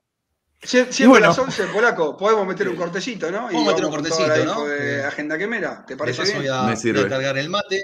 Sie- 0.63 0.87
Siendo 0.91 1.11
bueno. 1.11 1.27
las 1.29 1.39
11, 1.39 1.65
Polaco, 1.67 2.17
podemos 2.17 2.47
meter 2.47 2.69
un 2.69 2.77
cortecito, 2.77 3.31
¿no? 3.31 3.45
Vamos 3.45 3.67
a 3.67 3.71
meter 3.71 3.85
un 3.85 3.91
cortecito, 3.91 4.45
¿no? 4.45 4.65
de 4.67 5.05
Agenda 5.05 5.37
Quemera, 5.39 5.85
¿te 5.87 5.97
parece 5.97 6.23
bien? 6.25 6.37
voy 6.39 6.49
a, 6.49 6.63
Me 6.63 6.67
voy 6.69 6.77
sirve. 6.77 7.01
a 7.01 7.09
cargar 7.09 7.39
el 7.39 7.49
mate. 7.51 7.83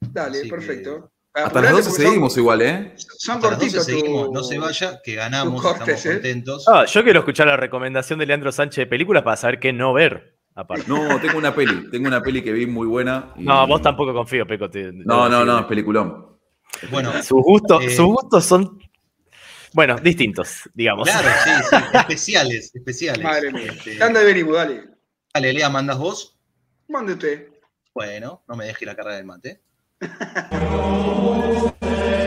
Dale, 0.00 0.38
Así 0.38 0.48
que- 0.50 0.54
perfecto. 0.54 1.10
Hasta 1.34 1.60
las 1.60 1.72
12 1.72 1.88
porque 1.90 2.02
son- 2.02 2.10
seguimos 2.12 2.36
igual, 2.38 2.62
¿eh? 2.62 2.94
Son 2.96 3.36
Hasta 3.36 3.50
las 3.50 3.58
12 3.58 3.76
cortitos 3.76 3.84
seguimos, 3.84 4.26
tu- 4.28 4.32
no 4.32 4.42
se 4.42 4.58
vaya, 4.58 5.00
que 5.04 5.14
ganamos, 5.16 5.60
cortes, 5.60 5.80
estamos 5.82 6.06
¿eh? 6.06 6.12
contentos. 6.14 6.64
Ah, 6.68 6.84
yo 6.86 7.04
quiero 7.04 7.18
escuchar 7.20 7.46
la 7.48 7.56
recomendación 7.58 8.18
de 8.18 8.26
Leandro 8.26 8.50
Sánchez 8.52 8.76
de 8.84 8.86
películas 8.86 9.22
para 9.22 9.36
saber 9.36 9.60
qué 9.60 9.72
no 9.72 9.92
ver. 9.92 10.35
Aparte. 10.56 10.84
No, 10.88 11.20
tengo 11.20 11.36
una 11.38 11.54
peli, 11.54 11.90
tengo 11.90 12.08
una 12.08 12.20
peli 12.22 12.42
que 12.42 12.52
vi 12.52 12.66
muy 12.66 12.86
buena. 12.86 13.32
y- 13.36 13.44
No, 13.44 13.66
vos 13.66 13.82
tampoco 13.82 14.12
confío, 14.14 14.46
Peco. 14.46 14.68
te- 14.70 14.90
No, 14.92 15.28
no, 15.28 15.44
no, 15.44 15.58
es 15.60 15.66
peliculón. 15.66 16.38
Bueno, 16.90 17.12
Sus 17.22 17.42
gustos, 17.42 17.82
Eh, 17.84 17.90
sus 17.90 18.06
gustos 18.06 18.44
son, 18.44 18.78
bueno, 19.72 19.96
distintos, 20.02 20.62
digamos. 20.74 21.08
claro, 21.08 21.28
sí, 21.44 21.50
sí, 21.70 21.76
especiales, 21.98 22.74
especiales. 22.74 23.22
Madre 23.22 23.52
mía. 23.52 23.72
Este, 23.72 23.96
¿Qué 23.96 24.02
anda 24.02 24.20
de 24.20 24.26
venimos? 24.26 24.54
Dale. 24.56 24.84
dale, 25.32 25.52
Lea, 25.52 25.68
mandas 25.68 25.98
vos. 25.98 26.36
Mande 26.88 27.12
usted. 27.14 27.48
Bueno, 27.94 28.42
no 28.48 28.56
me 28.56 28.66
deje 28.66 28.84
la 28.86 28.94
carga 28.96 29.14
del 29.16 29.24
mate. 29.26 29.60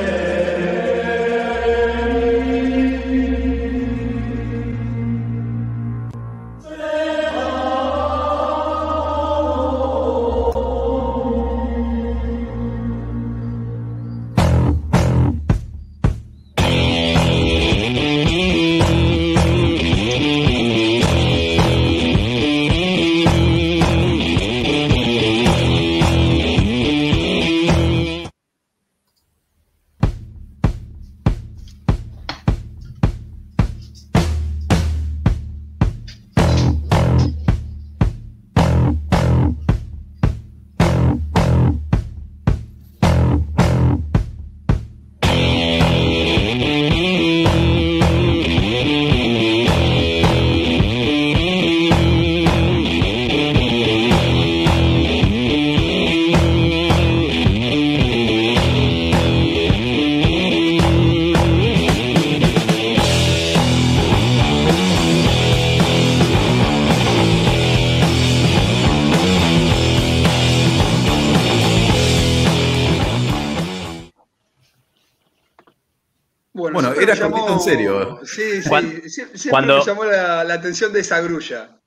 siempre 77.06 77.40
era 77.40 77.48
llamó- 77.48 77.54
en 77.54 77.60
serio. 77.60 78.20
Sí, 78.24 78.62
sí. 78.62 79.10
Siempre 79.10 79.50
cuando- 79.50 79.78
me 79.80 79.86
llamó 79.86 80.04
la, 80.06 80.44
la 80.44 80.54
atención 80.56 80.94
de 80.94 81.00
esa 81.02 81.20
grulla. 81.22 81.80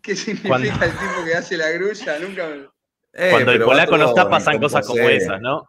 ¿Qué 0.00 0.14
significa 0.16 0.48
Cuando- 0.48 0.68
el 0.68 0.74
tipo 0.92 1.24
que 1.24 1.34
hace 1.34 1.56
la 1.56 1.70
grulla? 1.70 2.18
Nunca 2.18 2.46
me... 2.46 2.68
Eh, 3.18 3.30
Cuando 3.30 3.52
el 3.52 3.62
polaco 3.62 3.96
no 3.96 4.08
está, 4.08 4.28
pasan 4.28 4.58
cosas 4.60 4.86
como 4.86 5.00
esas, 5.08 5.40
¿no? 5.40 5.68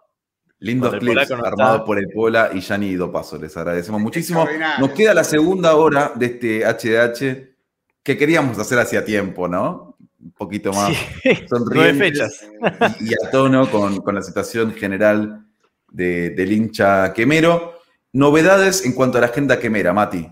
Lindos 0.60 0.96
clips 0.98 1.30
no 1.30 1.46
armados 1.46 1.82
por 1.84 1.98
el 2.00 2.10
Pola 2.10 2.50
y 2.54 2.60
Yanni 2.62 2.98
Paso. 3.12 3.38
Les 3.38 3.56
agradecemos 3.56 4.02
muchísimo. 4.02 4.48
Nos 4.80 4.90
queda 4.92 5.14
la 5.14 5.24
segunda 5.24 5.76
hora 5.76 6.12
de 6.16 6.26
este 6.26 6.66
HDH 6.66 7.56
que 8.04 8.18
queríamos 8.18 8.58
hacer 8.58 8.80
hacía 8.80 9.06
tiempo, 9.06 9.48
¿no? 9.48 9.96
Un 10.20 10.32
poquito 10.32 10.74
más 10.74 10.90
Sí, 10.96 10.98
nueve 11.24 11.48
sonrientes 11.48 12.40
fechas. 12.40 13.00
y, 13.00 13.12
y 13.12 13.14
a 13.14 13.30
tono 13.30 13.70
con, 13.70 14.02
con 14.02 14.16
la 14.16 14.22
situación 14.24 14.74
general 14.74 15.46
de- 15.90 16.32
del 16.32 16.52
hincha 16.52 17.14
quemero. 17.14 17.77
Novedades 18.14 18.86
en 18.86 18.94
cuanto 18.94 19.18
a 19.18 19.22
la 19.22 19.28
agenda 19.28 19.60
quemera, 19.60 19.94
Mati. 19.94 20.30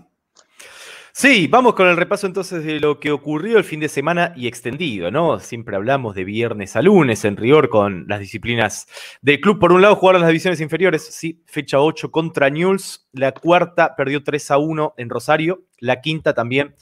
Sí, 1.18 1.46
vamos 1.46 1.72
con 1.72 1.88
el 1.88 1.96
repaso 1.96 2.26
entonces 2.26 2.62
de 2.62 2.78
lo 2.78 3.00
que 3.00 3.10
ocurrió 3.10 3.56
el 3.56 3.64
fin 3.64 3.80
de 3.80 3.88
semana 3.88 4.34
y 4.36 4.46
extendido, 4.46 5.10
¿no? 5.10 5.40
Siempre 5.40 5.74
hablamos 5.74 6.14
de 6.14 6.24
viernes 6.24 6.76
a 6.76 6.82
lunes 6.82 7.24
en 7.24 7.38
rigor 7.38 7.70
con 7.70 8.04
las 8.06 8.20
disciplinas 8.20 8.86
del 9.22 9.40
club. 9.40 9.58
Por 9.58 9.72
un 9.72 9.80
lado, 9.80 9.96
jugaron 9.96 10.20
las 10.20 10.28
divisiones 10.28 10.60
inferiores, 10.60 11.06
sí, 11.06 11.42
fecha 11.46 11.80
8 11.80 12.10
contra 12.10 12.50
Newell's. 12.50 13.08
La 13.12 13.32
cuarta 13.32 13.96
perdió 13.96 14.22
3 14.22 14.50
a 14.50 14.58
1 14.58 14.94
en 14.98 15.08
Rosario. 15.08 15.64
La 15.78 16.02
quinta 16.02 16.34
también 16.34 16.74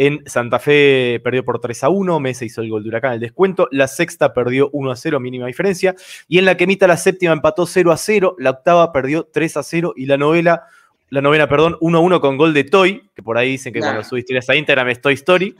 en 0.00 0.22
Santa 0.24 0.58
Fe 0.58 1.20
perdió 1.22 1.44
por 1.44 1.60
3 1.60 1.84
a 1.84 1.90
1. 1.90 2.20
Mesa 2.20 2.46
hizo 2.46 2.62
el 2.62 2.70
gol 2.70 2.82
de 2.82 2.88
Huracán 2.88 3.12
el 3.12 3.20
descuento. 3.20 3.68
La 3.70 3.86
sexta 3.86 4.32
perdió 4.32 4.70
1 4.72 4.90
a 4.90 4.96
0, 4.96 5.20
mínima 5.20 5.46
diferencia. 5.46 5.94
Y 6.26 6.38
en 6.38 6.46
la 6.46 6.56
quemita, 6.56 6.86
la 6.86 6.96
séptima 6.96 7.34
empató 7.34 7.66
0 7.66 7.92
a 7.92 7.98
0. 7.98 8.34
La 8.38 8.48
octava 8.48 8.94
perdió 8.94 9.24
3 9.30 9.58
a 9.58 9.62
0. 9.62 9.92
Y 9.96 10.06
la 10.06 10.16
novela 10.16 10.64
la 11.10 11.20
novena, 11.20 11.48
perdón, 11.48 11.76
1-1 11.80 12.20
con 12.20 12.38
gol 12.38 12.54
de 12.54 12.64
Toy, 12.64 13.02
que 13.14 13.22
por 13.22 13.36
ahí 13.36 13.50
dicen 13.50 13.74
que 13.74 13.80
Nah. 13.80 13.92
cuando 13.92 14.16
historias 14.16 14.48
a 14.48 14.54
Instagram 14.54 14.88
es 14.88 15.02
Toy 15.02 15.14
Story. 15.14 15.54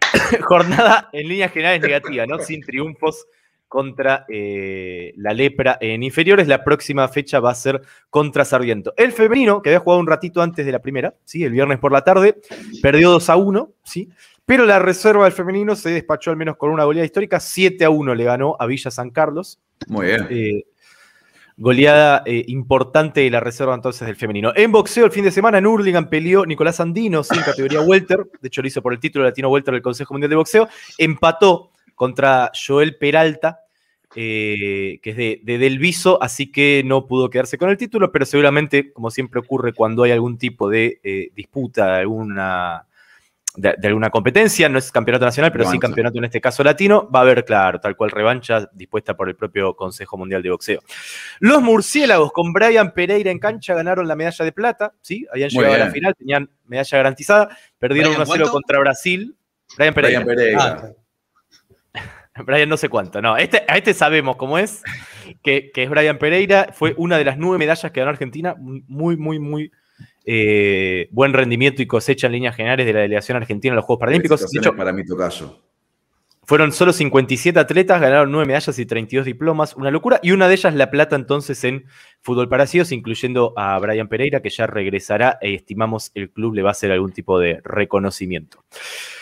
Jornada 0.40 1.10
en 1.12 1.28
líneas 1.28 1.52
generales 1.52 1.82
negativa, 1.82 2.24
¿no? 2.24 2.38
Sin 2.38 2.62
triunfos 2.62 3.26
contra 3.72 4.26
eh, 4.28 5.14
la 5.16 5.32
lepra 5.32 5.78
en 5.80 6.02
inferiores. 6.02 6.46
La 6.46 6.62
próxima 6.62 7.08
fecha 7.08 7.40
va 7.40 7.52
a 7.52 7.54
ser 7.54 7.80
contra 8.10 8.44
Sarmiento. 8.44 8.92
El 8.98 9.12
femenino, 9.12 9.62
que 9.62 9.70
había 9.70 9.78
jugado 9.78 9.98
un 9.98 10.06
ratito 10.06 10.42
antes 10.42 10.66
de 10.66 10.72
la 10.72 10.80
primera, 10.80 11.14
¿sí? 11.24 11.42
El 11.42 11.52
viernes 11.52 11.78
por 11.78 11.90
la 11.90 12.02
tarde, 12.02 12.38
perdió 12.82 13.10
2 13.12 13.30
a 13.30 13.36
1, 13.36 13.72
¿sí? 13.82 14.10
Pero 14.44 14.66
la 14.66 14.78
reserva 14.78 15.24
del 15.24 15.32
femenino 15.32 15.74
se 15.74 15.88
despachó 15.88 16.30
al 16.30 16.36
menos 16.36 16.58
con 16.58 16.68
una 16.68 16.84
goleada 16.84 17.06
histórica. 17.06 17.40
7 17.40 17.82
a 17.86 17.88
1 17.88 18.14
le 18.14 18.24
ganó 18.24 18.56
a 18.58 18.66
Villa 18.66 18.90
San 18.90 19.08
Carlos. 19.08 19.58
Muy 19.88 20.04
bien. 20.04 20.26
Eh, 20.28 20.64
goleada 21.56 22.24
eh, 22.26 22.44
importante 22.48 23.22
de 23.22 23.30
la 23.30 23.40
reserva 23.40 23.74
entonces 23.74 24.06
del 24.06 24.16
femenino. 24.16 24.52
En 24.54 24.70
boxeo, 24.70 25.06
el 25.06 25.12
fin 25.12 25.24
de 25.24 25.30
semana 25.30 25.56
en 25.56 25.66
Hurlingham 25.66 26.10
peleó 26.10 26.44
Nicolás 26.44 26.78
Andino, 26.78 27.24
sin 27.24 27.40
categoría 27.40 27.80
welter. 27.80 28.26
De 28.38 28.48
hecho, 28.48 28.60
lo 28.60 28.68
hizo 28.68 28.82
por 28.82 28.92
el 28.92 29.00
título 29.00 29.24
latino 29.24 29.48
welter 29.48 29.72
del 29.72 29.82
Consejo 29.82 30.12
Mundial 30.12 30.28
de 30.28 30.36
Boxeo. 30.36 30.68
Empató 30.98 31.72
contra 31.94 32.50
Joel 32.54 32.96
Peralta, 32.96 33.60
eh, 34.14 34.98
que 35.02 35.10
es 35.10 35.16
de, 35.16 35.40
de 35.42 35.58
Del 35.58 35.78
Viso, 35.78 36.22
así 36.22 36.50
que 36.52 36.82
no 36.84 37.06
pudo 37.06 37.30
quedarse 37.30 37.56
con 37.56 37.70
el 37.70 37.76
título, 37.76 38.12
pero 38.12 38.26
seguramente, 38.26 38.92
como 38.92 39.10
siempre 39.10 39.40
ocurre 39.40 39.72
cuando 39.72 40.02
hay 40.02 40.10
algún 40.10 40.36
tipo 40.36 40.68
de 40.68 41.00
eh, 41.02 41.30
disputa, 41.34 41.96
alguna 41.96 42.86
de, 43.56 43.74
de 43.78 43.88
alguna 43.88 44.10
competencia, 44.10 44.68
no 44.68 44.78
es 44.78 44.90
campeonato 44.90 45.24
nacional, 45.24 45.52
pero 45.52 45.70
sí 45.70 45.78
campeonato 45.78 46.18
en 46.18 46.24
este 46.24 46.40
caso 46.40 46.64
latino, 46.64 47.08
va 47.10 47.20
a 47.20 47.22
haber, 47.22 47.44
claro, 47.44 47.80
tal 47.80 47.96
cual 47.96 48.10
revancha 48.10 48.68
dispuesta 48.72 49.14
por 49.14 49.28
el 49.28 49.36
propio 49.36 49.74
Consejo 49.74 50.16
Mundial 50.16 50.42
de 50.42 50.50
Boxeo. 50.50 50.80
Los 51.40 51.62
murciélagos 51.62 52.32
con 52.32 52.52
Brian 52.52 52.92
Pereira 52.92 53.30
en 53.30 53.38
cancha 53.38 53.74
ganaron 53.74 54.08
la 54.08 54.16
medalla 54.16 54.44
de 54.44 54.52
plata, 54.52 54.94
¿sí? 55.00 55.26
Habían 55.30 55.50
Muy 55.52 55.64
llegado 55.64 55.82
a 55.82 55.86
la 55.86 55.92
final, 55.92 56.14
tenían 56.14 56.50
medalla 56.66 56.96
garantizada, 56.98 57.56
perdieron 57.78 58.12
¿Brian 58.12 58.26
1-0 58.26 58.28
cuánto? 58.28 58.50
contra 58.50 58.78
Brasil. 58.78 59.36
Brian 59.76 59.94
Pereira. 59.94 60.20
Brian 60.20 60.36
Pereira. 60.36 60.62
Ah, 60.62 61.01
Brian 62.46 62.68
no 62.68 62.76
sé 62.76 62.88
cuánto, 62.88 63.20
no. 63.20 63.36
Este, 63.36 63.64
a 63.68 63.76
este 63.76 63.94
sabemos 63.94 64.36
cómo 64.36 64.58
es, 64.58 64.82
que, 65.42 65.70
que 65.70 65.84
es 65.84 65.90
Brian 65.90 66.18
Pereira. 66.18 66.68
Fue 66.72 66.94
una 66.96 67.18
de 67.18 67.24
las 67.24 67.38
nueve 67.38 67.58
medallas 67.58 67.90
que 67.92 68.00
ganó 68.00 68.10
Argentina. 68.10 68.54
Muy, 68.58 69.16
muy, 69.16 69.38
muy 69.38 69.70
eh, 70.24 71.08
buen 71.10 71.32
rendimiento 71.32 71.82
y 71.82 71.86
cosecha 71.86 72.28
en 72.28 72.34
líneas 72.34 72.54
generales 72.54 72.86
de 72.86 72.92
la 72.92 73.00
delegación 73.00 73.36
argentina 73.36 73.72
en 73.72 73.76
los 73.76 73.84
Juegos 73.84 74.00
Paralímpicos. 74.00 74.40
De 74.40 74.46
Felicitaciones 74.46 74.66
hecho, 74.68 74.76
para 74.76 74.92
mi 74.92 75.04
tocayo. 75.04 75.58
fueron 76.44 76.72
solo 76.72 76.92
57 76.92 77.58
atletas, 77.58 78.00
ganaron 78.00 78.30
nueve 78.30 78.46
medallas 78.46 78.78
y 78.78 78.86
32 78.86 79.26
diplomas. 79.26 79.74
Una 79.74 79.90
locura. 79.90 80.20
Y 80.22 80.30
una 80.30 80.48
de 80.48 80.54
ellas 80.54 80.74
la 80.74 80.90
plata 80.90 81.16
entonces 81.16 81.62
en 81.64 81.86
fútbol 82.20 82.48
para 82.48 82.66
incluyendo 82.90 83.52
a 83.56 83.78
Brian 83.78 84.08
Pereira, 84.08 84.40
que 84.40 84.50
ya 84.50 84.66
regresará. 84.66 85.38
e 85.40 85.54
estimamos 85.54 86.12
el 86.14 86.30
club 86.30 86.54
le 86.54 86.62
va 86.62 86.70
a 86.70 86.72
hacer 86.72 86.92
algún 86.92 87.12
tipo 87.12 87.38
de 87.38 87.60
reconocimiento. 87.64 88.64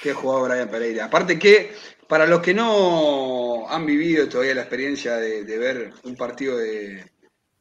Qué 0.02 0.12
jugador 0.12 0.50
Brian 0.50 0.68
Pereira. 0.68 1.06
Aparte 1.06 1.38
que, 1.38 1.72
para 2.10 2.26
los 2.26 2.40
que 2.42 2.52
no 2.52 3.66
han 3.70 3.86
vivido 3.86 4.28
todavía 4.28 4.54
la 4.56 4.62
experiencia 4.62 5.16
de, 5.16 5.44
de 5.44 5.58
ver 5.58 5.92
un 6.02 6.16
partido 6.16 6.56
de, 6.58 7.04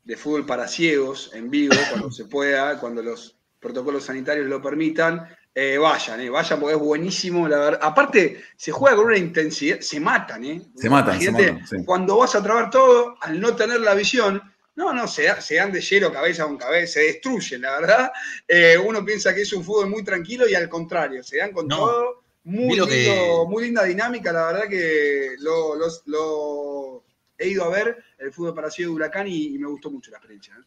de 0.04 0.18
fútbol 0.18 0.46
para 0.46 0.68
ciegos 0.68 1.32
en 1.34 1.50
vivo, 1.50 1.76
cuando 1.90 2.12
se 2.12 2.26
pueda, 2.26 2.80
cuando 2.80 3.02
los 3.04 3.38
protocolos 3.60 4.06
sanitarios 4.06 4.48
lo 4.48 4.62
permitan, 4.62 5.28
eh, 5.54 5.78
vayan, 5.78 6.20
eh, 6.22 6.30
vayan 6.30 6.60
porque 6.60 6.76
es 6.76 6.82
buenísimo, 6.82 7.48
la 7.48 7.60
verdad. 7.60 7.80
Aparte, 7.84 8.42
se 8.56 8.72
juega 8.72 8.96
con 8.96 9.06
una 9.08 9.18
intensidad, 9.18 9.80
se 9.82 10.00
matan, 10.00 10.44
¿eh? 10.46 10.62
Se 10.76 10.90
matan, 10.90 11.22
se 11.22 11.32
matan, 11.32 11.68
sí. 11.68 11.78
Cuando 11.86 12.18
vas 12.18 12.34
a 12.36 12.42
trabar 12.44 12.70
todo, 12.70 13.16
al 13.22 13.40
no 13.40 13.56
tener 13.56 13.82
la 13.82 13.94
visión, 13.94 14.42
no, 14.76 14.94
no, 14.94 15.08
se, 15.08 15.24
da- 15.24 15.42
se 15.42 15.56
dan 15.56 15.72
de 15.74 15.82
hielo 15.82 16.12
cabeza 16.14 16.46
con 16.46 16.58
cabeza, 16.58 16.94
se 16.94 17.02
destruyen, 17.02 17.62
la 17.62 17.80
verdad. 17.80 18.12
Eh, 18.48 18.78
uno 18.78 19.04
piensa 19.06 19.36
que 19.36 19.42
es 19.42 19.52
un 19.54 19.64
fútbol 19.64 19.90
muy 19.90 20.04
tranquilo 20.04 20.48
y 20.48 20.56
al 20.56 20.70
contrario, 20.70 21.22
se 21.24 21.38
dan 21.38 21.52
con 21.52 21.68
No. 21.68 21.76
todo. 21.78 22.24
Muy, 22.44 22.70
Vi 22.70 22.76
lo 22.78 22.86
lindo, 22.86 23.12
que- 23.46 23.46
muy 23.50 23.64
linda 23.66 23.84
dinámica, 23.84 24.32
la 24.32 24.48
verdad 24.48 24.68
que 24.70 25.36
lo, 25.40 27.04
he 27.38 27.48
ido 27.50 27.64
a 27.64 27.70
ver, 27.70 27.98
el 28.18 28.34
fútbol 28.34 28.54
para 28.56 28.72
ciego 28.72 28.92
de 28.92 28.96
Huracán, 28.96 29.28
y, 29.28 29.56
y 29.56 29.60
me 29.60 29.68
gustó 29.68 29.90
mucho 29.92 30.12
la 30.12 30.18
experiencia. 30.18 30.56
¿eh? 30.58 30.64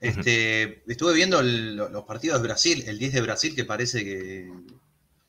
Este, 0.00 0.82
estuve 0.90 1.14
viendo 1.14 1.40
el- 1.40 1.76
los 1.76 2.04
partidos 2.04 2.40
de 2.40 2.46
Brasil, 2.48 2.84
el 2.86 2.98
10 2.98 3.12
de 3.14 3.20
Brasil, 3.22 3.54
que 3.54 3.64
parece 3.64 4.04
que. 4.04 4.50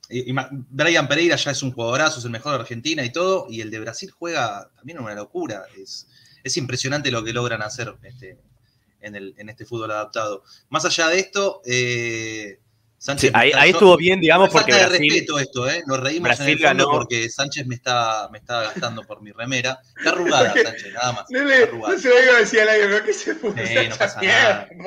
y- 0.09 0.33
Brian 0.69 1.07
Pereira 1.07 1.35
ya 1.35 1.51
es 1.51 1.63
un 1.63 1.71
jugadorazo, 1.71 2.19
es 2.19 2.25
el 2.25 2.31
mejor 2.31 2.53
de 2.53 2.59
Argentina 2.59 3.03
y 3.03 3.11
todo, 3.11 3.47
y 3.49 3.61
el 3.61 3.69
de 3.71 3.79
Brasil 3.79 4.11
juega 4.11 4.69
también 4.75 4.99
una 4.99 5.15
locura. 5.15 5.65
Es, 5.77 6.07
es 6.43 6.57
impresionante 6.57 7.11
lo 7.11 7.23
que 7.23 7.33
logran 7.33 7.61
hacer 7.61 7.93
este, 8.03 8.37
en, 9.01 9.15
el, 9.15 9.35
en 9.37 9.49
este 9.49 9.65
fútbol 9.65 9.91
adaptado. 9.91 10.43
Más 10.69 10.85
allá 10.85 11.07
de 11.09 11.19
esto, 11.19 11.61
eh, 11.65 12.59
Sánchez. 12.99 13.29
Sí, 13.29 13.35
ahí, 13.37 13.49
está- 13.51 13.65
estuvo 13.67 13.95
bien, 13.97 14.19
digamos, 14.19 14.49
porque 14.49 14.71
falta 14.71 14.77
de 14.89 14.89
Brasil, 14.97 15.09
respeto 15.11 15.39
esto, 15.39 15.69
¿eh? 15.69 15.83
Nos 15.85 15.99
reímos 15.99 16.23
Brasil 16.29 16.45
en 16.45 16.51
el 16.51 16.57
fondo 16.67 16.85
ganó. 16.87 16.97
porque 16.97 17.29
Sánchez 17.29 17.67
me 17.67 17.75
está, 17.75 18.27
me 18.31 18.39
está 18.39 18.63
gastando 18.63 19.03
por 19.03 19.21
mi 19.21 19.31
remera. 19.31 19.79
Está 19.97 20.09
arrugada, 20.11 20.51
Sánchez, 20.63 20.93
nada 20.93 21.11
más. 21.13 21.25
No, 21.29 21.43
le- 21.43 21.99
se 21.99 22.09
lo 22.09 22.23
iba 22.23 22.35
a 22.35 22.39
decir 22.39 22.61
al 22.61 22.69
aire, 22.69 22.87
pero 22.87 23.05
¿qué 23.05 23.13
se 23.13 23.35
puso 23.35 23.55
Sí, 23.65 23.75
no 23.89 23.95
pasa 23.97 24.21
nada. 24.21 24.67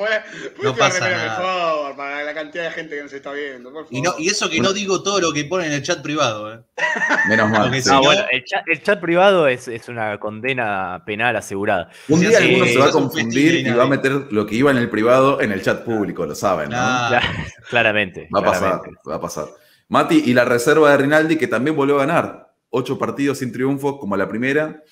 No 0.61 0.69
una 0.71 0.77
pasa 0.77 0.99
remera 1.05 1.25
nada. 1.25 1.39
mejor, 1.39 1.95
para 1.95 2.23
la 2.23 2.33
cantidad 2.33 2.63
de 2.65 2.71
gente 2.71 2.95
que 2.97 3.03
nos 3.03 3.13
está 3.13 3.31
viendo, 3.31 3.71
por 3.71 3.83
favor. 3.85 3.97
Y, 3.97 4.01
no, 4.01 4.13
y 4.19 4.27
eso 4.27 4.49
que 4.49 4.59
no 4.59 4.73
digo 4.73 5.01
todo 5.03 5.21
lo 5.21 5.31
que 5.31 5.45
pone 5.45 5.67
en 5.67 5.73
el 5.73 5.81
chat 5.81 6.01
privado, 6.01 6.53
¿eh? 6.53 6.59
Menos 7.29 7.49
mal. 7.49 7.61
Porque 7.63 7.77
sí. 7.81 7.83
si 7.83 7.89
Ah, 7.91 7.93
no- 7.95 8.01
bueno, 8.01 8.25
el 8.31 8.43
chat, 8.43 8.63
el 8.67 8.83
chat 8.83 8.99
privado 8.99 9.47
es, 9.47 9.67
es 9.69 9.87
una 9.87 10.19
condena 10.19 11.01
penal 11.05 11.35
asegurada. 11.37 11.89
Un 12.09 12.19
día 12.19 12.31
sí, 12.31 12.35
alguno 12.35 12.65
se 12.65 12.77
va 12.77 12.85
a 12.87 12.91
confundir 12.91 13.65
y 13.65 13.71
va 13.71 13.83
a 13.83 13.87
meter 13.87 14.11
lo 14.31 14.45
que 14.45 14.55
iba 14.55 14.69
en 14.71 14.77
el 14.77 14.89
privado 14.89 15.39
en 15.41 15.51
el 15.53 15.61
chat 15.63 15.83
público, 15.85 16.25
lo 16.25 16.35
saben, 16.35 16.69
¿no? 16.69 16.75
Claro. 16.75 17.27
Cla- 17.69 17.87
Claramente. 18.09 18.29
Va 18.33 18.39
a 18.39 18.43
pasar, 18.43 18.81
va 19.09 19.15
a 19.15 19.21
pasar. 19.21 19.45
Mati, 19.89 20.23
y 20.25 20.33
la 20.33 20.45
reserva 20.45 20.91
de 20.91 20.97
Rinaldi, 20.97 21.37
que 21.37 21.47
también 21.47 21.75
volvió 21.75 21.95
a 21.95 22.05
ganar. 22.05 22.53
Ocho 22.69 22.97
partidos 22.97 23.39
sin 23.39 23.51
triunfo, 23.51 23.99
como 23.99 24.15
la 24.15 24.27
primera, 24.27 24.83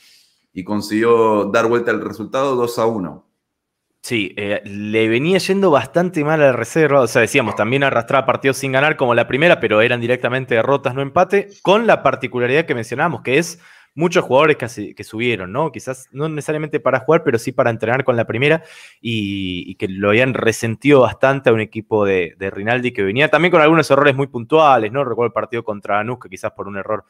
y 0.51 0.63
consiguió 0.63 1.45
dar 1.45 1.67
vuelta 1.67 1.91
al 1.91 2.01
resultado 2.01 2.55
2 2.55 2.79
a 2.79 2.85
1. 2.85 3.25
Sí, 4.01 4.33
eh, 4.37 4.61
le 4.63 5.07
venía 5.09 5.37
yendo 5.39 5.71
bastante 5.71 6.23
mal 6.23 6.41
a 6.41 6.47
la 6.47 6.51
reserva. 6.53 7.01
O 7.01 7.07
sea, 7.07 7.21
decíamos, 7.21 7.55
también 7.55 7.83
arrastraba 7.83 8.25
partidos 8.25 8.57
sin 8.57 8.71
ganar 8.71 8.95
como 8.95 9.13
la 9.13 9.27
primera, 9.27 9.59
pero 9.59 9.81
eran 9.81 10.01
directamente 10.01 10.55
derrotas, 10.55 10.95
no 10.95 11.01
empate, 11.01 11.49
con 11.61 11.85
la 11.85 12.01
particularidad 12.01 12.65
que 12.65 12.75
mencionábamos, 12.75 13.21
que 13.21 13.37
es 13.37 13.59
muchos 13.99 14.23
jugadores 14.23 14.55
que, 14.55 15.03
subieron, 15.03 15.51
¿no? 15.51 15.71
Quizás 15.73 16.07
no 16.13 16.29
necesariamente 16.29 16.79
para 16.79 17.01
jugar, 17.01 17.21
pero 17.23 17.37
sí 17.37 17.51
para 17.51 17.69
entrenar 17.69 18.05
con 18.05 18.15
la 18.15 18.25
primera 18.25 18.63
y, 19.01 19.75
que 19.75 19.89
lo 19.89 20.09
habían 20.09 20.33
resentido 20.33 21.01
bastante 21.01 21.49
a 21.49 21.53
un 21.53 21.59
equipo 21.59 22.05
de, 22.05 22.33
Rinaldi 22.39 22.93
que 22.93 23.03
venía 23.03 23.29
también 23.29 23.51
con 23.51 23.61
algunos 23.61 23.91
errores 23.91 24.15
muy 24.15 24.27
puntuales, 24.27 24.91
¿no? 24.91 25.03
Recuerdo 25.03 25.27
el 25.27 25.33
partido 25.33 25.63
contra 25.63 25.99
Anus, 25.99 26.17
que 26.19 26.29
quizás 26.29 26.51
por 26.53 26.69
un 26.69 26.77
error 26.77 27.03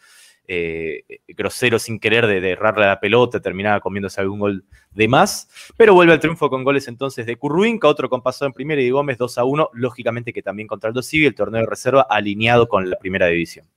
eh, 0.47 1.03
grosero 1.27 1.77
sin 1.77 1.99
querer 1.99 2.25
de, 2.25 2.41
de 2.41 2.51
errarle 2.51 2.87
la 2.87 2.99
pelota, 2.99 3.39
terminaba 3.39 3.79
comiéndose 3.81 4.19
algún 4.19 4.39
gol 4.39 4.65
de 4.89 5.07
más, 5.07 5.47
pero 5.77 5.93
vuelve 5.93 6.13
al 6.13 6.19
triunfo 6.19 6.49
con 6.49 6.63
goles 6.63 6.87
entonces 6.87 7.27
de 7.27 7.35
Curruinca, 7.35 7.87
otro 7.87 8.09
con 8.09 8.23
pasado 8.23 8.47
en 8.47 8.53
primera 8.53 8.81
y 8.81 8.85
de 8.85 8.91
Gómez 8.91 9.19
2 9.19 9.37
a 9.37 9.43
1, 9.43 9.69
lógicamente 9.73 10.33
que 10.33 10.41
también 10.41 10.67
contra 10.67 10.87
el 10.87 10.95
Dosivi, 10.95 11.27
el 11.27 11.35
torneo 11.35 11.61
de 11.61 11.67
reserva 11.67 12.01
alineado 12.09 12.67
con 12.67 12.89
la 12.89 12.97
primera 12.97 13.27
división. 13.27 13.67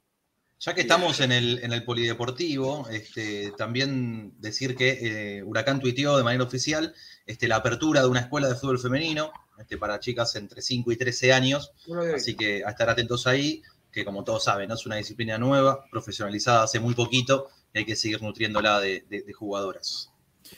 Ya 0.65 0.75
que 0.75 0.83
estamos 0.83 1.19
en 1.21 1.33
el, 1.33 1.59
en 1.65 1.73
el 1.73 1.83
polideportivo, 1.83 2.87
este, 2.89 3.51
también 3.59 4.33
decir 4.39 4.77
que 4.77 5.39
eh, 5.39 5.43
Huracán 5.43 5.81
tuiteó 5.81 6.17
de 6.17 6.23
manera 6.23 6.45
oficial 6.45 6.95
este, 7.27 7.49
la 7.49 7.57
apertura 7.57 8.01
de 8.01 8.07
una 8.07 8.21
escuela 8.21 8.49
de 8.49 8.55
fútbol 8.55 8.79
femenino 8.79 9.33
este, 9.59 9.77
para 9.77 9.99
chicas 9.99 10.37
entre 10.37 10.63
5 10.63 10.93
y 10.93 10.97
13 10.97 11.33
años. 11.33 11.73
Así 12.15 12.37
que 12.37 12.63
a 12.65 12.71
estar 12.71 12.89
atentos 12.89 13.27
ahí, 13.27 13.61
que 13.91 14.05
como 14.05 14.23
todos 14.23 14.45
saben, 14.45 14.69
¿no? 14.69 14.75
es 14.77 14.87
una 14.87 14.95
disciplina 14.97 15.37
nueva, 15.37 15.85
profesionalizada 15.91 16.63
hace 16.63 16.79
muy 16.79 16.95
poquito, 16.95 17.49
y 17.75 17.79
hay 17.79 17.85
que 17.85 17.97
seguir 17.97 18.23
nutriéndola 18.23 18.79
de, 18.79 19.05
de- 19.11 19.23
de 19.23 19.33
jugadoras. 19.33 20.13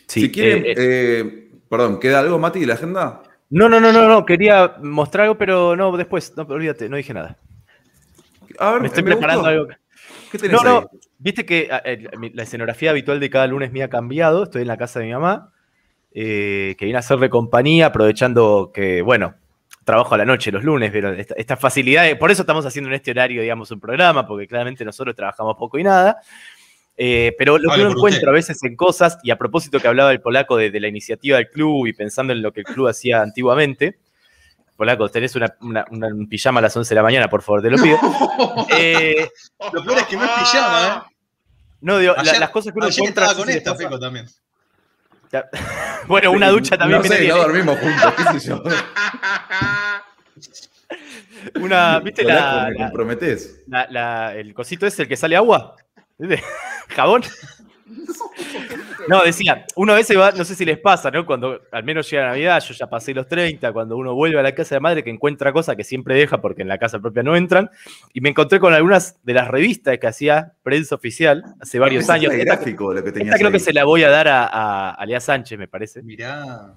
Sí, 0.07 0.21
si 0.21 0.31
quieren, 0.33 0.65
eh, 0.67 0.75
eh, 0.77 1.51
perdón, 1.71 1.99
¿queda 1.99 2.21
algo, 2.21 2.39
Mati, 2.39 2.61
de 2.61 2.67
la 2.67 2.75
agenda? 2.75 3.23
no, 3.49 3.71
no, 3.71 3.81
no, 3.81 3.91
no, 3.91 4.07
no, 4.07 4.27
quería 4.27 4.77
mostrar 4.83 5.25
algo, 5.25 5.39
pero 5.39 5.75
no, 5.77 5.97
después, 5.97 6.37
no, 6.37 6.43
olvídate, 6.43 6.91
no 6.91 6.99
dije 6.99 7.15
nada. 7.15 7.39
A 8.59 8.73
ver, 8.73 8.81
Me 8.83 8.89
estoy 8.89 9.03
me 9.03 9.11
preparando 9.13 9.43
gustó. 9.43 9.49
algo. 9.49 9.84
¿Qué 10.31 10.39
tenés 10.39 10.63
No, 10.63 10.69
ahí? 10.69 10.75
no, 10.75 10.91
viste 11.19 11.45
que 11.47 11.69
ah, 11.71 11.83
eh, 11.85 12.09
la 12.33 12.43
escenografía 12.43 12.91
habitual 12.91 13.21
de 13.21 13.31
cada 13.31 13.47
lunes 13.47 13.73
mía 13.73 13.87
ha 13.87 13.91
cambiado. 13.91 14.45
Estoy 14.45 14.63
en 14.63 14.69
la 14.69 14.77
casa 14.77 15.01
de 15.01 15.07
mi 15.07 15.13
mamá, 15.13 15.53
eh, 16.13 16.75
que 16.79 16.85
viene 16.85 16.97
a 16.97 17.01
hacerle 17.01 17.31
compañía, 17.31 17.87
aprovechando 17.87 18.71
que, 18.73 19.03
bueno, 19.03 19.35
trabajo 19.85 20.15
a 20.15 20.19
la 20.19 20.25
noche 20.25 20.51
los 20.51 20.65
lunes, 20.65 20.91
pero 20.91 21.13
esta, 21.13 21.35
esta 21.35 21.57
facilidad, 21.57 22.19
por 22.19 22.31
eso 22.31 22.43
estamos 22.43 22.65
haciendo 22.65 22.89
en 22.89 22.95
este 22.95 23.11
horario, 23.11 23.43
digamos, 23.43 23.71
un 23.71 23.81
programa, 23.81 24.27
porque 24.27 24.47
claramente 24.47 24.85
nosotros 24.85 25.15
trabajamos 25.15 25.57
poco 25.57 25.79
y 25.79 25.85
nada. 25.85 26.19
Eh, 26.97 27.35
pero 27.37 27.59
lo 27.59 27.73
que 27.73 27.81
uno 27.81 27.91
encuentra 27.91 28.31
a 28.31 28.33
veces 28.33 28.63
en 28.63 28.77
cosas, 28.77 29.19
y 29.23 29.31
a 29.31 29.37
propósito 29.37 29.81
que 29.81 29.89
hablaba 29.89 30.13
el 30.13 30.21
polaco 30.21 30.57
de, 30.57 30.71
de 30.71 30.81
la 30.81 30.89
iniciativa 30.89 31.39
del 31.39 31.49
club 31.49 31.87
y 31.87 31.93
pensando 31.93 32.33
en 32.33 32.41
lo 32.41 32.53
que 32.53 32.61
el 32.61 32.67
club 32.67 32.87
hacía 32.89 33.21
antiguamente, 33.21 33.99
polaco, 34.77 35.09
tenés 35.09 35.35
una, 35.37 35.55
una- 35.61 35.85
una- 35.91 36.09
un 36.09 36.29
pijama 36.29 36.59
a 36.59 36.63
las 36.63 36.77
11 36.77 36.89
de 36.91 36.95
la 36.97 37.03
mañana, 37.03 37.29
por 37.29 37.43
favor, 37.43 37.63
te 37.63 37.71
lo 37.71 37.77
pido. 37.79 37.99
Eh, 38.71 39.29
Lo 39.73 39.85
peor 39.85 39.99
es 39.99 40.07
que 40.07 40.17
no 40.17 40.25
es 40.25 40.31
pijama, 40.31 41.05
¿eh? 41.09 41.15
no, 41.81 41.99
digo, 41.99 42.15
la- 42.15 42.21
Ayer- 42.23 42.41
las 42.41 42.51
cosas 42.51 42.73
que 42.73 42.79
uno 42.79 42.87
Ayer 42.89 43.05
estaba 43.09 43.27
así 43.29 43.37
con 43.41 43.51
esta, 43.51 43.75
Feco, 43.75 43.99
también. 43.99 44.27
Bueno, 46.07 46.31
una 46.33 46.49
ducha 46.49 46.77
también 46.79 46.99
No 46.99 47.03
viene 47.03 47.17
sé, 47.17 47.23
bien, 47.23 47.35
no 47.37 47.43
dormimos 47.43 47.79
juntos, 47.79 48.15
qué 48.17 48.39
sé 48.39 48.49
yo. 48.49 48.63
Una, 51.61 51.99
¿viste 52.01 52.23
la, 52.25 52.67
me 52.69 52.75
la- 52.79 52.85
comprometés. 52.87 53.63
la- 53.67 53.87
la- 53.91 54.35
el 54.35 54.55
cosito 54.55 54.87
ese, 54.87 55.03
el 55.03 55.09
que 55.09 55.17
sale 55.17 55.37
agua? 55.37 55.77
¿Viste? 56.19 56.43
¿Jabón? 56.95 57.23
No, 59.09 59.23
decía, 59.23 59.67
uno 59.77 59.93
a 59.93 59.97
veces 59.97 60.19
va, 60.19 60.33
no 60.33 60.45
sé 60.45 60.55
si 60.55 60.65
les 60.65 60.79
pasa, 60.79 61.11
¿no? 61.11 61.27
Cuando 61.27 61.61
al 61.71 61.85
menos 61.85 62.11
llega 62.11 62.27
Navidad, 62.27 62.63
yo 62.67 62.73
ya 62.73 62.89
pasé 62.89 63.13
los 63.13 63.27
30, 63.29 63.73
cuando 63.73 63.97
uno 63.97 64.15
vuelve 64.15 64.39
a 64.39 64.43
la 64.43 64.55
casa 64.55 64.77
de 64.77 64.81
madre 64.81 65.05
que 65.05 65.11
encuentra 65.11 65.53
cosas 65.53 65.77
que 65.77 65.85
siempre 65.85 66.15
deja 66.15 66.41
porque 66.41 66.63
en 66.63 66.69
la 66.69 66.79
casa 66.79 66.99
propia 66.99 67.23
no 67.23 67.37
entran, 67.37 67.71
y 68.13 68.21
me 68.23 68.31
encontré 68.31 68.61
con 68.61 68.73
algunas 68.73 69.23
de 69.23 69.35
las 69.35 69.49
revistas 69.49 69.99
que 69.99 70.07
hacía 70.07 70.55
prensa 70.63 70.95
oficial 70.95 71.45
hace 71.61 71.79
varios 71.79 72.09
años. 72.09 72.33
Esta, 72.33 72.57
gráfico 72.57 72.95
lo 72.95 73.05
que 73.05 73.13
tenías 73.13 73.35
esta 73.35 73.39
creo 73.39 73.49
ahí. 73.49 73.53
que 73.53 73.61
se 73.61 73.73
la 73.73 73.85
voy 73.85 74.05
a 74.05 74.09
dar 74.09 74.29
a, 74.29 74.47
a, 74.47 74.91
a 74.93 75.07
Lea 75.07 75.21
Sánchez, 75.21 75.59
me 75.59 75.69
parece. 75.69 76.03
Mirá. 76.03 76.75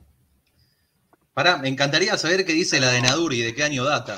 Pará, 1.33 1.57
me 1.57 1.69
encantaría 1.69 2.17
saber 2.17 2.45
qué 2.45 2.53
dice 2.53 2.79
la 2.79 2.89
de 2.91 3.01
Nadur 3.01 3.33
y 3.33 3.41
de 3.41 3.53
qué 3.53 3.63
año 3.63 3.83
data. 3.83 4.17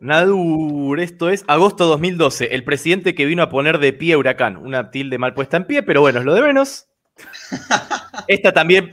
Nadur, 0.00 1.00
esto 1.00 1.28
es 1.30 1.44
agosto 1.48 1.86
2012. 1.86 2.54
El 2.54 2.64
presidente 2.64 3.14
que 3.14 3.26
vino 3.26 3.42
a 3.42 3.48
poner 3.48 3.78
de 3.78 3.92
pie 3.92 4.14
a 4.14 4.18
Huracán. 4.18 4.56
Una 4.56 4.90
tilde 4.90 5.18
mal 5.18 5.34
puesta 5.34 5.56
en 5.56 5.64
pie, 5.66 5.82
pero 5.82 6.00
bueno, 6.00 6.20
es 6.20 6.24
lo 6.24 6.34
de 6.34 6.42
menos. 6.42 6.86
Esta 8.28 8.52
también, 8.52 8.92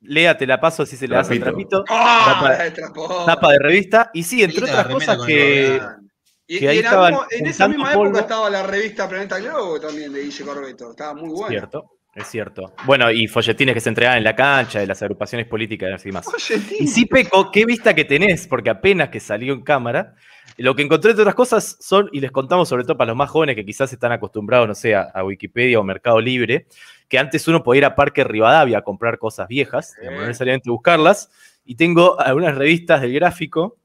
Lea, 0.00 0.36
te 0.36 0.46
la 0.46 0.60
paso 0.60 0.84
si 0.84 0.96
se 0.96 1.06
le 1.06 1.14
das 1.14 1.30
el 1.30 1.40
Trapito. 1.40 1.84
¡Ah! 1.88 2.34
Tapa- 2.34 2.48
la 2.58 2.64
destrapó. 2.64 3.24
Tapa 3.24 3.52
de 3.52 3.58
revista. 3.60 4.10
Y 4.12 4.24
sí, 4.24 4.42
entre 4.42 4.64
otras 4.64 4.86
cosas 4.88 5.18
que. 5.24 5.80
Y, 6.48 6.66
ahí 6.66 6.78
en, 6.80 6.84
estaban 6.84 7.14
en 7.30 7.46
esa 7.46 7.68
misma 7.68 7.92
polvo. 7.92 8.06
época 8.06 8.20
estaba 8.22 8.50
la 8.50 8.62
revista 8.64 9.08
Planeta 9.08 9.38
Globo 9.38 9.80
también 9.80 10.12
de 10.12 10.22
Guille 10.24 10.44
Corbeto. 10.44 10.90
Estaba 10.90 11.14
muy 11.14 11.30
buena. 11.30 11.48
cierto, 11.48 11.90
es 12.14 12.26
cierto. 12.28 12.74
Bueno, 12.84 13.10
y 13.10 13.26
folletines 13.26 13.74
que 13.74 13.80
se 13.80 13.88
entregaban 13.88 14.18
en 14.18 14.24
la 14.24 14.36
cancha, 14.36 14.80
de 14.80 14.86
las 14.86 15.00
agrupaciones 15.02 15.46
políticas 15.46 16.04
y 16.04 16.08
demás. 16.10 16.26
Y 16.78 16.86
sí, 16.86 17.06
Peco, 17.06 17.50
qué 17.50 17.64
vista 17.64 17.94
que 17.94 18.04
tenés, 18.04 18.46
porque 18.46 18.70
apenas 18.70 19.08
que 19.08 19.18
salió 19.20 19.54
en 19.54 19.62
cámara, 19.62 20.14
lo 20.58 20.74
que 20.74 20.82
encontré 20.82 21.10
entre 21.12 21.22
otras 21.22 21.34
cosas 21.34 21.76
son, 21.80 22.10
y 22.12 22.20
les 22.20 22.30
contamos 22.30 22.68
sobre 22.68 22.84
todo 22.84 22.96
para 22.98 23.08
los 23.08 23.16
más 23.16 23.30
jóvenes 23.30 23.56
que 23.56 23.64
quizás 23.64 23.92
están 23.92 24.12
acostumbrados, 24.12 24.68
no 24.68 24.74
sé, 24.74 24.94
a, 24.94 25.02
a 25.02 25.24
Wikipedia 25.24 25.80
o 25.80 25.84
Mercado 25.84 26.20
Libre, 26.20 26.66
que 27.08 27.18
antes 27.18 27.48
uno 27.48 27.62
podía 27.62 27.78
ir 27.78 27.84
a 27.86 27.94
Parque 27.94 28.24
Rivadavia 28.24 28.78
a 28.78 28.82
comprar 28.82 29.18
cosas 29.18 29.48
viejas, 29.48 29.94
digamos, 29.98 30.18
no 30.20 30.24
Eh. 30.24 30.28
necesariamente 30.28 30.70
buscarlas, 30.70 31.30
y 31.64 31.74
tengo 31.76 32.20
algunas 32.20 32.56
revistas 32.56 33.00
del 33.00 33.14
gráfico 33.14 33.78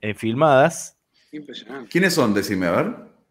eh, 0.00 0.14
filmadas. 0.14 0.96
Impresionante. 1.32 1.90
¿Quiénes 1.90 2.14
son? 2.14 2.32
Decime, 2.32 2.66
a 2.66 2.70
ver. 2.72 2.86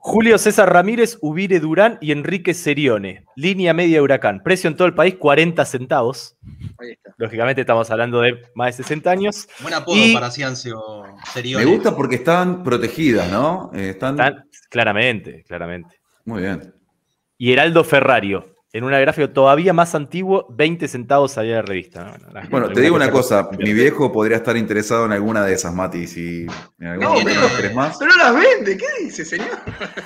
Julio 0.06 0.38
César 0.38 0.72
Ramírez, 0.72 1.18
Ubire 1.22 1.62
Durán 1.62 1.98
y 2.02 2.12
Enrique 2.12 2.54
Serione. 2.54 3.24
Línea 3.38 3.74
media 3.74 3.98
de 3.98 4.02
Huracán. 4.02 4.42
Precio 4.44 4.68
en 4.70 4.76
todo 4.76 4.86
el 4.86 4.94
país, 4.94 5.16
40 5.16 5.64
centavos. 5.64 6.36
Ahí 6.78 6.92
está. 6.92 7.14
Lógicamente 7.18 7.62
estamos 7.62 7.90
hablando 7.90 8.20
de 8.20 8.42
más 8.54 8.76
de 8.76 8.84
60 8.84 9.10
años. 9.10 9.48
Buen 9.62 9.74
apodo 9.74 9.96
Y- 9.96 10.14
para 10.14 10.30
Ciancio 10.30 10.78
Me 11.16 11.26
Serione. 11.32 11.66
gusta 11.66 11.96
porque 11.96 12.16
están 12.16 12.64
protegidas, 12.64 13.32
¿no? 13.32 13.72
Eh, 13.74 13.92
están... 13.92 14.20
Están- 14.20 14.44
claramente, 14.70 15.46
claramente. 15.48 15.96
Muy 16.26 16.42
bien. 16.42 16.74
Y 17.38 17.54
Heraldo 17.54 17.86
Ferrario, 17.86 18.53
en 18.76 18.84
una 18.84 19.00
gráfica 19.00 19.32
todavía 19.32 19.72
más 19.72 19.94
antiguo, 19.94 20.48
20 20.50 20.88
centavos 20.88 21.38
había 21.38 21.58
de 21.58 21.62
revista. 21.62 22.18
¿no? 22.20 22.34
la- 22.34 22.48
Bueno, 22.50 22.70
te 22.70 22.82
digo 22.82 22.96
una 22.96 23.12
cosa, 23.12 23.48
mi 23.60 23.72
viejo 23.72 24.12
podría 24.12 24.38
estar 24.38 24.58
interesado 24.58 25.06
en 25.06 25.12
alguna 25.12 25.46
de 25.46 25.54
esas, 25.54 25.74
Mati, 25.76 26.08
si 26.08 26.48
en 26.80 26.88
algún 26.88 27.06
No, 27.06 27.14
momento 27.14 27.42
pero- 27.56 27.70
no 27.70 27.76
más. 27.76 27.98
Pero 28.00 28.12
las 28.18 28.34
vende, 28.34 28.76
¿qué 28.76 28.86
dice, 29.04 29.24
señor? 29.24 29.50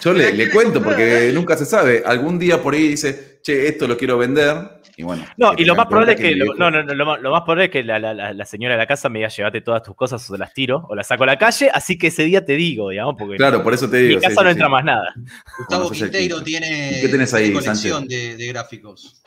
Yo 0.02 0.12
le, 0.12 0.52
cuento 0.52 0.74
comprar, 0.76 0.96
porque 0.98 1.32
nunca 1.34 1.56
se 1.56 1.66
sabe. 1.66 2.04
Algún 2.06 2.38
día 2.38 2.62
por 2.62 2.74
ahí 2.74 2.90
dice, 2.90 3.40
che, 3.42 3.68
esto 3.70 3.88
lo 3.88 3.96
quiero 3.98 4.18
vender. 4.18 4.77
Y 5.00 5.04
bueno. 5.04 5.24
No, 5.38 5.54
y 5.56 5.64
lo 5.64 5.76
más 5.76 5.86
probable 5.86 6.14
es 6.14 6.20
que, 6.20 6.30
mi 6.30 6.36
lo, 6.40 6.56
no, 6.56 6.72
no, 6.72 6.82
no, 6.84 6.94
lo, 6.96 7.06
más, 7.06 7.22
lo 7.22 7.30
más 7.30 7.42
probable 7.42 7.66
es 7.66 7.70
que 7.70 7.84
la, 7.84 8.00
la- 8.00 8.46
señora 8.46 8.74
de 8.74 8.80
la 8.80 8.88
casa 8.88 9.10
me 9.10 9.20
diga, 9.20 9.30
llévate 9.30 9.62
todas 9.62 9.84
tus 9.84 9.96
cosas 9.96 10.28
o 10.28 10.34
te 10.34 10.40
las 10.40 10.52
tiro, 10.56 10.88
o 10.90 10.96
las 10.96 11.06
saco 11.06 11.24
a 11.24 11.28
la 11.28 11.38
calle, 11.38 11.70
así 11.72 12.00
que 12.00 12.08
ese 12.08 12.24
día 12.24 12.44
te 12.44 12.54
digo, 12.54 12.90
digamos, 12.90 13.16
porque 13.16 13.38
Claro, 13.38 13.62
por 13.64 13.76
eso 13.76 13.88
te 13.88 13.98
en 14.00 14.08
digo. 14.08 14.16
mi 14.20 14.22
sí, 14.26 14.28
casa 14.30 14.42
sí, 14.42 14.44
no 14.44 14.50
sí. 14.50 14.54
entra 14.54 14.70
más 14.70 14.84
nada. 14.84 15.14
Gustavo 15.60 15.92
quinto. 15.92 16.44
tiene, 16.44 16.98
¿Y 16.98 17.02
qué 17.02 17.10
tenés 17.10 17.32
ahí, 17.36 17.54
colección 17.54 18.08
de 18.08 18.48
gráficos. 18.48 19.22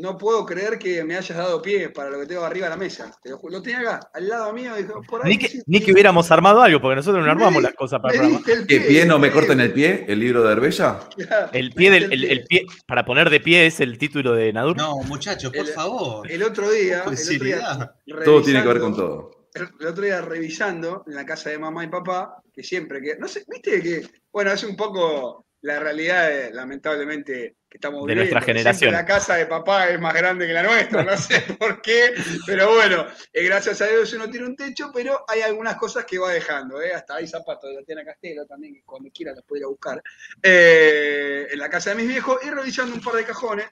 No 0.00 0.16
puedo 0.16 0.46
creer 0.46 0.78
que 0.78 1.02
me 1.04 1.16
hayas 1.16 1.36
dado 1.36 1.60
pie 1.60 1.88
para 1.90 2.10
lo 2.10 2.20
que 2.20 2.26
tengo 2.26 2.44
arriba 2.44 2.66
de 2.66 2.70
la 2.70 2.76
mesa. 2.76 3.10
Te 3.22 3.30
lo, 3.30 3.40
lo 3.48 3.62
tenía 3.62 3.80
acá, 3.80 4.10
al 4.14 4.28
lado 4.28 4.52
mío. 4.52 4.74
Dijo, 4.76 5.02
por 5.02 5.24
ahí. 5.24 5.32
Ni 5.32 5.38
que, 5.38 5.48
sí, 5.48 5.62
ni 5.66 5.78
sí. 5.78 5.84
que 5.84 5.92
hubiéramos 5.92 6.30
armado 6.30 6.62
algo, 6.62 6.80
porque 6.80 6.96
nosotros 6.96 7.24
no 7.24 7.30
armamos 7.30 7.62
las 7.62 7.74
cosas 7.74 8.00
para 8.00 8.14
el 8.14 8.20
programa. 8.20 8.64
¿Qué 8.66 8.80
pie 8.80 9.06
no 9.06 9.18
me 9.18 9.30
corten 9.30 9.60
el 9.60 9.72
pie? 9.72 10.04
¿El 10.08 10.20
libro 10.20 10.42
de 10.44 10.52
Herbella? 10.52 11.00
Claro, 11.16 11.50
El 11.52 11.72
pie 11.72 11.90
del 11.90 12.12
el, 12.12 12.24
el 12.24 12.44
pie, 12.44 12.66
para 12.86 13.04
poner 13.04 13.30
de 13.30 13.40
pie 13.40 13.66
es 13.66 13.80
el 13.80 13.98
título 13.98 14.32
de 14.34 14.52
Nadur. 14.52 14.76
No, 14.76 14.96
muchachos, 14.98 15.52
por 15.52 15.66
El- 15.66 15.72
favor. 15.74 16.30
El 16.30 16.42
otro 16.42 16.70
día, 16.70 17.02
el 17.04 17.12
otro 17.14 17.44
día. 17.44 17.94
Todo 18.24 18.42
tiene 18.42 18.62
que 18.62 18.68
ver 18.68 18.78
con 18.80 18.94
todo. 18.94 19.48
el, 19.54 19.68
el 19.80 19.86
otro 19.86 20.04
día 20.04 20.20
revisando 20.20 21.04
en 21.06 21.14
la 21.14 21.26
casa 21.26 21.50
de 21.50 21.58
mamá 21.58 21.84
y 21.84 21.88
papá, 21.88 22.42
que 22.54 22.62
siempre 22.62 23.00
que, 23.00 23.16
no 23.18 23.26
sé, 23.26 23.44
viste 23.48 23.82
que, 23.82 24.06
bueno, 24.32 24.52
es 24.52 24.62
un 24.64 24.76
poco 24.76 25.46
la 25.62 25.80
realidad, 25.80 26.28
de, 26.28 26.52
lamentablemente, 26.52 27.56
que 27.68 27.76
estamos 27.76 28.06
De 28.06 28.14
viviendo. 28.14 28.32
nuestra 28.32 28.40
generación. 28.54 28.92
La 28.92 29.04
casa 29.04 29.34
de 29.34 29.46
papá 29.46 29.88
es 29.90 30.00
más 30.00 30.14
grande 30.14 30.46
que 30.46 30.52
la 30.52 30.62
nuestra, 30.62 31.02
no 31.04 31.16
sé 31.16 31.40
por 31.58 31.82
qué, 31.82 32.14
pero 32.46 32.74
bueno, 32.74 33.06
eh, 33.32 33.44
gracias 33.44 33.82
a 33.82 33.86
Dios 33.86 34.12
uno 34.14 34.30
tiene 34.30 34.46
un 34.46 34.56
techo, 34.56 34.90
pero 34.92 35.24
hay 35.28 35.42
algunas 35.42 35.76
cosas 35.76 36.04
que 36.04 36.18
va 36.18 36.32
dejando, 36.32 36.80
¿eh? 36.80 36.94
hasta 36.94 37.16
hay 37.16 37.26
zapatos 37.26 37.68
de 37.68 37.74
la 37.74 37.80
Tatiana 37.80 38.04
Castelo 38.04 38.46
también, 38.46 38.74
que 38.74 38.82
cuando 38.84 39.10
quiera 39.10 39.34
los 39.34 39.44
puede 39.44 39.60
ir 39.60 39.64
a 39.66 39.68
buscar, 39.68 40.02
eh, 40.42 41.46
en 41.50 41.58
la 41.58 41.68
casa 41.68 41.90
de 41.90 41.96
mis 41.96 42.08
viejos, 42.08 42.38
y 42.44 42.50
revisando 42.50 42.94
un 42.94 43.02
par 43.02 43.14
de 43.14 43.24
cajones, 43.24 43.66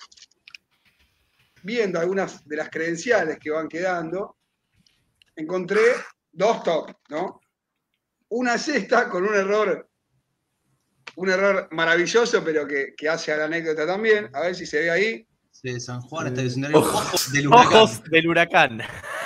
viendo 1.63 1.99
algunas 1.99 2.47
de 2.47 2.57
las 2.57 2.69
credenciales 2.69 3.39
que 3.39 3.51
van 3.51 3.69
quedando, 3.69 4.37
encontré 5.35 5.81
dos 6.33 6.63
top, 6.63 6.93
¿no? 7.09 7.41
Una 8.29 8.59
cesta 8.59 9.09
con 9.09 9.25
un 9.25 9.35
error, 9.35 9.89
un 11.17 11.29
error 11.31 11.69
maravilloso, 11.73 12.43
pero 12.45 12.67
que, 12.67 12.95
que 12.97 13.09
hace 13.09 13.33
a 13.33 13.37
la 13.39 13.45
anécdota 13.47 13.87
también. 13.87 14.31
A 14.33 14.41
ver 14.43 14.55
si 14.55 14.65
se 14.67 14.81
ve 14.81 14.91
ahí. 14.91 15.27
De 15.63 15.81
San 15.81 16.01
Juan 16.03 16.29
está 16.29 16.43
diciendo 16.43 16.69
Ojos. 16.79 16.95
ojos 16.95 17.33
del 17.33 17.49
huracán. 17.49 17.73
Ojos 17.75 18.03
del 18.11 18.29
huracán. 18.29 18.83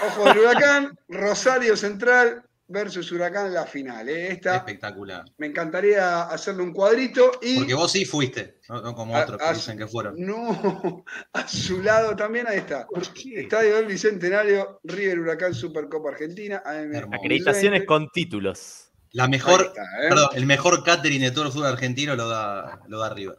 Ojo 0.07 0.25
del 0.25 0.39
huracán, 0.39 0.99
Rosario 1.09 1.77
Central 1.77 2.43
versus 2.69 3.11
Huracán 3.11 3.53
la 3.53 3.67
final. 3.67 4.09
¿eh? 4.09 4.29
Esta 4.33 4.57
Espectacular. 4.59 5.25
me 5.39 5.49
encantaría 5.49 6.23
hacerle 6.23 6.63
un 6.63 6.73
cuadrito 6.73 7.33
y 7.43 7.57
Porque 7.59 7.75
vos 7.75 7.91
sí 7.91 8.05
fuiste, 8.05 8.61
no, 8.69 8.81
no 8.81 8.95
como 8.95 9.17
A- 9.17 9.25
otros 9.25 9.39
que 9.39 9.45
a- 9.45 9.53
dicen 9.53 9.77
que 9.77 9.89
fueron. 9.89 10.15
no, 10.19 11.05
a 11.33 11.49
su 11.49 11.83
lado 11.83 12.15
también, 12.15 12.47
ahí 12.47 12.59
está. 12.59 12.87
Estadio 13.35 13.75
del 13.77 13.87
Bicentenario, 13.87 14.81
River 14.85 15.19
Huracán 15.19 15.53
Supercopa 15.53 16.11
Argentina. 16.11 16.63
AM. 16.65 16.95
Acreditaciones 17.13 17.81
2020. 17.81 17.87
con 17.87 18.09
títulos. 18.13 18.90
La 19.13 19.27
mejor, 19.29 19.67
está, 19.67 19.83
¿eh? 19.83 20.09
perdón, 20.09 20.29
el 20.35 20.47
mejor 20.47 20.85
catering 20.85 21.23
de 21.23 21.31
todo 21.33 21.47
el 21.47 21.53
fútbol 21.53 21.67
argentino 21.67 22.15
lo 22.15 22.29
da, 22.29 22.81
lo 22.87 22.99
da 23.01 23.13
River. 23.13 23.39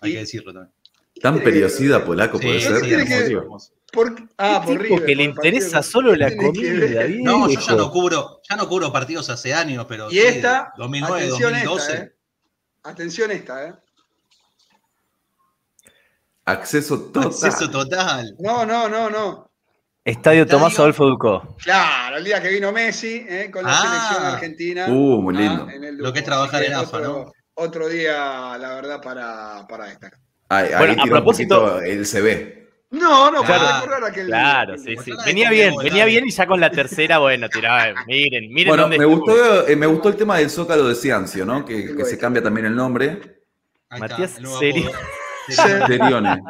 Hay 0.00 0.10
Y- 0.10 0.14
que 0.14 0.18
decirlo 0.20 0.52
también. 0.52 0.74
Tan 1.20 1.38
periodicida 1.40 2.02
polaco 2.04 2.38
Sí, 2.38 2.46
puede 2.46 2.60
sí, 2.60 2.66
ser. 2.66 2.82
que-. 2.82 3.40
Por- 3.92 4.28
ah, 4.38 4.62
por 4.64 4.78
River, 4.80 5.04
que 5.04 5.16
le 5.16 5.24
interesa 5.24 5.70
partido. 5.78 5.82
solo 5.82 6.14
la 6.14 6.30
¿Qué 6.30 6.36
tiene 6.52 6.80
que 6.80 6.94
comida. 6.94 7.22
No, 7.22 7.50
yo 7.50 7.60
ya 7.60 7.74
no 7.74 7.90
cubro, 7.90 8.40
ya 8.48 8.56
no 8.56 8.68
cubro 8.68 8.92
partidos 8.92 9.28
hace 9.28 9.52
años, 9.52 9.84
pero 9.88 10.08
Y 10.08 10.14
sí, 10.14 10.18
esta, 10.20 10.72
2009, 10.78 11.16
atención 11.26 11.52
2012. 11.52 11.92
esta, 11.92 12.04
¿eh? 12.04 12.12
Atención 12.84 13.30
esta, 13.32 13.66
¿eh? 13.68 13.74
Acceso 16.44 16.98
total. 17.00 17.24
Acceso 17.26 17.70
total. 17.70 18.34
No, 18.38 18.64
no, 18.64 18.88
no, 18.88 19.10
no. 19.10 19.49
Estadio 20.04 20.46
Tomás 20.46 20.78
Adolfo 20.78 21.06
Ducó. 21.06 21.56
Claro, 21.62 22.16
el 22.16 22.24
día 22.24 22.40
que 22.42 22.48
vino 22.48 22.72
Messi 22.72 23.26
¿eh? 23.28 23.50
con 23.52 23.64
la 23.64 23.70
Ah. 23.72 23.82
selección 23.82 24.34
argentina. 24.34 24.86
Uh, 24.88 25.20
muy 25.22 25.36
ah, 25.36 25.40
lindo. 25.40 25.68
Lo 26.02 26.12
que 26.12 26.20
es 26.20 26.24
trabajar 26.24 26.62
en 26.64 26.74
AFA, 26.74 26.98
otro, 26.98 27.00
¿no? 27.24 27.32
Otro 27.54 27.88
día, 27.88 28.56
la 28.58 28.74
verdad, 28.76 29.02
para, 29.02 29.66
para 29.68 29.84
destacar. 29.86 30.18
Ahí, 30.48 30.68
ahí 30.72 30.78
Bueno, 30.78 31.02
a 31.02 31.06
propósito- 31.06 31.80
el 31.82 32.06
CB. 32.06 32.60
No, 32.92 33.30
no, 33.30 33.42
Claro. 33.44 33.62
para 33.62 33.80
recordar 33.82 34.10
aquel 34.10 34.26
Claro, 34.26 34.78
sí, 34.78 34.96
sí. 35.04 35.12
Venía 35.24 35.50
bien, 35.50 35.74
venía 35.76 36.06
bien 36.06 36.26
y 36.26 36.30
ya 36.30 36.46
con 36.46 36.58
la 36.58 36.70
tercera, 36.70 37.18
bueno, 37.18 37.48
tiraba. 37.48 37.94
Miren, 38.06 38.52
miren 38.52 38.68
Bueno, 38.68 38.82
dónde 38.84 38.98
me 38.98 39.04
gustó, 39.04 39.68
eh, 39.68 39.76
me 39.76 39.86
gustó 39.86 40.08
el 40.08 40.16
tema 40.16 40.38
del 40.38 40.50
Zócalo 40.50 40.88
de 40.88 40.94
Ciancio, 40.96 41.44
¿no? 41.44 41.64
Que, 41.64 41.94
que 41.94 42.04
se 42.04 42.18
cambia 42.18 42.42
también 42.42 42.66
el 42.66 42.74
nombre. 42.74 43.42
Ahí 43.90 44.00
Matías. 44.00 44.38
Serione. 45.48 46.42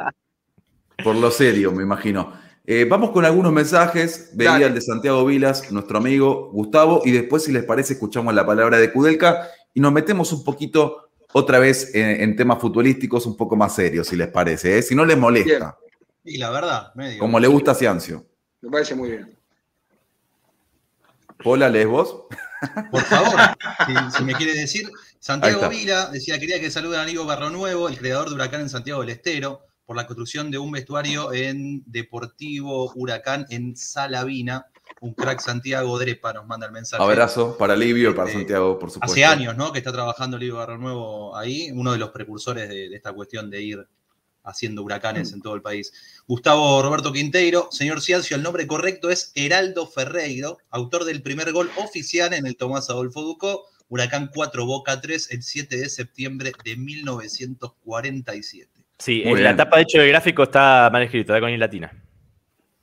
Por 1.03 1.15
lo 1.15 1.29
serio, 1.29 1.71
me 1.71 1.83
imagino. 1.83 2.40
Eh, 2.65 2.85
vamos 2.87 3.11
con 3.11 3.25
algunos 3.25 3.51
mensajes. 3.51 4.31
Veía 4.33 4.51
Dale. 4.51 4.65
el 4.67 4.73
de 4.75 4.81
Santiago 4.81 5.25
Vilas, 5.25 5.71
nuestro 5.71 5.97
amigo 5.97 6.49
Gustavo, 6.51 7.01
y 7.05 7.11
después, 7.11 7.43
si 7.43 7.51
les 7.51 7.63
parece, 7.63 7.93
escuchamos 7.93 8.33
la 8.33 8.45
palabra 8.45 8.77
de 8.77 8.91
Kudelka 8.91 9.47
y 9.73 9.79
nos 9.79 9.91
metemos 9.91 10.31
un 10.31 10.43
poquito 10.43 11.09
otra 11.33 11.59
vez 11.59 11.95
en, 11.95 12.21
en 12.21 12.35
temas 12.35 12.59
futbolísticos 12.59 13.25
un 13.25 13.35
poco 13.37 13.55
más 13.55 13.73
serios, 13.75 14.07
si 14.07 14.15
les 14.15 14.27
parece. 14.27 14.77
¿eh? 14.77 14.81
Si 14.83 14.93
no 14.95 15.05
les 15.05 15.17
molesta, 15.17 15.77
Y 16.23 16.37
la 16.37 16.49
verdad, 16.51 16.93
medio. 16.95 17.19
como 17.19 17.39
le 17.39 17.47
gusta 17.47 17.71
a 17.71 17.75
Ciancio. 17.75 18.25
Me 18.61 18.69
parece 18.69 18.93
muy 18.95 19.09
bien. 19.11 19.37
Pola, 21.43 21.69
¿lees 21.69 21.87
vos? 21.87 22.25
Por 22.91 23.01
favor, 23.03 23.39
si, 23.87 24.17
si 24.17 24.23
me 24.23 24.33
quiere 24.35 24.53
decir. 24.53 24.87
Santiago. 25.19 25.67
Vila 25.69 26.09
decía, 26.11 26.39
quería 26.39 26.59
que 26.59 26.69
salude 26.71 26.97
a 26.97 27.01
Aníbal 27.03 27.25
Barro 27.27 27.49
Nuevo, 27.49 27.87
el 27.89 27.97
creador 27.97 28.29
de 28.29 28.35
Huracán 28.35 28.61
en 28.61 28.69
Santiago 28.69 29.01
del 29.01 29.09
Estero. 29.09 29.61
Por 29.91 29.97
la 29.97 30.07
construcción 30.07 30.49
de 30.49 30.57
un 30.57 30.71
vestuario 30.71 31.33
en 31.33 31.83
Deportivo 31.85 32.93
Huracán 32.95 33.45
en 33.49 33.75
Salavina. 33.75 34.67
Un 35.01 35.13
crack 35.13 35.41
Santiago 35.41 35.99
Drepa 35.99 36.31
nos 36.31 36.47
manda 36.47 36.65
el 36.65 36.71
mensaje. 36.71 37.03
Abrazo 37.03 37.57
para 37.57 37.75
Livio 37.75 38.11
y 38.11 38.13
para 38.13 38.29
Este, 38.29 38.39
Santiago, 38.39 38.79
por 38.79 38.89
supuesto. 38.89 39.11
Hace 39.11 39.25
años, 39.25 39.57
¿no? 39.57 39.73
Que 39.73 39.79
está 39.79 39.91
trabajando 39.91 40.37
Livio 40.37 40.55
Barro 40.55 40.77
Nuevo 40.77 41.35
ahí, 41.35 41.71
uno 41.73 41.91
de 41.91 41.97
los 41.97 42.11
precursores 42.11 42.69
de, 42.69 42.87
de 42.87 42.95
esta 42.95 43.11
cuestión 43.11 43.49
de 43.49 43.61
ir 43.61 43.85
haciendo 44.45 44.81
huracanes 44.81 45.33
en 45.33 45.41
todo 45.41 45.55
el 45.55 45.61
país. 45.61 45.91
Gustavo 46.25 46.81
Roberto 46.81 47.11
Quinteiro, 47.11 47.67
señor 47.69 47.99
Ciancio, 47.99 48.37
el 48.37 48.43
nombre 48.43 48.67
correcto 48.67 49.09
es 49.09 49.33
Heraldo 49.35 49.87
Ferreiro, 49.87 50.57
autor 50.69 51.03
del 51.03 51.21
primer 51.21 51.51
gol 51.51 51.69
oficial 51.75 52.33
en 52.33 52.47
el 52.47 52.55
Tomás 52.55 52.89
Adolfo 52.89 53.23
Ducó, 53.23 53.65
Huracán 53.89 54.31
4, 54.33 54.65
Boca 54.65 55.01
3, 55.01 55.31
el 55.31 55.43
7 55.43 55.75
de 55.75 55.89
septiembre 55.89 56.53
de 56.63 56.77
1947. 56.77 58.80
Sí, 59.01 59.23
Muy 59.25 59.39
en 59.39 59.43
la 59.45 59.55
tapa 59.55 59.77
de 59.77 59.83
hecho 59.83 59.97
del 59.97 60.09
gráfico 60.09 60.43
está 60.43 60.89
mal 60.91 61.01
escrito, 61.01 61.33
está 61.33 61.39
con 61.41 61.49
I 61.49 61.57
latina. 61.57 61.91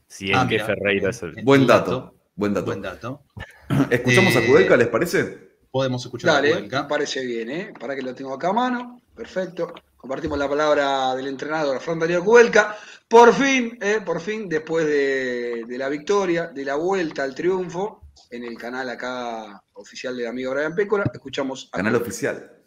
Si 0.09 0.31
es 0.33 0.37
Ah, 0.37 0.47
que 0.49 0.55
mira, 0.57 0.67
Ferreiro 0.67 1.11
es 1.11 1.23
el. 1.23 1.35
Buen 1.45 1.65
dato. 1.67 2.15
Buen 2.35 2.53
dato. 2.55 2.67
Buen 2.67 2.83
dato. 2.83 3.23
¿Escuchamos 3.91 4.35
a 4.35 4.41
Eh, 4.41 4.47
Kudelka, 4.47 4.77
les 4.77 4.89
parece? 4.89 5.49
Podemos 5.71 6.05
escuchar 6.05 6.31
a 6.31 6.33
Dale, 6.35 6.51
Cuenca. 6.53 6.83
me 6.83 6.89
parece 6.89 7.25
bien, 7.25 7.51
¿eh? 7.51 7.73
Para 7.79 7.95
que 7.95 8.03
lo 8.03 8.15
tengo 8.17 8.35
acá 8.35 8.49
a 8.49 8.53
mano. 8.53 9.01
Perfecto. 9.15 9.73
Compartimos 9.97 10.39
la 10.39 10.49
palabra 10.49 11.15
del 11.15 11.29
entrenador 11.29 11.81
Fran 11.81 11.99
Darío 12.01 12.25
Cuelca. 12.25 12.77
Por 13.07 13.33
fin, 13.33 13.79
¿eh? 13.81 14.01
por 14.05 14.21
fin, 14.21 14.49
después 14.49 14.87
de, 14.87 15.65
de 15.69 15.79
la 15.79 15.89
victoria, 15.89 16.49
de 16.49 16.65
la 16.65 16.75
vuelta 16.75 17.23
al 17.23 17.35
triunfo, 17.35 18.03
en 18.31 18.43
el 18.45 18.59
canal 18.59 18.89
acá 18.91 19.63
oficial 19.75 20.17
del 20.17 20.27
amigo 20.27 20.53
Brian 20.53 20.75
Pécora, 20.75 21.05
escuchamos 21.13 21.69
a 21.73 21.77
Canal 21.77 21.95
oficial. 21.95 22.58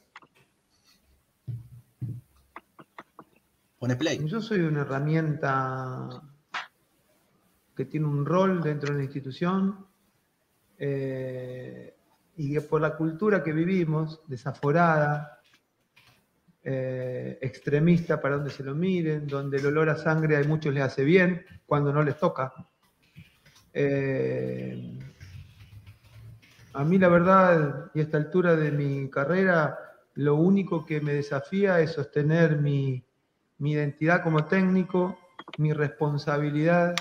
Play. 3.82 4.22
Yo 4.28 4.40
soy 4.42 4.60
una 4.60 4.82
herramienta 4.82 6.22
que 7.76 7.86
tiene 7.86 8.06
un 8.06 8.26
rol 8.28 8.62
dentro 8.62 8.92
de 8.92 9.00
la 9.00 9.04
institución 9.06 9.88
eh, 10.78 11.96
y 12.38 12.54
que 12.54 12.62
por 12.62 12.80
la 12.80 12.96
cultura 12.96 13.44
que 13.44 13.52
vivimos, 13.52 14.22
desaforada, 14.28 15.40
eh, 16.64 17.40
extremista 17.42 18.22
para 18.22 18.36
donde 18.36 18.52
se 18.52 18.64
lo 18.64 18.76
miren, 18.76 19.26
donde 19.26 19.58
el 19.58 19.66
olor 19.66 19.90
a 19.90 19.96
sangre 19.96 20.38
a 20.38 20.44
muchos 20.44 20.72
les 20.76 20.84
hace 20.84 21.04
bien 21.04 21.44
cuando 21.66 21.92
no 21.92 22.04
les 22.04 22.20
toca. 22.20 22.54
Eh, 23.74 25.00
a 26.74 26.84
mí 26.84 27.00
la 27.00 27.10
verdad, 27.10 27.90
y 27.96 28.00
a 28.00 28.04
esta 28.04 28.18
altura 28.18 28.56
de 28.56 28.72
mi 28.72 29.10
carrera, 29.10 29.76
lo 30.14 30.36
único 30.36 30.86
que 30.86 31.02
me 31.02 31.16
desafía 31.16 31.80
es 31.80 31.94
sostener 31.94 32.58
mi, 32.58 33.04
mi 33.62 33.74
identidad 33.74 34.24
como 34.24 34.46
técnico, 34.46 35.20
mi 35.60 35.72
responsabilidad, 35.72 36.96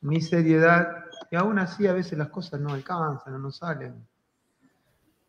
mi 0.00 0.22
seriedad, 0.22 1.04
y 1.30 1.36
aún 1.36 1.58
así 1.58 1.86
a 1.86 1.92
veces 1.92 2.16
las 2.16 2.30
cosas 2.30 2.58
no 2.58 2.72
alcanzan 2.72 3.40
no 3.40 3.50
salen. 3.50 3.94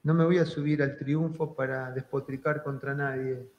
No 0.04 0.14
me 0.14 0.24
voy 0.24 0.38
a 0.38 0.46
subir 0.46 0.82
al 0.82 0.96
triunfo 0.96 1.54
para 1.54 1.92
despotricar 1.92 2.64
contra 2.64 2.94
nadie. 2.94 3.52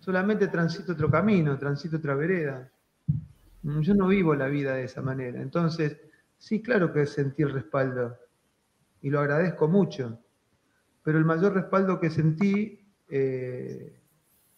Solamente 0.00 0.48
transito 0.48 0.94
otro 0.94 1.08
camino, 1.08 1.56
transito 1.56 1.98
otra 1.98 2.16
vereda. 2.16 2.68
Yo 3.62 3.94
no 3.94 4.08
vivo 4.08 4.34
la 4.34 4.48
vida 4.48 4.74
de 4.74 4.84
esa 4.84 5.02
manera. 5.02 5.40
Entonces, 5.40 6.00
sí, 6.36 6.60
claro 6.60 6.92
que 6.92 7.06
sentí 7.06 7.44
el 7.44 7.52
respaldo 7.52 8.18
y 9.02 9.08
lo 9.08 9.20
agradezco 9.20 9.68
mucho. 9.68 10.18
Pero 11.04 11.16
el 11.16 11.24
mayor 11.24 11.54
respaldo 11.54 12.00
que 12.00 12.10
sentí 12.10 12.92
eh, 13.08 14.00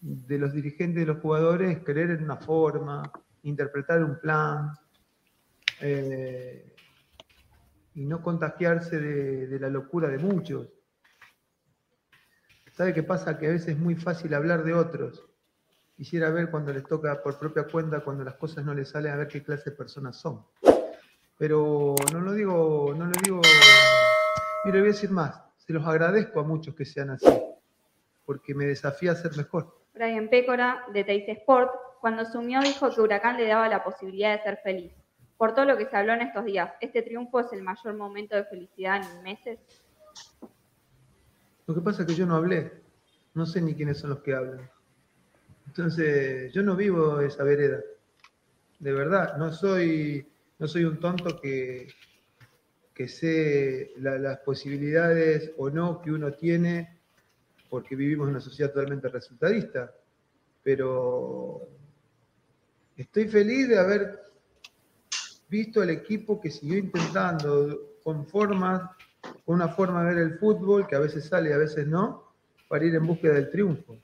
de 0.01 0.39
los 0.39 0.53
dirigentes 0.53 1.01
de 1.01 1.13
los 1.13 1.21
jugadores 1.21 1.77
es 1.77 1.85
creer 1.85 2.11
en 2.11 2.25
una 2.25 2.37
forma, 2.37 3.11
interpretar 3.43 4.03
un 4.03 4.19
plan 4.21 4.71
eh, 5.81 6.75
y 7.95 8.05
no 8.05 8.23
contagiarse 8.23 9.01
de, 9.01 9.47
de 9.47 9.61
la 9.61 9.69
locura 9.69 10.09
de 10.09 10.19
muchos. 10.19 10.69
¿Sabe 12.73 12.93
qué 12.93 13.03
pasa? 13.03 13.39
Que 13.39 13.47
a 13.47 13.51
veces 13.51 13.69
es 13.69 13.79
muy 13.79 13.95
fácil 13.95 14.35
hablar 14.35 14.63
de 14.63 14.75
otros. 14.75 15.25
Quisiera 15.97 16.29
ver 16.29 16.51
cuando 16.51 16.75
les 16.75 16.85
toca 16.85 17.23
por 17.23 17.39
propia 17.39 17.65
cuenta, 17.65 18.01
cuando 18.01 18.23
las 18.23 18.35
cosas 18.35 18.67
no 18.67 18.75
les 18.75 18.91
salen, 18.91 19.13
a 19.13 19.17
ver 19.17 19.29
qué 19.29 19.43
clase 19.43 19.71
de 19.71 19.77
personas 19.77 20.17
son. 20.17 20.45
Pero 21.39 21.95
no 22.13 22.21
lo 22.21 22.33
digo, 22.33 22.95
no 22.95 23.07
lo 23.07 23.13
digo. 23.25 23.41
Mire, 24.65 24.81
voy 24.81 24.89
a 24.89 24.93
decir 24.93 25.11
más. 25.11 25.41
Se 25.57 25.73
los 25.73 25.87
agradezco 25.87 26.41
a 26.41 26.43
muchos 26.43 26.75
que 26.75 26.85
sean 26.85 27.11
así, 27.11 27.27
porque 28.27 28.55
me 28.55 28.67
desafía 28.67 29.13
a 29.13 29.17
ser 29.17 29.35
mejor. 29.37 29.86
Brian 29.97 30.29
Pécora, 30.29 30.85
de 30.93 31.05
Teis 31.05 31.29
Sport, 31.29 31.71
cuando 32.01 32.23
asumió 32.23 32.61
dijo 32.61 32.91
que 32.95 33.01
Huracán 33.01 33.37
le 33.39 33.47
daba 33.49 33.69
la 33.69 33.83
posibilidad 33.83 34.37
de 34.37 34.43
ser 34.43 34.59
feliz. 34.63 34.93
Por 35.39 35.55
todo 35.55 35.65
lo 35.65 35.77
que 35.77 35.87
se 35.87 35.97
habló 35.97 36.13
en 36.13 36.23
estos 36.23 36.45
días, 36.45 36.73
¿este 36.81 37.03
triunfo 37.03 37.41
es 37.41 37.53
el 37.53 37.63
mayor 37.63 37.95
momento 37.95 38.37
de 38.37 38.45
felicidad 38.45 39.01
en 39.03 39.23
meses? 39.23 39.59
Lo 41.67 41.75
que 41.75 41.81
pasa 41.81 42.03
es 42.03 42.09
que 42.09 42.15
yo 42.15 42.27
no 42.27 42.37
hablé, 42.37 42.73
no 43.35 43.45
sé 43.45 43.61
ni 43.61 43.75
quiénes 43.75 43.99
son 43.99 44.11
los 44.11 44.21
que 44.21 44.35
hablan. 44.35 44.71
Entonces, 45.67 46.53
yo 46.53 46.63
no 46.63 46.77
vivo 46.77 47.21
esa 47.21 47.43
vereda. 47.43 47.81
De 48.79 48.93
verdad, 48.93 49.37
no 49.37 49.53
soy, 49.53 50.27
no 50.59 50.69
soy 50.69 50.85
un 50.85 51.01
tonto 51.01 51.41
que, 51.41 51.89
que 52.95 53.09
sé 53.09 53.93
la- 53.99 54.19
las 54.19 54.39
posibilidades 54.39 55.53
o 55.59 55.71
no 55.71 56.01
que 56.01 56.13
uno 56.13 56.33
tiene 56.33 56.96
porque 57.69 57.97
vivimos 57.97 58.27
en 58.27 58.31
una 58.31 58.41
sociedad 58.41 58.73
totalmente 58.73 59.09
resultadista. 59.09 59.93
Pero 60.63 61.69
estoy 62.97 63.29
feliz 63.29 63.69
de 63.69 63.79
haber 63.79 64.21
visto 65.49 65.83
el 65.83 65.91
equipo 65.91 66.41
que 66.41 66.51
siguió 66.51 66.79
intentando 66.79 67.99
con 68.03 68.27
formas, 68.27 68.83
con 69.45 69.57
una 69.57 69.69
forma 69.69 70.05
de 70.05 70.15
ver 70.15 70.25
el 70.25 70.39
fútbol 70.39 70.87
que 70.87 70.97
a 70.97 71.01
veces 71.01 71.27
sale 71.27 71.51
y 71.51 71.53
a 71.53 71.59
veces 71.59 71.87
no, 71.87 72.33
para 72.69 72.85
ir 72.85 72.95
en 72.95 73.07
búsqueda 73.07 73.35
del 73.35 73.51
triunfo. 73.51 73.97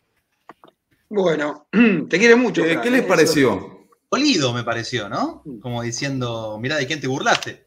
Bueno, 1.08 1.66
te 2.08 2.18
quiere 2.18 2.36
mucho. 2.36 2.64
Eh, 2.64 2.80
¿Qué 2.82 2.90
les 2.90 3.04
pareció? 3.04 3.88
Olido 4.08 4.52
me 4.52 4.62
pareció, 4.62 5.08
¿no? 5.08 5.42
Como 5.60 5.82
diciendo, 5.82 6.58
mirá 6.60 6.76
de 6.76 6.86
quién 6.86 7.00
te 7.00 7.06
burlaste. 7.06 7.66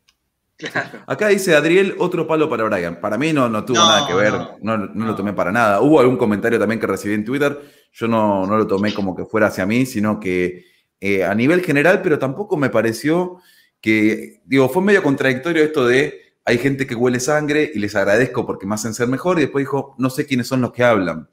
Claro. 0.57 1.03
Acá 1.06 1.27
dice 1.27 1.53
Adriel, 1.53 1.95
otro 1.99 2.26
palo 2.26 2.49
para 2.49 2.64
Brian. 2.64 3.02
Para 3.02 3.18
mí 3.18 3.34
no, 3.34 3.49
no 3.49 3.65
tuvo 3.65 3.77
No, 3.77 3.88
nada 3.88 4.07
que 4.07 4.14
ver, 4.14 4.34
no, 4.61 4.77
no, 4.77 4.88
no 4.94 5.06
lo 5.06 5.15
tomé 5.15 5.34
para 5.34 5.52
nada. 5.52 5.82
Hubo 5.82 5.99
algún 5.99 6.18
comentario 6.18 6.57
también 6.57 6.80
que 6.80 6.88
recibí 6.88 7.14
en 7.14 7.26
Twitter, 7.26 7.60
yo 7.91 8.07
no, 8.07 8.45
no 8.45 8.57
lo 8.57 8.65
tomé 8.65 8.94
como 8.94 9.15
que 9.15 9.26
fuera 9.26 9.48
hacia 9.48 9.65
mí, 9.65 9.86
sino 9.86 10.19
que 10.19 10.65
eh, 11.02 11.26
a 11.26 11.36
nivel 11.36 11.61
general, 11.61 12.02
pero 12.02 12.18
tampoco 12.18 12.56
me 12.56 12.69
pareció 12.69 13.38
que, 13.82 14.41
digo, 14.45 14.69
fue 14.69 14.82
medio 14.82 15.03
contradictorio 15.03 15.64
esto 15.64 15.86
de 15.86 16.22
hay 16.45 16.57
gente 16.57 16.88
que 16.88 16.95
huele 16.95 17.19
sangre 17.19 17.72
y 17.73 17.80
les 17.80 17.95
agradezco 17.95 18.45
porque 18.45 18.65
me 18.65 18.76
hacen 18.76 18.94
ser 18.94 19.07
mejor, 19.07 19.38
y 19.38 19.41
después 19.41 19.64
dijo, 19.64 19.95
no 19.98 20.10
sé 20.10 20.26
quiénes 20.26 20.48
son 20.48 20.61
los 20.61 20.72
que 20.72 20.84
hablan. 20.84 21.27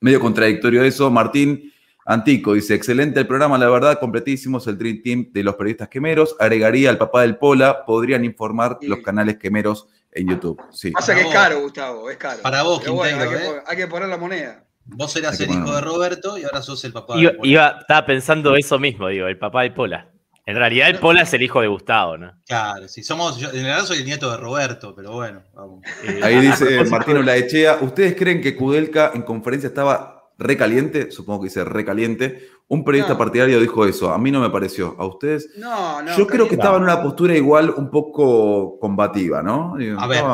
Medio 0.00 0.20
contradictorio 0.20 0.82
eso, 0.82 1.10
Martín 1.10 1.71
Antico 2.04 2.54
dice, 2.54 2.74
excelente 2.74 3.20
el 3.20 3.26
programa, 3.26 3.56
la 3.58 3.68
verdad, 3.70 3.98
completísimos 4.00 4.66
el 4.66 4.76
Dream 4.78 5.02
Team 5.02 5.26
de 5.32 5.42
los 5.44 5.54
periodistas 5.54 5.88
quemeros. 5.88 6.34
Agregaría 6.40 6.90
al 6.90 6.98
papá 6.98 7.22
del 7.22 7.36
Pola, 7.36 7.84
podrían 7.84 8.24
informar 8.24 8.78
Sí. 8.80 8.88
los 8.88 8.98
canales 9.00 9.36
quemeros 9.38 9.86
en 10.10 10.28
YouTube. 10.28 10.60
Sí. 10.70 10.90
Pasa 10.90 11.14
que 11.14 11.22
es 11.22 11.28
caro, 11.28 11.60
Gustavo, 11.60 12.10
es 12.10 12.16
caro. 12.16 12.42
Para 12.42 12.62
vos, 12.64 12.84
bueno, 12.88 13.22
hay, 13.22 13.28
que, 13.28 13.34
¿eh? 13.36 13.50
hay 13.66 13.76
que 13.76 13.86
poner 13.86 14.08
la 14.08 14.18
moneda. 14.18 14.64
Vos 14.84 15.14
eras 15.16 15.38
el 15.40 15.50
hijo 15.50 15.72
de 15.74 15.80
Roberto 15.80 16.36
y 16.36 16.42
ahora 16.44 16.60
sos 16.60 16.84
el 16.84 16.92
papá 16.92 17.16
Iba, 17.16 17.30
de 17.30 17.36
Pola. 17.38 17.48
iba- 17.50 17.76
estaba 17.80 18.04
pensando 18.06 18.56
eso 18.56 18.78
mismo, 18.80 19.06
digo, 19.08 19.28
el 19.28 19.38
papá 19.38 19.62
de 19.62 19.70
Pola. 19.70 20.08
En 20.44 20.56
realidad 20.56 20.88
el 20.90 20.98
Pola 20.98 21.22
es 21.22 21.32
el 21.34 21.42
hijo 21.42 21.60
de 21.60 21.68
Gustavo, 21.68 22.16
¿no? 22.18 22.32
Claro, 22.48 22.88
sí, 22.88 23.04
somos, 23.04 23.38
yo, 23.38 23.46
en 23.50 23.62
realidad 23.62 23.84
soy 23.84 23.98
el 23.98 24.04
nieto 24.06 24.28
de 24.28 24.38
Roberto, 24.38 24.92
pero 24.92 25.12
bueno, 25.12 25.40
vamos. 25.54 25.84
Eh, 26.02 26.18
Ahí 26.20 26.40
dice 26.40 26.64
propósito- 26.66 26.90
Martino 26.90 27.22
Laechea, 27.22 27.78
¿ustedes 27.80 28.16
creen 28.16 28.40
que 28.40 28.56
Kudelka 28.56 29.12
en 29.14 29.22
conferencia 29.22 29.68
estaba 29.68 30.21
recaliente? 30.42 31.10
Supongo 31.10 31.40
que 31.42 31.48
dice 31.48 31.64
recaliente. 31.64 32.48
Un 32.68 32.84
periodista 32.84 33.12
No. 33.14 33.18
partidario 33.18 33.60
dijo 33.60 33.84
eso. 33.86 34.12
A 34.12 34.18
mí 34.18 34.30
no 34.30 34.40
me 34.40 34.50
pareció. 34.50 34.96
¿A 34.98 35.06
ustedes? 35.06 35.50
No, 35.56 36.02
no. 36.02 36.16
Yo 36.16 36.26
creo 36.26 36.48
que 36.48 36.54
estaba 36.54 36.76
en 36.78 36.84
una 36.84 37.02
postura 37.02 37.36
igual 37.36 37.70
un 37.70 37.90
poco 37.90 38.78
combativa, 38.78 39.42
¿no? 39.42 39.74
A 39.98 40.06
ver, 40.06 40.24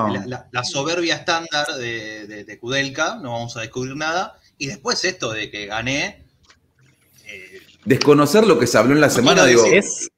la, 0.50 0.64
soberbia 0.64 1.16
estándar 1.16 1.66
de, 1.78 2.26
de, 2.26 2.44
de 2.44 2.58
Kudelka, 2.58 3.16
no 3.16 3.32
vamos 3.32 3.56
a 3.56 3.60
descubrir 3.60 3.96
nada. 3.96 4.38
Y 4.56 4.66
después 4.68 5.04
esto 5.04 5.32
de 5.32 5.50
que 5.50 5.66
gané. 5.66 6.24
eh, 7.26 7.60
Desconocer 7.84 8.46
lo 8.46 8.58
que 8.58 8.66
se 8.66 8.78
habló 8.78 8.94
en 8.94 9.00
la 9.00 9.06
No 9.08 9.12
semana, 9.12 9.44
digo, 9.44 9.62
decir- 9.64 9.78
Es, 9.78 10.10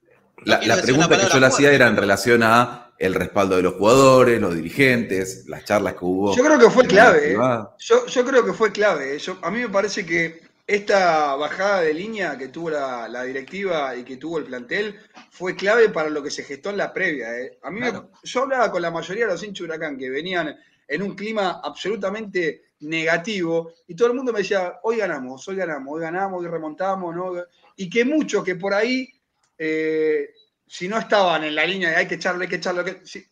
la, 0.45 0.61
la 0.63 0.81
pregunta 0.81 1.09
que 1.19 1.29
yo 1.33 1.41
le 1.41 1.47
hacía 1.47 1.73
era 1.73 1.87
en 1.87 1.97
relación 1.97 2.43
a 2.43 2.90
el 3.01 3.15
respaldo 3.15 3.57
de 3.57 3.63
los 3.63 3.75
jugadores, 3.75 4.39
los 4.41 4.55
dirigentes, 4.55 5.47
las 5.49 5.65
charlas 5.65 5.95
que 5.95 6.05
hubo. 6.05 6.37
Yo 6.37 6.45
creo 6.45 6.59
que 6.59 6.69
fue 6.71 6.87
clave. 6.87 7.33
¿eh? 7.33 7.37
Yo, 7.79 8.07
yo 8.07 8.25
creo 8.27 8.45
que 8.45 8.53
fue 8.53 8.71
clave. 8.71 9.15
¿eh? 9.17 9.19
Yo- 9.19 9.39
a 9.41 9.51
mí 9.51 9.59
me 9.61 9.71
parece 9.71 10.05
que 10.05 10.43
esta 10.67 11.35
bajada 11.35 11.81
de 11.81 11.95
línea 11.95 12.37
que 12.37 12.49
tuvo 12.49 12.69
la, 12.71 13.09
la 13.09 13.25
directiva 13.25 13.97
y 13.97 14.05
que 14.05 14.19
tuvo 14.19 14.37
el 14.39 14.45
plantel 14.45 14.97
fue 15.31 15.57
clave 15.57 15.89
para 15.89 16.11
lo 16.11 16.23
que 16.23 16.31
se 16.31 16.45
gestó 16.45 16.69
en 16.71 16.77
la 16.77 16.93
previa. 16.93 17.37
¿eh? 17.41 17.59
A 17.63 17.71
mí 17.71 17.81
me- 17.81 17.91
yo 18.23 18.43
hablaba 18.43 18.71
con 18.71 18.83
la 18.83 18.91
mayoría 18.91 19.25
de 19.27 19.33
los 19.33 19.43
hinchas 19.43 19.65
Huracán 19.65 19.97
que 19.97 20.11
venían 20.11 20.55
en 20.87 21.03
un 21.03 21.15
clima 21.17 21.61
absolutamente 21.65 22.65
negativo, 22.81 23.73
y 23.89 23.95
todo 23.95 24.09
el 24.09 24.15
mundo 24.15 24.33
me 24.33 24.41
decía, 24.41 24.75
hoy 24.83 24.97
ganamos, 24.99 25.47
hoy 25.49 25.57
ganamos, 25.57 25.95
hoy 25.95 26.01
ganamos, 26.03 26.41
hoy 26.43 26.49
remontamos, 26.49 27.15
¿no? 27.17 27.33
Y 27.77 27.89
que 27.89 28.05
muchos 28.05 28.43
que 28.45 28.57
por 28.57 28.75
ahí, 28.75 29.09
eh, 29.59 30.29
si 30.73 30.87
no 30.89 30.99
estaban 30.99 31.43
en 31.43 31.57
la 31.57 31.65
línea 31.67 31.91
de 31.91 31.97
hay 31.97 32.07
que 32.07 32.15
echarle, 32.15 32.45
hay 32.45 32.49
que 32.49 32.57
echarle, 32.57 32.83
hay 32.83 32.95
que- 32.95 33.07
si- 33.07 33.27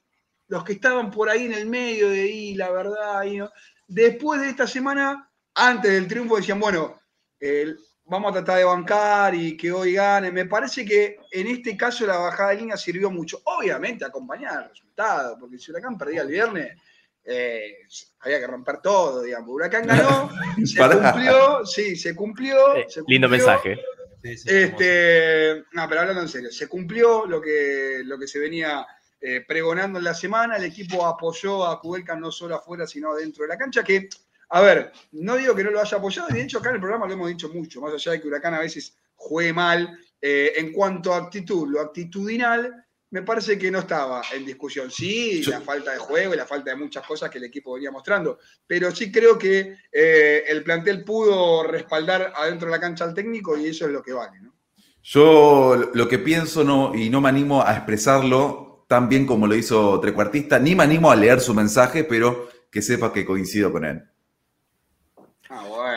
los 0.48 0.64
que 0.64 0.72
estaban 0.72 1.08
por 1.10 1.28
ahí 1.30 1.44
en 1.46 1.52
el 1.54 1.66
medio 1.66 2.08
de 2.10 2.22
ahí, 2.22 2.54
la 2.54 2.70
verdad, 2.72 3.20
ahí, 3.20 3.36
¿no? 3.36 3.48
después 3.86 4.40
de 4.40 4.48
esta 4.48 4.66
semana, 4.66 5.30
antes 5.54 5.92
del 5.92 6.08
triunfo, 6.08 6.36
decían, 6.36 6.58
bueno, 6.58 6.98
eh, 7.38 7.74
vamos 8.06 8.30
a 8.30 8.34
tratar 8.34 8.58
de 8.58 8.64
bancar 8.64 9.34
y 9.36 9.56
que 9.56 9.70
hoy 9.70 9.92
gane. 9.94 10.32
Me 10.32 10.46
parece 10.46 10.84
que 10.84 11.18
en 11.30 11.46
este 11.46 11.76
caso 11.76 12.06
la 12.06 12.18
bajada 12.18 12.50
de 12.50 12.56
línea 12.56 12.76
sirvió 12.76 13.08
mucho. 13.10 13.40
Obviamente 13.44 14.04
acompañar 14.04 14.64
el 14.64 14.68
resultado, 14.70 15.36
porque 15.38 15.58
si 15.58 15.70
Huracán 15.70 15.96
perdía 15.96 16.22
el 16.22 16.28
viernes, 16.28 16.76
eh, 17.24 17.72
había 18.20 18.40
que 18.40 18.46
romper 18.46 18.80
todo, 18.82 19.22
digamos. 19.22 19.48
Huracán 19.50 19.86
ganó, 19.86 20.28
se 20.66 20.76
cumplió, 21.12 21.66
sí, 21.66 21.94
se 21.96 22.14
cumplió. 22.16 22.76
Eh, 22.76 22.86
se 22.88 23.02
lindo 23.06 23.28
mensaje. 23.28 23.78
Este, 24.22 25.64
no, 25.72 25.88
pero 25.88 26.00
hablando 26.00 26.22
en 26.22 26.28
serio, 26.28 26.50
se 26.50 26.66
cumplió 26.66 27.26
lo 27.26 27.40
que, 27.40 28.02
lo 28.04 28.18
que 28.18 28.26
se 28.26 28.38
venía 28.38 28.86
eh, 29.20 29.44
pregonando 29.46 29.98
en 29.98 30.04
la 30.04 30.14
semana. 30.14 30.56
El 30.56 30.64
equipo 30.64 31.06
apoyó 31.06 31.66
a 31.66 31.80
Cudelca 31.80 32.16
no 32.16 32.30
solo 32.32 32.56
afuera, 32.56 32.86
sino 32.86 33.14
dentro 33.14 33.42
de 33.42 33.48
la 33.48 33.58
cancha. 33.58 33.84
Que, 33.84 34.08
a 34.50 34.60
ver, 34.60 34.92
no 35.12 35.36
digo 35.36 35.54
que 35.54 35.64
no 35.64 35.70
lo 35.70 35.80
haya 35.80 35.98
apoyado, 35.98 36.28
de 36.28 36.42
hecho 36.42 36.58
acá 36.58 36.70
en 36.70 36.76
el 36.76 36.80
programa 36.80 37.06
lo 37.06 37.12
hemos 37.12 37.28
dicho 37.28 37.48
mucho, 37.48 37.80
más 37.80 37.92
allá 37.92 38.12
de 38.12 38.20
que 38.20 38.28
Huracán 38.28 38.54
a 38.54 38.60
veces 38.60 38.96
juegue 39.14 39.52
mal. 39.52 39.98
eh, 40.20 40.52
en 40.56 40.72
cuanto 40.72 41.12
a 41.12 41.18
actitud, 41.18 41.68
lo 41.68 41.80
actitudinal, 41.80 42.84
me 43.10 43.22
parece 43.22 43.58
que 43.58 43.70
no 43.70 43.80
estaba 43.80 44.22
en 44.34 44.44
discusión. 44.44 44.90
Sí, 44.90 45.42
la 45.44 45.60
falta 45.60 45.92
de 45.92 45.98
juego 45.98 46.34
y 46.34 46.36
la 46.36 46.46
falta 46.46 46.70
de 46.70 46.76
muchas 46.76 47.06
cosas 47.06 47.30
que 47.30 47.38
el 47.38 47.44
equipo 47.44 47.74
venía 47.74 47.90
mostrando, 47.90 48.38
pero 48.66 48.94
sí 48.94 49.10
creo 49.10 49.38
que 49.38 49.76
eh, 49.90 50.44
el 50.46 50.62
plantel 50.62 51.04
pudo 51.04 51.62
respaldar 51.64 52.32
adentro 52.36 52.68
de 52.68 52.72
la 52.72 52.80
cancha 52.80 53.04
al 53.04 53.14
técnico 53.14 53.56
y 53.56 53.66
eso 53.66 53.86
es 53.86 53.92
lo 53.92 54.02
que 54.02 54.12
vale. 54.12 54.40
¿no? 54.40 54.54
Yo 55.02 55.90
lo 55.94 56.08
que 56.08 56.18
pienso 56.18 56.64
no, 56.64 56.94
y 56.94 57.08
no 57.08 57.20
me 57.20 57.30
animo 57.30 57.62
a 57.62 57.72
expresarlo 57.72 58.84
tan 58.88 59.08
bien 59.08 59.26
como 59.26 59.46
lo 59.46 59.54
hizo 59.54 59.98
Trecuartista, 60.00 60.58
ni 60.58 60.74
me 60.74 60.84
animo 60.84 61.10
a 61.10 61.16
leer 61.16 61.40
su 61.40 61.54
mensaje, 61.54 62.04
pero 62.04 62.48
que 62.70 62.82
sepa 62.82 63.12
que 63.12 63.24
coincido 63.24 63.72
con 63.72 63.84
él. 63.84 64.02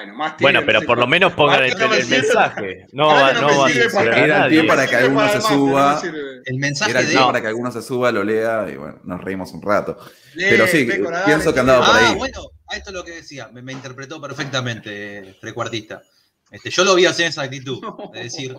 Bueno, 0.01 0.15
más 0.15 0.35
Bueno, 0.39 0.59
pero 0.65 0.73
no 0.73 0.81
sé 0.81 0.87
por 0.87 0.97
lo 0.97 1.07
menos 1.07 1.33
pongan 1.33 1.63
el, 1.63 1.77
no 1.77 1.87
mensaje. 1.89 2.87
No 2.91 3.07
va, 3.07 3.33
no 3.33 3.41
no 3.41 3.47
me 3.47 3.57
va 3.57 3.65
a 3.67 4.17
Era 4.17 4.45
el 4.45 4.51
pie 4.51 4.63
para 4.63 4.87
que 4.87 4.95
alguno 4.95 5.29
se 5.29 5.41
suba. 5.41 6.01
El 6.45 6.57
mensaje 6.57 6.91
Era 6.91 6.99
el 7.01 7.05
de. 7.07 7.11
pie 7.13 7.21
para 7.25 7.41
que 7.41 7.47
alguno 7.47 7.71
se 7.71 7.81
suba, 7.81 8.11
lo 8.11 8.23
lea 8.23 8.67
y 8.71 8.75
bueno, 8.77 8.99
nos 9.03 9.21
reímos 9.21 9.51
un 9.53 9.61
rato. 9.61 9.97
Lee, 10.33 10.45
Pero 10.49 10.67
sí, 10.67 10.89
pienso 11.25 11.53
que 11.53 11.59
andaba 11.59 11.85
por 11.85 11.95
Ah, 11.95 12.09
ahí. 12.09 12.15
bueno, 12.15 12.41
a 12.67 12.75
esto 12.75 12.89
es 12.89 12.95
lo 12.95 13.03
que 13.03 13.11
decía, 13.11 13.49
me, 13.49 13.61
me 13.61 13.73
interpretó 13.73 14.19
perfectamente, 14.19 15.37
trecuartista. 15.39 16.01
Este, 16.49 16.69
yo 16.69 16.83
lo 16.83 16.95
vi 16.95 17.05
hacer 17.05 17.27
esa 17.27 17.43
actitud, 17.43 17.79
de 18.13 18.23
decir, 18.23 18.57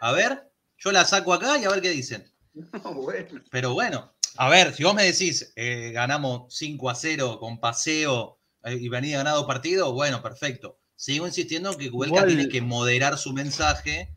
a 0.00 0.12
ver, 0.12 0.50
yo 0.78 0.92
la 0.92 1.04
saco 1.04 1.34
acá 1.34 1.58
y 1.58 1.64
a 1.64 1.70
ver 1.70 1.80
qué 1.80 1.90
dicen. 1.90 2.24
No, 2.54 2.94
bueno. 2.94 3.40
Pero 3.50 3.72
bueno, 3.74 4.14
a 4.36 4.48
ver, 4.48 4.72
si 4.74 4.84
vos 4.84 4.94
me 4.94 5.02
decís, 5.04 5.52
eh, 5.56 5.90
ganamos 5.92 6.54
5 6.54 6.88
a 6.90 6.94
0 6.94 7.38
con 7.40 7.58
paseo 7.58 8.38
eh, 8.64 8.76
y 8.78 8.88
venía 8.88 9.18
ganado 9.18 9.46
partido, 9.46 9.92
bueno, 9.92 10.22
perfecto. 10.22 10.78
Sigo 11.04 11.26
insistiendo 11.26 11.70
en 11.70 11.76
que 11.76 11.84
Igual- 11.84 12.24
tiene 12.26 12.48
que 12.48 12.62
moderar 12.62 13.18
su 13.18 13.34
mensaje. 13.34 14.08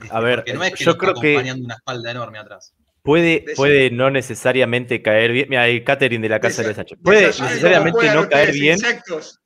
este, 0.00 0.12
A 0.12 0.18
ver, 0.18 0.38
porque 0.40 0.54
no 0.54 0.64
es 0.64 0.74
que 0.74 0.82
yo 0.84 0.90
lo 0.90 0.92
está 0.94 1.00
creo 1.12 1.14
que- 1.20 1.28
acompañando 1.34 1.64
una 1.64 1.74
espalda 1.74 2.10
enorme 2.10 2.38
atrás. 2.38 2.74
Puede, 3.02 3.44
puede 3.54 3.90
no 3.92 4.10
necesariamente 4.10 5.00
caer 5.00 5.30
bien. 5.30 5.46
Mira, 5.48 5.68
el 5.68 5.84
catering 5.84 6.20
de 6.22 6.28
la 6.28 6.40
casa 6.40 6.64
de 6.64 6.74
Sánchez. 6.74 6.98
Puede 7.04 7.26
necesariamente 7.28 8.12
no 8.12 8.28
caer 8.28 8.50
bien, 8.52 8.74
insectos. 8.74 9.38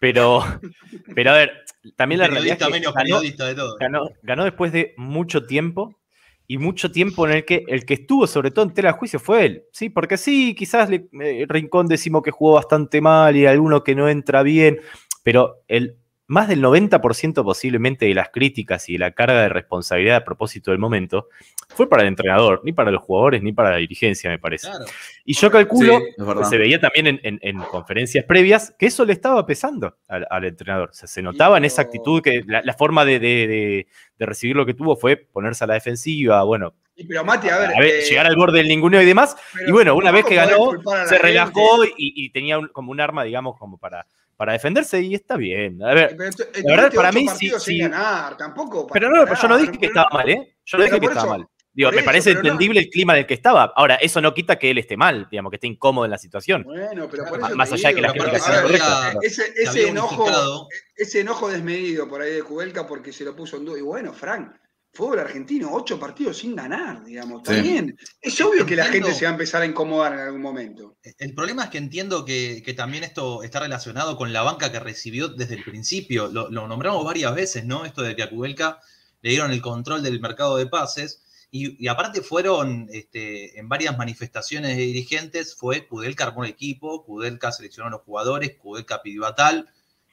pero, 0.00 0.44
pero 1.16 1.30
a 1.32 1.34
ver, 1.38 1.50
también 1.96 2.20
la 2.20 2.28
realidad 2.28 2.52
es 2.52 2.58
periodista 2.58 2.66
que 2.66 2.72
menos 2.72 2.94
ganó, 2.94 3.04
periodista 3.04 3.46
de 3.46 3.54
todo. 3.56 3.76
ganó, 3.80 4.08
ganó 4.22 4.44
después 4.44 4.70
de 4.70 4.94
mucho 4.96 5.44
tiempo 5.44 5.98
y 6.46 6.58
mucho 6.58 6.92
tiempo 6.92 7.26
en 7.26 7.32
el 7.32 7.44
que 7.44 7.64
el 7.66 7.84
que 7.84 7.94
estuvo 7.94 8.28
sobre 8.28 8.52
todo 8.52 8.64
en 8.64 8.74
tela 8.74 8.92
de 8.92 8.98
juicio 8.98 9.18
fue 9.18 9.44
él. 9.44 9.64
Sí, 9.72 9.88
porque 9.88 10.16
sí, 10.16 10.54
quizás 10.54 10.88
le- 10.88 11.08
eh, 11.20 11.46
Rincón 11.48 11.88
decimos 11.88 12.22
que 12.22 12.30
jugó 12.30 12.52
bastante 12.54 13.00
mal 13.00 13.34
y 13.36 13.44
alguno 13.46 13.82
que 13.82 13.96
no 13.96 14.08
entra 14.08 14.44
bien, 14.44 14.80
pero 15.24 15.64
el 15.66 15.97
más 16.28 16.46
del 16.46 16.62
90% 16.62 17.42
posiblemente 17.42 18.06
de 18.06 18.14
las 18.14 18.28
críticas 18.28 18.88
y 18.88 18.92
de 18.92 18.98
la 19.00 19.10
carga 19.12 19.42
de 19.42 19.48
responsabilidad 19.48 20.16
a 20.16 20.24
propósito 20.24 20.70
del 20.70 20.78
momento 20.78 21.28
fue 21.74 21.88
para 21.88 22.02
el 22.02 22.08
entrenador, 22.08 22.60
ni 22.64 22.72
para 22.72 22.90
los 22.90 23.02
jugadores, 23.02 23.42
ni 23.42 23.52
para 23.52 23.70
la 23.70 23.76
dirigencia, 23.78 24.28
me 24.30 24.38
parece. 24.38 24.68
Claro. 24.68 24.84
Y 25.24 25.34
yo 25.34 25.50
calculo, 25.50 25.98
Sí, 25.98 26.50
se 26.50 26.58
veía 26.58 26.80
también 26.80 27.06
en, 27.06 27.20
en- 27.22 27.38
en 27.42 27.58
conferencias 27.62 28.24
previas, 28.26 28.74
que 28.78 28.86
eso 28.86 29.04
le 29.04 29.12
estaba 29.14 29.44
pesando 29.46 29.96
al, 30.06 30.26
al 30.30 30.44
entrenador. 30.44 30.90
O 30.90 30.94
sea, 30.94 31.08
se 31.08 31.22
notaba 31.22 31.58
en 31.58 31.64
esa 31.64 31.82
actitud 31.82 32.22
que 32.22 32.42
la, 32.46 32.62
la 32.62 32.74
forma 32.74 33.04
de, 33.04 33.18
de- 33.18 33.46
de- 33.46 33.86
de 34.18 34.26
recibir 34.26 34.54
lo 34.56 34.66
que 34.66 34.74
tuvo 34.74 34.96
fue 34.96 35.16
ponerse 35.16 35.64
a 35.64 35.66
la 35.66 35.74
defensiva, 35.74 36.42
bueno, 36.44 36.74
Y, 36.96 37.04
Pero 37.06 37.24
Mati, 37.24 37.48
a 37.48 37.56
ver. 37.58 37.70
a 37.74 37.80
ver, 37.80 37.94
eh, 37.94 38.02
llegar 38.02 38.26
al 38.26 38.36
borde 38.36 38.58
del 38.58 38.68
ninguneo 38.68 39.00
y 39.00 39.06
demás. 39.06 39.36
Y 39.66 39.70
bueno, 39.70 39.94
una 39.94 40.10
vez 40.10 40.24
que 40.24 40.34
ganó, 40.34 40.72
se 41.06 41.14
gente. 41.16 41.18
relajó 41.18 41.84
y, 41.84 41.92
y 41.96 42.30
tenía 42.30 42.58
un- 42.58 42.68
como 42.68 42.90
un 42.90 43.00
arma, 43.00 43.24
digamos, 43.24 43.56
como 43.58 43.78
para, 43.78 44.04
para 44.38 44.52
defenderse 44.52 45.02
y 45.02 45.14
está 45.14 45.36
bien. 45.36 45.82
A 45.82 45.92
ver, 45.92 46.16
Pero 46.16 46.30
la 46.64 46.76
verdad, 46.76 46.92
para 46.94 47.10
mí 47.12 47.26
sí, 47.58 47.78
ganar, 47.78 48.36
tampoco. 48.36 48.86
Pero 48.86 49.10
no, 49.10 49.24
pero 49.24 49.36
yo 49.36 49.48
no 49.48 49.58
dije 49.58 49.72
que 49.72 49.86
estaba 49.86 50.08
mal, 50.12 50.28
¿eh? 50.30 50.56
Yo 50.64 50.78
no 50.78 50.84
dije 50.84 51.00
que 51.00 51.06
estaba 51.06 51.20
eso- 51.26 51.38
mal. 51.38 51.46
Digo, 51.72 51.90
me 51.90 51.96
eso, 51.98 52.04
parece 52.06 52.32
no- 52.34 52.40
entendible 52.40 52.80
el 52.80 52.88
clima 52.88 53.12
en 53.14 53.20
el 53.20 53.26
que 53.26 53.34
estaba. 53.34 53.72
Ahora, 53.76 53.96
eso 53.96 54.20
no 54.20 54.32
quita 54.34 54.56
que 54.56 54.70
él 54.70 54.78
esté 54.78 54.96
mal, 54.96 55.26
digamos, 55.30 55.50
que 55.50 55.56
esté 55.56 55.66
incómodo 55.66 56.04
en 56.04 56.10
la 56.12 56.18
situación. 56.18 56.62
Bueno, 56.62 57.08
pero 57.10 57.24
por 57.24 57.38
Más- 57.40 57.50
eso 57.50 57.56
más 57.56 57.72
allá 57.72 57.88
de 57.88 57.94
que 57.96 58.00
la 58.00 58.12
digo, 58.12 58.24
crítica 58.24 58.44
pero, 58.46 58.52
sea 58.52 58.64
a 58.64 58.66
ver, 58.72 58.80
correcta. 58.80 59.18
Ese, 59.22 59.42
Se 59.52 59.62
ese 59.64 59.88
enojo, 59.88 60.68
ese 60.96 61.20
enojo 61.20 61.48
desmedido 61.48 62.08
por 62.08 62.22
ahí 62.22 62.32
de 62.32 62.42
Cubelca 62.42 62.86
porque 62.86 63.12
se 63.12 63.24
lo 63.24 63.34
puso 63.36 63.56
en 63.56 63.64
duda. 63.64 63.78
Y 63.78 63.82
bueno, 63.82 64.12
Frank, 64.12 64.52
fútbol 64.92 65.20
argentino, 65.20 65.70
ocho 65.72 65.98
partidos 65.98 66.38
sin 66.38 66.56
ganar, 66.56 67.04
digamos. 67.04 67.42
Sí. 67.46 67.54
También. 67.54 67.96
Es 68.20 68.40
obvio 68.40 68.66
que 68.66 68.74
la 68.74 68.86
Entiendo. 68.86 69.06
gente 69.08 69.18
se 69.18 69.24
va 69.26 69.30
a 69.30 69.34
empezar 69.34 69.62
a 69.62 69.66
incomodar 69.66 70.14
en 70.14 70.20
algún 70.20 70.40
momento. 70.42 70.96
El 71.18 71.34
problema 71.34 71.64
es 71.64 71.70
que 71.70 71.78
entiendo 71.78 72.24
que, 72.24 72.62
que 72.64 72.74
también 72.74 73.04
esto 73.04 73.42
está 73.42 73.60
relacionado 73.60 74.16
con 74.16 74.32
la 74.32 74.42
banca 74.42 74.72
que 74.72 74.80
recibió 74.80 75.28
desde 75.28 75.54
el 75.54 75.64
principio. 75.64 76.28
Lo, 76.28 76.50
lo 76.50 76.66
nombramos 76.66 77.04
varias 77.04 77.34
veces, 77.34 77.64
¿no? 77.64 77.84
Esto 77.84 78.02
de 78.02 78.16
que 78.16 78.22
a 78.24 78.30
Kubelka 78.30 78.80
le 79.20 79.30
dieron 79.30 79.50
el 79.50 79.62
control 79.62 80.02
del 80.02 80.20
mercado 80.20 80.56
de 80.56 80.66
pases. 80.66 81.22
Y, 81.50 81.82
y 81.82 81.88
aparte 81.88 82.20
fueron 82.20 82.88
este, 82.92 83.58
en 83.58 83.70
varias 83.70 83.96
manifestaciones 83.96 84.76
de 84.76 84.82
dirigentes, 84.82 85.54
fue 85.54 85.86
Kudelka 85.86 86.24
armó 86.24 86.44
el 86.44 86.50
equipo, 86.50 87.04
Kudelka 87.04 87.52
seleccionó 87.52 87.88
a 87.88 87.90
los 87.92 88.02
jugadores, 88.02 88.56
Kudelka 88.58 89.00
pidió 89.00 89.24
a 89.24 89.34
tal, 89.34 89.66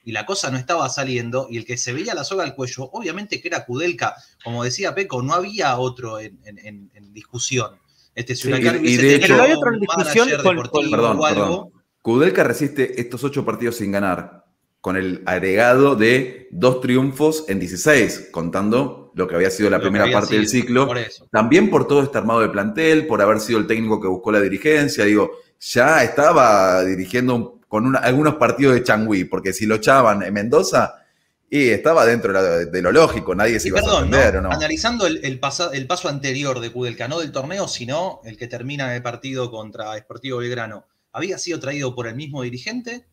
y 0.06 0.12
la 0.12 0.24
cosa 0.24 0.50
no 0.50 0.56
estaba 0.56 0.88
saliendo, 0.88 1.48
y 1.50 1.58
el 1.58 1.66
que 1.66 1.76
se 1.76 1.92
veía 1.92 2.14
la 2.14 2.22
soga 2.24 2.44
al 2.44 2.54
cuello, 2.54 2.88
obviamente 2.92 3.42
que 3.42 3.48
era 3.48 3.66
Kudelka, 3.66 4.14
como 4.42 4.62
decía 4.64 4.94
Peco, 4.94 5.20
no 5.20 5.34
había 5.34 5.76
otro 5.78 6.18
en, 6.20 6.38
en- 6.44 6.58
en- 6.60 6.90
en 6.94 7.12
discusión. 7.12 7.72
Este, 8.14 8.34
si 8.36 8.42
Sí, 8.44 8.48
y- 8.50 8.88
y 8.92 8.96
de 8.96 9.14
hecho- 9.16 9.26
Pero 9.26 9.36
no 9.36 9.42
hay 9.42 9.52
otro 9.52 9.74
en 9.74 9.80
discusión 9.80 10.28
con- 10.42 10.56
con- 10.68 10.90
Perdón, 10.90 11.18
o 11.18 11.26
algo, 11.26 11.44
perdón. 11.44 11.70
Kudelka 12.00 12.44
resiste 12.44 13.00
estos 13.00 13.24
ocho 13.24 13.44
partidos 13.44 13.76
sin 13.76 13.90
ganar, 13.92 14.44
con 14.80 14.96
el 14.96 15.22
agregado 15.26 15.96
de 15.96 16.46
dos 16.52 16.80
triunfos 16.80 17.44
en 17.48 17.58
16, 17.58 18.28
contando 18.30 19.10
lo 19.16 19.26
que 19.26 19.34
había 19.34 19.50
sido 19.50 19.68
la 19.70 19.78
lo 19.78 19.82
primera 19.82 20.04
había 20.04 20.20
parte 20.20 20.36
del 20.36 20.46
ciclo. 20.48 20.86
Por 20.86 20.98
eso. 20.98 21.26
También 21.32 21.68
por 21.68 21.88
todo 21.88 22.02
este 22.04 22.16
armado 22.16 22.40
de 22.40 22.48
plantel, 22.50 23.08
por 23.08 23.20
haber 23.20 23.40
sido 23.40 23.58
el 23.58 23.66
técnico 23.66 24.00
que 24.00 24.06
buscó 24.06 24.30
la 24.30 24.40
dirigencia, 24.40 25.04
digo, 25.04 25.32
ya 25.58 26.04
estaba 26.04 26.84
dirigiendo 26.84 27.34
un- 27.34 27.55
con 27.68 27.86
una- 27.86 27.98
algunos 28.00 28.36
partidos 28.36 28.74
de 28.74 28.82
Changui, 28.82 29.24
porque 29.24 29.52
si 29.52 29.66
lo 29.66 29.76
echaban 29.76 30.22
en 30.22 30.32
Mendoza, 30.34 31.02
y 31.48 31.68
estaba 31.68 32.04
dentro 32.04 32.32
de, 32.32 32.38
la- 32.40 32.64
de 32.64 32.82
lo 32.82 32.90
lógico, 32.92 33.34
nadie 33.34 33.60
se 33.60 33.68
Y 33.68 33.70
iba 33.70 33.80
a 33.80 33.82
sorprender, 33.82 34.36
¿o 34.36 34.42
no? 34.42 34.50
Analizando 34.50 35.06
el, 35.06 35.24
el 35.24 35.38
pasa- 35.38 35.70
el 35.72 35.86
paso 35.86 36.08
anterior 36.08 36.60
de 36.60 36.70
Kudelka, 36.72 37.06
no 37.08 37.20
del 37.20 37.30
torneo, 37.32 37.68
sino 37.68 38.20
el 38.24 38.36
que 38.36 38.48
termina 38.48 38.94
el 38.96 39.02
partido 39.02 39.50
contra 39.50 39.96
Sportivo 39.98 40.38
Belgrano, 40.38 40.86
¿había 41.12 41.38
sido 41.38 41.60
traído 41.60 41.94
por 41.94 42.06
el 42.08 42.16
mismo 42.16 42.42
dirigente? 42.42 43.06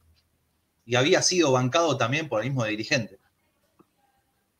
Y 0.85 0.95
había 0.95 1.21
sido 1.21 1.51
bancado 1.51 1.95
también 1.97 2.27
por 2.27 2.41
el 2.41 2.49
mismo 2.49 2.65
dirigente. 2.65 3.19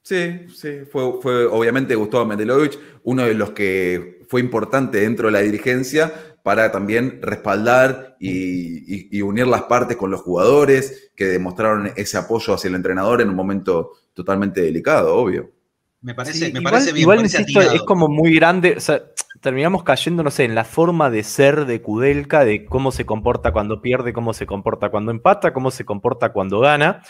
Sí, 0.02 0.48
sí, 0.54 0.82
fue, 0.92 1.22
fue 1.22 1.46
obviamente 1.46 1.96
Gustavo 1.96 2.26
Mendelovich, 2.26 2.78
uno 3.04 3.24
de 3.26 3.34
los 3.34 3.52
que 3.52 4.22
fue 4.28 4.42
importante 4.42 5.00
dentro 5.00 5.28
de 5.28 5.32
la 5.32 5.40
dirigencia 5.40 6.14
para 6.44 6.72
también 6.72 7.20
respaldar 7.22 8.16
y, 8.20 8.96
y- 8.96 9.10
y 9.18 9.22
unir 9.22 9.48
las 9.48 9.64
partes 9.64 9.98
con 9.98 10.12
los 10.12 10.22
jugadores 10.22 11.12
que 11.16 11.26
demostraron 11.26 11.92
ese 11.96 12.18
apoyo 12.18 12.54
hacia 12.54 12.68
el 12.70 12.76
entrenador 12.76 13.22
en 13.22 13.30
un 13.30 13.36
momento 13.36 13.92
totalmente 14.14 14.62
delicado, 14.62 15.16
obvio. 15.16 15.52
Me 16.02 16.14
parece, 16.14 16.48
Sí, 16.48 16.52
me 16.52 16.60
igual, 16.60 16.74
parece 16.74 16.92
bien, 16.92 17.04
igual, 17.04 17.18
parece 17.18 17.38
insisto, 17.38 17.60
atinado. 17.60 17.76
es 17.76 17.84
como 17.84 18.10
muy 18.10 18.36
grande. 18.36 18.76
O 18.76 18.80
sea, 18.82 19.04
terminamos 19.42 19.84
cayendo, 19.84 20.22
no 20.24 20.32
sé, 20.32 20.44
en 20.44 20.54
la 20.56 20.66
forma 20.66 21.10
de 21.10 21.24
ser 21.24 21.66
de 21.66 21.82
Kudelka, 21.82 22.44
de 22.44 22.66
cómo 22.66 22.92
se 22.92 23.06
comporta 23.06 23.54
cuando 23.54 23.82
pierde, 23.82 24.12
cómo 24.12 24.34
se 24.34 24.46
comporta 24.46 24.90
cuando 24.90 25.12
empata, 25.12 25.54
cómo 25.54 25.72
se 25.72 25.86
comporta 25.86 26.34
cuando 26.34 26.60
gana. 26.60 27.04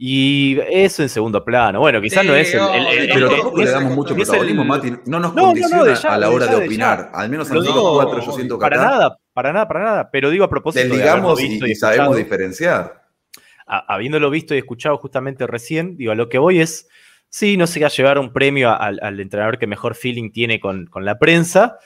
Y 0.00 0.56
eso 0.70 1.02
en 1.02 1.08
segundo 1.08 1.44
plano. 1.44 1.80
Bueno, 1.80 2.00
quizás 2.00 2.22
Sí, 2.22 2.28
no 2.28 2.36
es 2.36 2.54
el. 2.54 2.60
el- 2.60 3.10
Pero 3.12 3.30
tampoco 3.30 3.58
le 3.62 3.70
damos 3.70 3.94
mucho 3.96 4.14
protagonismo, 4.14 4.64
Mati. 4.64 4.90
No 4.90 4.96
nos 4.96 5.10
No, 5.10 5.18
no, 5.18 5.32
no, 5.34 5.42
condiciona 5.46 5.94
ya, 5.94 6.14
a 6.14 6.18
la 6.18 6.30
hora 6.30 6.46
ya, 6.46 6.52
de 6.56 6.66
opinar. 6.66 7.10
ya. 7.12 7.18
Al 7.18 7.28
menos 7.28 7.50
los 7.50 7.64
digo- 7.66 7.94
cuatro 7.94 8.20
yo 8.24 8.30
siento 8.32 8.56
que 8.58 8.62
para 8.62 8.76
acá 8.80 8.90
nada, 8.90 9.18
para 9.32 9.52
nada, 9.52 9.66
para 9.66 9.80
nada. 9.82 10.10
Pero 10.12 10.30
digo 10.30 10.44
a 10.44 10.48
propósito 10.48 10.84
de 10.84 10.88
desligamos 10.90 11.40
y, 11.42 11.48
visto 11.48 11.66
y 11.66 11.74
sabemos 11.74 12.16
diferenciar. 12.16 13.02
a- 13.66 13.92
habiéndolo 13.92 14.30
visto 14.30 14.54
y 14.54 14.58
escuchado 14.58 14.96
justamente 14.98 15.46
recién, 15.48 15.96
digo, 15.96 16.12
a 16.12 16.14
lo 16.14 16.28
que 16.28 16.38
voy 16.38 16.60
es, 16.60 16.88
sí, 17.28 17.56
no 17.56 17.66
sé 17.66 17.84
a 17.84 17.88
llevar 17.88 18.18
un 18.20 18.32
premio 18.32 18.70
a- 18.70 18.76
al, 18.76 19.00
al 19.02 19.18
entrenador 19.18 19.58
que 19.58 19.66
mejor 19.66 19.96
feeling 19.96 20.30
tiene 20.30 20.60
con, 20.60 20.86
con 20.86 21.04
la 21.04 21.18
prensa, 21.18 21.76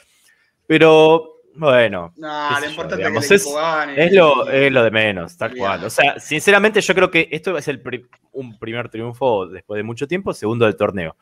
pero 0.67 1.32
bueno, 1.55 2.13
No, 2.17 2.49
qué 2.55 2.61
lo 2.65 2.71
importante 2.71 2.97
digamos, 2.97 3.25
es 3.25 3.29
que 3.29 3.35
el 3.35 3.41
es- 3.41 3.43
equipo 3.47 3.57
gane. 3.61 4.05
es 4.07 4.13
lo, 4.13 4.49
es 4.51 4.73
lo 4.73 4.85
de 4.85 4.91
menos, 4.91 5.37
tal 5.37 5.57
cual. 5.57 5.85
O 5.85 5.91
sea, 5.91 6.19
sinceramente 6.19 6.81
yo 6.81 6.95
creo 6.95 7.11
que 7.11 7.29
esto 7.31 7.57
es 7.59 7.69
el 7.69 7.81
pri- 7.81 8.07
un 8.33 8.59
primer 8.59 8.89
triunfo 8.89 9.47
después 9.47 9.79
de 9.79 9.83
mucho 9.83 10.07
tiempo, 10.07 10.33
segundo 10.35 10.65
del 10.65 10.77
torneo. 10.77 11.17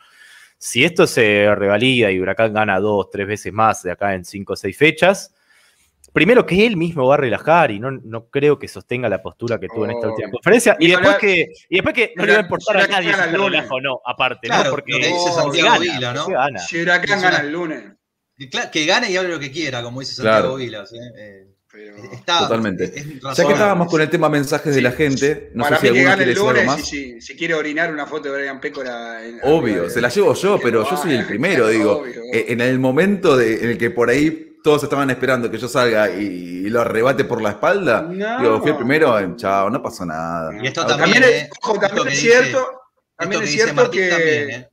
Si 0.59 0.85
esto 0.85 1.07
se 1.07 1.53
revalida 1.55 2.11
y 2.11 2.21
Huracán 2.21 2.53
gana 2.53 2.79
dos, 2.81 3.09
tres 3.11 3.27
veces 3.27 3.53
más 3.53 3.83
de 3.83 3.93
acá 3.93 4.15
en 4.15 4.25
cinco 4.25 4.53
o 4.53 4.57
seis 4.57 4.77
fechas, 4.77 5.35
primero 6.13 6.45
que 6.45 6.67
él 6.67 6.77
mismo 6.77 7.07
va 7.07 7.15
a 7.15 7.19
relajar 7.19 7.71
y 7.71 7.79
no, 7.81 7.91
no 7.93 8.27
creo 8.29 8.59
que 8.59 8.69
sostenga 8.69 9.09
la 9.09 9.23
postura 9.23 9.59
que 9.59 9.69
tuvo 9.69 9.85
en 9.87 9.93
esta 9.93 10.09
última 10.09 10.31
conferencia. 10.31 10.77
Y 10.79 10.89
después, 10.89 11.17
que, 11.17 11.47
y 11.69 11.75
después 11.77 11.95
que 11.95 12.13
no 12.17 12.27
le 12.27 12.33
va 12.33 12.39
a 12.39 12.43
importar 12.43 12.77
a 12.79 12.87
nadie 12.89 13.15
si 13.15 13.21
relaja 13.21 13.75
o 13.75 13.81
no, 13.81 14.01
aparte, 14.05 14.49
Claro, 14.49 14.65
¿no? 14.65 14.71
Porque 14.71 14.93
lo 14.93 14.99
que 14.99 15.07
dice 15.09 15.33
Santiago 15.33 15.79
Vila, 15.81 16.13
¿no? 16.13 16.27
Si 16.59 16.81
Huracán 16.83 17.23
gana 17.23 17.39
el 17.39 17.53
lunes. 17.53 17.85
Que, 18.73 18.87
gane 18.87 19.11
y 19.11 19.17
hable 19.17 19.31
lo 19.31 19.39
que 19.39 19.51
quiera, 19.51 19.83
como 19.83 20.01
dice 20.01 20.21
Claro. 20.21 20.37
Santiago 20.37 20.57
Vilas. 20.57 20.93
¿eh? 20.93 20.99
Eh, 21.19 21.47
Pero... 21.73 21.97
está- 22.13 22.41
Totalmente. 22.41 22.85
es- 22.85 22.97
es 22.97 23.07
Ya 23.37 23.47
que 23.47 23.53
estábamos 23.53 23.89
con 23.89 24.01
el 24.01 24.11
tema 24.11 24.29
mensajes 24.29 24.75
de 24.75 24.81
la 24.83 24.91
gente, 24.93 25.51
no 25.55 25.63
Para 25.65 25.77
sé 25.77 25.81
si 25.81 25.83
que 25.83 25.89
alguno 26.01 26.05
gane 26.11 26.17
quiere 26.17 26.31
el 26.33 26.35
decir 26.35 26.49
algo 26.49 26.53
lunes 26.63 26.67
más. 26.79 26.89
si, 26.89 27.21
si 27.21 27.37
quiere 27.37 27.55
orinar 27.55 27.93
una 27.93 28.07
foto 28.07 28.33
de 28.33 28.39
Brian 28.41 28.61
Pécora. 28.61 29.25
en- 29.25 29.39
Obvio, 29.45 29.89
se 29.91 30.01
la 30.01 30.09
llevo 30.09 30.35
yo, 30.35 30.59
pero 30.61 30.89
yo 30.89 30.97
soy 30.97 31.15
el 31.15 31.27
primero, 31.27 31.69
digo. 31.69 31.99
Obvio. 31.99 32.23
Eh, 32.33 32.47
En 32.49 32.61
el 32.61 32.79
momento 32.81 33.37
de- 33.37 33.63
en 33.65 33.71
el 33.71 33.79
que 33.79 33.91
por 33.91 34.09
ahí 34.11 34.57
todos 34.65 34.83
estaban 34.83 35.09
esperando 35.11 35.51
que 35.51 35.59
yo 35.59 35.69
salga 35.69 36.11
y, 36.11 36.69
lo 36.71 36.81
arrebate 36.83 37.25
por 37.25 37.41
la 37.43 37.51
espalda, 37.51 38.03
No. 38.03 38.41
digo, 38.41 38.61
fui 38.61 38.71
el 38.71 38.77
primero, 38.77 39.19
eh, 39.19 39.29
chao, 39.37 39.69
no 39.71 39.83
pasó 39.83 40.05
nada. 40.07 40.53
Y 40.63 40.67
esto 40.69 40.87
también, 40.87 41.13
También, 41.15 41.25
eh, 41.25 41.39
es, 41.43 41.49
ojo, 41.63 41.79
también 41.81 42.17
cierto, 42.17 42.69
también 43.17 43.43
es 43.43 43.51
cierto 43.51 43.91
que... 43.91 44.69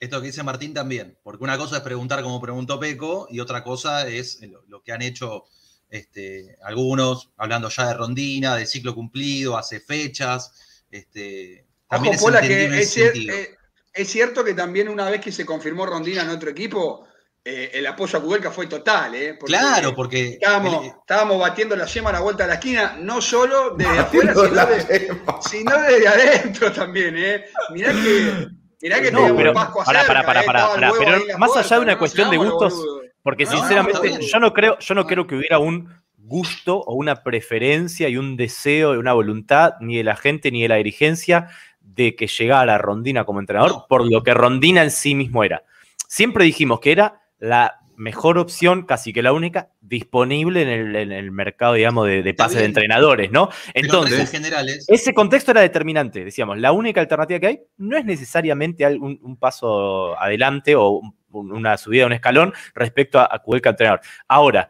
¿eh? 0.00 0.04
Esto 0.04 0.20
que 0.20 0.26
dice 0.28 0.42
Martín 0.42 0.74
también, 0.74 1.18
porque 1.22 1.44
una 1.44 1.56
cosa 1.56 1.76
es 1.78 1.82
preguntar 1.82 2.22
como 2.22 2.40
preguntó 2.40 2.78
Peco 2.78 3.26
y 3.30 3.40
otra 3.40 3.62
cosa 3.64 4.06
es 4.08 4.40
lo, 4.42 4.62
lo 4.68 4.82
que 4.82 4.92
han 4.92 5.02
hecho 5.02 5.44
este, 5.90 6.56
algunos, 6.64 7.30
hablando 7.36 7.68
ya 7.68 7.88
de 7.88 7.94
rondina, 7.94 8.56
de 8.56 8.66
ciclo 8.66 8.94
cumplido, 8.94 9.56
hace 9.56 9.80
fechas. 9.80 10.84
Este, 10.90 11.66
también 11.88 12.14
Ojo, 12.14 12.18
es 12.18 12.22
Pola, 12.24 12.40
que 12.40 12.80
es, 12.80 12.96
eh, 12.96 13.56
es 13.92 14.08
cierto 14.10 14.44
que 14.44 14.54
también 14.54 14.88
una 14.88 15.08
vez 15.08 15.20
que 15.20 15.30
se 15.32 15.46
confirmó 15.46 15.86
Rondina 15.86 16.22
en 16.22 16.30
otro 16.30 16.50
equipo, 16.50 17.06
eh, 17.44 17.70
el 17.74 17.86
apoyo 17.86 18.18
a 18.18 18.22
Kudelka 18.22 18.50
fue 18.50 18.66
total, 18.66 19.14
¿eh? 19.14 19.34
Porque 19.38 19.52
claro, 19.52 19.94
porque 19.94 20.30
Estábamos, 20.30 20.84
el- 20.84 20.90
estábamos 20.90 21.38
batiendo 21.38 21.76
la 21.76 21.86
yema 21.86 22.10
a 22.10 22.14
la 22.14 22.20
vuelta 22.20 22.44
de 22.44 22.48
la 22.48 22.54
esquina, 22.54 22.96
no 23.00 23.20
solo 23.20 23.74
desde 23.76 23.98
afuera, 23.98 24.34
sino, 24.34 24.66
de- 24.66 25.18
sino 25.48 25.82
desde 25.82 26.08
adentro 26.08 26.72
también, 26.72 27.16
¿eh? 27.18 27.44
Mirá 27.70 27.92
que, 27.92 28.48
mirá 28.82 29.00
que 29.00 29.10
No, 29.10 29.34
pero- 29.36 29.50
Estaba 29.52 30.00
el 30.00 30.06
pará, 30.44 30.90
huevo 30.90 30.94
pero 30.98 31.38
más 31.38 31.56
allá 31.56 31.76
de 31.76 31.82
una 31.82 31.98
cuestión 31.98 32.30
de 32.30 32.36
gustos. 32.36 32.86
Porque 33.22 33.46
sinceramente 33.46 34.20
yo 34.26 34.38
no 34.38 34.52
creo, 34.52 34.78
yo 34.78 34.94
no 34.94 35.06
creo 35.06 35.26
que 35.26 35.34
hubiera 35.36 35.58
un 35.58 35.88
gusto 36.18 36.76
o 36.78 36.94
una 36.94 37.22
preferencia 37.22 38.08
y 38.08 38.16
un 38.16 38.36
deseo 38.36 38.94
y 38.94 38.98
una 38.98 39.12
voluntad 39.12 39.74
ni 39.80 39.96
de 39.96 40.04
la 40.04 40.16
gente 40.16 40.50
ni 40.50 40.62
de 40.62 40.68
la 40.68 40.76
dirigencia 40.76 41.48
de 41.80 42.16
que 42.16 42.26
llegara 42.26 42.78
Rondina 42.78 43.24
como 43.24 43.40
entrenador 43.40 43.86
por 43.88 44.10
lo 44.10 44.22
que 44.22 44.32
Rondina 44.34 44.82
en 44.82 44.90
sí 44.90 45.14
mismo 45.14 45.44
era. 45.44 45.62
Siempre 46.08 46.44
dijimos 46.44 46.80
que 46.80 46.92
era 46.92 47.22
la 47.38 47.80
mejor 47.96 48.38
opción, 48.38 48.84
casi 48.86 49.12
que 49.12 49.22
la 49.22 49.32
única, 49.32 49.70
disponible 49.80 50.62
en 50.62 50.68
el, 50.68 50.96
en 50.96 51.12
el 51.12 51.30
mercado, 51.30 51.74
digamos, 51.74 52.06
de, 52.06 52.22
de 52.22 52.34
pases 52.34 52.58
de 52.58 52.64
entrenadores, 52.66 53.30
¿no? 53.30 53.48
en 53.72 53.84
Entonces, 53.84 54.12
reglas 54.12 54.30
generales, 54.30 54.84
ese 54.88 55.14
contexto 55.14 55.50
era 55.52 55.60
determinante. 55.60 56.24
Decíamos, 56.24 56.58
la 56.58 56.72
única 56.72 57.00
alternativa 57.00 57.38
que 57.40 57.46
hay 57.46 57.60
no 57.76 57.96
es 57.96 58.04
necesariamente 58.04 58.86
un, 58.96 59.18
un 59.22 59.36
paso 59.36 60.18
adelante 60.20 60.74
o 60.76 60.88
un- 60.90 61.14
una 61.32 61.76
subida, 61.76 62.06
un 62.06 62.12
escalón 62.12 62.52
respecto 62.74 63.18
a, 63.18 63.28
a 63.28 63.38
Kudelka 63.40 63.70
entrenador. 63.70 64.00
Ahora, 64.28 64.68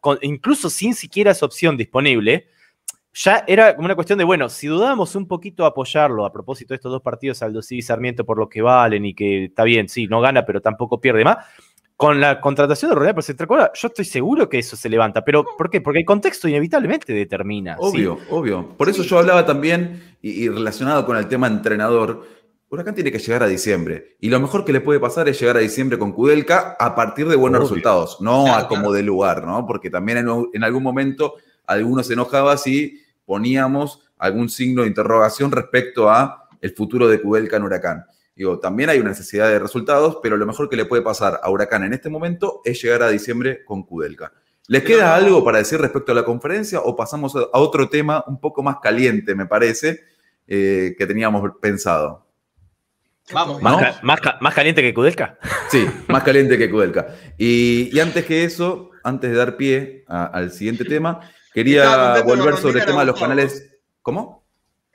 con- 0.00 0.18
incluso 0.22 0.70
sin 0.70 0.94
siquiera 0.94 1.32
esa 1.32 1.46
opción 1.46 1.76
disponible, 1.76 2.46
ya 3.12 3.44
era 3.46 3.74
como 3.74 3.86
una 3.86 3.94
cuestión 3.94 4.18
de, 4.18 4.24
bueno, 4.24 4.48
si 4.48 4.66
dudábamos 4.66 5.16
un 5.16 5.26
poquito 5.26 5.64
apoyarlo 5.64 6.24
a 6.26 6.32
propósito 6.32 6.74
de 6.74 6.76
estos 6.76 6.92
dos 6.92 7.00
partidos, 7.02 7.42
Aldo 7.42 7.60
y 7.70 7.80
Sarmiento, 7.82 8.24
por 8.26 8.38
lo 8.38 8.48
que 8.48 8.60
valen 8.62 9.04
y 9.06 9.14
que 9.14 9.46
está 9.46 9.64
bien, 9.64 9.88
sí, 9.88 10.06
no 10.06 10.20
gana, 10.20 10.44
pero 10.44 10.60
tampoco 10.60 11.00
pierde 11.00 11.24
más. 11.24 11.38
Con 11.96 12.20
la 12.20 12.40
contratación 12.42 12.90
de 12.90 12.94
Rodríguez 12.94 13.14
por 13.14 13.22
Central 13.22 13.48
Córdoba, 13.48 13.70
yo 13.74 13.88
estoy 13.88 14.04
seguro 14.04 14.48
que 14.48 14.58
eso 14.58 14.76
se 14.76 14.88
levanta. 14.90 15.24
¿Pero 15.24 15.44
por 15.56 15.70
qué? 15.70 15.80
Porque 15.80 16.00
el 16.00 16.04
contexto 16.04 16.46
inevitablemente 16.46 17.12
determina. 17.14 17.74
¿sí? 17.76 17.80
Obvio, 17.80 18.18
obvio. 18.30 18.68
Por 18.76 18.88
eso 18.90 19.02
yo 19.02 19.18
hablaba 19.18 19.46
también, 19.46 20.16
y, 20.20 20.44
y 20.44 20.48
relacionado 20.50 21.06
con 21.06 21.16
el 21.16 21.26
tema 21.26 21.46
entrenador, 21.46 22.26
Huracán 22.68 22.94
tiene 22.94 23.10
que 23.10 23.18
llegar 23.18 23.42
a 23.42 23.46
diciembre. 23.46 24.16
Y 24.20 24.28
lo 24.28 24.38
mejor 24.40 24.64
que 24.64 24.72
le 24.74 24.80
puede 24.82 25.00
pasar 25.00 25.28
es 25.28 25.40
llegar 25.40 25.56
a 25.56 25.60
diciembre 25.60 25.98
con 25.98 26.12
Kudelka 26.12 26.76
a 26.78 26.94
partir 26.94 27.28
de 27.28 27.36
buenos 27.36 27.60
Obvio. 27.60 27.68
resultados, 27.68 28.20
no 28.20 28.44
Claro, 28.44 28.58
a 28.64 28.68
como 28.68 28.80
claro. 28.82 28.92
de 28.94 29.02
lugar, 29.02 29.46
¿no? 29.46 29.66
Porque 29.66 29.88
también 29.88 30.18
en, 30.18 30.28
en 30.52 30.64
algún 30.64 30.82
momento 30.82 31.34
algunos 31.66 32.06
se 32.08 32.12
enojaban 32.12 32.58
si 32.58 33.00
poníamos 33.24 34.02
algún 34.18 34.48
signo 34.48 34.82
de 34.82 34.88
interrogación 34.88 35.50
respecto 35.50 36.10
a 36.10 36.48
el 36.60 36.74
futuro 36.74 37.08
de 37.08 37.20
Kudelka 37.22 37.56
en 37.56 37.62
Huracán. 37.62 38.04
Digo, 38.36 38.58
también 38.60 38.90
hay 38.90 38.98
una 39.00 39.08
necesidad 39.08 39.48
de 39.48 39.58
resultados, 39.58 40.18
pero 40.22 40.36
lo 40.36 40.44
mejor 40.46 40.68
que 40.68 40.76
le 40.76 40.84
puede 40.84 41.00
pasar 41.02 41.40
a 41.42 41.50
Huracán 41.50 41.82
en 41.84 41.94
este 41.94 42.10
momento 42.10 42.60
es 42.64 42.80
llegar 42.82 43.02
a 43.02 43.08
diciembre 43.08 43.64
con 43.64 43.82
Kudelka. 43.82 44.30
¿Les 44.68 44.82
Pero 44.82 44.96
queda 44.98 45.14
algo 45.16 45.42
para 45.44 45.58
decir 45.58 45.80
respecto 45.80 46.12
a 46.12 46.14
la 46.14 46.24
conferencia 46.24 46.80
o 46.80 46.94
pasamos 46.94 47.34
a 47.34 47.58
otro 47.58 47.88
tema 47.88 48.22
un 48.26 48.38
poco 48.40 48.62
más 48.62 48.76
caliente, 48.82 49.34
me 49.34 49.46
parece, 49.46 50.00
eh, 50.46 50.94
que 50.98 51.06
teníamos 51.06 51.50
pensado? 51.60 52.26
vamos, 53.32 53.60
¿Más, 53.62 54.02
más 54.04 54.20
ca- 54.20 54.38
más 54.40 54.54
caliente 54.54 54.82
que 54.82 54.92
Kudelka? 54.94 55.38
Sí, 55.70 55.86
más 56.08 56.22
caliente 56.22 56.58
que 56.58 56.70
Kudelka. 56.70 57.08
Y, 57.38 57.88
y 57.92 58.00
antes 58.00 58.24
que 58.26 58.44
eso, 58.44 58.90
antes 59.02 59.30
de 59.30 59.36
dar 59.36 59.56
pie 59.56 60.04
a- 60.08 60.26
al 60.26 60.52
siguiente 60.52 60.84
tema, 60.84 61.20
quería 61.54 62.22
volver 62.22 62.56
sobre 62.58 62.80
el 62.80 62.86
tema 62.86 63.00
de 63.00 63.06
los 63.06 63.18
canales. 63.18 63.72
¿Cómo? 64.02 64.45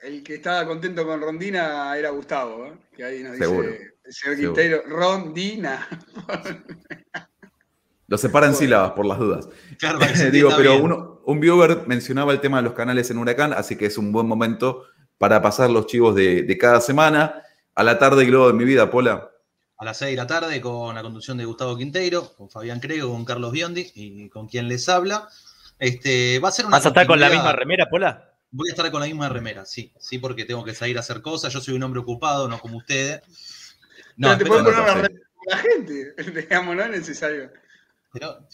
El 0.02 0.22
que 0.24 0.34
estaba 0.36 0.66
contento 0.66 1.06
con 1.06 1.20
Rondina 1.20 1.96
era 1.96 2.10
Gustavo, 2.10 2.66
¿eh? 2.66 2.72
que 2.96 3.04
ahí 3.04 3.22
nos 3.22 3.36
Seguro, 3.36 3.68
dice 3.68 3.94
el 4.04 4.12
señor. 4.12 4.36
Quintero, 4.38 4.82
Rondina. 4.86 5.88
Lo 8.08 8.18
separan 8.18 8.50
Bueno. 8.50 8.58
sílabas 8.58 8.92
por 8.92 9.06
las 9.06 9.18
dudas. 9.18 9.48
claro, 9.78 9.98
Digo, 10.32 10.50
pero 10.56 10.72
bien. 10.72 10.82
uno, 10.84 11.20
un 11.24 11.40
viewer 11.40 11.86
mencionaba 11.86 12.32
el 12.32 12.40
tema 12.40 12.56
de 12.58 12.64
los 12.64 12.72
canales 12.74 13.10
en 13.10 13.18
Huracán, 13.18 13.52
así 13.52 13.76
que 13.76 13.86
es 13.86 13.96
un 13.96 14.10
buen 14.12 14.26
momento 14.26 14.84
para 15.18 15.40
pasar 15.40 15.70
los 15.70 15.86
chivos 15.86 16.14
de, 16.16 16.42
de 16.42 16.58
cada 16.58 16.80
semana. 16.80 17.42
A 17.74 17.84
la 17.84 17.98
tarde, 17.98 18.24
Globo 18.26 18.48
de 18.48 18.54
mi 18.54 18.64
vida, 18.64 18.90
Pola. 18.90 19.30
a 19.78 19.84
las 19.84 19.96
6 19.98 20.10
de 20.10 20.16
la 20.16 20.26
tarde 20.26 20.60
con 20.60 20.94
la 20.94 21.02
conducción 21.02 21.38
de 21.38 21.44
Gustavo 21.44 21.76
Quinteiro, 21.76 22.34
con 22.36 22.50
Fabián 22.50 22.80
Crego, 22.80 23.10
con 23.12 23.24
Carlos 23.24 23.52
Biondi 23.52 23.90
y 23.94 24.28
con 24.28 24.46
quien 24.48 24.68
les 24.68 24.88
habla. 24.88 25.28
Este, 25.78 26.38
va 26.40 26.48
a 26.48 26.52
ser 26.52 26.66
una 26.66 26.76
¿Vas 26.76 26.86
a 26.86 26.88
estar 26.88 27.06
con 27.06 27.18
la 27.20 27.30
misma 27.30 27.52
remera, 27.52 27.88
Pola? 27.88 28.31
Voy 28.52 28.68
a 28.68 28.72
estar 28.72 28.90
con 28.90 29.00
la 29.00 29.06
misma 29.06 29.28
remera, 29.28 29.64
sí, 29.64 29.92
sí, 29.98 30.18
porque 30.18 30.44
tengo 30.44 30.62
que 30.62 30.74
salir 30.74 30.96
a 30.98 31.00
hacer 31.00 31.22
cosas. 31.22 31.52
Yo 31.52 31.60
soy 31.60 31.74
un 31.74 31.82
hombre 31.82 32.00
ocupado, 32.00 32.48
no 32.48 32.60
como 32.60 32.76
ustedes. 32.78 33.22
No, 34.16 34.28
pero 34.28 34.38
te 34.38 34.44
puedes 34.44 34.64
poner 34.64 34.80
una 34.80 35.08
con 35.08 35.46
la 35.46 35.56
gente, 35.56 36.14
digamos, 36.40 36.76
no 36.76 36.82
es 36.82 36.90
necesario. 36.90 37.50
pero 38.12 38.46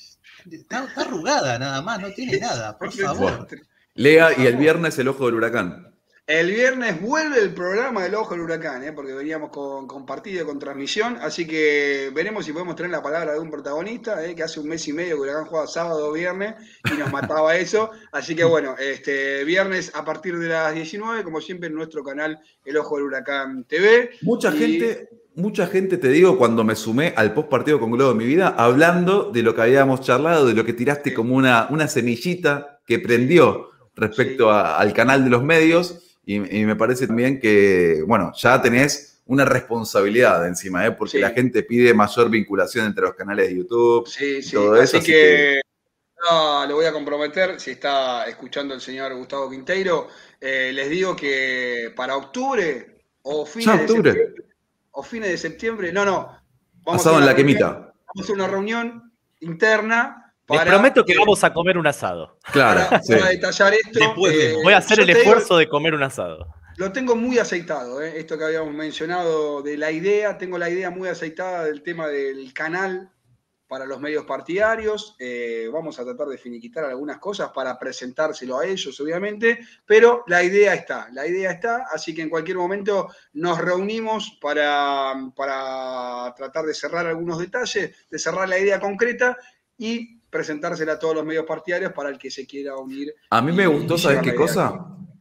está, 0.50 0.84
está 0.84 1.00
arrugada 1.02 1.58
nada 1.58 1.82
más, 1.82 2.00
no 2.00 2.10
tiene 2.12 2.38
nada, 2.38 2.78
por 2.78 2.92
favor. 2.92 3.48
Lea 3.94 4.38
y 4.38 4.46
el 4.46 4.56
viernes 4.56 4.98
el 4.98 5.08
ojo 5.08 5.26
del 5.26 5.34
huracán. 5.34 5.87
El 6.28 6.50
viernes 6.50 7.00
vuelve 7.00 7.40
el 7.40 7.54
programa 7.54 8.02
del 8.02 8.14
Ojo 8.14 8.34
del 8.34 8.42
Huracán, 8.42 8.84
¿eh? 8.84 8.92
porque 8.92 9.14
veníamos 9.14 9.48
con, 9.48 9.86
con 9.86 10.04
partido, 10.04 10.44
con 10.44 10.58
transmisión, 10.58 11.16
así 11.22 11.46
que 11.46 12.10
veremos 12.14 12.44
si 12.44 12.52
podemos 12.52 12.76
tener 12.76 12.92
la 12.92 13.02
palabra 13.02 13.32
de 13.32 13.38
un 13.40 13.50
protagonista, 13.50 14.22
¿eh? 14.22 14.34
que 14.34 14.42
hace 14.42 14.60
un 14.60 14.68
mes 14.68 14.86
y 14.88 14.92
medio 14.92 15.14
que 15.16 15.22
Huracán 15.22 15.46
jugaba 15.46 15.66
sábado 15.66 16.06
o 16.06 16.12
viernes 16.12 16.54
y 16.94 16.98
nos 16.98 17.10
mataba 17.10 17.56
eso. 17.56 17.90
Así 18.12 18.36
que 18.36 18.44
bueno, 18.44 18.74
este 18.78 19.42
viernes 19.44 19.90
a 19.94 20.04
partir 20.04 20.38
de 20.38 20.48
las 20.48 20.74
19, 20.74 21.24
como 21.24 21.40
siempre 21.40 21.70
en 21.70 21.74
nuestro 21.76 22.04
canal 22.04 22.38
El 22.62 22.76
Ojo 22.76 22.96
del 22.96 23.06
Huracán 23.06 23.64
TV. 23.64 24.10
Mucha 24.20 24.54
Y- 24.54 24.58
gente, 24.58 25.08
mucha 25.34 25.66
gente, 25.66 25.96
te 25.96 26.08
digo, 26.10 26.36
cuando 26.36 26.62
me 26.62 26.76
sumé 26.76 27.14
al 27.16 27.32
post 27.32 27.48
partido 27.48 27.80
con 27.80 27.90
Globo 27.90 28.10
de 28.12 28.18
mi 28.18 28.26
vida, 28.26 28.48
hablando 28.58 29.30
de 29.32 29.42
lo 29.42 29.54
que 29.54 29.62
habíamos 29.62 30.02
charlado, 30.02 30.44
de 30.44 30.52
lo 30.52 30.66
que 30.66 30.74
tiraste 30.74 31.14
como 31.14 31.34
una, 31.36 31.68
una 31.70 31.88
semillita 31.88 32.80
que 32.86 32.98
prendió 32.98 33.70
respecto 33.96 34.44
Sí. 34.44 34.50
a- 34.54 34.76
al 34.76 34.92
canal 34.92 35.24
de 35.24 35.30
los 35.30 35.42
medios. 35.42 36.04
Y, 36.30 36.58
y 36.60 36.66
me 36.66 36.76
parece 36.76 37.06
también 37.06 37.40
que, 37.40 38.02
bueno, 38.06 38.32
ya 38.36 38.60
tenés 38.60 39.22
una 39.24 39.46
responsabilidad 39.46 40.46
encima, 40.46 40.84
¿eh? 40.86 40.92
porque 40.92 41.12
Sí. 41.12 41.18
la 41.20 41.30
gente 41.30 41.62
pide 41.62 41.94
mayor 41.94 42.28
vinculación 42.28 42.84
entre 42.84 43.04
los 43.04 43.14
canales 43.14 43.48
de 43.48 43.56
YouTube. 43.56 44.06
Sí, 44.06 44.42
sí. 44.42 44.52
todo 44.52 44.76
eso, 44.76 44.98
así, 44.98 45.10
así 45.10 45.12
que, 45.12 45.60
no, 46.30 46.66
lo 46.66 46.74
voy 46.74 46.84
a 46.84 46.92
comprometer. 46.92 47.58
Si 47.58 47.70
está 47.70 48.26
escuchando 48.28 48.74
el 48.74 48.82
señor 48.82 49.14
Gustavo 49.14 49.48
Quinteiro, 49.48 50.08
eh, 50.38 50.70
les 50.74 50.90
digo 50.90 51.16
que 51.16 51.94
para 51.96 52.14
octubre 52.16 52.98
o 53.22 53.46
fines, 53.46 53.66
Ya, 53.66 53.72
de 53.72 53.78
septiembre, 53.88 54.34
o 54.90 55.02
fines 55.02 55.30
de 55.30 55.38
septiembre, 55.38 55.92
no, 55.92 56.04
no. 56.04 56.38
Pasado 56.84 57.16
a 57.16 57.20
en 57.20 57.24
la 57.26 57.32
reunión- 57.32 57.56
quemita. 57.56 57.68
Vamos 57.70 58.18
a 58.18 58.20
hacer 58.22 58.34
una 58.34 58.48
reunión 58.48 59.12
interna 59.40 60.27
Les 60.48 60.58
para, 60.58 60.70
prometo 60.72 61.04
que 61.04 61.12
eh, 61.12 61.18
vamos 61.18 61.44
a 61.44 61.52
comer 61.52 61.76
un 61.76 61.86
asado. 61.86 62.38
Claro, 62.52 62.88
para, 62.88 63.02
sí. 63.02 63.12
para 63.14 63.28
detallar 63.28 63.74
esto. 63.74 63.98
Después 63.98 64.34
eh. 64.34 64.56
Voy 64.62 64.72
a 64.72 64.78
hacer 64.78 65.00
el 65.00 65.06
digo- 65.06 65.18
esfuerzo 65.18 65.56
de 65.58 65.68
comer 65.68 65.94
un 65.94 66.02
asado. 66.02 66.46
Lo 66.76 66.92
tengo 66.92 67.16
muy 67.16 67.38
aceitado, 67.38 68.00
¿eh? 68.00 68.18
esto 68.18 68.38
que 68.38 68.44
habíamos 68.44 68.72
mencionado 68.72 69.62
de 69.62 69.76
la 69.76 69.90
idea, 69.90 70.38
tengo 70.38 70.58
la 70.58 70.70
idea 70.70 70.90
muy 70.90 71.08
aceitada 71.08 71.64
del 71.64 71.82
tema 71.82 72.06
del 72.06 72.54
canal 72.54 73.10
para 73.66 73.84
los 73.84 74.00
medios 74.00 74.24
partidarios. 74.24 75.16
Eh, 75.18 75.68
vamos 75.72 75.98
a 75.98 76.04
tratar 76.04 76.28
de 76.28 76.38
finiquitar 76.38 76.84
algunas 76.84 77.18
cosas 77.18 77.50
para 77.50 77.76
presentárselo 77.78 78.58
a 78.60 78.64
ellos, 78.64 78.98
obviamente, 79.00 79.58
pero 79.84 80.22
la 80.28 80.42
idea 80.44 80.72
está, 80.72 81.08
la 81.12 81.26
idea 81.26 81.50
está, 81.50 81.86
así 81.92 82.14
que 82.14 82.22
en 82.22 82.30
cualquier 82.30 82.56
momento 82.56 83.08
nos 83.32 83.58
reunimos 83.58 84.38
para, 84.40 85.14
para 85.34 86.32
tratar 86.36 86.64
de 86.64 86.74
cerrar 86.74 87.06
algunos 87.06 87.40
detalles, 87.40 88.06
de 88.08 88.18
cerrar 88.20 88.48
la 88.48 88.58
idea 88.58 88.78
concreta 88.78 89.36
y 89.76 90.17
presentársela 90.30 90.92
a 90.92 90.98
todos 90.98 91.14
los 91.14 91.24
medios 91.24 91.44
partidarios 91.46 91.92
para 91.92 92.10
el 92.10 92.18
que 92.18 92.30
se 92.30 92.46
quiera 92.46 92.76
unir. 92.76 93.14
A 93.30 93.40
mí 93.42 93.52
me 93.52 93.64
y- 93.64 93.66
gustó, 93.66 93.94
y 93.94 93.98
¿sabes 93.98 94.20
qué 94.22 94.34
cosa? 94.34 94.66
aquí. 94.68 94.78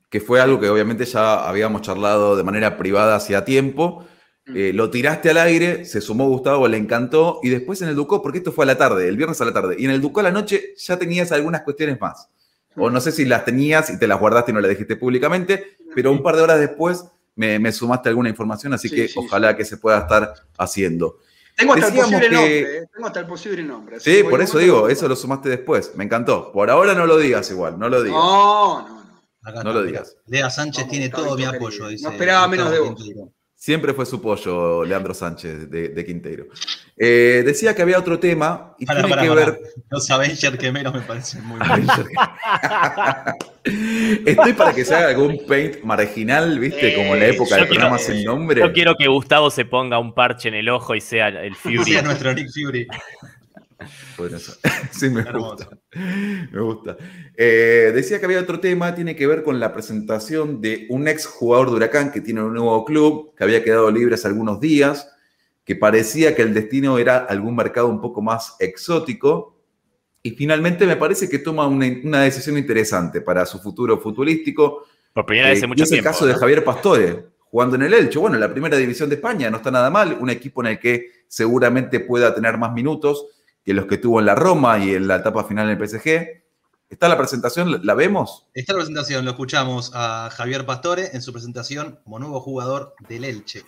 Que 0.10 0.22
fue 0.22 0.40
algo 0.40 0.60
que 0.60 0.70
obviamente 0.70 1.06
ya 1.06 1.48
habíamos 1.48 1.82
charlado 1.82 2.36
de 2.38 2.44
manera 2.44 2.78
privada 2.78 3.16
hacía 3.16 3.44
tiempo. 3.44 4.06
Mm. 4.46 4.54
Eh, 4.56 4.72
lo 4.74 4.90
tiraste 4.90 5.30
al 5.30 5.38
aire, 5.38 5.84
se 5.86 6.00
sumó 6.00 6.28
Gustavo, 6.30 6.68
le 6.68 6.78
encantó. 6.78 7.40
Y 7.44 7.50
después 7.50 7.82
en 7.82 7.90
el 7.90 7.96
Ducó, 7.96 8.22
porque 8.22 8.38
esto 8.38 8.52
fue 8.54 8.64
a 8.64 8.68
la 8.68 8.78
tarde, 8.78 9.08
el 9.10 9.18
viernes 9.18 9.42
a 9.42 9.46
la 9.46 9.54
tarde. 9.54 9.76
Y 9.78 9.86
en 9.86 9.92
el 9.92 10.00
Ducó 10.02 10.22
a 10.22 10.24
la 10.24 10.32
noche 10.32 10.74
ya 10.78 10.98
tenías 10.98 11.32
algunas 11.34 11.62
cuestiones 11.64 12.00
más. 12.00 12.30
O 12.80 12.90
no 12.92 13.02
sé 13.02 13.12
si 13.12 13.26
las 13.26 13.44
tenías 13.44 13.90
y 13.90 13.98
te 13.98 14.08
las 14.08 14.20
guardaste 14.20 14.52
y 14.52 14.54
no 14.54 14.62
las 14.62 14.70
dijiste 14.70 14.96
públicamente, 14.96 15.78
pero 15.96 16.12
un 16.12 16.22
par 16.22 16.36
de 16.36 16.44
horas 16.44 16.60
después 16.60 17.06
me, 17.36 17.58
me 17.58 17.72
sumaste 17.72 18.08
alguna 18.10 18.30
información, 18.30 18.72
así 18.74 18.88
Sí, 18.88 18.96
que 18.96 19.08
sí, 19.08 19.16
ojalá 19.18 19.58
que 19.58 19.66
se 19.66 19.78
pueda 19.78 19.98
estar 20.00 20.32
haciendo. 20.60 21.18
Tengo 21.58 21.74
hasta 21.74 21.88
Decíamos 21.88 22.12
el 22.14 22.20
posible 22.20 22.30
que- 22.30 22.36
nombre, 22.62 22.78
¿eh? 22.78 22.88
Tengo 22.94 23.08
hasta 23.08 23.20
el 23.20 23.26
posible 23.26 23.64
nombre. 23.64 24.00
Sí, 24.00 24.24
por 24.24 24.42
eso 24.42 24.60
digo, 24.60 24.88
eso 24.90 25.08
lo 25.08 25.16
sumaste 25.16 25.50
después. 25.50 25.92
Me 25.96 26.04
encantó. 26.04 26.52
Por 26.52 26.70
ahora 26.70 26.94
no 26.94 27.06
lo 27.08 27.18
digas 27.18 27.50
igual, 27.50 27.80
no 27.80 27.90
lo 27.90 28.04
digas. 28.04 28.18
No, 28.20 28.82
no, 28.88 28.90
no. 28.90 29.08
Acá 29.42 29.64
No 29.64 29.70
está, 29.72 29.74
lo 29.74 29.84
digas. 29.84 30.18
Lea 30.28 30.50
Sánchez 30.52 30.84
Vamos, 30.84 30.92
tiene 30.92 31.10
todo 31.10 31.36
mi 31.36 31.46
apoyo, 31.46 31.88
dice. 31.88 32.04
No 32.04 32.12
esperaba 32.12 32.48
menos 32.48 32.72
de 32.72 32.80
vos. 32.80 33.04
Siempre 33.60 33.92
fue 33.94 34.06
su 34.06 34.22
pollo, 34.22 34.86
Leandro 34.86 35.16
Sánchez, 35.16 35.70
de, 35.70 35.90
de 35.90 36.06
Quinteiro. 36.06 36.46
Eh, 36.96 37.42
decía 37.44 37.74
que 37.76 37.82
había 37.82 37.98
otro 37.98 38.20
tema 38.20 38.76
y 38.78 38.86
Pará, 38.86 39.02
tiene 39.04 39.22
que 39.22 39.30
ver. 39.30 39.60
Los 39.90 40.10
Avengers 40.12 40.58
quemeros 40.58 40.94
me 40.94 41.02
parecen 41.02 41.44
muy 41.44 41.58
buenos. 41.68 42.00
Estoy 44.26 44.54
para 44.54 44.74
que 44.74 44.86
se 44.86 44.96
haga 44.96 45.10
algún 45.10 45.40
paint 45.48 45.82
marginal, 45.84 46.60
¿viste? 46.60 46.96
Como 46.96 47.16
en 47.16 47.20
la 47.20 47.26
Eh, 47.28 47.30
época 47.32 47.50
yo 47.50 47.56
de 47.56 47.62
quiero- 47.62 47.74
programas 47.74 48.04
sin 48.04 48.24
nombre. 48.24 48.62
Yo 48.62 48.72
quiero 48.74 48.96
que 48.96 49.08
Gustavo 49.08 49.50
se 49.50 49.66
ponga 49.66 49.98
un 50.00 50.14
parche 50.14 50.50
en 50.50 50.56
el 50.56 50.70
ojo 50.70 50.94
y 50.96 51.02
sea 51.02 51.28
el 51.30 51.56
Fury. 51.62 51.84
Sí, 51.84 51.96
a 51.98 52.04
nuestro 52.04 52.34
Nick 52.34 52.50
Fury. 52.54 52.88
Podría 54.16 54.40
ser. 54.40 54.56
Sí, 54.92 55.10
me 55.10 55.22
Hermoso. 55.22 55.56
gusta. 55.56 55.78
Me 56.52 56.62
gusta. 56.62 56.98
Eh, 57.36 57.92
decía 57.94 58.20
que 58.20 58.26
había 58.26 58.40
otro 58.40 58.60
tema, 58.60 58.96
tiene 58.96 59.16
que 59.16 59.28
ver 59.28 59.44
con 59.44 59.60
la 59.60 59.74
presentación 59.74 60.62
de 60.62 60.86
un 60.90 61.08
ex 61.08 61.26
jugador 61.26 61.70
de 61.70 61.76
Huracán 61.76 62.12
que 62.12 62.22
tiene 62.22 62.42
un 62.44 62.54
nuevo 62.54 62.84
club, 62.86 63.34
que 63.36 63.44
había 63.44 63.64
quedado 63.64 63.92
libre 63.92 64.16
hace 64.16 64.28
algunos 64.28 64.60
días, 64.60 65.10
que 65.64 65.76
parecía 65.76 66.36
que 66.36 66.42
el 66.44 66.54
destino 66.54 66.98
era 66.98 67.18
algún 67.18 67.56
mercado 67.56 67.88
un 67.88 68.02
poco 68.02 68.22
más 68.22 68.56
exótico. 68.60 69.56
Y 70.24 70.32
finalmente 70.32 70.86
me 70.86 70.96
parece 70.96 71.30
que 71.30 71.40
toma 71.40 71.68
una, 71.68 71.86
una 72.04 72.22
decisión 72.24 72.58
interesante 72.58 73.22
para 73.22 73.46
su 73.46 73.60
futuro 73.60 74.00
futbolístico. 74.00 74.86
Por 75.14 75.26
primera 75.26 75.50
vez 75.50 75.62
Eh, 75.62 75.66
en 75.66 75.66
y 75.66 75.68
mucho 75.70 75.84
es 75.84 75.90
tiempo. 75.90 76.08
el 76.10 76.14
caso 76.14 76.26
de. 76.26 76.34
Javier 76.36 76.64
Pastore, 76.64 77.26
jugando 77.40 77.76
en 77.76 77.84
el 77.84 77.94
Elche. 77.94 78.20
Bueno, 78.20 78.36
en 78.36 78.42
la 78.42 78.52
primera 78.52 78.78
división 78.78 79.10
de 79.10 79.16
España 79.16 79.50
no 79.50 79.58
está 79.58 79.72
nada 79.72 79.90
mal, 79.90 80.18
un 80.20 80.30
equipo 80.30 80.62
en 80.62 80.68
el 80.68 80.80
que 80.80 81.12
seguramente 81.28 82.00
pueda 82.00 82.34
tener 82.34 82.58
más 82.58 82.74
minutos 82.74 83.26
que 83.68 83.74
los 83.74 83.86
que 83.86 83.98
tuvo 83.98 84.22
en 84.22 84.26
la 84.26 84.34
Roma 84.34 84.80
y 84.80 84.96
en 84.96 85.10
la 85.10 85.18
etapa 85.18 85.44
final 85.44 85.66
en 85.66 85.72
el 85.72 85.78
PSG. 85.78 86.42
¿Está 86.90 87.10
la 87.10 87.18
presentación? 87.18 87.70
¿La- 87.70 87.80
¿La 87.84 87.94
vemos? 87.96 88.48
Esta 88.54 88.74
presentación 88.74 89.26
lo 89.26 89.32
escuchamos 89.32 89.92
a 89.94 90.30
Javier 90.32 90.66
Pastore 90.66 91.10
en 91.12 91.22
su 91.22 91.34
presentación 91.34 92.00
como 92.06 92.18
nuevo 92.18 92.40
jugador 92.40 92.96
del 93.10 93.26
Elche. 93.26 93.64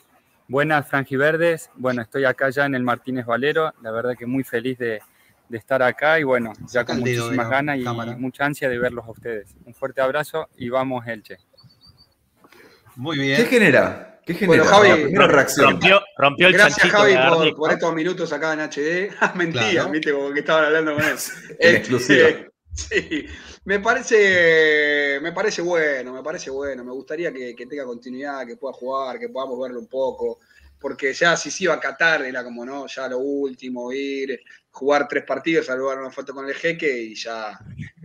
Buenas 0.47 0.87
franjiverdes, 0.87 1.69
bueno, 1.75 2.01
estoy 2.01 2.23
acá 2.23 2.49
ya 2.49 2.65
en 2.65 2.75
el 2.75 2.83
Martínez 2.83 3.25
Valero, 3.25 3.73
la 3.81 3.91
verdad 3.91 4.15
que 4.17 4.25
muy 4.25 4.45
feliz 4.45 4.77
de, 4.77 5.01
de 5.49 5.57
estar 5.57 5.83
acá 5.83 6.17
y 6.17 6.23
bueno, 6.23 6.53
ya 6.61 6.67
Saca 6.79 6.93
con 6.93 6.99
muchísimas 7.01 7.35
la 7.37 7.49
ganas 7.49 7.77
y 7.77 7.83
cámara. 7.83 8.15
mucha 8.17 8.45
ansia 8.45 8.69
de 8.69 8.79
verlos 8.79 9.05
a 9.05 9.11
ustedes. 9.11 9.53
Un 9.65 9.73
fuerte 9.75 9.99
abrazo 9.99 10.47
y 10.55 10.69
vamos 10.69 11.05
Elche. 11.05 11.39
Muy 12.95 13.17
¿Qué 13.17 13.23
bien. 13.25 13.45
genera? 13.47 14.08
¿Qué 14.29 14.35
genera? 14.35 14.63
Bueno, 14.63 14.77
Javi, 14.77 14.89
la 14.89 14.95
primera 14.95 15.27
reacción. 15.27 15.71
Rompió, 15.71 16.01
rompió 16.15 16.47
el 16.47 16.53
Gracias, 16.53 16.77
chanchito 16.77 16.97
Javi, 16.99 17.45
de 17.47 17.53
por, 17.53 17.71
estos 17.71 17.93
minutos 17.95 18.31
acá 18.31 18.53
en 18.53 18.59
HD. 18.59 19.11
Ah, 19.19 19.33
Mentira, 19.35 19.71
Claro. 19.71 19.89
viste, 19.89 20.11
como 20.11 20.31
que 20.31 20.39
estaban 20.41 20.65
hablando 20.65 20.93
con 20.93 21.03
él. 21.03 21.15
En 21.59 21.75
exclusiva. 21.75 22.29
Sí, 22.71 23.25
me 23.65 23.79
parece, 23.79 25.19
me 25.21 25.33
parece 25.33 25.61
bueno, 25.63 26.13
me 26.13 26.21
parece 26.21 26.51
bueno. 26.51 26.83
Me 26.85 26.91
gustaría 26.91 27.33
que, 27.33 27.53
que 27.55 27.65
tenga 27.65 27.83
continuidad, 27.83 28.45
que 28.45 28.55
pueda 28.55 28.73
jugar, 28.73 29.19
que 29.19 29.27
podamos 29.29 29.59
verlo 29.59 29.79
un 29.79 29.87
poco. 29.87 30.39
Porque 30.79 31.13
ya 31.13 31.35
si 31.35 31.51
se 31.51 31.65
iba 31.65 31.73
a 31.73 31.79
Qatar 31.79 32.23
era 32.23 32.43
como, 32.43 32.65
¿no? 32.65 32.87
Ya 32.87 33.07
lo 33.07 33.19
último, 33.19 33.91
ir, 33.91 34.41
jugar 34.71 35.07
tres 35.07 35.23
partidos, 35.25 35.65
saludar 35.65 35.99
una 35.99 36.11
foto 36.11 36.33
con 36.33 36.47
el 36.47 36.55
jeque 36.55 37.01
y 37.01 37.15
ya. 37.15 37.59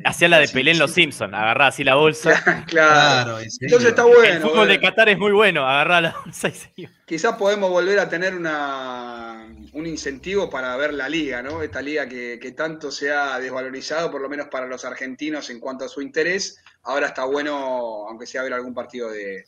Hacía 0.05 0.29
la 0.29 0.39
de 0.39 0.49
Pelé 0.49 0.73
en. 0.73 0.79
Los 0.79 0.93
Simpsons, 0.93 1.33
agarrá 1.33 1.69
así 1.69 1.85
la 1.85 1.95
bolsa. 1.95 2.33
Claro. 2.67 2.67
Claro, 2.67 3.39
en 3.41 3.51
serio. 3.51 3.69
Entonces 3.69 3.91
está 3.91 4.05
bueno. 4.05 4.35
el 4.35 4.43
fútbol 4.43 4.69
de. 4.69 4.81
Qatar 4.81 5.09
es 5.09 5.19
muy 5.19 5.33
bueno, 5.33 5.67
agarrá 5.67 6.01
la 6.01 6.17
bolsa 6.25 6.49
y 6.49 6.53
se 6.53 6.73
iba. 6.77 6.91
Quizás 7.07 7.37
podemos 7.37 7.71
volver 7.71 7.99
a 7.99 8.09
tener 8.09 8.35
una, 8.35 9.47
un 9.73 9.87
incentivo 9.87 10.51
para 10.51 10.77
ver 10.77 10.95
la 10.95 11.09
liga, 11.09 11.43
¿no? 11.43 11.63
Esta 11.63 11.81
liga 11.81 12.09
que, 12.09 12.39
que 12.41 12.53
tanto 12.53 12.91
se 12.91 13.13
ha 13.13 13.39
desvalorizado, 13.39 14.11
por 14.11 14.21
lo 14.21 14.29
menos 14.29 14.49
para 14.49 14.67
los 14.67 14.85
argentinos 14.85 15.51
en 15.51 15.61
cuanto 15.61 15.85
a 15.85 15.89
su 15.89 16.03
interés. 16.03 16.61
Ahora 16.83 17.09
está 17.09 17.25
bueno, 17.25 18.07
aunque 18.09 18.27
sea 18.27 18.43
ver 18.43 18.53
algún 18.53 18.75
partido 18.75 19.11
de. 19.11 19.45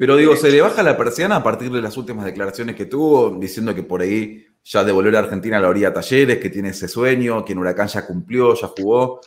Pero 0.00 0.16
digo, 0.16 0.34
se 0.34 0.50
le 0.50 0.62
baja 0.62 0.82
la 0.82 0.96
persiana 0.96 1.36
a 1.36 1.42
partir 1.42 1.70
de 1.70 1.82
las 1.82 1.94
últimas 1.98 2.24
declaraciones 2.24 2.74
que 2.74 2.86
tuvo, 2.86 3.36
diciendo 3.38 3.74
que 3.74 3.82
por 3.82 4.00
ahí 4.00 4.46
ya 4.64 4.82
devolver 4.82 5.14
a 5.16 5.18
Argentina 5.18 5.58
a 5.58 5.60
la 5.60 5.68
orilla 5.68 5.92
Talleres, 5.92 6.38
que 6.38 6.48
tiene 6.48 6.70
ese 6.70 6.88
sueño, 6.88 7.44
que 7.44 7.52
en 7.52 7.58
Huracán 7.58 7.88
ya 7.88 8.06
cumplió, 8.06 8.54
ya 8.54 8.68
jugó, 8.68 9.20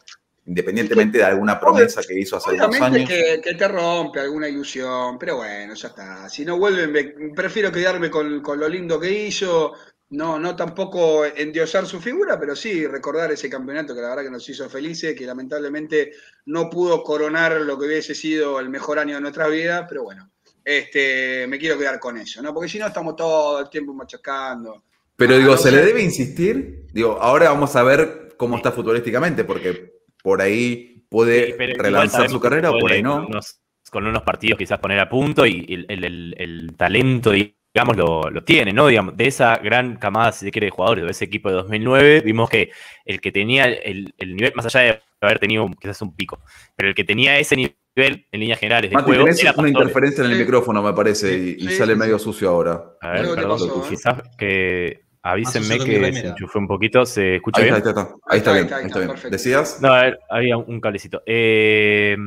independientemente 0.47 1.19
de 1.19 1.25
alguna 1.25 1.59
promesa 1.59 2.01
que 2.01 2.19
hizo 2.19 2.37
hace 2.37 2.49
Obviamente 2.49 2.85
años. 2.85 3.07
que, 3.07 3.39
que 3.43 3.53
te 3.53 3.67
rompe 3.67 4.19
alguna 4.19 4.49
ilusión, 4.49 5.19
pero 5.19 5.37
bueno, 5.37 5.75
ya 5.75 5.89
está. 5.89 6.27
Si 6.27 6.43
no 6.43 6.57
vuelven, 6.57 6.91
me- 6.91 7.33
prefiero 7.35 7.71
quedarme 7.71 8.09
con, 8.09 8.41
con 8.41 8.59
lo 8.59 8.67
lindo 8.67 8.99
que 8.99 9.11
hizo. 9.11 9.73
No, 10.09 10.39
no 10.39 10.55
tampoco 10.55 11.23
endiosar 11.25 11.85
su 11.85 11.99
figura, 11.99 12.39
pero 12.39 12.55
sí 12.55 12.85
recordar 12.87 13.31
ese 13.31 13.49
campeonato 13.49 13.93
que 13.95 14.01
la 14.01 14.09
verdad 14.09 14.23
que 14.23 14.29
nos 14.31 14.47
hizo 14.49 14.69
felices, 14.69 15.15
que 15.15 15.25
lamentablemente 15.25 16.13
no 16.45 16.69
pudo 16.69 17.03
coronar 17.03 17.61
lo 17.61 17.77
que 17.79 17.85
hubiese 17.85 18.13
sido 18.15 18.59
el 18.59 18.69
mejor 18.69 18.99
año 18.99 19.15
de 19.15 19.21
nuestra 19.21 19.47
vida, 19.47 19.87
pero 19.87 20.03
bueno, 20.03 20.29
este, 20.63 21.45
me 21.47 21.57
quiero 21.59 21.77
quedar 21.77 21.99
con 21.99 22.17
eso, 22.17 22.41
¿no? 22.41 22.53
Porque 22.53 22.69
si 22.69 22.79
no 22.79 22.87
estamos 22.87 23.15
todo 23.15 23.59
el 23.61 23.69
tiempo 23.69 23.93
machacando. 23.93 24.83
Pero 25.15 25.35
Ah, 25.35 25.37
digo, 25.37 25.51
no 25.51 25.57
¿se 25.57 25.69
sé. 25.69 25.75
le 25.77 25.85
debe 25.85 26.01
insistir? 26.01 26.87
Digo, 26.91 27.17
ahora 27.21 27.49
vamos 27.49 27.75
a 27.75 27.83
ver 27.83 28.33
cómo 28.37 28.57
está 28.57 28.71
futbolísticamente, 28.71 29.43
porque 29.43 29.93
por 30.21 30.41
ahí 30.41 31.05
puede 31.09 31.47
Sí, 31.47 31.53
pero 31.57 31.71
igual 31.71 31.85
relanzar 31.85 32.29
su 32.29 32.39
carrera 32.39 32.71
o 32.71 32.79
por 32.79 32.91
ahí 32.91 33.01
no. 33.03 33.15
Con 33.17 33.25
unos, 33.25 33.59
con 33.91 34.07
unos 34.07 34.23
partidos 34.23 34.57
quizás 34.57 34.79
poner 34.79 34.99
a 34.99 35.09
punto 35.09 35.45
y 35.45 35.65
el, 35.69 35.85
el- 35.89 36.03
el- 36.05 36.35
el 36.37 36.75
talento, 36.75 37.31
digamos, 37.31 37.95
lo, 37.97 38.29
lo 38.29 38.43
tiene, 38.43 38.73
¿no? 38.73 38.87
Digamos, 38.87 39.15
de 39.15 39.27
esa 39.27 39.57
gran 39.57 39.97
camada, 39.97 40.31
si 40.31 40.45
se 40.45 40.51
quiere, 40.51 40.65
de 40.67 40.71
jugadores 40.71 41.05
de 41.05 41.11
ese 41.11 41.25
equipo 41.25 41.49
de 41.49 41.55
2009, 41.55 42.21
vimos 42.21 42.49
que 42.49 42.71
el 43.05 43.21
que 43.21 43.31
tenía 43.31 43.65
el, 43.65 44.13
el 44.17 44.35
nivel, 44.35 44.53
más 44.55 44.65
allá 44.65 44.79
de 44.81 45.01
haber 45.21 45.39
tenido 45.39 45.69
quizás 45.79 46.01
un 46.01 46.15
pico, 46.15 46.39
pero 46.75 46.89
el 46.89 46.95
que 46.95 47.03
tenía 47.03 47.37
ese 47.39 47.55
nivel 47.55 47.75
en 47.95 48.25
líneas 48.31 48.59
generales 48.59 48.89
de 48.89 48.95
Mati, 48.95 49.05
juego 49.11 49.25
tenés 49.25 49.57
una 49.57 49.69
interferencia 49.69 50.23
en 50.23 50.31
el 50.31 50.37
Sí. 50.37 50.43
micrófono, 50.43 50.81
me 50.81 50.93
parece, 50.93 51.37
y, 51.37 51.49
y 51.59 51.67
Sí, 51.67 51.75
sale 51.75 51.93
sí, 51.93 51.99
medio 51.99 52.17
sí. 52.17 52.23
sucio 52.25 52.49
ahora. 52.49 52.83
A 53.01 53.11
ver, 53.11 53.35
perdón, 53.35 53.51
pasó, 53.51 53.83
¿eh? 53.83 53.87
quizás 53.89 54.21
que 54.37 55.01
avísenme 55.21 55.77
que 55.85 56.13
se 56.13 56.27
enchufé 56.27 56.57
un 56.57 56.67
poquito, 56.67 57.05
¿se 57.05 57.35
escucha 57.35 57.61
Ahí 57.61 57.65
bien? 57.69 57.75
está, 57.77 57.89
ahí 57.91 57.95
está, 57.95 58.09
ahí 58.29 58.37
está, 58.37 58.51
Ahí 58.51 58.55
bien, 58.55 58.63
está, 58.65 58.75
ahí 58.77 58.81
ahí 58.81 58.87
está, 58.87 58.99
bien. 58.99 59.09
perfecto. 59.11 59.29
¿Decías? 59.29 59.79
No, 59.81 59.93
a 59.93 60.01
ver, 60.03 60.19
había 60.29 60.57
un 60.57 60.81
cablecito. 60.81 61.21
Eh, 61.25 62.17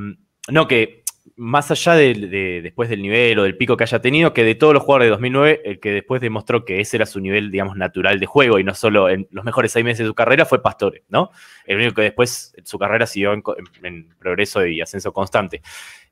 no, 0.52 0.68
que 0.68 1.02
más 1.35 1.70
allá 1.70 1.94
de, 1.94 2.15
de- 2.15 2.61
después 2.62 2.89
del 2.89 3.03
nivel 3.03 3.39
o 3.39 3.43
del 3.43 3.57
pico 3.57 3.77
que 3.77 3.85
haya 3.85 4.01
tenido, 4.01 4.32
que 4.32 4.44
de 4.44 4.55
todos 4.55 4.73
los 4.73 4.82
jugadores 4.85 5.07
de 5.07 5.11
2009, 5.11 5.61
el 5.65 5.81
que 5.81 5.90
después 5.90 6.20
demostró 6.20 6.65
que 6.65 6.81
ese 6.81 6.97
era 6.97 7.07
su 7.07 7.20
nivel, 7.20 7.51
digamos, 7.51 7.77
natural 7.77 8.20
de 8.20 8.27
juego 8.27 8.59
y 8.59 8.65
no 8.65 8.74
solo 8.74 9.09
en 9.09 9.27
los 9.31 9.44
mejores 9.44 9.73
seis 9.73 9.85
meses 9.85 9.98
de 10.01 10.07
su 10.07 10.15
carrera 10.15 10.47
fue 10.47 10.62
Pastore, 10.62 11.05
¿no? 11.09 11.31
El 11.66 11.77
único 11.78 11.94
que 11.94 12.03
después 12.03 12.55
su 12.65 12.78
carrera 12.78 13.07
siguió 13.07 13.32
en, 13.32 13.43
co- 13.43 13.57
en- 13.59 13.85
en 13.86 14.09
progreso 14.19 14.65
y 14.65 14.81
ascenso 14.81 15.12
constante. 15.12 15.62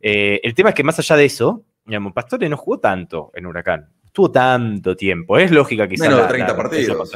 Eh, 0.01 0.41
el 0.43 0.55
tema 0.55 0.71
es 0.71 0.75
que 0.75 0.83
más 0.85 0.99
allá 0.99 1.17
de 1.17 1.25
eso, 1.27 1.65
digamos, 1.87 2.13
Pastore 2.13 2.49
no 2.49 2.57
jugó 2.57 2.81
tanto 2.81 3.31
en 3.35 3.47
Huracán. 3.47 3.89
Estuvo 4.07 4.31
tanto 4.31 4.95
tiempo. 4.97 5.39
Es 5.39 5.51
lógica 5.51 5.89
quizás. 5.89 6.07
Menos 6.07 6.19
de 6.19 6.23
la- 6.23 6.29
30 6.29 6.53
la- 6.53 6.57
partidos. 6.57 7.13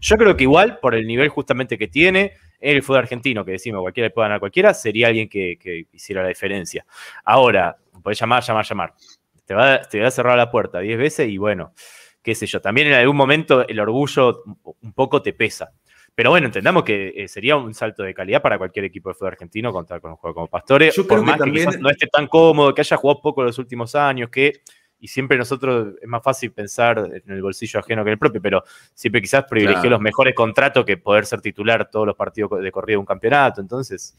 Yo 0.00 0.16
creo 0.16 0.36
que 0.36 0.44
igual, 0.44 0.78
por 0.80 0.94
el 0.94 1.06
nivel 1.06 1.28
justamente 1.28 1.76
que 1.76 1.88
tiene, 1.88 2.34
el 2.60 2.82
fútbol 2.82 3.00
argentino, 3.00 3.44
que 3.44 3.52
decimos 3.52 3.80
cualquiera 3.80 4.06
le 4.08 4.10
puede 4.10 4.24
ganar 4.26 4.36
a 4.36 4.40
cualquiera, 4.40 4.74
sería 4.74 5.08
alguien 5.08 5.28
que, 5.28 5.58
que 5.60 5.86
hiciera 5.92 6.22
la 6.22 6.28
diferencia. 6.28 6.84
Ahora, 7.24 7.76
podés 8.02 8.18
llamar, 8.20 8.42
llamar, 8.42 8.64
llamar. 8.66 8.94
Te 9.44 9.54
va, 9.54 9.80
te 9.82 10.00
va 10.00 10.08
a 10.08 10.10
cerrar 10.10 10.36
la 10.36 10.50
puerta 10.50 10.80
10 10.80 10.98
veces 10.98 11.28
y 11.28 11.38
bueno, 11.38 11.72
qué 12.22 12.34
sé 12.34 12.46
yo. 12.46 12.60
También 12.60 12.88
en 12.88 12.94
algún 12.94 13.16
momento 13.16 13.66
el 13.66 13.78
orgullo 13.78 14.42
un 14.82 14.92
poco 14.92 15.22
te 15.22 15.32
pesa. 15.32 15.70
Pero 16.14 16.30
bueno, 16.30 16.46
entendamos 16.46 16.82
que 16.82 17.12
eh, 17.14 17.28
sería 17.28 17.56
un 17.56 17.74
salto 17.74 18.02
de 18.02 18.14
calidad 18.14 18.40
para 18.40 18.56
cualquier 18.56 18.86
equipo 18.86 19.10
de 19.10 19.14
fútbol 19.14 19.32
argentino 19.32 19.70
contar 19.70 20.00
con 20.00 20.12
un 20.12 20.16
jugador 20.16 20.34
como 20.34 20.46
Pastore. 20.48 20.90
Yo 20.90 21.02
por 21.06 21.08
creo 21.08 21.20
que 21.20 21.26
más 21.26 21.34
que, 21.34 21.38
también- 21.40 21.66
quizás 21.66 21.80
no 21.80 21.90
esté 21.90 22.06
tan 22.06 22.26
cómodo, 22.26 22.74
que 22.74 22.80
haya 22.80 22.96
jugado 22.96 23.20
poco 23.20 23.42
en 23.42 23.46
los 23.48 23.58
últimos 23.58 23.94
años, 23.94 24.30
que. 24.30 24.54
Y 24.98 25.08
siempre 25.08 25.36
nosotros 25.36 25.94
es 26.00 26.08
más 26.08 26.22
fácil 26.22 26.52
pensar 26.52 26.98
en 27.24 27.32
el 27.32 27.42
bolsillo 27.42 27.80
ajeno 27.80 28.02
que 28.02 28.08
en 28.10 28.12
el 28.14 28.18
propio, 28.18 28.40
pero 28.40 28.64
siempre 28.94 29.20
quizás 29.20 29.44
privilegió 29.48 29.82
Claro. 29.82 29.96
los 29.96 30.00
mejores 30.00 30.34
contratos 30.34 30.84
que 30.84 30.96
poder 30.96 31.26
ser 31.26 31.40
titular 31.40 31.90
todos 31.90 32.06
los 32.06 32.16
partidos 32.16 32.60
de 32.62 32.72
corrido 32.72 32.96
de 32.96 33.00
un 33.00 33.06
campeonato. 33.06 33.60
Entonces, 33.60 34.16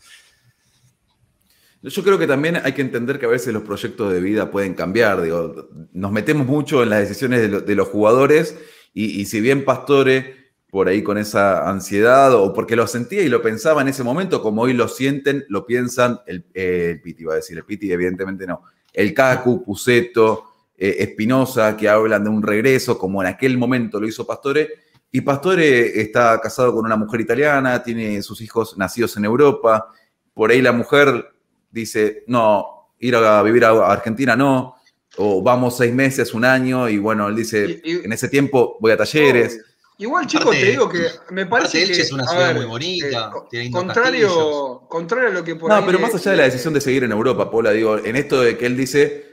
Yo 1.84 2.04
creo 2.04 2.18
que 2.18 2.28
también 2.28 2.58
hay 2.64 2.74
que 2.74 2.82
entender 2.82 3.20
que 3.20 3.28
a 3.28 3.30
veces 3.30 3.54
los 3.54 3.62
proyectos 3.64 4.12
de 4.12 4.20
vida 4.20 4.50
pueden 4.50 4.74
cambiar. 4.74 5.22
Digo, 5.22 5.70
nos 5.94 6.12
metemos 6.12 6.46
mucho 6.48 6.82
en 6.84 6.90
las 6.90 7.00
decisiones 7.02 7.40
de, 7.42 7.48
lo- 7.50 7.62
de 7.62 7.76
los 7.76 7.88
jugadores 7.88 8.58
y, 8.94 9.22
y 9.22 9.26
si 9.26 9.40
bien 9.42 9.64
Pastore 9.64 10.36
por 10.70 10.88
ahí 10.90 11.02
con 11.04 11.18
esa 11.20 11.70
ansiedad 11.70 12.34
o 12.34 12.52
porque 12.54 12.76
lo 12.76 12.88
sentía 12.88 13.22
y 13.22 13.30
lo 13.30 13.42
pensaba 13.44 13.82
en 13.84 13.88
ese 13.90 14.04
momento, 14.04 14.42
como 14.42 14.64
hoy 14.64 14.74
lo 14.74 14.88
sienten, 14.88 15.46
lo 15.50 15.66
piensan 15.66 16.20
el, 16.26 16.46
eh, 16.54 16.90
el 16.94 17.02
Piti, 17.02 17.22
iba 17.24 17.34
a 17.34 17.38
decir, 17.38 17.58
el 17.58 17.64
Piti 17.64 17.92
evidentemente 17.92 18.46
no. 18.48 18.64
El 18.92 19.14
Cacu, 19.14 19.64
Puceto, 19.64 20.44
eh, 20.44 20.57
Espinosa, 20.78 21.76
que 21.76 21.90
hablan 21.90 22.24
de 22.24 22.30
un 22.30 22.44
regreso, 22.44 22.98
como 22.98 23.22
en 23.22 23.28
aquel 23.30 23.58
momento 23.58 24.00
lo 24.00 24.08
hizo 24.08 24.26
Pastore. 24.26 24.70
Y 25.12 25.22
Pastore 25.22 26.00
está 26.02 26.40
casado 26.40 26.74
con 26.74 26.86
una 26.86 26.96
mujer 26.96 27.22
italiana, 27.22 27.82
tiene 27.82 28.22
sus 28.22 28.42
hijos 28.42 28.78
nacidos 28.78 29.18
en 29.18 29.26
Europa. 29.26 29.92
Por 30.34 30.52
ahí 30.52 30.62
la 30.62 30.72
mujer 30.74 31.34
dice, 31.72 32.24
no, 32.28 32.92
ir 33.00 33.16
a 33.16 33.42
vivir 33.44 33.66
a 33.66 33.92
Argentina 33.92 34.36
no, 34.36 34.76
o 35.18 35.42
vamos 35.42 35.78
seis 35.78 35.94
meses, 35.94 36.34
un 36.34 36.46
año, 36.46 36.88
y 36.90 36.98
bueno, 37.00 37.28
él 37.28 37.36
dice, 37.36 37.82
Y- 37.84 37.92
y- 37.92 38.06
en 38.06 38.12
ese 38.14 38.28
tiempo 38.30 38.78
voy 38.80 38.92
a 38.92 38.98
talleres. 38.98 39.60
Igual, 40.00 40.28
chicos, 40.28 40.52
te 40.52 40.66
digo 40.66 40.88
que 40.88 41.08
me 41.32 41.48
parece 41.48 41.82
Elche 41.82 41.96
que. 41.96 42.02
es 42.04 42.12
una 42.12 42.28
ciudad 42.28 42.48
ver, 42.50 42.56
muy 42.58 42.66
bonita, 42.66 43.32
eh, 43.36 43.48
tiene 43.50 43.72
contrario, 43.72 44.84
contrario 44.88 45.30
a 45.30 45.34
lo 45.34 45.44
que 45.44 45.56
por 45.56 45.72
No, 45.72 45.78
ahí 45.78 45.84
pero 45.88 45.98
más 45.98 46.14
allá 46.14 46.32
de 46.32 46.38
la 46.38 46.44
decisión 46.44 46.72
de 46.76 46.82
seguir 46.82 47.04
en 47.04 47.12
Europa, 47.12 47.50
Paula, 47.50 47.72
digo, 47.72 47.98
en 47.98 48.16
esto 48.16 48.42
de 48.42 48.56
que 48.58 48.68
él 48.68 48.78
dice, 48.78 49.27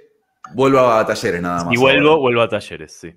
vuelvo 0.54 0.78
a 0.80 1.04
talleres 1.06 1.42
nada 1.42 1.64
más. 1.64 1.74
y 1.74 1.76
vuelvo, 1.76 2.08
ahora. 2.10 2.20
vuelvo 2.20 2.42
a 2.42 2.48
talleres, 2.48 2.92
sí. 2.92 3.12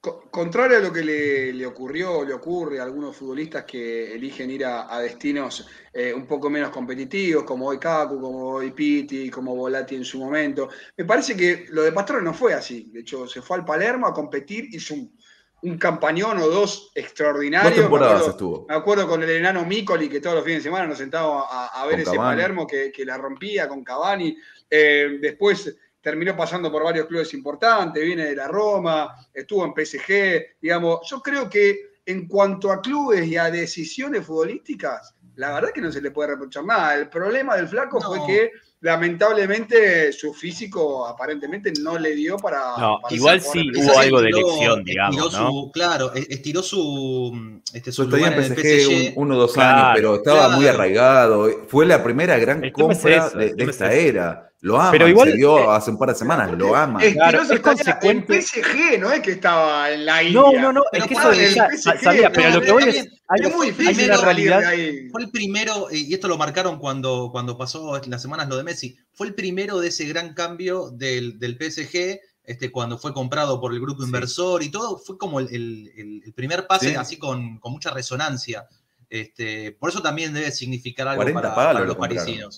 Co- 0.00 0.28
Contrario 0.30 0.78
a 0.78 0.80
lo 0.80 0.92
que 0.92 1.02
le, 1.02 1.52
le 1.52 1.64
ocurrió, 1.66 2.24
le 2.24 2.32
ocurre 2.34 2.80
a 2.80 2.82
algunos 2.82 3.14
futbolistas 3.16 3.64
que 3.64 4.14
eligen 4.14 4.50
ir 4.50 4.64
a, 4.64 4.92
a 4.92 5.00
destinos 5.00 5.68
eh, 5.92 6.12
un 6.12 6.26
poco 6.26 6.50
menos 6.50 6.70
competitivos, 6.70 7.44
como 7.44 7.66
hoy 7.68 7.78
Kaku, 7.78 8.20
como 8.20 8.48
hoy 8.54 8.72
Piti, 8.72 9.30
como 9.30 9.54
Volati 9.54 9.94
en 9.94 10.04
su 10.04 10.18
momento. 10.18 10.68
Me 10.96 11.04
parece 11.04 11.36
que 11.36 11.66
lo 11.70 11.82
de 11.82 11.92
Pastore 11.92 12.20
no 12.22 12.34
fue 12.34 12.52
así. 12.54 12.90
De 12.92 13.00
hecho, 13.00 13.28
se 13.28 13.42
fue 13.42 13.58
al 13.58 13.64
Palermo 13.64 14.08
a 14.08 14.12
competir, 14.14 14.64
hizo 14.72 14.94
un, 14.94 15.16
un 15.62 15.78
campañón 15.78 16.38
o 16.38 16.48
dos 16.48 16.90
extraordinarios. 16.96 17.72
Dos 17.72 17.82
temporadas 17.82 18.12
me, 18.14 18.16
acuerdo, 18.18 18.30
estuvo. 18.32 18.66
me 18.68 18.74
acuerdo 18.74 19.06
con 19.06 19.22
el 19.22 19.30
enano 19.30 19.64
Micoli, 19.64 20.08
que 20.08 20.20
todos 20.20 20.34
los 20.34 20.44
fines 20.44 20.64
de 20.64 20.68
semana 20.70 20.86
nos 20.88 20.98
sentábamos 20.98 21.44
a, 21.48 21.80
a 21.80 21.86
ver 21.86 21.96
Con 21.96 22.00
ese 22.00 22.16
Cavani. 22.16 22.36
Palermo 22.36 22.66
que, 22.66 22.90
que 22.90 23.04
la 23.04 23.18
rompía 23.18 23.68
con 23.68 23.84
Cavani. 23.84 24.36
Eh, 24.68 25.18
después 25.20 25.76
terminó 26.02 26.36
pasando 26.36 26.70
por 26.70 26.82
varios 26.84 27.06
clubes 27.06 27.32
importantes, 27.32 28.02
viene 28.04 28.26
de 28.26 28.36
la 28.36 28.48
Roma, 28.48 29.14
estuvo 29.32 29.64
en 29.64 29.72
PSG, 29.72 30.58
digamos, 30.60 31.00
yo 31.08 31.20
creo 31.22 31.48
que 31.48 31.92
en 32.04 32.26
cuanto 32.26 32.70
a 32.72 32.80
clubes 32.82 33.26
y 33.28 33.36
a 33.36 33.50
decisiones 33.50 34.26
futbolísticas, 34.26 35.14
la 35.36 35.54
verdad 35.54 35.70
que 35.72 35.80
no 35.80 35.90
se 35.92 36.02
le 36.02 36.10
puede 36.10 36.30
reprochar 36.30 36.64
nada. 36.64 36.94
El 36.96 37.08
problema 37.08 37.56
del 37.56 37.68
flaco 37.68 38.00
No. 38.00 38.06
fue 38.08 38.26
que 38.26 38.50
lamentablemente 38.80 40.12
su 40.12 40.34
físico 40.34 41.06
aparentemente 41.06 41.72
no 41.80 41.98
le 41.98 42.14
dio 42.16 42.36
para... 42.36 42.76
No, 42.78 42.98
para 43.00 43.14
igual 43.14 43.40
sí 43.40 43.70
hubo 43.76 43.98
algo 43.98 44.20
de 44.20 44.28
elección, 44.30 44.84
digamos, 44.84 45.16
estiró 45.26 45.44
¿no? 45.44 45.50
su- 45.50 45.70
claro, 45.72 46.12
e- 46.14 46.26
estiró 46.28 46.62
su, 46.62 47.60
este, 47.72 47.92
Su 47.92 48.04
su 48.04 48.10
lugar 48.10 48.32
en 48.32 48.44
PSG, 48.44 48.60
PSG. 48.60 48.90
un- 49.16 49.22
uno 49.24 49.36
o 49.36 49.40
dos 49.40 49.52
Claro, 49.54 49.78
años, 49.82 49.92
pero 49.94 50.14
estaba 50.16 50.48
muy 50.56 50.66
arraigado. 50.66 51.48
Fue 51.68 51.86
la 51.86 52.02
primera 52.02 52.36
gran 52.38 52.64
El 52.64 52.72
tema 52.72 52.92
es 52.92 52.98
compra 53.00 53.26
eso, 53.28 53.38
de, 53.38 53.46
es 53.46 53.68
esta 53.68 53.92
eso. 53.92 54.08
era. 54.08 54.51
Lo 54.62 54.80
ama, 54.80 54.92
Pero 54.92 55.08
igual, 55.08 55.28
se 55.30 55.36
vio 55.36 55.58
eh, 55.58 55.66
hace 55.70 55.90
un 55.90 55.98
par 55.98 56.10
de 56.10 56.14
semanas, 56.14 56.52
lo 56.56 56.74
ama. 56.76 57.00
Claro, 57.00 57.42
es 57.42 57.60
consecuente- 57.60 58.08
en 58.36 58.42
PSG, 58.42 58.96
no 59.00 59.10
es 59.10 59.20
que 59.20 59.32
estaba 59.32 59.90
en 59.90 60.06
la 60.06 60.22
India. 60.22 60.40
No, 60.40 60.52
no, 60.52 60.72
no, 60.72 60.80
es 60.82 60.86
Pero 60.92 61.06
que 61.08 61.14
fue 61.16 61.44
eso 61.46 61.54
ya 61.56 61.68
PSG, 61.68 61.98
sabía, 62.00 62.30
pero 62.32 62.50
no, 62.50 62.54
lo 62.56 62.62
que 62.62 62.70
voy 62.72 62.84
es, 62.84 63.08
hay, 63.26 63.40
es 63.40 63.54
muy 63.56 63.66
hay 63.66 63.72
difícil 63.72 64.06
de 64.06 64.16
realidad. 64.18 64.62
Fue 65.10 65.22
el 65.22 65.30
primero, 65.32 65.88
y 65.90 66.14
esto 66.14 66.28
lo 66.28 66.38
marcaron 66.38 66.78
cuando, 66.78 67.30
cuando 67.32 67.58
pasó 67.58 68.00
las 68.06 68.22
semanas 68.22 68.48
lo 68.48 68.56
de 68.56 68.62
Messi, 68.62 68.96
fue 69.12 69.26
el 69.26 69.34
primero 69.34 69.80
de 69.80 69.88
ese 69.88 70.04
gran 70.06 70.32
cambio 70.32 70.90
del, 70.92 71.40
del 71.40 71.56
PSG, 71.58 72.20
este, 72.44 72.70
cuando 72.70 72.98
fue 72.98 73.12
comprado 73.12 73.60
por 73.60 73.72
el 73.72 73.80
grupo 73.80 74.02
Sí. 74.02 74.06
inversor 74.06 74.62
y 74.62 74.70
todo, 74.70 74.96
fue 74.96 75.18
como 75.18 75.40
el, 75.40 75.48
el- 75.52 76.32
primer 76.36 76.68
pase 76.68 76.90
Sí. 76.90 76.94
así 76.94 77.16
con, 77.16 77.58
con 77.58 77.72
mucha 77.72 77.90
resonancia. 77.90 78.68
Este, 79.10 79.72
por 79.72 79.90
eso 79.90 80.00
también 80.02 80.32
debe 80.32 80.52
significar 80.52 81.08
algo 81.08 81.22
40 81.22 81.52
para, 81.54 81.72
lo 81.72 81.84
los 81.84 81.96
compraron. 81.96 82.50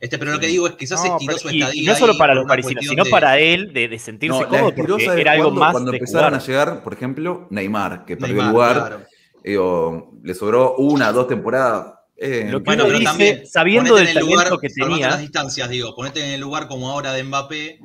Este, 0.00 0.18
pero 0.18 0.32
lo 0.32 0.40
que 0.40 0.48
digo 0.48 0.66
es 0.66 0.72
que 0.72 0.78
quizás 0.80 1.00
No, 1.04 1.12
estiró 1.14 1.26
pero- 1.34 1.38
su 1.38 1.48
estadía. 1.48 1.82
y 1.82 1.86
no 1.86 1.94
solo 1.94 2.18
para 2.18 2.34
los 2.34 2.44
parisinos, 2.46 2.84
sino 2.84 3.04
de- 3.04 3.10
para 3.10 3.38
él 3.38 3.72
de, 3.72 3.88
de 3.88 3.98
sentirse 3.98 4.38
No, 4.40 4.48
cómodo, 4.48 4.68
estiró, 4.68 4.86
porque 4.88 5.04
¿sabes 5.06 5.20
era 5.20 5.32
algo 5.32 5.44
cuándo? 5.44 5.60
más 5.60 5.72
Cuando 5.72 5.90
de 5.92 5.96
empezaron 5.98 6.28
jugar. 6.30 6.40
a 6.42 6.46
llegar, 6.46 6.82
por 6.84 6.92
ejemplo, 6.92 7.46
Neymar, 7.50 8.04
que 8.04 8.16
perdió 8.16 8.42
el 8.42 8.48
lugar, 8.50 8.76
claro. 8.76 9.00
digo, 9.42 10.12
le 10.22 10.34
sobró 10.34 10.76
una, 10.76 11.12
dos 11.12 11.26
temporadas. 11.28 11.94
eh, 12.16 12.46
Lo 12.50 12.58
que 12.58 12.64
Bueno, 12.66 12.84
pero 12.84 12.98
dice, 12.98 13.10
también, 13.10 13.46
sabiendo 13.46 13.94
del 13.96 14.08
en 14.08 14.18
el 14.18 14.24
lugar, 14.24 14.44
talento 14.44 14.58
que 14.60 14.68
tenía, 14.68 15.08
las 15.08 15.20
distancias, 15.20 15.68
digo, 15.68 15.94
ponete 15.96 16.24
en 16.24 16.30
el 16.32 16.40
lugar 16.40 16.68
como 16.68 16.90
ahora 16.90 17.12
de 17.12 17.24
Mbappé, 17.24 17.80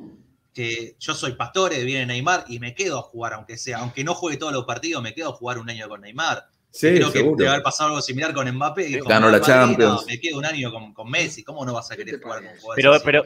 que 0.54 0.96
yo 0.98 1.14
soy 1.14 1.32
Pastore, 1.32 1.82
viene 1.84 2.06
Neymar 2.06 2.44
y 2.48 2.58
me 2.60 2.74
quedo 2.74 2.98
a 2.98 3.02
jugar, 3.02 3.32
aunque 3.34 3.56
sea, 3.56 3.78
aunque 3.78 4.04
no 4.04 4.14
juegue 4.14 4.36
todos 4.36 4.52
los 4.52 4.64
partidos, 4.66 5.02
me 5.02 5.14
quedo 5.14 5.30
a 5.30 5.32
jugar 5.32 5.58
un 5.58 5.70
año 5.70 5.88
con 5.88 6.00
Neymar. 6.02 6.44
Sí, 6.70 6.88
Creo 6.94 7.10
que 7.12 7.18
seguro. 7.18 7.36
debe 7.36 7.50
haber 7.50 7.62
pasado 7.62 7.88
algo 7.90 8.00
similar 8.02 8.32
con 8.32 8.50
Mbappé. 8.50 8.88
y 8.88 8.92
Ganó 9.00 9.26
"No, 9.26 9.32
la 9.32 9.38
Madrid, 9.38 9.42
Champions". 9.46 10.00
no, 10.02 10.06
me 10.06 10.20
quedo 10.20 10.38
un 10.38 10.44
año 10.44 10.70
con, 10.72 10.94
con 10.94 11.10
Messi, 11.10 11.42
¿cómo 11.42 11.64
no 11.64 11.72
vas 11.74 11.90
a 11.90 11.96
querer 11.96 12.20
jugar 12.22 12.42
con 12.44 12.56
jugadores 12.58 12.76
Pero, 12.76 12.92
así? 12.94 13.02
pero 13.04 13.22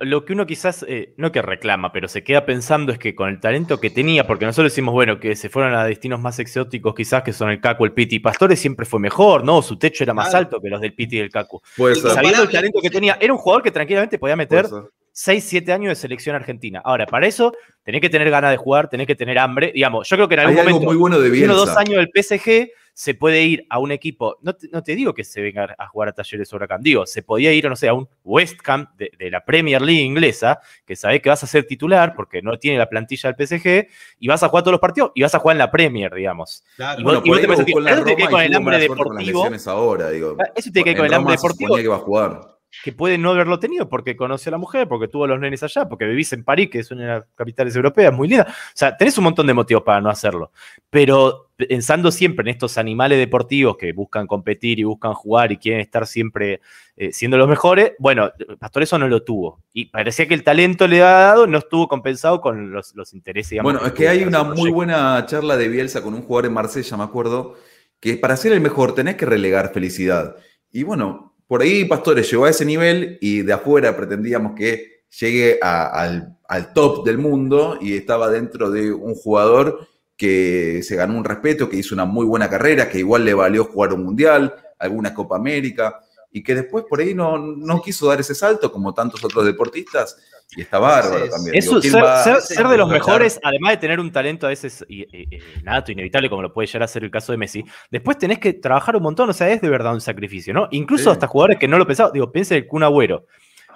lo 0.00 0.24
que 0.24 0.32
uno 0.32 0.46
quizás, 0.46 0.84
eh, 0.88 1.12
no 1.16 1.32
que 1.32 1.42
reclama, 1.42 1.92
pero 1.92 2.08
se 2.08 2.22
queda 2.22 2.46
pensando 2.46 2.92
es 2.92 2.98
que 2.98 3.14
con 3.14 3.28
el 3.28 3.40
talento 3.40 3.80
que 3.80 3.90
tenía, 3.90 4.26
porque 4.26 4.46
nosotros 4.46 4.72
decimos, 4.72 4.92
bueno, 4.94 5.18
que 5.20 5.36
se 5.36 5.48
fueron 5.48 5.74
a 5.74 5.84
destinos 5.84 6.20
más 6.20 6.38
exóticos 6.38 6.94
quizás, 6.94 7.22
que 7.22 7.32
son 7.32 7.50
el 7.50 7.60
Cacu, 7.60 7.84
el 7.84 7.92
Piti. 7.92 8.18
Pastore 8.20 8.56
siempre 8.56 8.86
fue 8.86 9.00
mejor, 9.00 9.44
¿no? 9.44 9.60
Su 9.62 9.76
techo 9.78 10.04
era 10.04 10.14
más 10.14 10.28
Claro. 10.30 10.44
alto 10.46 10.60
que 10.60 10.68
los 10.68 10.80
del 10.80 10.94
Piti 10.94 11.16
y 11.16 11.18
del 11.20 11.28
Y 11.30 11.94
ser. 11.94 12.10
Sabiendo 12.12 12.42
el 12.44 12.48
talento 12.50 12.80
que 12.80 12.90
tenía, 12.90 13.18
era 13.20 13.32
un 13.32 13.38
jugador 13.38 13.62
que 13.62 13.70
tranquilamente 13.70 14.18
podía 14.18 14.36
meter 14.36 14.68
puede 14.68 14.82
ser. 14.84 14.90
6, 15.16 15.44
7 15.44 15.72
años 15.72 15.90
de 15.90 15.94
selección 15.94 16.34
argentina. 16.34 16.80
Ahora, 16.84 17.06
para 17.06 17.26
eso 17.28 17.52
tenés 17.84 18.00
que 18.00 18.08
tener 18.10 18.28
ganas 18.30 18.50
de 18.50 18.56
jugar, 18.56 18.88
tenés 18.88 19.06
que 19.06 19.14
tener 19.14 19.38
hambre. 19.38 19.70
Digamos, 19.72 20.08
yo 20.08 20.16
creo 20.16 20.26
que 20.28 20.34
en 20.34 20.40
Hay 20.40 20.46
algún 20.46 20.58
algo 20.60 20.70
momento, 20.72 20.90
muy 20.92 20.96
bueno 21.00 21.20
de 21.20 21.44
uno 21.44 21.52
o 21.52 21.56
dos 21.56 21.76
años 21.76 21.96
del 21.98 22.10
PSG, 22.12 22.68
se 22.96 23.12
puede 23.14 23.42
ir 23.42 23.66
a 23.70 23.80
un 23.80 23.90
equipo, 23.90 24.38
no 24.40 24.54
te, 24.54 24.68
no 24.68 24.82
te 24.82 24.94
digo 24.94 25.12
que 25.14 25.24
se 25.24 25.42
venga 25.42 25.74
a 25.76 25.88
jugar 25.88 26.08
a 26.10 26.12
talleres 26.12 26.48
sobre 26.48 26.62
Huracán, 26.64 26.80
digo, 26.80 27.04
se 27.06 27.22
podía 27.24 27.52
ir, 27.52 27.68
no 27.68 27.74
sé, 27.74 27.88
a 27.88 27.92
un 27.94 28.08
West 28.22 28.60
Ham 28.66 28.86
de, 28.96 29.10
de 29.18 29.30
la 29.30 29.44
Premier 29.44 29.82
League 29.82 30.00
inglesa, 30.02 30.60
que 30.86 30.94
sabés 30.94 31.20
que 31.20 31.28
vas 31.28 31.42
a 31.42 31.46
ser 31.48 31.64
titular 31.66 32.14
porque 32.14 32.40
no 32.40 32.56
tiene 32.58 32.78
la 32.78 32.88
plantilla 32.88 33.32
del 33.32 33.46
PSG, 33.48 33.88
y 34.20 34.28
vas 34.28 34.42
a 34.44 34.48
jugar 34.48 34.62
todos 34.62 34.72
los 34.72 34.80
partidos 34.80 35.10
y 35.16 35.22
vas 35.22 35.34
a 35.34 35.40
jugar 35.40 35.54
en 35.56 35.58
la 35.58 35.70
Premier, 35.70 36.14
digamos. 36.14 36.64
Claro. 36.76 37.00
y 37.00 37.04
Bueno, 37.04 37.18
vos- 37.20 37.26
y 37.26 37.28
por 37.30 37.36
vos 37.36 37.40
te 37.40 37.48
pensás 37.48 37.66
en 37.76 37.84
la 37.84 37.90
eso 37.90 38.04
te 38.04 38.14
Roma 38.14 38.30
con 38.30 38.40
y 38.40 38.44
el 38.46 38.54
hambre 38.54 38.86
con 38.86 38.96
deportivo. 38.98 39.48
ahora, 39.66 40.10
digo. 40.10 40.36
Eso 40.54 40.70
te 40.72 40.80
con 40.80 40.88
el 40.90 40.96
hambre 40.96 41.16
Roma 41.18 41.30
deportivo 41.32 41.68
suponía 41.68 41.82
que 41.82 41.88
va 41.88 41.96
a 41.96 41.98
jugar. 41.98 42.53
Que 42.82 42.92
puede 42.92 43.18
no 43.18 43.30
haberlo 43.30 43.58
tenido 43.58 43.88
porque 43.88 44.16
conoció 44.16 44.50
a 44.50 44.52
la 44.52 44.58
mujer, 44.58 44.88
porque 44.88 45.08
tuvo 45.08 45.24
a 45.24 45.28
los 45.28 45.40
nenes 45.40 45.62
allá, 45.62 45.88
porque 45.88 46.06
vivís 46.06 46.32
en 46.32 46.44
París, 46.44 46.70
que 46.70 46.80
es 46.80 46.90
una 46.90 47.02
de 47.02 47.08
las 47.08 47.24
capitales 47.34 47.76
europeas, 47.76 48.12
muy 48.12 48.28
linda. 48.28 48.46
O 48.48 48.72
sea, 48.74 48.96
tenés 48.96 49.16
un 49.18 49.24
montón 49.24 49.46
de 49.46 49.54
motivos 49.54 49.82
para 49.82 50.00
no 50.00 50.10
hacerlo. 50.10 50.50
Pero 50.90 51.50
pensando 51.56 52.10
siempre 52.10 52.42
en 52.42 52.54
estos 52.54 52.78
animales 52.78 53.18
deportivos 53.18 53.76
que 53.76 53.92
buscan 53.92 54.26
competir 54.26 54.80
y 54.80 54.84
buscan 54.84 55.14
jugar 55.14 55.52
y 55.52 55.56
quieren 55.56 55.80
estar 55.80 56.06
siempre 56.06 56.60
eh, 56.96 57.12
siendo 57.12 57.36
los 57.36 57.48
mejores, 57.48 57.92
bueno, 57.98 58.32
Pastor 58.58 58.82
eso 58.82 58.98
no 58.98 59.08
lo 59.08 59.22
tuvo. 59.22 59.62
Y 59.72 59.86
parecía 59.86 60.26
que 60.26 60.34
el 60.34 60.42
talento 60.42 60.86
le 60.86 61.02
ha 61.02 61.10
dado, 61.10 61.46
no 61.46 61.58
estuvo 61.58 61.88
compensado 61.88 62.40
con 62.40 62.72
los, 62.72 62.94
los 62.94 63.14
intereses. 63.14 63.50
digamos, 63.50 63.72
Bueno, 63.72 63.86
es 63.86 63.92
que 63.92 64.04
tuvo 64.04 64.12
hay 64.12 64.24
una 64.24 64.42
muy 64.42 64.70
buena 64.70 65.24
charla 65.26 65.56
de 65.56 65.68
Bielsa 65.68 66.02
con 66.02 66.14
un 66.14 66.22
jugador 66.22 66.46
en 66.46 66.54
Marsella, 66.54 66.96
me 66.96 67.04
acuerdo, 67.04 67.54
que 68.00 68.16
para 68.16 68.36
ser 68.36 68.52
el 68.52 68.60
mejor 68.60 68.94
tenés 68.94 69.16
que 69.16 69.26
relegar 69.26 69.72
felicidad. 69.72 70.36
Y 70.70 70.82
bueno, 70.82 71.33
por 71.54 71.62
ahí 71.62 71.84
Pastores 71.84 72.28
llegó 72.28 72.46
a 72.46 72.50
ese 72.50 72.64
nivel 72.64 73.16
y 73.20 73.42
de 73.42 73.52
afuera 73.52 73.96
pretendíamos 73.96 74.56
que 74.56 75.04
llegue 75.20 75.60
al, 75.62 76.36
al 76.48 76.72
top 76.72 77.04
del 77.06 77.16
mundo 77.16 77.78
y 77.80 77.96
estaba 77.96 78.28
dentro 78.28 78.72
de 78.72 78.92
un 78.92 79.14
jugador 79.14 79.86
que 80.16 80.82
se 80.82 80.96
ganó 80.96 81.16
un 81.16 81.22
respeto, 81.22 81.68
que 81.68 81.76
hizo 81.76 81.94
una 81.94 82.06
muy 82.06 82.26
buena 82.26 82.50
carrera, 82.50 82.88
que 82.88 82.98
igual 82.98 83.24
le 83.24 83.34
valió 83.34 83.66
jugar 83.66 83.92
un 83.92 84.02
mundial, 84.02 84.52
alguna 84.80 85.14
Copa 85.14 85.36
América, 85.36 86.00
y 86.32 86.42
que 86.42 86.56
después 86.56 86.86
por 86.90 86.98
ahí 86.98 87.14
no, 87.14 87.38
no 87.38 87.80
quiso 87.80 88.08
dar 88.08 88.18
ese 88.18 88.34
salto 88.34 88.72
como 88.72 88.92
tantos 88.92 89.24
otros 89.24 89.46
deportistas, 89.46 90.16
y 90.56 90.62
está 90.62 90.78
bárbaro 90.78 91.24
Sí, 91.24 91.30
también. 91.30 91.56
Eso, 91.56 91.70
Digo, 91.70 91.80
¿quién 91.80 91.92
ser, 91.92 92.02
va 92.04 92.22
ser- 92.22 92.34
a 92.36 92.40
ser 92.40 92.68
de 92.68 92.76
los 92.76 92.88
mejores, 92.88 93.40
además 93.42 93.72
de 93.72 93.76
tener 93.78 94.00
un 94.00 94.12
talento 94.12 94.46
a 94.46 94.50
veces 94.50 94.84
y- 94.88 95.02
y- 95.02 95.36
y 95.36 95.38
nato, 95.62 95.92
inevitable, 95.92 96.28
como 96.30 96.42
lo 96.42 96.52
puede 96.52 96.66
llegar 96.66 96.82
a 96.84 96.88
ser 96.88 97.04
el 97.04 97.10
caso 97.10 97.32
de 97.32 97.38
Messi, 97.38 97.64
después 97.90 98.18
tenés 98.18 98.38
que 98.38 98.52
trabajar 98.54 98.96
un 98.96 99.02
montón, 99.02 99.28
o 99.28 99.32
sea, 99.32 99.48
es 99.50 99.60
de 99.60 99.68
verdad 99.68 99.94
un 99.94 100.00
sacrificio, 100.00 100.54
¿no? 100.54 100.68
Incluso 100.70 101.04
Sí. 101.04 101.10
hasta 101.10 101.26
jugadores 101.26 101.58
que 101.58 101.68
no 101.68 101.78
lo 101.78 101.86
pensaban, 101.86 102.12
digo, 102.12 102.30
piensa 102.30 102.54
el 102.54 102.66
Kun 102.66 102.82
Agüero, 102.82 103.26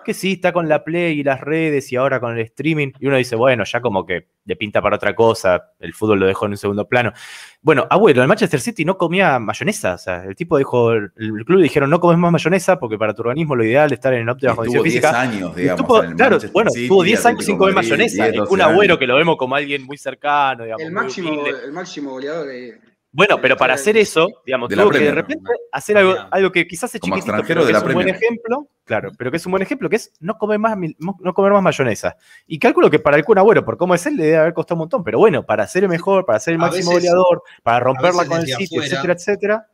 que 0.09 0.15
sí, 0.15 0.33
está 0.33 0.53
con 0.53 0.69
la 0.69 0.83
Play 0.85 1.21
y 1.21 1.23
las 1.23 1.41
redes 1.41 1.93
y 1.93 1.97
ahora 1.97 2.19
con 2.19 2.33
el 2.33 2.41
streaming. 2.45 2.93
Y 2.99 3.07
uno 3.07 3.17
dice, 3.19 3.37
bueno, 3.37 3.65
ya 3.65 3.81
como 3.83 4.07
que 4.07 4.29
le 4.47 4.57
pinta 4.57 4.81
para 4.81 4.97
otra 4.97 5.15
cosa, 5.15 5.73
el 5.79 5.93
fútbol 5.93 6.21
lo 6.21 6.27
dejó 6.27 6.47
en 6.47 6.53
un 6.53 6.57
segundo 6.57 6.89
plano. 6.89 7.13
Bueno, 7.61 7.87
abuelo, 7.91 8.23
el 8.23 8.29
Manchester 8.29 8.59
City 8.61 8.85
no 8.87 8.97
comía 8.97 9.39
mayonesa. 9.39 9.95
O 9.95 9.99
sea, 9.99 10.25
el 10.25 10.35
tipo 10.35 10.57
dijo, 10.57 10.93
el 10.93 11.13
club 11.45 11.61
dijeron, 11.61 11.91
no 11.91 12.01
comes 12.01 12.17
más 12.19 12.33
mayonesa 12.33 12.79
porque 12.79 12.97
para 12.97 13.13
tu 13.13 13.21
organismo 13.21 13.55
lo 13.55 13.65
ideal 13.65 13.87
es 13.93 13.99
estar 13.99 14.15
en 14.15 14.29
óptima 14.29 14.57
condición 14.57 14.83
física. 14.83 15.11
10 15.11 15.15
años, 15.35 15.55
digamos. 15.57 15.87
Tuvo- 15.87 16.03
en 16.05 16.11
el 16.11 16.17
claro, 16.17 16.31
Manchester 16.33 16.53
bueno, 16.55 16.71
City, 16.71 16.89
tuvo 16.89 17.03
10 17.03 17.27
años 17.27 17.45
sin 17.45 17.59
comer 17.59 17.75
mayonesa. 17.75 18.25
10, 18.25 18.29
Es 18.35 18.37
12 18.41 18.55
un 18.55 18.61
abuelo 18.63 18.81
años. 18.95 18.99
que 18.99 19.07
lo 19.07 19.17
vemos 19.17 19.37
como 19.37 19.55
alguien 19.55 19.85
muy 19.85 19.99
cercano, 19.99 20.65
digamos. 20.65 20.83
El 20.87 20.93
máximo, 20.93 21.47
el 21.47 21.73
máximo 21.73 22.11
goleador 22.13 22.47
de. 22.47 22.79
Bueno, 23.11 23.41
pero 23.41 23.57
para 23.57 23.73
hacer 23.75 23.97
eso, 23.97 24.29
digamos, 24.45 24.69
De 24.69 24.77
tuvo 24.77 24.91
que 24.91 24.99
de 24.99 25.13
repente 25.13 25.51
hacer 25.73 25.97
algo, 25.97 26.15
algo 26.31 26.53
que 26.53 26.67
quizás 26.67 26.95
es 26.95 27.01
Como 27.01 27.15
chiquitito, 27.17 27.33
pero 27.33 27.47
que 27.47 27.67
de 27.67 27.73
la 27.73 27.79
es 27.79 27.85
un 27.85 27.93
buen 27.95 28.09
ejemplo, 28.09 28.69
claro, 28.85 29.13
pero 29.17 29.31
que 29.31 29.39
es 29.39 29.47
un 29.47 29.51
buen 29.53 29.63
ejemplo, 29.63 29.89
que 29.89 29.97
es 29.97 30.13
no 30.21 30.37
comer 30.37 30.59
más, 30.59 30.77
no 30.99 31.33
comer 31.35 31.53
más 31.53 31.63
mayonesa. 31.63 32.17
Y 32.47 32.59
calculo 32.59 32.91
que 32.91 32.99
para 32.99 33.17
el 33.17 33.25
Kun 33.25 33.39
Agüero, 33.39 33.65
por 33.65 33.79
cómo 33.79 33.95
es 33.95 34.05
él, 34.05 34.17
le 34.17 34.25
debe 34.27 34.37
haber 34.37 34.53
costado 34.53 34.75
un 34.77 34.81
montón, 34.81 35.03
pero 35.05 35.19
bueno, 35.19 35.47
para 35.47 35.67
ser 35.67 35.85
el 35.85 35.89
mejor, 35.89 36.27
para 36.27 36.39
ser 36.39 36.55
el 36.55 36.61
A 36.61 36.67
máximo 36.67 36.91
veces- 36.91 37.11
goleador, 37.11 37.43
para 37.63 37.81
romperla 37.81 38.27
con 38.27 38.41
el 38.43 38.53
afuera- 38.53 38.85
etcétera, 38.87 39.13
etcétera. 39.15 39.67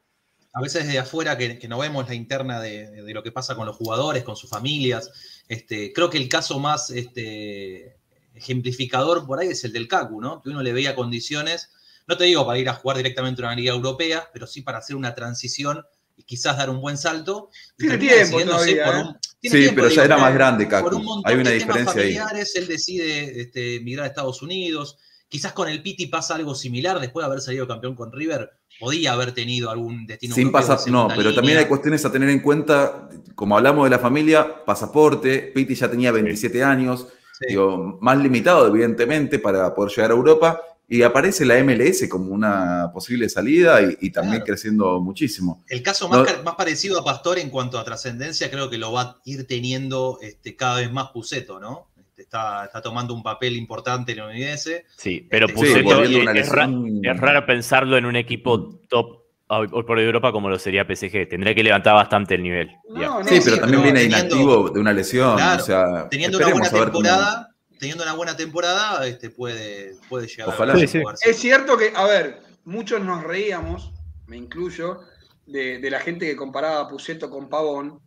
a 0.52 0.60
veces 0.62 0.86
desde 0.86 1.00
afuera 1.00 1.36
que, 1.36 1.58
que 1.58 1.66
no 1.66 1.78
vemos 1.80 2.08
la 2.08 2.14
interna 2.14 2.60
de, 2.60 2.88
de 3.02 3.12
lo 3.14 3.24
que 3.24 3.32
pasa 3.32 3.56
con 3.56 3.66
los 3.66 3.74
jugadores, 3.74 4.22
con 4.22 4.36
sus 4.36 4.48
familias. 4.48 5.42
Este, 5.48 5.92
creo 5.92 6.08
que 6.08 6.18
el 6.18 6.28
caso 6.28 6.60
más 6.60 6.90
este, 6.90 7.96
ejemplificador 8.34 9.26
por 9.26 9.40
ahí 9.40 9.48
es 9.48 9.64
el 9.64 9.72
del 9.72 9.88
Kaku, 9.88 10.20
¿no? 10.20 10.40
Que 10.40 10.50
uno 10.50 10.62
le 10.62 10.72
veía 10.72 10.94
condiciones, 10.94 11.72
no 12.06 12.16
te 12.16 12.24
digo 12.24 12.44
para 12.46 12.58
ir 12.58 12.68
a 12.68 12.74
jugar 12.74 12.96
directamente 12.98 13.42
a 13.42 13.46
una 13.46 13.54
liga 13.56 13.72
europea, 13.72 14.28
pero 14.32 14.46
sí 14.46 14.62
para 14.62 14.78
hacer 14.78 14.96
una 14.96 15.14
transición 15.14 15.82
y 16.16 16.22
quizás 16.24 16.56
dar 16.56 16.70
un 16.70 16.80
buen 16.80 16.96
salto. 16.96 17.50
Tiene 17.76 17.98
tiempo 17.98 18.16
decidiéndose 18.18 18.76
todavía, 18.76 18.84
por 18.84 18.94
¿eh? 18.94 18.98
un- 19.08 19.18
tiene 19.40 19.56
Sí, 19.56 19.62
tiempo, 19.62 19.74
pero 19.76 19.88
ya 19.88 20.02
digo, 20.02 20.14
era 20.14 20.18
más 20.18 20.34
grande, 20.34 20.68
Kaku. 20.68 20.84
Por 20.84 20.94
un 20.94 21.04
montón 21.04 21.32
Hay 21.32 21.38
una 21.40 21.50
de 21.50 21.58
temas 21.58 21.74
diferencia 21.76 22.02
ahí. 22.02 22.14
familiares, 22.14 22.56
él 22.56 22.66
decide 22.66 23.40
este, 23.40 23.80
migrar 23.80 24.04
a 24.04 24.08
Estados 24.08 24.40
Unidos. 24.42 24.96
Quizás 25.28 25.52
con 25.52 25.68
el 25.68 25.82
Piti 25.82 26.06
pasa 26.06 26.36
algo 26.36 26.54
similar, 26.54 27.00
después 27.00 27.22
de 27.24 27.26
haber 27.26 27.40
salido 27.40 27.66
campeón 27.66 27.94
con 27.96 28.12
River, 28.12 28.50
podía 28.78 29.12
haber 29.12 29.32
tenido 29.32 29.70
algún 29.70 30.06
destino 30.06 30.34
Sin 30.34 30.46
europeo 30.46 30.68
de 30.68 30.74
pasar, 30.76 30.92
no, 30.92 31.08
pero 31.16 31.34
también 31.34 31.58
hay 31.58 31.64
cuestiones 31.66 32.04
a 32.04 32.12
tener 32.12 32.28
en 32.28 32.40
cuenta, 32.40 33.08
como 33.34 33.56
hablamos 33.56 33.84
de 33.84 33.90
la 33.90 33.98
familia, 33.98 34.64
pasaporte, 34.64 35.50
Pitti 35.54 35.74
ya 35.74 35.90
tenía 35.90 36.12
27 36.12 36.62
años, 36.62 37.08
Sí. 37.38 37.46
digo, 37.48 37.98
más 38.00 38.16
limitado 38.18 38.68
evidentemente 38.68 39.40
para 39.40 39.74
poder 39.74 39.90
llegar 39.92 40.12
a 40.12 40.14
Europa, 40.14 40.60
y 40.88 41.02
aparece 41.02 41.44
la 41.46 41.56
MLS 41.64 42.08
como 42.08 42.30
una 42.32 42.90
posible 42.92 43.28
salida 43.28 43.80
y, 43.82 43.96
y 44.00 44.10
también 44.10 44.36
Claro. 44.38 44.44
creciendo 44.46 45.00
muchísimo. 45.00 45.64
El 45.68 45.82
caso 45.82 46.08
más, 46.08 46.18
No- 46.20 46.24
ca- 46.26 46.42
más 46.44 46.54
parecido 46.56 47.00
a 47.00 47.04
Pastor 47.04 47.38
en 47.38 47.50
cuanto 47.50 47.78
a 47.78 47.84
trascendencia, 47.84 48.50
creo 48.50 48.68
que 48.68 48.78
lo 48.78 48.92
va 48.92 49.00
a 49.02 49.16
ir 49.24 49.46
teniendo 49.46 50.18
este, 50.20 50.56
cada 50.56 50.80
vez 50.80 50.92
más 50.92 51.08
Puceto, 51.10 51.58
¿no? 51.58 51.88
Este, 51.98 52.22
está, 52.22 52.64
está 52.66 52.80
tomando 52.82 53.14
un 53.14 53.22
papel 53.22 53.56
importante 53.56 54.12
en 54.12 54.18
la 54.18 54.26
Udinese. 54.28 54.84
Sí, 54.96 55.26
pero 55.30 55.46
a 55.46 55.50
una 55.50 56.32
es, 56.32 56.48
ra- 56.50 56.66
lesión. 56.66 57.00
es 57.04 57.16
raro 57.20 57.46
pensarlo 57.46 57.96
en 57.96 58.04
un 58.04 58.16
equipo 58.16 58.78
top 58.88 59.24
hoy 59.46 59.68
hoy 59.72 59.82
por 59.84 59.98
Europa 60.00 60.32
como 60.32 60.48
lo 60.48 60.58
sería 60.58 60.84
PSG. 60.84 61.28
Tendría 61.28 61.54
que 61.54 61.62
levantar 61.62 61.94
bastante 61.94 62.34
el 62.34 62.42
nivel. 62.42 62.70
No, 62.88 62.94
digamos. 62.96 63.18
no, 63.24 63.28
sí, 63.28 63.40
pero 63.44 63.56
sí, 63.56 63.60
también 63.60 63.82
pero 63.82 63.94
viene 63.94 64.00
teniendo- 64.10 64.36
inactivo 64.36 64.70
de 64.70 64.80
una 64.80 64.92
lesión, 64.92 65.36
Claro, 65.36 65.62
o 65.62 65.66
sea, 65.66 66.08
Teniendo 66.08 66.38
una 66.38 66.48
buena 66.48 66.70
cómo- 66.70 66.82
temporada, 66.84 67.53
teniendo 67.84 68.04
una 68.04 68.14
buena 68.14 68.34
temporada, 68.34 69.06
este, 69.06 69.28
puede, 69.28 69.94
puede 70.08 70.26
llegar 70.26 70.48
Ojalá. 70.48 70.72
a 70.72 70.86
Sí. 70.86 71.02
Es 71.22 71.36
cierto 71.38 71.76
que, 71.76 71.92
a 71.94 72.04
ver, 72.04 72.40
muchos 72.64 73.02
nos 73.04 73.22
reíamos, 73.22 73.92
me 74.26 74.38
incluyo, 74.38 75.00
de, 75.44 75.80
de 75.80 75.90
la 75.90 76.00
gente 76.00 76.24
que 76.24 76.34
comparaba 76.34 76.80
a 76.80 76.88
Puceto 76.88 77.28
con 77.28 77.50
Pavón, 77.50 78.00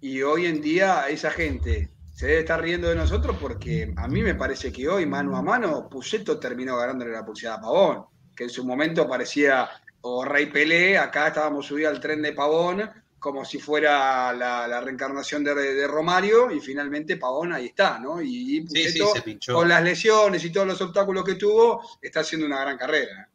y 0.00 0.22
hoy 0.22 0.46
en 0.46 0.60
día 0.60 1.08
esa 1.08 1.32
gente 1.32 1.90
se 2.14 2.26
debe 2.26 2.38
estar 2.40 2.62
riendo 2.62 2.88
de 2.88 2.94
nosotros 2.94 3.36
porque 3.40 3.92
a 3.96 4.06
mí 4.06 4.22
me 4.22 4.36
parece 4.36 4.70
que 4.70 4.88
hoy, 4.88 5.04
mano 5.04 5.36
a 5.36 5.42
mano, 5.42 5.88
Puceto 5.88 6.38
terminó 6.38 6.76
ganándole 6.76 7.10
la 7.10 7.26
pulsada 7.26 7.56
a 7.56 7.60
Pavón, 7.60 8.04
que 8.36 8.44
en 8.44 8.50
su 8.50 8.64
momento 8.64 9.08
parecía 9.08 9.68
o 10.02 10.24
Rey 10.24 10.46
Pelé, 10.46 10.96
acá 10.96 11.26
estábamos 11.26 11.66
subidos 11.66 11.92
al 11.92 12.00
tren 12.00 12.22
de 12.22 12.34
Pavón, 12.34 12.88
como 13.18 13.44
si 13.44 13.58
fuera 13.58 14.32
la, 14.32 14.66
la 14.68 14.80
reencarnación 14.80 15.42
de, 15.44 15.54
de 15.54 15.86
Romario, 15.86 16.50
y 16.50 16.60
finalmente 16.60 17.16
Pavón 17.16 17.52
ahí 17.52 17.66
está, 17.66 17.98
¿no? 17.98 18.20
Y, 18.22 18.58
y 18.58 18.66
Sí, 18.68 18.90
sí, 18.90 18.98
Puceto, 19.00 19.12
se 19.14 19.22
pinchó. 19.22 19.54
con 19.54 19.68
las 19.68 19.82
lesiones 19.82 20.44
y 20.44 20.50
todos 20.50 20.66
los 20.66 20.80
obstáculos 20.80 21.24
que 21.24 21.34
tuvo, 21.34 21.82
está 22.00 22.20
haciendo 22.20 22.46
una 22.46 22.60
gran 22.60 22.76
carrera. 22.78 23.28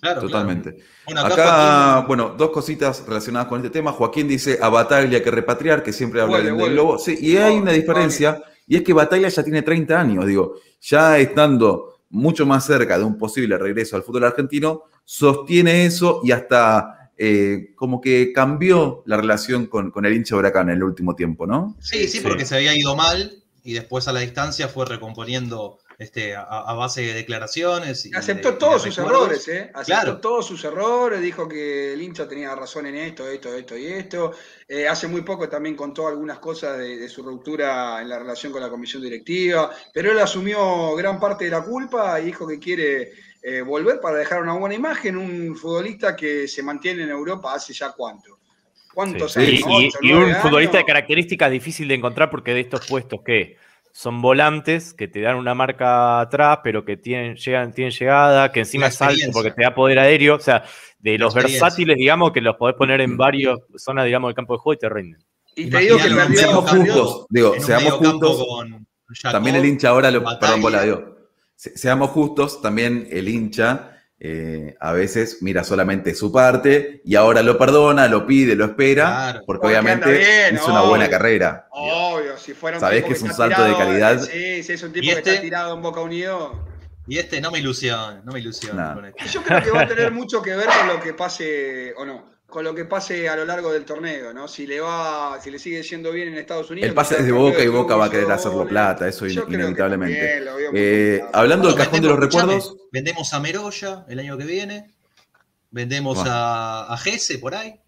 Claro, 0.00 0.22
Totalmente. 0.22 0.72
claro. 0.74 0.86
Bueno, 1.06 1.20
acá 1.20 1.32
Acá, 1.34 1.92
Joaquín- 2.02 2.06
bueno, 2.08 2.28
dos 2.36 2.50
cositas 2.50 3.04
relacionadas 3.06 3.48
con 3.48 3.58
este 3.60 3.70
tema. 3.70 3.92
Joaquín 3.92 4.28
dice 4.28 4.58
a 4.60 4.68
Bataglia 4.70 5.22
que 5.22 5.30
repatriar, 5.30 5.82
que 5.82 5.92
siempre 5.92 6.20
habla 6.22 6.38
del 6.40 6.54
vuelve. 6.54 6.74
Globo. 6.74 6.98
Sí, 6.98 7.16
y 7.20 7.36
hay 7.36 7.56
una 7.56 7.72
diferencia, 7.72 8.42
y 8.66 8.76
es 8.76 8.82
que 8.82 8.92
Bataglia 8.94 9.28
ya 9.28 9.42
tiene 9.42 9.60
30 9.62 10.00
años, 10.00 10.26
digo, 10.26 10.54
ya 10.80 11.18
estando 11.18 12.02
mucho 12.10 12.44
más 12.46 12.64
cerca 12.66 12.98
de 12.98 13.04
un 13.04 13.16
posible 13.18 13.56
regreso 13.58 13.94
al 13.96 14.02
fútbol 14.02 14.24
argentino, 14.24 14.84
sostiene 15.04 15.84
eso 15.84 16.20
y 16.24 16.32
hasta 16.32 16.99
eh, 17.22 17.72
como 17.76 18.00
que 18.00 18.32
cambió 18.32 19.02
la 19.04 19.18
relación 19.18 19.66
con, 19.66 19.90
con 19.90 20.06
el 20.06 20.14
hincha 20.14 20.36
huracán 20.36 20.70
en 20.70 20.76
el 20.76 20.82
último 20.84 21.14
tiempo, 21.14 21.46
¿no? 21.46 21.76
Sí, 21.78 22.08
sí, 22.08 22.20
porque 22.20 22.46
se 22.46 22.56
había 22.56 22.74
ido 22.74 22.96
mal 22.96 23.42
y 23.62 23.74
después 23.74 24.08
a 24.08 24.12
la 24.14 24.20
distancia 24.20 24.68
fue 24.68 24.86
recomponiendo 24.86 25.78
este, 25.98 26.34
a, 26.34 26.40
a 26.44 26.72
base 26.72 27.02
de 27.02 27.12
declaraciones. 27.12 28.06
Y 28.06 28.16
Aceptó 28.16 28.52
de- 28.52 28.56
todos 28.56 28.84
de 28.84 28.90
sus 28.90 28.98
errores, 29.04 29.46
¿eh? 29.48 29.70
Aceptó 29.74 29.84
Claro. 29.84 30.18
todos 30.20 30.46
sus 30.46 30.64
errores, 30.64 31.20
dijo 31.20 31.46
que 31.46 31.92
el 31.92 32.00
hincha 32.00 32.26
tenía 32.26 32.54
razón 32.54 32.86
en 32.86 32.94
esto, 32.96 33.28
esto, 33.28 33.54
esto 33.54 33.76
y 33.76 33.84
esto. 33.88 34.32
Eh, 34.66 34.88
hace 34.88 35.06
muy 35.08 35.20
poco 35.20 35.46
también 35.46 35.76
contó 35.76 36.08
algunas 36.08 36.38
cosas 36.38 36.78
de, 36.78 36.96
de 36.96 37.08
su 37.10 37.22
ruptura 37.22 38.00
en 38.00 38.08
la 38.08 38.18
relación 38.18 38.50
con 38.50 38.62
la 38.62 38.70
comisión 38.70 39.02
directiva, 39.02 39.70
pero 39.92 40.10
él 40.10 40.18
asumió 40.20 40.94
gran 40.96 41.20
parte 41.20 41.44
de 41.44 41.50
la 41.50 41.62
culpa 41.62 42.18
y 42.18 42.24
dijo 42.24 42.46
que 42.48 42.58
quiere 42.58 43.12
eh, 43.42 43.62
volver 43.62 44.00
para 44.00 44.18
dejar 44.18 44.42
una 44.42 44.52
buena 44.54 44.74
imagen, 44.74 45.16
un 45.16 45.56
futbolista 45.56 46.14
que 46.14 46.46
se 46.48 46.62
mantiene 46.62 47.04
en 47.04 47.10
Europa 47.10 47.54
hace 47.54 47.72
ya 47.72 47.92
cuánto. 47.92 48.38
¿Cuántos 48.92 49.32
Sí, 49.34 49.40
años? 49.40 49.60
y, 49.60 49.86
¿Ocho, 49.88 49.98
y 50.02 50.08
nueve 50.12 50.34
un 50.34 50.40
futbolista 50.42 50.78
de 50.78 50.84
características 50.84 51.50
difícil 51.50 51.86
de 51.88 51.94
encontrar 51.94 52.28
porque 52.28 52.52
de 52.52 52.60
estos 52.60 52.86
puestos 52.86 53.20
que 53.24 53.56
son 53.92 54.20
volantes, 54.22 54.92
que 54.94 55.08
te 55.08 55.20
dan 55.20 55.36
una 55.36 55.54
marca 55.54 56.20
atrás, 56.20 56.58
pero 56.62 56.84
que 56.84 56.96
tienen, 56.96 57.36
llegan, 57.36 57.72
tienen 57.72 57.92
llegada, 57.92 58.52
que 58.52 58.60
encima 58.60 58.86
es 58.86 59.00
alto 59.02 59.26
porque 59.32 59.50
te 59.52 59.62
da 59.62 59.74
poder 59.74 59.98
aéreo. 60.00 60.36
O 60.36 60.40
sea, 60.40 60.64
de 60.98 61.18
los 61.18 61.34
versátiles, 61.34 61.96
digamos, 61.96 62.32
que 62.32 62.40
los 62.40 62.56
podés 62.56 62.76
poner 62.76 63.00
en 63.00 63.16
varias 63.16 63.58
zonas, 63.76 64.04
digamos, 64.04 64.28
del 64.28 64.34
campo 64.36 64.54
de 64.54 64.58
juego 64.58 64.74
y 64.74 64.78
te 64.78 64.88
rinden. 64.88 65.24
Y 65.56 65.68
te 65.70 65.78
digo 65.78 65.96
que 65.96 66.04
perdió, 66.04 66.36
Seamos 66.38 66.70
perdió- 66.70 66.92
justos, 66.94 67.26
digo, 67.30 67.54
seamos 67.60 67.92
justos. 67.94 68.46
con 68.46 68.86
Jacob, 69.08 69.32
También 69.32 69.56
el 69.56 69.64
hincha 69.66 69.88
ahora 69.88 70.10
lo. 70.10 70.20
Bataglia. 70.20 70.40
Perdón, 70.40 70.62
bola, 70.62 70.82
digo. 70.82 71.16
Se- 71.60 71.76
Seamos 71.76 72.08
justos, 72.12 72.62
también 72.62 73.06
el 73.10 73.28
hincha 73.28 73.98
eh, 74.18 74.76
a 74.80 74.92
veces 74.92 75.38
mira 75.42 75.62
solamente 75.62 76.14
su 76.14 76.32
parte 76.32 77.02
y 77.04 77.16
ahora 77.16 77.42
lo 77.42 77.58
perdona, 77.58 78.08
lo 78.08 78.26
pide, 78.26 78.54
lo 78.54 78.64
espera, 78.64 79.04
Claro. 79.04 79.42
porque 79.44 79.60
Porque 79.60 79.66
obviamente 79.66 80.10
bien, 80.12 80.54
hizo 80.54 80.70
una 80.70 80.80
buena 80.82 81.08
carrera. 81.10 81.66
Obvio, 81.70 82.38
si 82.38 82.54
fuera 82.54 82.78
un 82.78 82.80
Sabés 82.80 82.98
tipo 82.98 83.08
que 83.08 83.14
es 83.14 83.22
un 83.22 83.32
salto 83.34 83.62
de 83.62 83.74
calidad. 83.76 84.20
Sí, 84.22 84.62
sí, 84.62 84.72
es 84.72 84.82
un 84.82 84.92
tipo 84.92 85.04
¿Y 85.04 85.08
que 85.08 85.14
este? 85.18 85.30
está 85.30 85.42
tirado 85.42 85.74
en 85.74 85.82
Boca 85.82 86.00
Unido. 86.00 86.66
Y 87.06 87.18
este 87.18 87.42
no 87.42 87.50
me 87.50 87.58
ilusiona, 87.58 88.22
no 88.24 88.32
me 88.32 88.40
ilusiona 88.40 88.88
Nah. 88.88 88.94
con 88.94 89.04
este. 89.04 89.26
Yo 89.28 89.42
creo 89.42 89.62
que 89.62 89.70
va 89.70 89.82
a 89.82 89.86
tener 89.88 90.12
mucho 90.12 90.40
que 90.40 90.54
ver 90.56 90.66
con 90.66 90.86
lo 90.88 91.00
que 91.00 91.12
pase, 91.12 91.92
o 91.96 92.06
no, 92.06 92.24
con 92.50 92.64
lo 92.64 92.74
que 92.74 92.84
pase 92.84 93.28
a 93.28 93.36
lo 93.36 93.44
largo 93.44 93.72
del 93.72 93.84
torneo, 93.84 94.34
¿no? 94.34 94.48
Si 94.48 94.66
le 94.66 94.80
va, 94.80 95.38
si 95.40 95.50
le 95.50 95.58
sigue 95.58 95.82
yendo 95.82 96.10
bien 96.12 96.28
en 96.28 96.34
Estados 96.38 96.70
Unidos. 96.70 96.88
El 96.88 96.94
pase 96.94 97.16
es 97.18 97.24
de 97.24 97.32
Boca 97.32 97.60
y 97.60 97.62
club, 97.64 97.76
Boca 97.76 97.96
va 97.96 98.06
a 98.06 98.10
querer 98.10 98.30
hacerlo 98.30 98.66
plata, 98.66 99.08
eso 99.08 99.26
inevitablemente. 99.26 100.42
también 100.44 100.70
Eh, 100.74 101.22
hablando 101.32 101.68
del 101.68 101.76
cajón 101.76 102.02
de 102.02 102.08
los 102.08 102.18
recuerdos, 102.18 102.56
escuchame, 102.56 102.88
vendemos 102.92 103.32
a 103.32 103.40
Meroya 103.40 104.04
el 104.08 104.18
año 104.18 104.36
que 104.36 104.44
viene. 104.44 104.90
Vendemos 105.70 106.18
a, 106.26 106.92
a 106.92 106.96
Gese 106.98 107.38
por 107.38 107.54
ahí. 107.54 107.78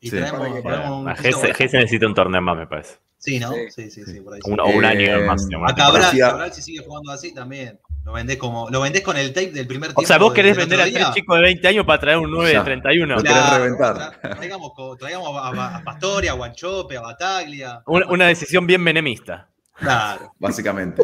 Y 0.00 0.08
Sí. 0.08 0.16
traemos, 0.16 1.06
A 1.06 1.14
Gese 1.14 1.76
necesita 1.76 2.06
un 2.06 2.14
torneo 2.14 2.40
más, 2.40 2.56
me 2.56 2.66
parece. 2.66 2.94
Sí, 3.18 3.38
¿no? 3.38 3.52
Sí. 3.52 3.58
Sí, 3.68 3.90
sí, 3.90 4.02
sí, 4.06 4.20
por 4.22 4.32
ahí. 4.32 4.40
sí. 4.42 4.50
Un- 4.50 4.60
o 4.60 4.66
un 4.66 4.82
Eh, 4.84 4.88
año 4.88 5.26
más. 5.26 5.46
A 5.68 5.74
Cabral, 5.74 6.18
Cabral, 6.18 6.52
si 6.54 6.62
sigue 6.62 6.82
jugando 6.82 7.12
así 7.12 7.34
también. 7.34 7.78
Lo 8.04 8.12
vendés 8.12 8.38
como, 8.38 8.68
lo 8.70 8.80
vendés 8.80 9.02
con 9.02 9.16
el 9.16 9.28
tape 9.32 9.50
del 9.52 9.66
primer 9.66 9.90
O 9.90 9.94
tiempo. 9.94 10.06
sea, 10.08 10.18
vos 10.18 10.32
querés 10.32 10.56
vender 10.56 10.80
a 10.80 10.84
tres 10.84 11.10
chicos 11.14 11.36
de 11.36 11.42
20 11.42 11.68
años 11.68 11.84
para 11.86 12.00
traer 12.00 12.18
un 12.18 12.30
9 12.30 12.48
de 12.48 12.54
Ya. 12.54 12.64
31. 12.64 13.14
Lo 13.16 13.22
querés 13.22 13.50
reventar. 13.50 13.96
tra- 14.20 14.36
Traigamos, 14.36 14.72
co- 14.74 14.96
traigamos 14.96 15.28
a, 15.36 15.48
a- 15.48 15.76
a 15.76 15.84
Pastore, 15.84 16.28
a 16.28 16.32
Guanchope, 16.32 16.96
a 16.96 17.02
Bataglia. 17.02 17.82
Una, 17.86 18.06
una 18.08 18.26
decisión 18.26 18.66
bien 18.66 18.82
menemista. 18.82 19.48
Claro. 19.74 20.32
básicamente. 20.38 21.02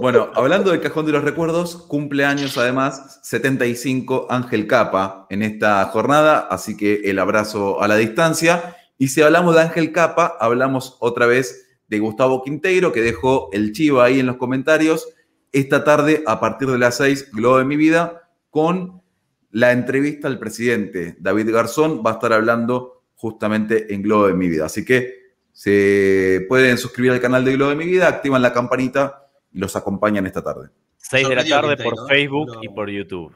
Bueno, 0.00 0.30
hablando 0.34 0.70
del 0.70 0.80
cajón 0.80 1.06
de 1.06 1.12
los 1.12 1.24
recuerdos, 1.24 1.76
cumpleaños 1.76 2.56
además 2.58 3.20
75 3.22 4.26
Ángel 4.30 4.66
Capa 4.66 5.26
en 5.30 5.42
esta 5.42 5.84
jornada, 5.86 6.46
así 6.50 6.76
que 6.76 7.02
el 7.04 7.18
abrazo 7.18 7.82
a 7.82 7.88
la 7.88 7.96
distancia. 7.96 8.76
Y 8.98 9.08
si 9.08 9.22
hablamos 9.22 9.54
de 9.54 9.62
Ángel 9.62 9.92
Capa, 9.92 10.36
hablamos 10.40 10.96
otra 11.00 11.26
vez 11.26 11.66
de 11.88 11.98
Gustavo 11.98 12.42
Quinteiro, 12.42 12.92
que 12.92 13.00
dejó 13.02 13.48
el 13.52 13.72
chivo 13.72 14.00
ahí 14.02 14.20
en 14.20 14.26
los 14.26 14.36
comentarios. 14.36 15.06
Esta 15.52 15.82
tarde, 15.84 16.22
a 16.26 16.38
partir 16.38 16.68
de 16.68 16.78
las 16.78 16.96
6, 16.98 17.32
Globo 17.32 17.58
de 17.58 17.64
mi 17.64 17.76
vida, 17.76 18.30
con 18.50 19.02
la 19.50 19.72
entrevista 19.72 20.28
al 20.28 20.38
presidente 20.38 21.16
David 21.18 21.50
Garzón, 21.52 22.02
va 22.04 22.12
a 22.12 22.14
estar 22.14 22.32
hablando 22.32 23.02
justamente 23.16 23.92
en 23.92 24.02
Globo 24.02 24.28
de 24.28 24.34
mi 24.34 24.48
vida. 24.48 24.66
Así 24.66 24.84
que 24.84 25.18
Se 25.52 26.46
pueden 26.48 26.78
suscribir 26.78 27.10
al 27.10 27.20
canal 27.20 27.44
de 27.44 27.52
Globo 27.52 27.70
de 27.70 27.76
mi 27.76 27.84
vida, 27.84 28.08
activan 28.08 28.40
la 28.40 28.52
campanita 28.52 29.26
y 29.52 29.58
los 29.58 29.74
acompañan 29.76 30.26
esta 30.26 30.42
tarde. 30.42 30.68
6 30.96 31.28
de 31.28 31.34
la 31.34 31.44
tarde 31.44 31.76
por 31.76 31.96
¿no? 31.96 32.06
Facebook 32.06 32.58
y 32.62 32.68
por 32.68 32.88
YouTube. 32.88 33.34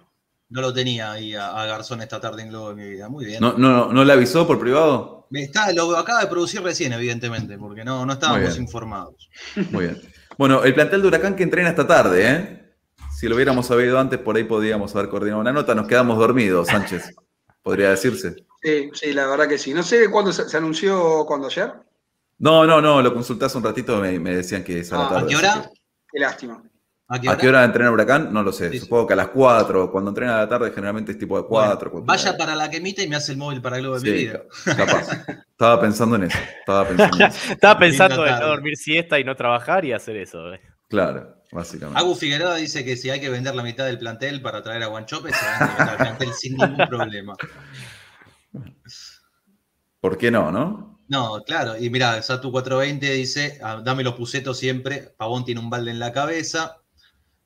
No 0.49 0.61
lo 0.61 0.73
tenía 0.73 1.13
ahí 1.13 1.35
a, 1.35 1.61
a 1.61 1.67
Garzón 1.67 2.01
esta 2.01 2.21
tarde 2.21 2.43
en 2.43 2.51
Globo 2.51 2.69
de 2.71 2.75
mi 2.77 2.89
vida. 2.89 3.09
Muy 3.09 3.25
bien. 3.27 3.41
¿No, 3.41 3.59
no, 3.59 3.93
¿No 3.93 4.05
le 4.05 4.13
avisó 4.13 4.47
por 4.47 4.61
privado? 4.61 5.27
Está, 5.33 5.73
lo 5.73 5.97
acaba 5.97 6.21
de 6.21 6.29
producir 6.29 6.63
recién, 6.63 6.93
evidentemente, 6.93 7.59
porque 7.59 7.85
no, 7.85 8.07
no 8.07 8.13
estábamos 8.13 8.57
informados. 8.57 9.29
Muy 9.71 9.87
bien. 9.87 10.01
Bueno, 10.39 10.65
el 10.65 10.75
plantel 10.75 11.03
de 11.03 11.09
Huracán 11.09 11.37
que 11.37 11.43
entrena 11.43 11.69
esta 11.71 11.87
tarde, 11.87 12.29
¿eh? 12.31 12.61
Si 13.17 13.29
lo 13.29 13.37
hubiéramos 13.37 13.67
sabido 13.67 13.99
antes, 13.99 14.19
por 14.19 14.37
ahí 14.37 14.45
podríamos 14.45 14.95
haber 14.95 15.09
coordinado 15.09 15.41
una 15.41 15.53
nota. 15.53 15.75
Nos 15.75 15.87
quedamos 15.87 16.19
dormidos, 16.19 16.69
Sánchez. 16.69 17.15
Podría 17.63 17.91
decirse. 17.91 18.37
Sí, 18.63 18.91
sí, 18.93 19.13
la 19.13 19.27
verdad 19.27 19.49
que 19.49 19.59
sí. 19.59 19.73
No 19.73 19.83
sé 19.83 20.11
cuándo 20.11 20.33
se, 20.33 20.49
se 20.49 20.57
anunció, 20.57 21.25
cuándo 21.27 21.47
ayer. 21.47 21.73
No, 22.39 22.67
no, 22.67 22.81
no, 22.81 23.01
lo 23.01 23.15
consultás 23.15 23.55
un 23.55 23.63
ratito, 23.63 23.99
me, 24.01 24.19
me 24.19 24.35
decían 24.37 24.65
que 24.65 24.81
es 24.81 24.93
a 24.93 24.97
la 24.99 25.07
Ah, 25.07 25.09
tarde. 25.11 25.25
¿A 25.25 25.29
qué 25.29 25.37
hora? 25.37 25.71
Qué 26.13 26.19
lástima. 26.21 26.63
¿A 27.07 27.21
que- 27.21 27.29
¿A 27.29 27.37
qué 27.37 27.49
hora 27.49 27.65
entrena 27.65 27.91
Huracán? 27.91 28.33
No 28.33 28.43
lo 28.43 28.51
sé. 28.51 28.71
Sí, 28.71 28.79
sí. 28.79 28.85
Supongo 28.85 29.07
que 29.07 29.13
a 29.13 29.17
las 29.17 29.29
4. 29.29 29.91
Cuando 29.93 30.11
entrena 30.11 30.37
a 30.37 30.39
la 30.41 30.49
tarde, 30.49 30.71
generalmente 30.73 31.13
es 31.13 31.19
tipo 31.19 31.37
de 31.41 31.47
4. 31.47 31.91
Bueno, 31.91 32.07
vaya 32.07 32.37
para 32.37 32.55
la 32.55 32.71
que 32.71 32.79
emite 32.79 33.03
y 33.03 33.09
me 33.09 33.17
hace 33.17 33.33
el 33.33 33.39
móvil 33.39 33.61
para 33.61 33.77
Globo 33.79 33.99
de 34.01 34.11
mi 34.11 34.17
vida. 34.17 34.41
capaz. 34.77 35.09
Estaba 35.51 35.81
pensando 35.81 36.17
en 36.17 36.25
eso. 36.25 36.39
Estaba 36.61 36.89
pensando 36.89 37.17
en 37.17 37.23
eso. 37.31 37.39
Estaba 37.53 37.79
pensando 37.79 38.27
en 38.27 38.39
no 38.41 38.47
dormir 38.47 38.77
siesta 38.77 39.19
y 39.21 39.25
no 39.25 39.37
trabajar 39.37 39.85
y 39.85 39.93
hacer 39.93 40.17
eso. 40.17 40.55
eh. 40.55 40.61
Claro, 40.89 41.37
básicamente. 41.53 42.01
Agu 42.01 42.15
Figueroa 42.15 42.57
dice 42.57 42.85
que 42.85 42.97
si 42.97 43.11
hay 43.11 43.21
que 43.21 43.29
vender 43.29 43.55
la 43.55 43.63
mitad 43.63 43.85
del 43.85 43.99
plantel 43.99 44.41
para 44.41 44.63
traer 44.63 44.83
a 44.83 44.87
Guanchope, 44.87 45.31
se 45.33 45.45
vende 45.45 45.59
la 45.61 45.67
mitad 45.73 45.87
del 45.89 45.97
plantel 45.99 46.33
sin 46.33 46.57
ningún 46.57 46.77
problema. 46.89 47.35
¿Por 50.01 50.17
qué 50.19 50.31
no, 50.31 50.51
no? 50.53 51.01
No, 51.09 51.43
claro. 51.45 51.77
Y 51.79 51.91
mira, 51.91 52.21
Satu 52.23 52.51
420 52.51 53.13
dice, 53.13 53.59
"Ah, 53.63 53.81
dame 53.85 54.03
los 54.05 54.15
pusetos 54.15 54.59
siempre. 54.59 55.15
Pavón 55.19 55.45
tiene 55.45 55.61
un 55.61 55.71
balde 55.71 55.91
en 55.91 55.99
la 55.99 56.13
cabeza. 56.13 56.79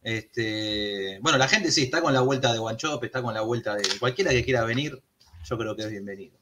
Este, 0.03 1.19
bueno, 1.21 1.39
la 1.39 1.49
gente 1.49 1.71
sí 1.71 1.85
está 1.85 2.01
con 2.01 2.13
la 2.13 2.21
vuelta 2.21 2.53
de 2.53 2.59
Guanchope, 2.59 3.07
está 3.07 3.23
con 3.23 3.35
la 3.35 3.43
vuelta 3.43 3.75
de 3.75 3.83
cualquiera 3.99 4.31
que 4.31 4.45
quiera 4.45 4.65
venir. 4.65 5.03
Yo 5.45 5.59
creo 5.59 5.75
que 5.77 5.83
es 5.83 5.91
bienvenido. 5.91 6.37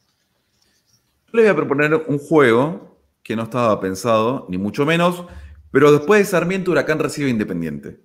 Yo 1.27 1.33
le 1.33 1.43
voy 1.43 1.51
a 1.51 1.57
proponer 1.57 1.95
un 1.95 2.19
juego 2.19 2.99
que 3.23 3.35
no 3.35 3.45
estaba 3.45 3.81
pensado, 3.81 4.47
ni 4.49 4.59
mucho 4.59 4.87
menos, 4.87 5.25
pero 5.73 5.91
después 5.91 6.21
de 6.21 6.25
Sarmiento, 6.27 6.71
Huracán 6.71 6.99
recibe 6.99 7.29
Independiente. 7.29 7.99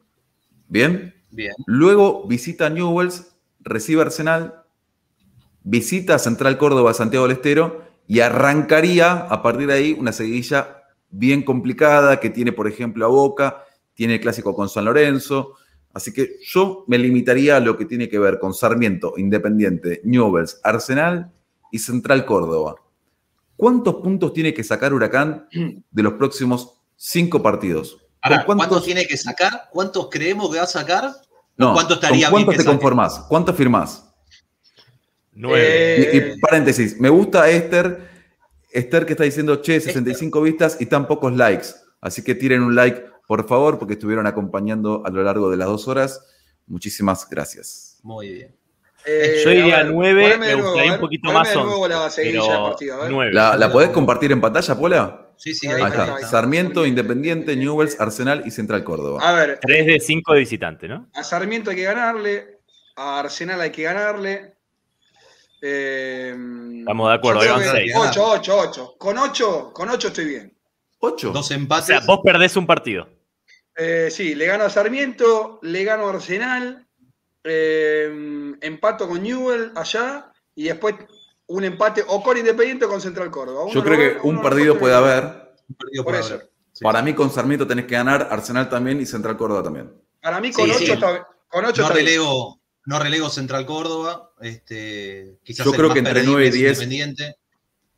¿Bien? 0.68 1.14
Bien. 1.30 1.54
Luego 1.66 2.28
visita 2.28 2.70
Newells, 2.70 3.36
recibe 3.60 4.02
Arsenal, 4.02 4.64
visita 5.64 6.18
Central 6.20 6.58
Córdoba, 6.58 6.94
Santiago 6.94 7.28
del 7.28 7.38
Estero 7.38 7.86
y 8.08 8.20
arrancaría 8.22 9.14
a 9.14 9.42
partir 9.42 9.68
de 9.68 9.74
ahí 9.74 9.96
una 9.98 10.12
seguidilla 10.12 10.84
bien 11.10 11.44
complicada 11.44 12.20
que 12.20 12.30
tiene, 12.30 12.52
por 12.52 12.68
ejemplo, 12.68 13.06
a 13.06 13.10
Boca, 13.10 13.64
tiene 14.02 14.16
el 14.16 14.20
clásico 14.20 14.56
con 14.56 14.68
San 14.68 14.86
Lorenzo. 14.86 15.54
Así 15.94 16.12
que 16.12 16.38
yo 16.44 16.86
me 16.88 16.98
limitaría 16.98 17.58
a 17.58 17.60
lo 17.60 17.78
que 17.78 17.86
tiene 17.86 18.10
que 18.10 18.18
ver 18.18 18.40
con 18.40 18.52
Sarmiento, 18.52 19.14
Independiente, 19.16 20.02
Newells, 20.04 20.60
Arsenal 20.64 21.32
y 21.72 21.78
Central 21.78 22.26
Córdoba. 22.26 22.78
¿Cuántos 23.56 23.98
puntos 23.98 24.34
tiene 24.34 24.56
que 24.56 24.64
sacar 24.64 24.92
Huracán 24.92 25.48
de 25.92 26.02
los 26.02 26.14
próximos 26.14 26.82
cinco 26.96 27.44
partidos? 27.44 28.00
Ahora, 28.24 28.44
¿Con 28.44 28.58
¿cuántos 28.58 28.84
tiene 28.84 29.06
que 29.06 29.18
sacar? 29.18 29.70
¿Cuántos 29.72 30.10
creemos 30.10 30.50
que 30.50 30.58
va 30.58 30.64
a 30.64 30.68
sacar? 30.68 31.12
No, 31.56 31.74
¿Cuánto 31.76 31.94
estaría 31.94 32.32
¿con 32.32 32.38
bien 32.38 32.46
cuántos 32.48 32.54
que 32.54 32.58
te 32.58 32.64
saque? 32.64 32.76
conformás? 32.78 33.20
¿Cuántos 33.30 33.56
firmás? 33.56 34.12
Nueve. 35.34 36.10
Y, 36.12 36.18
Eh, 36.18 36.34
y 36.38 36.40
paréntesis, 36.40 37.00
me 37.00 37.10
gusta 37.10 37.48
Esther, 37.52 38.10
Esther 38.72 39.06
que 39.06 39.14
está 39.14 39.26
diciendo, 39.26 39.58
che, 39.62 39.80
65 39.80 40.42
vistas 40.42 40.78
y 40.80 40.88
tan 40.88 41.08
pocos 41.08 41.32
likes. 41.36 41.68
Así 42.02 42.24
que 42.24 42.34
tiren 42.34 42.64
un 42.64 42.74
like, 42.74 43.11
por 43.32 43.48
favor, 43.48 43.80
porque 43.80 43.94
estuvieron 43.94 44.28
acompañando 44.28 45.04
a 45.06 45.10
lo 45.10 45.24
largo 45.24 45.50
de 45.50 45.56
las 45.56 45.70
dos 45.70 45.88
horas. 45.88 46.22
Muchísimas 46.68 47.30
gracias. 47.30 47.98
Muy 48.04 48.28
bien. 48.34 48.56
eh, 49.06 49.42
Yo 49.46 49.52
diría 49.52 49.76
a 49.80 49.84
ver, 49.84 49.94
nueve, 49.94 50.22
poneme 50.24 50.38
me 50.40 50.48
de 50.48 50.54
nuevo, 50.58 50.68
gustaría 50.68 50.92
a 50.92 50.94
un 50.96 51.00
ver, 51.00 51.00
poquito 51.00 51.32
más 51.32 51.48
de 51.50 51.56
nuevo 51.56 51.88
la 51.88 52.10
pero. 52.14 52.76
¿La, 53.32 53.56
la 53.56 53.72
podés 53.72 53.90
compartir 53.92 54.34
en 54.34 54.42
pantalla, 54.42 54.76
Pola? 54.78 55.30
Sí, 55.38 55.54
sí, 55.56 55.66
Ahí 55.68 55.82
está. 55.82 56.20
Sarmiento, 56.28 56.86
Independiente, 56.86 57.56
Newells, 57.56 58.02
Arsenal 58.02 58.44
y 58.46 58.52
Central 58.52 58.84
Córdoba. 58.84 59.22
A 59.24 59.32
ver, 59.32 59.60
Tres 59.62 59.86
de 59.86 60.00
cinco 60.02 60.34
de 60.34 60.40
visitante, 60.40 60.90
¿no? 60.90 61.08
a 61.14 61.24
Sarmiento 61.24 61.70
hay 61.70 61.78
que 61.78 61.84
ganarle, 61.84 62.60
a 62.98 63.20
Arsenal 63.22 63.62
hay 63.62 63.72
que 63.72 63.84
ganarle. 63.84 64.56
Eh, 65.62 66.36
Estamos 66.80 67.08
de 67.10 67.16
acuerdo, 67.16 67.40
ahí 67.40 67.48
van 67.48 67.62
que 67.62 67.70
seis. 67.70 67.94
8, 67.96 68.24
8, 68.26 68.58
8. 68.60 68.96
Con 68.98 69.18
8, 69.18 69.72
con 69.74 69.90
8 69.90 70.08
estoy 70.10 70.26
bien. 70.26 70.54
¿Ocho? 71.04 71.32
Dos 71.32 71.50
O 71.50 71.54
empates. 71.56 71.88
sea, 71.88 72.00
vos 72.02 72.20
perdés 72.24 72.56
un 72.56 72.68
partido. 72.68 73.10
Eh, 73.76 74.10
sí, 74.12 74.36
le 74.36 74.46
gano 74.46 74.66
a 74.66 74.70
Sarmiento, 74.70 75.60
le 75.62 75.84
gano 75.84 76.08
a 76.08 76.10
Arsenal, 76.12 76.86
eh, 77.44 78.54
empato 78.62 79.08
con 79.08 79.24
Newell 79.24 79.72
allá 79.76 80.32
y 80.56 80.66
después 80.66 80.96
un 81.48 81.64
empate 81.64 82.04
o 82.08 82.22
con 82.22 82.38
Independiente 82.38 82.86
o 82.86 82.90
con 82.90 83.02
Central 83.02 83.32
Córdoba. 83.32 83.64
Uno 83.64 83.74
Yo 83.74 83.84
creo 83.84 83.98
que 83.98 84.28
un 84.28 84.42
partido 84.42 84.78
puede 84.78 84.96
haber. 84.96 85.54
Un 85.70 85.76
partido 85.76 86.10
eso. 86.20 86.34
haber. 86.36 86.50
Sí. 86.74 86.84
Para 86.84 87.02
mí 87.02 87.14
con 87.14 87.30
Sarmiento 87.30 87.68
tenés 87.68 87.86
que 87.86 87.96
ganar, 87.96 88.28
Arsenal 88.32 88.70
también 88.70 89.00
y 89.02 89.06
Central 89.06 89.36
Córdoba 89.38 89.64
también. 89.64 89.92
Para 90.22 90.40
mí 90.40 90.52
con 90.52 90.66
Sí, 90.66 90.72
8 90.72 90.86
sí. 90.86 90.92
está, 90.92 91.28
con 91.48 91.66
ocho 91.66 91.82
no 91.82 91.88
está 91.88 91.94
bien. 91.96 92.06
relego, 92.06 92.60
no 92.86 93.00
relego 93.00 93.30
Central 93.30 93.66
Córdoba. 93.66 94.32
Este, 94.40 95.38
quizás 95.44 95.66
Yo 95.66 95.72
creo 95.74 95.88
más 95.88 95.94
que 95.94 96.00
entre 96.00 96.14
perdible 96.14 96.32
9 96.34 96.46
y 96.46 96.48
es 96.48 96.54
10 96.54 96.82
Independiente. 96.84 97.36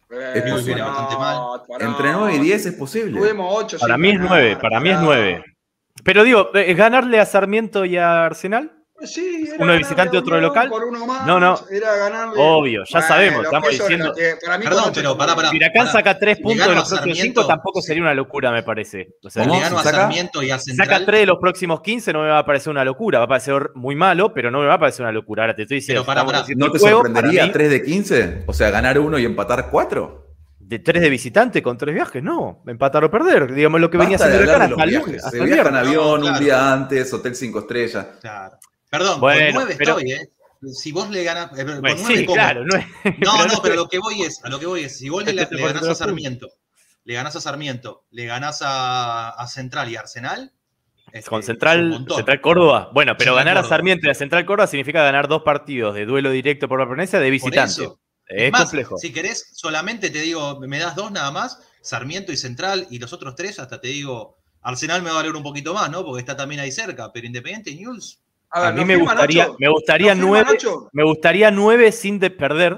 Eh, 0.09 0.43
Es 0.45 0.65
viene 0.65 0.81
bastante 0.81 1.15
mal. 1.17 1.61
Entre 1.79 2.11
9 2.11 2.35
y 2.35 2.39
10 2.39 2.65
es 2.67 2.73
posible. 2.73 3.19
Tuvimos 3.19 3.47
8. 3.51 3.77
Para 3.79 3.97
mí 3.97 4.11
es 4.11 4.19
nueve, 4.19 4.57
para 4.61 4.79
mí 4.79 4.89
es 4.89 4.99
nueve. 4.99 5.43
Pero 6.03 6.23
digo, 6.23 6.53
¿es 6.53 6.75
ganarle 6.77 7.19
a 7.19 7.25
Sarmiento 7.25 7.85
y 7.85 7.97
a 7.97 8.25
Arsenal? 8.25 8.71
Sí, 9.05 9.49
era 9.53 9.61
Uno 9.61 9.73
de 9.73 9.80
visitante, 9.80 10.17
otro 10.17 10.38
de 10.38 10.41
local. 10.41 10.69
por 10.69 10.85
uno 10.85 11.05
más, 11.05 11.25
No, 11.27 11.38
no. 11.38 11.59
Era 11.69 11.93
ganarle. 11.97 12.35
Obvio, 12.38 12.84
ya 12.88 13.01
sabemos, 13.01 13.43
estamos 13.43 13.69
diciendo- 13.71 14.13
para 14.45 14.57
mí 14.57 14.63
Perdón, 14.63 14.91
pero 14.95 15.17
pará, 15.17 15.35
pará. 15.35 15.49
Si 15.49 15.57
Huracán 15.57 15.88
saca 15.88 16.17
tres 16.17 16.39
puntos 16.39 16.65
de 16.67 16.75
los 16.75 16.88
próximos 16.89 17.17
cinco, 17.19 17.45
tampoco 17.45 17.81
sería 17.81 18.01
una 18.01 18.13
locura, 18.13 18.51
me 18.51 18.63
parece. 18.63 19.09
O 19.21 19.30
sea, 19.30 19.43
gano 19.43 19.55
¿Si 19.55 19.61
a 19.61 19.69
saca? 19.69 19.91
Sarmiento 19.91 20.41
y 20.41 20.51
a 20.51 20.59
Central. 20.59 20.88
saca 20.88 21.05
tres 21.05 21.19
de 21.21 21.25
los 21.25 21.38
próximos 21.38 21.81
15, 21.81 22.13
no 22.13 22.21
me 22.21 22.30
va 22.30 22.38
a 22.39 22.45
parecer 22.45 22.71
una 22.71 22.85
locura. 22.85 23.19
Va 23.19 23.25
a 23.25 23.27
parecer 23.27 23.71
muy 23.75 23.95
malo, 23.95 24.34
pero 24.34 24.51
no 24.51 24.61
me 24.61 24.67
va 24.67 24.75
a 24.75 24.80
parecer 24.80 25.03
una 25.03 25.11
locura. 25.11 25.43
Ahora 25.43 25.55
te 25.55 25.63
estoy 25.63 25.77
diciendo, 25.80 26.05
Pero 26.07 26.23
pará. 26.23 26.39
haciendo 26.39 26.67
¿No 26.67 26.71
te 26.71 26.80
juego, 26.80 26.99
sorprendería 26.99 27.41
para 27.41 27.53
3 27.53 27.69
de 27.71 27.84
15? 27.84 28.43
O 28.47 28.53
sea, 28.53 28.69
ganar 28.69 28.99
uno 28.99 29.19
y 29.19 29.25
empatar 29.25 29.67
4. 29.69 30.22
De 30.65 30.80
tres 30.80 31.02
de 31.02 31.10
visitante 31.10 31.61
con 31.61 31.77
tres 31.77 31.94
viajes, 31.94 32.23
no. 32.23 32.64
Empatar 32.68 33.03
o 33.03 33.11
perder. 33.11 33.53
Digamos 33.53 33.80
lo 33.81 33.90
que 33.90 33.98
venía 33.98 34.18
Basta 34.18 34.27
de 34.30 34.44
haciendo 34.44 34.60
de 34.60 34.65
hasta 34.73 34.85
viajes. 34.85 35.18
Hasta 35.26 35.30
Se 35.31 35.38
el 35.40 35.45
viaja 35.45 35.69
en 35.69 35.76
avión 35.76 35.95
No, 36.06 36.19
claro. 36.22 36.38
un 36.38 36.44
día 36.44 36.73
antes, 36.73 37.14
hotel 37.14 37.35
5 37.35 37.60
estrellas. 37.60 38.07
Claro. 38.22 38.57
Perdón, 38.90 39.19
Bueno, 39.19 39.45
con 39.45 39.53
nueve 39.56 39.76
pero- 39.77 39.98
estoy, 39.98 40.11
¿eh? 40.14 40.30
Si 40.73 40.91
vos 40.94 41.10
le 41.10 41.23
ganas. 41.23 41.52
eh, 41.60 41.65
con 41.65 41.81
Bueno, 41.81 41.98
nueve, 41.99 42.18
sí, 42.18 42.26
¿cómo? 42.26 42.35
claro. 42.35 42.64
No, 42.65 42.76
es- 42.77 42.85
No, 43.19 43.38
no, 43.38 43.45
no 43.56 43.61
pero 43.61 43.76
lo 43.76 43.88
que 43.90 43.99
voy 43.99 44.22
es, 44.22 44.40
a 44.45 44.49
lo 44.49 44.60
que 44.60 44.65
voy 44.65 44.84
es, 44.85 44.98
si 44.98 45.10
vos 45.10 45.23
le, 45.26 45.31
Este 45.31 45.45
te 45.48 45.56
le 45.56 45.64
ganás 45.68 45.84
a. 45.88 45.95
Sarmiento, 45.95 46.48
le 47.03 47.14
ganás 47.15 47.35
a 47.35 47.41
Sarmiento, 47.41 48.06
le 48.11 48.26
ganás 48.26 48.61
a, 48.64 49.30
a 49.31 49.48
Central 49.48 49.90
y 49.91 49.95
Arsenal. 49.98 50.53
este, 51.11 51.30
Con 51.30 51.44
Central. 51.44 52.06
Central 52.15 52.40
Córdoba. 52.41 52.90
Bueno, 52.94 53.14
pero 53.18 53.31
Central 53.34 53.45
ganar 53.45 53.65
a. 53.65 53.68
Sarmiento 53.68 54.07
y 54.07 54.11
a 54.11 54.14
Central 54.14 54.45
Córdoba 54.45 54.68
significa 54.68 55.03
ganar 55.03 55.27
dos 55.27 55.41
partidos 55.44 55.95
de 55.95 56.06
duelo 56.06 56.30
directo 56.31 56.68
por 56.69 56.80
la 56.80 56.85
permanencia 56.85 57.19
de 57.19 57.26
Por 57.26 57.31
visitante. 57.31 57.72
eso. 57.84 57.99
Es 58.35 58.51
más, 58.51 58.64
complejo. 58.64 58.97
Si 58.97 59.11
querés, 59.14 59.49
solamente 59.53 60.10
te 60.10 60.22
digo, 60.22 60.60
me 60.60 60.80
das 60.80 60.95
dos 60.95 61.11
nada 61.11 61.31
más, 61.31 61.60
Sarmiento 61.81 62.31
y 62.31 62.38
Central, 62.38 62.88
y 62.89 62.99
los 62.99 63.14
otros 63.14 63.35
tres, 63.35 63.60
hasta 63.60 63.80
te 63.81 63.89
digo, 63.89 64.38
Arsenal 64.61 65.01
me 65.01 65.10
va 65.10 65.15
a 65.15 65.18
valer 65.19 65.35
un 65.35 65.43
poquito 65.43 65.73
más, 65.73 65.89
¿no? 65.91 66.03
Porque 66.05 66.22
está 66.22 66.35
también 66.38 66.61
ahí 66.61 66.72
cerca, 66.72 67.11
pero 67.11 67.27
Independiente 67.27 67.69
y 67.72 67.76
News. 67.76 68.19
A, 68.49 68.60
ver, 68.61 68.69
A 68.69 68.72
mí 68.73 68.80
¿no 68.81 68.85
me 68.85 68.95
gustaría, 68.97 69.49
me 69.60 69.68
gustaría 69.69 70.15
¿No 70.15 70.22
firma 70.34 70.43
nueve, 70.45 70.60
me 70.93 71.03
gustaría 71.03 71.51
nueve 71.51 71.91
sin 71.91 72.19
de 72.19 72.30
perder. 72.30 72.73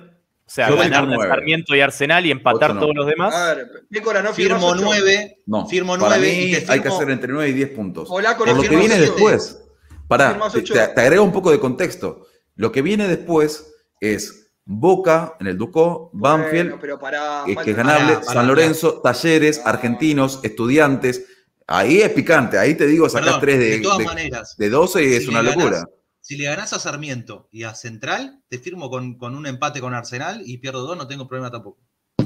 O 0.48 0.49
sea, 0.49 0.69
Yo 0.69 0.77
ganar 0.77 1.03
a 1.03 1.06
nueve. 1.07 1.27
Sarmiento 1.27 1.76
y 1.76 1.82
Arsenal 1.82 2.26
y 2.26 2.32
empatar 2.32 2.76
no. 2.76 2.80
todos 2.82 2.95
los 2.95 3.07
demás. 3.07 3.34
A 3.34 3.56
ver, 3.56 3.68
Pícora, 3.90 4.22
¿no 4.22 4.32
Firmo 4.32 4.68
ocho? 4.68 4.82
nueve, 4.84 5.40
No, 5.48 5.68
firmo 5.68 5.98
nueve 5.98 6.19
mí 6.19 6.27
y 6.53 6.56
te 6.64 6.72
hay 6.72 6.80
que 6.82 6.88
hacer 6.88 7.10
entre 7.10 7.34
9 7.34 7.49
y 7.49 7.53
10 7.53 7.69
puntos. 7.72 8.07
Polaco, 8.07 8.45
Por 8.45 8.49
¿no 8.49 8.61
lo 8.61 8.69
que 8.69 8.76
viene 8.76 8.98
después. 8.99 9.60
Pará, 10.07 10.40
te- 10.53 10.61
te 10.61 10.80
agrego 11.02 11.23
un 11.23 11.32
poco 11.34 11.52
de 11.52 11.60
contexto. 11.60 12.27
Lo 12.56 12.72
que 12.72 12.84
viene 12.84 13.07
después 13.07 13.73
es 13.99 14.44
Boca 14.65 15.35
en 15.39 15.47
el 15.47 15.57
Ducó, 15.57 16.09
Banfield, 16.13 16.69
Bueno, 16.71 16.77
pero 16.81 16.99
pará, 16.99 17.43
que 17.63 17.71
es 17.71 17.77
ganable, 17.77 18.17
San 18.23 18.47
Lorenzo, 18.47 18.99
Talleres. 19.01 19.61
Argentinos, 19.63 20.39
Estudiantes. 20.43 21.25
Ahí 21.67 22.01
es 22.01 22.09
picante, 22.11 22.57
ahí 22.59 22.75
te 22.75 22.85
digo, 22.87 23.07
sacar 23.09 23.39
Perdón, 23.39 23.41
3 23.41 23.59
de, 23.59 23.65
de 23.69 23.79
todas 23.79 23.97
de- 23.99 24.05
maneras, 24.05 24.55
de 24.57 24.69
12 24.69 25.03
y 25.03 25.07
si 25.09 25.15
es 25.15 25.27
una 25.27 25.41
ganás- 25.41 25.55
locura. 25.55 25.85
Si 26.21 26.35
le 26.37 26.45
ganás 26.45 26.73
a 26.73 26.79
Sarmiento 26.79 27.47
y 27.51 27.63
a 27.63 27.75
Central, 27.75 28.41
te 28.49 28.57
firmo 28.57 28.89
con, 28.89 29.15
con 29.19 29.35
un 29.35 29.45
empate 29.45 29.79
con 29.79 29.93
Arsenal 29.93 30.41
y 30.43 30.57
pierdo 30.57 30.81
dos, 30.81 30.97
no 30.97 31.07
tengo 31.07 31.27
problema 31.27 31.51
tampoco. 31.51 31.79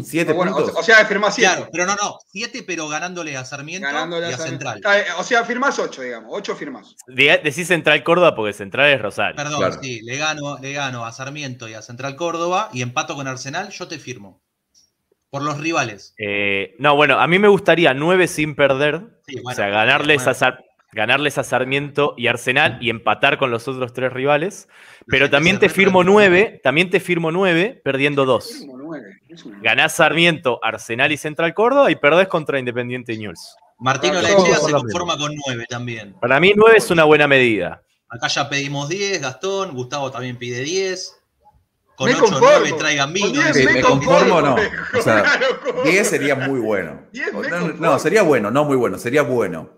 Siete 0.03 0.31
ah, 0.31 0.35
bueno. 0.35 0.55
O, 0.55 0.83
sea, 0.83 1.05
firmás 1.05 1.35
siete. 1.35 1.53
Claro, 1.53 1.69
pero 1.71 1.85
no, 1.85 1.95
no. 1.95 2.17
Siete, 2.27 2.63
pero 2.65 2.87
ganándole 2.87 3.35
a 3.35 3.45
Sarmiento 3.45 3.87
y 3.87 4.33
a, 4.33 4.37
Central. 4.37 4.81
O 5.17 5.23
sea, 5.23 5.43
firmás 5.43 5.77
ocho, 5.79 6.01
digamos. 6.01 6.31
Ocho 6.33 6.55
firmás. 6.55 6.95
Decís 7.07 7.67
Central 7.67 8.03
Córdoba 8.03 8.35
porque 8.35 8.53
Central 8.53 8.89
es 8.91 9.01
Rosario. 9.01 9.35
Perdón, 9.35 9.59
claro. 9.59 9.79
sí. 9.81 10.01
Le 10.01 10.17
gano, 10.17 10.57
le 10.59 10.73
gano 10.73 11.05
a 11.05 11.11
Sarmiento 11.11 11.67
y 11.67 11.73
a 11.73 11.81
Central 11.81 12.15
Córdoba 12.15 12.69
y 12.73 12.81
empato 12.81 13.15
con 13.15 13.27
Arsenal, 13.27 13.69
yo 13.69 13.87
te 13.87 13.99
firmo. 13.99 14.41
Por 15.29 15.43
los 15.43 15.59
rivales. 15.59 16.15
Eh, 16.17 16.75
no, 16.79 16.95
bueno, 16.95 17.19
a 17.19 17.27
mí 17.27 17.37
me 17.37 17.47
gustaría 17.47 17.93
nueve 17.93 18.27
sin 18.27 18.55
perder. 18.55 19.03
O 19.45 19.51
sea, 19.53 19.67
ganarles 19.67 20.25
a 20.25 20.33
Sarmiento 20.33 20.69
ganarles 20.91 21.37
a 21.37 21.43
Sarmiento 21.43 22.15
y 22.17 22.27
Arsenal 22.27 22.77
y 22.81 22.89
empatar 22.89 23.37
con 23.37 23.51
los 23.51 23.67
otros 23.67 23.93
tres 23.93 24.11
rivales. 24.11 24.67
Pero 25.07 25.29
también 25.29 25.59
te 25.59 25.69
firmo 25.69 26.03
nueve, 26.03 26.59
también 26.63 26.89
te 26.89 26.99
firmo 26.99 27.31
nueve 27.31 27.79
perdiendo 27.83 28.25
dos. 28.25 28.65
Ganás 29.61 29.95
Sarmiento, 29.95 30.59
Arsenal 30.63 31.11
y 31.11 31.17
Central 31.17 31.53
Córdoba 31.53 31.91
y 31.91 31.95
perdés 31.95 32.27
contra 32.27 32.59
Independiente 32.59 33.17
News. 33.17 33.55
Martino 33.79 34.21
Lechea 34.21 34.57
se 34.57 34.71
conforma 34.71 35.17
con 35.17 35.33
9 35.47 35.65
también. 35.69 36.13
Para 36.19 36.39
mí 36.39 36.53
9 36.55 36.77
es 36.77 36.91
una 36.91 37.05
buena 37.05 37.27
medida. 37.27 37.81
Acá 38.09 38.27
ya 38.27 38.49
pedimos 38.49 38.89
10, 38.89 39.21
Gastón, 39.21 39.73
Gustavo 39.73 40.11
también 40.11 40.37
pide 40.37 40.61
10. 40.61 41.15
Con 41.95 42.09
8 42.09 42.23
o 42.23 42.39
9 42.39 42.73
traigan 42.77 43.13
vino. 43.13 43.41
Me, 43.53 43.73
me, 43.73 43.81
conformo, 43.81 44.41
no. 44.41 44.55
O 44.97 45.01
sea, 45.01 45.23
10 45.83 46.07
sería 46.07 46.35
muy 46.35 46.59
bueno. 46.59 47.07
No, 47.49 47.67
no, 47.73 47.99
sería 47.99 48.23
bueno, 48.23 48.51
no 48.51 48.65
muy 48.65 48.75
bueno, 48.75 48.97
sería 48.97 49.21
bueno. 49.21 49.69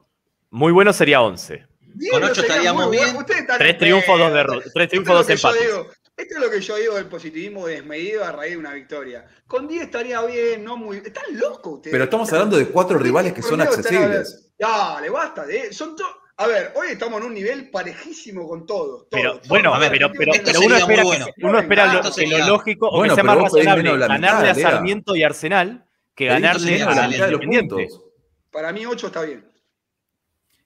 Muy 0.50 0.72
bueno 0.72 0.94
sería 0.94 1.22
11. 1.22 1.68
Con 2.12 2.24
8 2.24 2.42
estaríamos 2.42 2.90
bien. 2.90 3.18
3 3.58 3.78
triunfos, 3.78 4.20
2 4.20 4.34
derrotas. 4.34 4.72
3 4.74 4.90
triunfos, 4.90 5.28
2 5.28 5.30
empates. 5.30 5.70
Esto 6.18 6.36
es 6.36 6.42
lo 6.42 6.50
que 6.52 6.62
yo 6.62 6.76
digo 6.76 6.96
del 6.96 7.08
positivismo 7.08 7.66
desmedido 7.68 8.24
a 8.24 8.32
raíz 8.32 8.52
de 8.54 8.58
una 8.58 8.74
victoria. 8.74 9.26
Con 9.48 9.68
10 9.68 9.84
estaría 9.84 10.22
bien, 10.24 10.64
no 10.64 10.78
muy. 10.78 10.98
Están 10.98 11.24
locos 11.32 11.76
ustedes. 11.76 11.92
Pero 11.94 12.04
estamos 12.04 12.32
hablando 12.32 12.58
de 12.58 12.68
cuatro 12.68 12.98
rivales 13.00 13.34
que 13.34 13.42
son 13.42 13.62
accesibles. 13.62 14.52
Dale, 14.60 15.10
basta. 15.10 15.46
De, 15.46 15.74
son 15.74 15.96
to- 15.96 16.06
A 16.38 16.48
ver, 16.48 16.74
hoy 16.76 16.90
estamos 16.92 17.20
en 17.22 17.28
un 17.28 17.34
nivel 17.34 17.70
parejísimo 17.72 18.48
con 18.48 18.66
todos. 18.66 19.08
Pero 19.10 19.34
todos, 19.36 19.48
bueno, 19.48 19.74
a 19.74 19.80
ver, 19.80 19.92
pero, 19.92 20.12
pero, 20.16 20.34
esto 20.34 20.52
pero 20.52 20.60
uno 20.66 20.76
espera, 20.78 21.04
bueno. 21.04 21.26
que, 21.26 21.46
uno 21.46 21.60
espera 21.60 21.94
lo, 21.94 22.02
que 22.14 22.28
lo 22.28 22.48
lógico 22.48 22.88
o 22.90 22.98
Bueno, 22.98 23.14
que 23.14 23.16
sea 23.16 23.24
más 23.24 23.38
razonable 23.38 23.98
la 23.98 24.08
ganarle 24.08 24.50
mitad, 24.54 24.68
a. 24.68 24.72
Sarmiento 24.72 25.16
y 25.16 25.24
Arsenal 25.24 25.88
que 26.16 26.26
ganarle 26.26 26.84
a 26.84 26.94
la 26.94 27.08
mitad 27.08 27.26
de 27.26 27.32
los 27.32 27.42
Independiente. 27.44 27.76
puntos. 27.88 28.04
Para 28.52 28.72
mí 28.74 28.86
8 28.86 29.08
está 29.08 29.22
bien. 29.24 29.51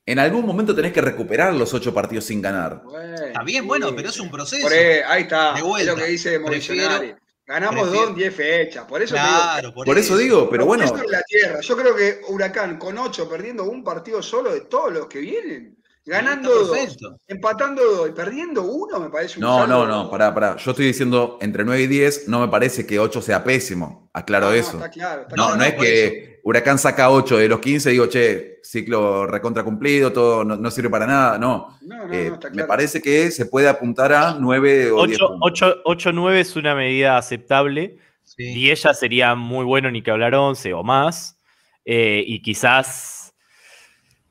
En 0.07 0.19
algún 0.19 0.45
momento 0.45 0.75
tenés 0.75 0.93
que 0.93 1.01
recuperar 1.01 1.53
los 1.53 1.73
ocho 1.73 1.93
partidos 1.93 2.25
sin 2.25 2.41
ganar. 2.41 2.81
Bueno, 2.83 3.15
Está 3.15 3.43
bien, 3.43 3.65
bueno, 3.65 3.95
pero 3.95 4.09
es 4.09 4.19
un 4.19 4.29
proceso. 4.29 4.61
Por 4.61 4.71
ahí, 4.73 4.99
ahí 5.07 5.21
está. 5.23 5.53
De 5.53 5.59
es 5.81 5.85
lo 5.87 5.95
que 5.95 6.05
dice. 6.05 6.39
Prefiero- 6.39 7.17
Ganamos 7.47 7.81
prefiero- 7.83 8.01
dos 8.01 8.09
en 8.09 8.15
10 8.15 8.35
fechas. 8.35 8.85
Por 8.85 9.01
eso 9.03 9.13
digo, 9.15 9.25
Claro, 9.27 9.73
por, 9.73 9.85
Por 9.85 9.97
eso 9.99 10.17
digo, 10.17 10.49
pero 10.49 10.65
bueno, 10.65 10.83
Eso 10.83 10.95
es 10.97 11.09
la 11.11 11.21
tierra. 11.23 11.59
Yo 11.61 11.77
creo 11.77 11.95
que 11.95 12.21
Huracán 12.27 12.77
con 12.77 12.97
8 12.97 13.29
perdiendo 13.29 13.65
un 13.65 13.83
partido 13.83 14.21
solo 14.23 14.51
de 14.51 14.61
todos 14.61 14.91
los 14.91 15.07
que 15.07 15.19
vienen, 15.19 15.77
ganando 16.05 16.49
dos, 16.49 16.97
empatando 17.27 17.81
dos 17.83 18.09
y 18.09 18.11
perdiendo 18.11 18.61
uno, 18.63 18.99
me 18.99 19.09
parece 19.09 19.39
un 19.39 19.41
no, 19.45 19.59
saldo- 19.59 19.67
no, 19.67 20.03
no, 20.03 20.09
pará, 20.11 20.33
pará. 20.33 20.55
Yo 20.57 20.71
estoy 20.71 20.85
diciendo 20.85 21.37
entre 21.41 21.63
9 21.65 21.81
y 21.83 21.87
10, 21.87 22.27
no 22.27 22.39
me 22.41 22.47
parece 22.47 22.85
que 22.85 22.99
8 22.99 23.21
sea 23.21 23.43
pésimo. 23.43 24.09
Aclaro 24.13 24.45
No, 24.47 24.51
no, 24.51 24.57
eso. 24.57 24.71
está 24.77 24.89
claro, 24.89 25.21
está 25.23 25.35
No, 25.35 25.43
claro. 25.47 25.57
no 25.57 25.63
es 25.65 25.73
que 25.73 26.39
Huracán 26.43 26.77
saca 26.77 27.09
8 27.09 27.37
de 27.37 27.49
los 27.49 27.59
15 27.59 27.89
y 27.89 27.93
digo, 27.93 28.05
che, 28.07 28.59
ciclo 28.63 29.25
recontra 29.25 29.63
cumplido, 29.63 30.13
todo 30.13 30.43
no, 30.45 30.55
no 30.55 30.71
sirve 30.71 30.89
para 30.89 31.07
nada. 31.07 31.37
No. 31.39 31.77
No, 31.81 32.05
no, 32.07 32.13
Eh, 32.13 32.27
no, 32.29 32.35
está 32.35 32.49
Me 32.49 32.53
claro. 32.53 32.67
parece 32.67 33.01
que 33.01 33.31
se 33.31 33.47
puede 33.47 33.67
apuntar 33.67 34.13
a 34.13 34.35
9 34.39 34.91
o 34.91 35.05
10 35.07 35.19
puntos. 35.19 35.61
8-9 35.85 36.39
es 36.39 36.55
una 36.55 36.75
medida 36.75 37.17
aceptable. 37.17 37.97
Sí. 38.23 38.43
10 38.53 38.83
ya 38.83 38.93
sería 38.93 39.35
muy 39.35 39.65
bueno, 39.65 39.89
ni 39.91 40.01
que 40.01 40.11
hablar 40.11 40.35
11 40.35 40.73
o 40.73 40.83
más. 40.83 41.37
Eh, 41.83 42.23
y 42.25 42.41
quizás 42.41 43.33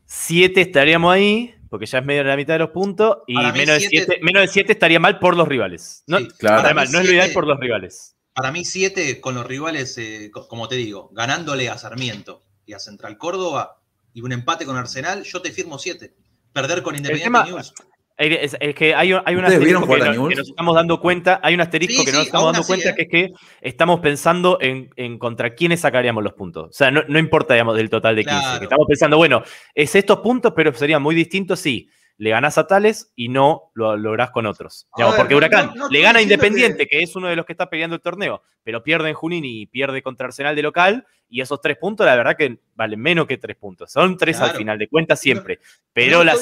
7 0.06 0.60
estaríamos 0.60 1.12
ahí, 1.12 1.53
porque 1.74 1.86
ya 1.86 1.98
es 1.98 2.04
medio 2.04 2.22
de 2.22 2.28
la 2.28 2.36
mitad 2.36 2.54
de 2.54 2.60
los 2.60 2.70
puntos. 2.70 3.16
Y 3.26 3.34
Para 3.34 3.50
menos 3.52 3.74
de, 3.74 3.80
siete- 3.80 4.04
7, 4.06 4.20
menos 4.22 4.42
de 4.42 4.46
7 4.46 4.72
estaría 4.74 5.00
mal 5.00 5.18
por 5.18 5.36
los 5.36 5.48
rivales. 5.48 6.04
No, 6.06 6.18
Sí. 6.18 6.28
Claro. 6.38 6.72
mal, 6.72 6.88
no 6.92 7.00
es 7.00 7.04
lo 7.06 7.10
ideal 7.12 7.32
por 7.32 7.48
los 7.48 7.58
rivales. 7.58 8.14
Para 8.32 8.52
mí, 8.52 8.64
7 8.64 9.20
con 9.20 9.34
los 9.34 9.44
rivales, 9.44 9.98
eh, 9.98 10.30
co- 10.32 10.46
como 10.46 10.68
te 10.68 10.76
digo, 10.76 11.10
ganándole 11.12 11.68
a 11.68 11.76
Sarmiento 11.76 12.44
y 12.64 12.74
a 12.74 12.78
Central 12.78 13.18
Córdoba 13.18 13.82
y 14.12 14.20
un 14.20 14.30
empate 14.30 14.64
con 14.66 14.76
Arsenal, 14.76 15.24
yo 15.24 15.42
te 15.42 15.50
firmo 15.50 15.80
7. 15.80 16.14
Perder 16.52 16.84
con 16.84 16.94
Independiente 16.94 17.26
tema- 17.26 17.44
News. 17.44 17.74
Es, 18.16 18.56
es 18.60 18.74
que 18.76 18.94
hay, 18.94 19.12
un- 19.12 19.22
hay 19.24 19.34
un 19.34 19.42
¿Ustedes 19.44 19.64
vieron 19.64 19.82
asterisco 19.82 20.12
que, 20.28 20.34
no- 20.34 20.40
nos 20.40 20.48
estamos 20.48 20.74
dando 20.76 21.00
cuenta, 21.00 21.40
hay 21.42 21.54
un 21.54 21.60
asterisco 21.60 22.00
Sí, 22.00 22.04
que 22.06 22.12
no 22.12 22.18
nos 22.18 22.24
sí, 22.24 22.28
estamos 22.28 22.46
dando 22.46 22.60
así, 22.60 22.68
cuenta, 22.68 22.90
¿eh? 22.90 22.94
que 22.94 23.02
es 23.02 23.08
que 23.08 23.32
estamos 23.60 24.00
pensando 24.00 24.58
en, 24.60 24.90
en 24.94 25.18
contra 25.18 25.54
quiénes 25.54 25.80
sacaríamos 25.80 26.22
los 26.22 26.32
puntos. 26.34 26.68
O 26.70 26.72
sea, 26.72 26.92
no, 26.92 27.02
no 27.08 27.18
importa, 27.18 27.54
digamos, 27.54 27.76
del 27.76 27.90
total 27.90 28.14
de 28.14 28.22
15. 28.24 28.38
Claro. 28.40 28.58
que 28.60 28.64
estamos 28.66 28.86
pensando, 28.86 29.16
bueno, 29.16 29.42
es 29.74 29.94
estos 29.96 30.20
puntos, 30.20 30.52
pero 30.54 30.72
sería 30.74 31.00
muy 31.00 31.14
distinto 31.16 31.56
si 31.56 31.88
le 32.16 32.30
ganás 32.30 32.56
a 32.58 32.68
tales 32.68 33.12
y 33.16 33.28
no 33.28 33.72
lo 33.74 33.96
lográs 33.96 34.30
con 34.30 34.46
otros. 34.46 34.86
Digamos, 34.96 35.16
ver, 35.16 35.22
porque 35.22 35.34
no- 35.34 35.38
Huracán 35.38 35.66
no- 35.70 35.74
no 35.74 35.88
le 35.88 36.00
gana 36.00 36.20
a 36.20 36.22
Independiente, 36.22 36.86
que... 36.86 37.00
es 37.00 37.16
uno 37.16 37.26
de 37.26 37.34
los 37.34 37.44
que 37.44 37.52
está 37.54 37.68
peleando 37.68 37.96
el 37.96 38.02
torneo, 38.02 38.42
pero 38.62 38.84
pierde 38.84 39.08
en 39.08 39.14
Junín 39.16 39.44
y 39.44 39.66
pierde 39.66 40.00
contra 40.02 40.28
Arsenal 40.28 40.54
de 40.54 40.62
local, 40.62 41.04
y 41.28 41.40
esos 41.40 41.60
tres 41.60 41.76
puntos, 41.78 42.06
la 42.06 42.14
verdad 42.14 42.36
que 42.36 42.58
valen 42.76 43.00
menos 43.00 43.26
que 43.26 43.38
tres 43.38 43.56
puntos. 43.56 43.90
Son 43.90 44.16
tres 44.16 44.40
al 44.40 44.50
final 44.52 44.78
de 44.78 44.86
cuentas 44.86 45.18
siempre. 45.18 45.58
Pero 45.92 46.22
la 46.22 46.36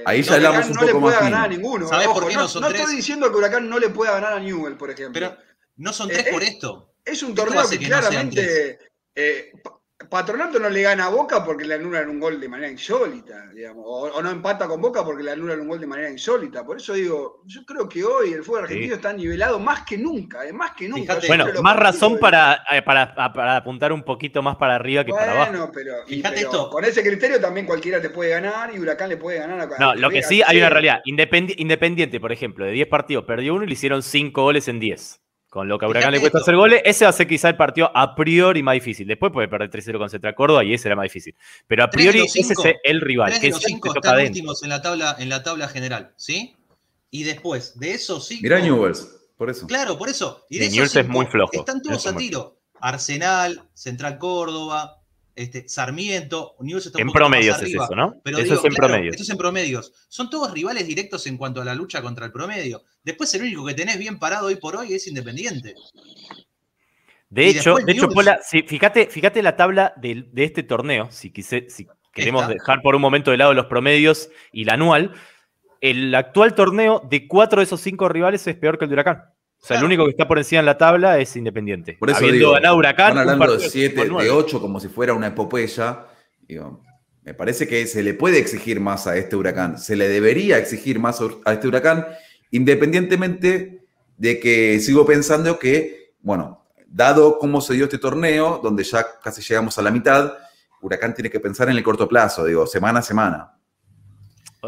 estoy 0.00 0.14
Ahí 0.16 0.22
ya 0.22 0.32
Huracán 0.32 0.46
hablamos 0.46 0.70
un 0.70 0.76
no 0.76 0.80
le 0.82 0.92
poco 0.92 1.00
pueda 1.00 1.20
más 1.20 1.30
ganar 1.30 1.44
a 1.44 1.48
ninguno. 1.48 1.88
¿Sabes 1.88 2.06
Ojo, 2.06 2.20
por 2.20 2.28
qué 2.28 2.34
no 2.36 2.48
son 2.48 2.64
estoy 2.64 2.78
tres? 2.78 2.90
diciendo 2.96 3.30
que 3.30 3.36
Huracán 3.36 3.68
no 3.68 3.78
le 3.78 3.88
pueda 3.90 4.12
ganar 4.12 4.32
a 4.34 4.40
Newell, 4.40 4.76
por 4.76 4.90
ejemplo. 4.90 5.12
Pero 5.12 5.36
no 5.76 5.92
son 5.92 6.10
Eh, 6.10 6.14
3 6.14 6.26
eh, 6.26 6.30
por 6.32 6.42
esto. 6.42 6.92
Es 7.04 7.22
un 7.22 7.30
¿Qué 7.34 7.42
torneo 7.42 7.68
que, 7.68 7.78
no 7.78 7.86
claramente 7.86 8.78
eh, 9.14 9.52
Patronato 10.08 10.58
no 10.58 10.70
le 10.70 10.80
gana 10.82 11.06
a 11.06 11.08
Boca 11.10 11.44
porque 11.44 11.64
le 11.66 11.74
anulan 11.74 12.08
un 12.08 12.18
gol 12.18 12.40
de 12.40 12.48
manera 12.48 12.70
insólita, 12.70 13.48
digamos, 13.54 13.84
o, 13.86 14.04
o 14.12 14.22
no 14.22 14.30
empata 14.30 14.66
con 14.66 14.80
Boca 14.80 15.04
porque 15.04 15.22
le 15.22 15.32
anulan 15.32 15.60
un 15.60 15.68
gol 15.68 15.78
de 15.78 15.86
manera 15.86 16.08
insólita. 16.10 16.64
Por 16.64 16.78
eso 16.78 16.94
digo, 16.94 17.42
yo 17.44 17.64
creo 17.66 17.86
que 17.88 18.02
hoy 18.02 18.32
el 18.32 18.42
fútbol 18.42 18.62
argentino 18.62 18.94
Sí. 18.94 18.96
está 18.96 19.12
nivelado 19.12 19.58
más 19.58 19.82
que 19.82 19.98
nunca, 19.98 20.46
eh, 20.46 20.52
más 20.54 20.70
que 20.72 20.88
nunca. 20.88 21.16
Fíjate- 21.16 21.26
Bueno, 21.28 21.62
más 21.62 21.76
razón 21.76 22.18
para, 22.18 22.62
eh, 22.70 22.80
para, 22.82 23.02
a- 23.16 23.32
para 23.32 23.56
apuntar 23.56 23.92
un 23.92 24.02
poquito 24.02 24.40
más 24.42 24.56
para 24.56 24.76
arriba 24.76 25.04
que 25.04 25.12
para 25.12 25.32
abajo. 25.32 25.50
Bueno, 25.50 25.70
pero, 25.72 25.92
Fíjate 26.06 26.34
pero 26.36 26.48
esto. 26.50 26.70
con 26.70 26.84
ese 26.84 27.02
criterio 27.02 27.38
también 27.40 27.66
cualquiera 27.66 28.00
te 28.00 28.08
puede 28.10 28.30
ganar 28.30 28.74
y 28.74 28.78
Huracán 28.78 29.10
le 29.10 29.18
puede 29.18 29.38
ganar 29.38 29.60
a 29.60 29.78
No, 29.78 29.94
lo 29.94 30.08
que 30.08 30.22
sí 30.22 30.42
hay 30.46 30.56
una 30.58 30.70
realidad. 30.70 31.00
Independi- 31.04 31.54
Independiente, 31.58 32.18
por 32.20 32.32
ejemplo, 32.32 32.64
de 32.64 32.72
10 32.72 32.88
partidos 32.88 33.24
perdió 33.24 33.54
uno 33.54 33.64
y 33.64 33.66
le 33.66 33.74
hicieron 33.74 34.02
5 34.02 34.42
goles 34.42 34.66
en 34.68 34.80
10. 34.80 35.20
Con 35.50 35.68
lo 35.68 35.78
que 35.78 35.84
a 35.84 35.88
Huracán 35.88 36.12
le 36.12 36.20
cuesta 36.20 36.38
esto. 36.38 36.44
hacer 36.44 36.56
goles, 36.56 36.80
ese 36.84 37.04
va 37.04 37.10
a 37.10 37.12
ser 37.12 37.26
quizá 37.26 37.48
el 37.48 37.56
partido 37.56 37.90
a 37.92 38.14
priori 38.14 38.62
más 38.62 38.74
difícil. 38.74 39.06
Después 39.06 39.32
puede 39.32 39.48
perder 39.48 39.68
3-0 39.68 39.98
con 39.98 40.08
Central 40.08 40.34
Córdoba 40.36 40.62
y 40.64 40.72
ese 40.72 40.86
era 40.88 40.94
más 40.94 41.02
difícil. 41.02 41.34
Pero 41.66 41.82
a 41.84 41.90
priori 41.90 42.26
cinco- 42.28 42.52
ese 42.62 42.70
es 42.70 42.76
el 42.84 43.00
rival. 43.00 43.30
Tres 43.30 43.40
Que 43.40 43.46
de 43.48 43.50
los 43.50 43.58
siempre 43.60 43.74
5 43.76 43.88
toca 43.88 43.98
están 43.98 44.14
adentro. 44.14 44.30
últimos 44.30 44.62
en 44.62 44.68
la 44.68 44.80
tabla, 44.80 45.16
en 45.18 45.28
la 45.28 45.42
tabla 45.42 45.66
general, 45.68 46.12
¿sí? 46.16 46.54
Y 47.10 47.24
después 47.24 47.76
de 47.80 47.94
esos 47.94 48.28
5. 48.28 48.42
Mirá 48.44 48.60
Newells, 48.60 49.08
por 49.36 49.50
eso. 49.50 49.66
Claro, 49.66 49.98
por 49.98 50.08
eso. 50.08 50.46
Y 50.48 50.58
de 50.60 50.66
esos 50.66 50.74
Newell's 50.76 50.94
es 50.96 51.02
cinco, 51.06 51.12
muy 51.18 51.26
flojo. 51.26 51.52
Están 51.52 51.82
todos 51.82 52.06
a 52.06 52.16
tiro. 52.16 52.56
Arsenal, 52.80 53.62
Central 53.74 54.18
Córdoba, 54.18 54.99
este, 55.42 55.68
Sarmiento, 55.68 56.54
Newell's 56.60 56.86
está 56.86 56.98
un 56.98 57.02
En 57.02 57.06
más 57.06 57.14
promedios 57.14 57.62
es 57.62 57.68
eso, 57.74 57.94
¿no? 57.96 58.20
Pero 58.22 58.38
eso 58.38 58.44
digo, 58.44 58.56
es 58.58 58.64
en 58.64 58.72
claro, 58.72 58.88
promedios. 58.92 59.12
Esto 59.14 59.22
es 59.22 59.30
en 59.30 59.36
promedios. 59.38 59.92
Son 60.08 60.28
todos 60.30 60.52
rivales 60.52 60.86
directos 60.86 61.26
en 61.26 61.36
cuanto 61.36 61.60
a 61.60 61.64
la 61.64 61.74
lucha 61.74 62.02
contra 62.02 62.26
el 62.26 62.32
promedio. 62.32 62.82
Después 63.02 63.32
el 63.34 63.42
único 63.42 63.64
que 63.64 63.74
tenés 63.74 63.98
bien 63.98 64.18
parado 64.18 64.46
hoy 64.48 64.56
por 64.56 64.76
hoy 64.76 64.92
es 64.94 65.06
Independiente. 65.06 65.74
De 67.28 67.44
Y 67.44 67.48
hecho, 67.50 67.76
de 67.76 67.92
hecho. 67.92 68.08
Pola, 68.08 68.40
sí, 68.42 68.62
fíjate, 68.62 69.06
fíjate 69.06 69.42
la 69.42 69.56
tabla 69.56 69.94
del- 69.96 70.28
de, 70.32 70.44
este 70.44 70.62
torneo, 70.62 71.10
si, 71.10 71.30
quise- 71.30 71.70
si 71.70 71.86
queremos 72.12 72.42
Esta. 72.42 72.54
dejar 72.54 72.82
por 72.82 72.94
un 72.96 73.00
momento 73.02 73.30
de 73.30 73.36
lado 73.36 73.54
los 73.54 73.66
promedios 73.66 74.30
y 74.52 74.64
la 74.64 74.74
anual. 74.74 75.14
El 75.80 76.14
actual 76.14 76.54
torneo 76.54 77.00
de 77.08 77.26
cuatro 77.28 77.60
de 77.60 77.64
esos 77.64 77.80
cinco 77.80 78.08
rivales 78.08 78.46
es 78.46 78.56
peor 78.56 78.78
que 78.78 78.84
el 78.84 78.90
de 78.90 78.94
Huracán. 78.94 79.22
O 79.62 79.66
sea, 79.66 79.76
el 79.76 79.80
Claro. 79.80 79.86
único 79.86 80.04
que 80.04 80.10
está 80.10 80.26
por 80.26 80.38
encima 80.38 80.60
en 80.60 80.66
la 80.66 80.78
tabla 80.78 81.18
es 81.18 81.36
Independiente. 81.36 81.96
Por 81.98 82.08
eso 82.10 82.18
Habiendo 82.18 82.38
digo, 82.38 82.52
ganado 82.52 82.76
Huracán, 82.76 83.08
Están 83.08 83.18
hablando 83.18 83.44
de 83.44 83.50
partido 83.50 83.70
7, 83.70 83.94
con 83.94 84.04
de 84.04 84.10
nueve. 84.10 84.30
8 84.30 84.60
como 84.60 84.80
si 84.80 84.88
fuera 84.88 85.12
una 85.12 85.26
epopeya. 85.28 86.06
Digo, 86.48 86.82
me 87.22 87.34
parece 87.34 87.68
que 87.68 87.86
se 87.86 88.02
le 88.02 88.14
puede 88.14 88.38
exigir 88.38 88.80
más 88.80 89.06
a 89.06 89.16
este 89.16 89.36
huracán. 89.36 89.78
Se 89.78 89.96
le 89.96 90.08
debería 90.08 90.56
exigir 90.58 90.98
más 90.98 91.20
a 91.44 91.52
este 91.52 91.68
huracán, 91.68 92.06
independientemente 92.50 93.84
de 94.16 94.40
que 94.40 94.80
sigo 94.80 95.04
pensando 95.06 95.58
que, 95.58 96.14
bueno, 96.20 96.64
dado 96.86 97.38
cómo 97.38 97.60
se 97.60 97.74
dio 97.74 97.84
este 97.84 97.98
torneo, 97.98 98.60
donde 98.62 98.82
ya 98.84 99.06
casi 99.22 99.42
llegamos 99.42 99.78
a 99.78 99.82
la 99.82 99.90
mitad, 99.90 100.32
Huracán 100.82 101.14
tiene 101.14 101.28
que 101.30 101.40
pensar 101.40 101.68
en 101.68 101.76
el 101.76 101.82
corto 101.82 102.08
plazo, 102.08 102.44
digo, 102.46 102.66
semana 102.66 103.00
a 103.00 103.02
semana. 103.02 103.52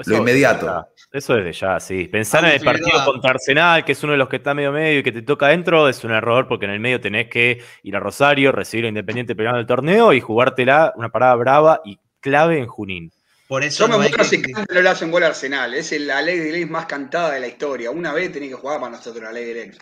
Eso 0.00 0.10
lo 0.10 0.16
inmediato. 0.18 0.88
Eso 1.12 1.34
desde 1.34 1.52
ya, 1.52 1.80
sí. 1.80 2.08
Pensar 2.08 2.42
Vamos, 2.42 2.54
en 2.54 2.60
el 2.60 2.64
partido 2.64 3.04
contra 3.04 3.30
Arsenal, 3.30 3.84
que 3.84 3.92
es 3.92 4.02
uno 4.02 4.12
de 4.12 4.18
los 4.18 4.28
que 4.28 4.36
está 4.36 4.54
medio 4.54 4.72
medio 4.72 5.00
y 5.00 5.02
que 5.02 5.12
te 5.12 5.22
toca 5.22 5.46
adentro, 5.46 5.88
es 5.88 6.02
un 6.04 6.12
error 6.12 6.48
porque 6.48 6.64
en 6.64 6.72
el 6.72 6.80
medio 6.80 7.00
tenés 7.00 7.28
que 7.28 7.62
ir 7.82 7.96
a 7.96 8.00
Rosario, 8.00 8.52
recibir 8.52 8.86
a 8.86 8.88
Independiente 8.88 9.34
peleando 9.34 9.60
el 9.60 9.66
torneo 9.66 10.12
y 10.12 10.20
jugártela 10.20 10.92
una 10.96 11.10
parada 11.10 11.34
brava 11.34 11.80
y 11.84 11.98
clave 12.20 12.58
en 12.58 12.66
Junín. 12.66 13.12
Por 13.48 13.62
eso 13.62 13.86
Yo 13.86 13.98
me 13.98 14.08
no 14.08 14.16
que- 14.16 14.24
si 14.24 14.38
no 14.40 14.80
le 14.80 14.88
hacen 14.88 15.10
gol 15.10 15.24
a 15.24 15.26
Arsenal. 15.26 15.74
Es 15.74 15.92
la 16.00 16.22
ley 16.22 16.38
de 16.38 16.52
ley 16.52 16.64
más 16.64 16.86
cantada 16.86 17.32
de 17.32 17.40
la 17.40 17.48
historia. 17.48 17.90
Una 17.90 18.14
vez 18.14 18.32
tenés 18.32 18.48
que 18.48 18.54
jugar 18.54 18.80
para 18.80 18.92
nosotros 18.92 19.22
la 19.22 19.32
ley 19.32 19.44
del 19.44 19.58
ex. 19.58 19.78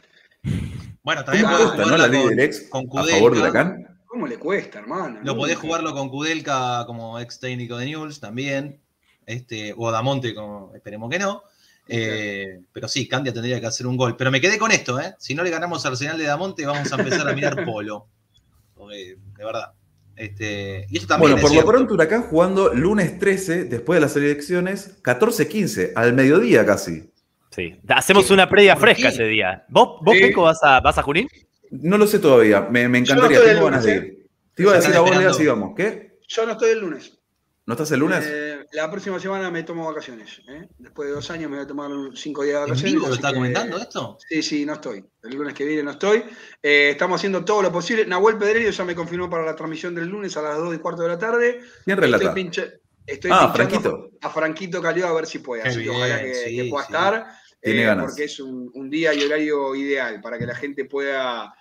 Bueno, 1.03 1.24
también 1.24 1.45
¿Cómo 1.45 1.57
podés 1.57 1.69
Gusta, 1.70 1.85
¿no? 1.91 1.97
La 1.97 2.09
ley 2.09 2.20
con, 2.20 2.31
del 2.31 2.41
ex 2.41 2.69
con 2.69 2.87
a 2.97 3.05
favor 3.05 3.37
de. 3.37 3.85
¿Cómo 4.07 4.27
le 4.27 4.39
cuesta, 4.39 4.81
hermano? 4.81 5.20
Lo 5.23 5.37
podés 5.37 5.57
jugarlo 5.57 5.93
con 5.93 6.09
Kudelka 6.09 6.82
como 6.85 7.20
ex 7.20 7.39
técnico 7.39 7.77
de 7.77 7.87
Newell's 7.87 8.19
también. 8.19 8.81
Este, 9.31 9.73
o 9.77 9.90
Damonte, 9.90 10.35
como 10.35 10.73
esperemos 10.74 11.09
que 11.11 11.19
no. 11.19 11.43
Eh, 11.89 12.61
pero 12.73 12.86
sí, 12.89 13.09
Candia 13.09 13.32
tendría 13.32 13.61
que 13.61 13.66
hacer 13.66 13.86
un 13.86 13.97
gol. 13.97 14.16
Pero 14.16 14.31
me 14.31 14.40
quedé 14.40 14.59
con 14.59 14.70
esto, 14.73 15.01
¿eh? 15.01 15.15
Si 15.19 15.35
no 15.35 15.43
le 15.43 15.51
ganamos 15.51 15.85
a 15.85 15.89
Arsenal 15.89 16.19
de 16.19 16.24
Damonte, 16.24 16.66
vamos 16.66 16.93
a 16.93 16.97
empezar 16.97 17.28
a 17.28 17.32
mirar 17.32 17.65
polo. 17.65 18.07
porque, 18.74 19.16
de 19.36 19.44
verdad. 19.44 19.73
Este, 20.16 20.86
y 20.90 20.97
esto 20.97 21.09
también 21.09 21.32
Bueno, 21.32 21.36
es 21.36 21.43
por 21.43 21.51
lo 21.51 21.55
cierto. 21.55 21.70
pronto 21.70 21.94
Huracán 21.94 22.23
jugando 22.24 22.74
lunes 22.74 23.19
13, 23.19 23.65
después 23.65 23.97
de 23.97 24.01
las 24.02 24.15
elecciones, 24.16 25.02
14-15, 25.02 25.93
al 25.97 26.12
mediodía 26.12 26.66
casi. 26.66 27.11
Sí. 27.51 27.81
Hacemos 27.89 28.31
una 28.31 28.48
previa 28.48 28.77
fresca 28.77 29.09
ese 29.09 29.24
día. 29.24 29.65
¿Vos, 29.69 29.98
vos 30.02 30.15
Sí. 30.15 30.20
Peco, 30.20 30.43
vas 30.43 30.62
a, 30.62 30.81
vas 30.81 30.98
a 30.98 31.02
Junín? 31.02 31.27
No 31.70 31.97
lo 31.98 32.07
sé 32.07 32.19
todavía, 32.19 32.62
me, 32.70 32.86
no 32.89 32.97
encantaría, 32.98 33.39
estoy 33.39 33.52
tengo 33.55 33.65
ganas 33.66 33.85
de 33.85 33.94
ir. 33.94 34.27
Te 34.55 34.62
iba 34.62 34.73
a 34.73 34.77
decir 34.77 34.94
a 34.94 35.01
vos, 35.01 35.16
Lea, 35.16 35.32
si 35.32 35.43
íbamos. 35.44 35.74
¿Qué? 35.77 36.19
Yo 36.28 36.44
no 36.44 36.52
estoy 36.52 36.70
el 36.73 36.81
lunes. 36.81 37.19
¿No 37.66 37.74
estás 37.74 37.90
el 37.93 38.01
lunes? 38.01 38.24
Eh, 38.27 38.49
la 38.73 38.91
próxima 38.91 39.19
semana 39.19 39.51
me 39.51 39.63
tomo 39.63 39.87
vacaciones. 39.87 40.41
¿eh? 40.49 40.69
Después 40.79 41.09
de 41.09 41.15
dos 41.15 41.31
años 41.31 41.51
me 41.51 41.57
voy 41.57 41.65
a 41.65 41.69
tomar 41.69 41.91
cinco 42.15 42.43
días 42.43 42.57
de 42.57 42.61
¿En 42.63 42.69
vacaciones. 42.69 42.93
vivo 42.95 43.07
lo 43.07 43.13
así 43.13 43.17
está 43.19 43.29
que- 43.31 43.35
comentando 43.35 43.77
esto? 43.79 44.19
Sí, 44.29 44.43
sí, 44.43 44.65
no 44.67 44.75
estoy. 44.75 45.05
El 45.23 45.35
lunes 45.37 45.55
que 45.55 45.65
viene 45.65 45.83
no 45.83 45.91
estoy. 45.93 46.25
Eh, 46.63 46.91
estamos 46.91 47.17
haciendo 47.21 47.45
todo 47.45 47.63
lo 47.63 47.73
posible. 47.73 48.07
Nahuel 48.07 48.39
Pedrerio 48.39 48.71
ya 48.71 48.85
me 48.85 48.95
confirmó 48.95 49.29
para 49.29 49.45
la 49.45 49.57
transmisión 49.57 49.95
del 49.95 50.09
lunes 50.09 50.37
a 50.37 50.43
las 50.43 50.57
2 50.59 50.75
y 50.75 50.79
cuarto 50.79 51.03
de 51.03 51.09
la 51.09 51.19
tarde. 51.19 51.61
¿Quién 51.85 51.97
relata? 51.99 52.25
Estoy, 52.25 52.43
pinche- 52.45 52.81
estoy 53.07 53.31
Ah, 53.35 53.53
pinchando 53.53 53.81
Franquito. 53.81 54.11
a 54.23 54.31
Franquito 54.31 54.83
Calió 54.83 55.07
a 55.09 55.13
ver 55.15 55.27
si 55.27 55.41
puede. 55.41 55.63
Así 55.63 55.83
que 55.83 55.91
ojalá 55.91 56.21
que, 56.21 56.35
sí, 56.35 56.57
que 56.57 56.65
pueda 56.71 56.87
sí. 56.87 56.93
estar. 56.93 57.27
Tiene 57.63 57.83
eh, 57.83 57.85
ganas. 57.85 58.07
Porque 58.07 58.25
es 58.25 58.41
un, 58.41 58.71
un 58.73 58.89
día 58.89 59.13
y 59.13 59.23
horario 59.23 59.75
ideal 59.75 60.21
para 60.23 60.39
que 60.39 60.47
la 60.47 60.55
gente 60.55 60.87
pueda 60.87 61.53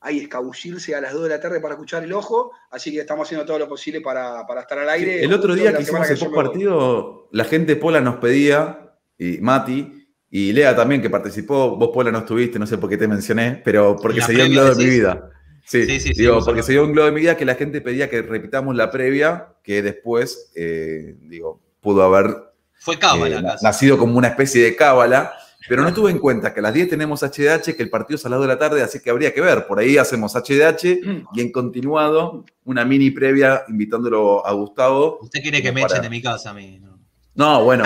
ahí 0.00 0.20
escabullirse 0.20 0.94
a 0.94 1.00
las 1.00 1.12
2 1.12 1.24
de 1.24 1.28
la 1.28 1.40
tarde 1.40 1.60
para 1.60 1.74
escuchar 1.74 2.02
el 2.02 2.12
ojo. 2.12 2.52
Así 2.70 2.90
que 2.92 3.00
estamos 3.00 3.26
haciendo 3.26 3.46
todo 3.46 3.58
lo 3.58 3.68
posible 3.68 4.00
para, 4.00 4.46
para 4.46 4.62
estar 4.62 4.78
al 4.78 4.88
aire. 4.88 5.22
El 5.22 5.32
otro 5.32 5.54
día 5.54 5.74
que 5.74 5.82
hicimos 5.82 6.08
el 6.08 6.18
post 6.18 6.34
partido, 6.34 7.28
la 7.32 7.44
gente 7.44 7.76
Pola 7.76 8.00
nos 8.00 8.16
pedía, 8.16 8.94
y 9.18 9.38
Mati, 9.38 10.08
y 10.30 10.52
Lea 10.52 10.74
también 10.74 11.02
que 11.02 11.10
participó, 11.10 11.76
vos 11.76 11.90
Pola 11.92 12.10
no 12.10 12.20
estuviste, 12.20 12.58
no 12.58 12.66
sé 12.66 12.78
por 12.78 12.88
qué 12.88 12.96
te 12.96 13.08
mencioné, 13.08 13.60
pero 13.64 13.96
porque 13.96 14.20
La 14.20 14.26
se 14.26 14.32
dio 14.32 14.44
un 14.46 14.52
globo 14.52 14.74
de 14.74 14.84
mi 14.84 14.90
vida. 14.90 15.30
Sí, 15.66 15.84
Sí, 15.86 16.00
sí, 16.00 16.12
digo, 16.14 16.44
porque 16.44 16.62
se 16.64 16.72
dio 16.72 16.84
un 16.84 16.92
globo 16.92 17.06
de 17.06 17.12
mi 17.12 17.20
vida 17.20 17.36
que 17.36 17.44
la 17.44 17.54
gente 17.54 17.80
pedía 17.80 18.10
que 18.10 18.22
repitamos 18.22 18.74
la 18.74 18.90
previa, 18.90 19.54
que 19.62 19.82
después, 19.82 20.50
eh, 20.56 21.16
digo, 21.20 21.60
pudo 21.80 22.02
haber 22.02 22.34
Fue 22.74 22.98
cábala 22.98 23.38
eh, 23.38 23.56
nacido 23.62 23.96
como 23.96 24.18
una 24.18 24.28
especie 24.28 24.64
de 24.64 24.74
cábala, 24.74 25.32
pero 25.68 25.82
no 25.82 25.92
tuve 25.94 26.10
en 26.10 26.18
cuenta 26.18 26.52
que 26.54 26.60
a 26.60 26.62
las 26.62 26.74
10 26.74 26.88
tenemos 26.90 27.22
HDH, 27.22 27.76
que 27.76 27.82
el 27.82 27.90
partido 27.90 28.16
es 28.16 28.26
a 28.26 28.28
las 28.28 28.38
2 28.38 28.48
de 28.48 28.54
la 28.54 28.58
tarde, 28.58 28.82
así 28.82 29.00
que 29.00 29.10
habría 29.10 29.32
que 29.34 29.40
ver. 29.40 29.66
Por 29.66 29.78
ahí 29.78 29.98
hacemos 29.98 30.34
HDH 30.34 31.00
y 31.34 31.40
en 31.40 31.52
continuado 31.52 32.44
una 32.64 32.84
mini 32.84 33.10
previa 33.10 33.62
invitándolo 33.68 34.46
a 34.46 34.52
Gustavo. 34.52 35.18
Usted 35.22 35.40
quiere 35.42 35.62
que 35.62 35.72
me 35.72 35.82
para- 35.82 35.94
echen 35.94 36.02
de 36.02 36.10
mi 36.10 36.22
casa 36.22 36.50
a 36.50 36.54
mí. 36.54 36.78
¿no? 36.80 36.98
No, 37.34 37.64
bueno, 37.64 37.84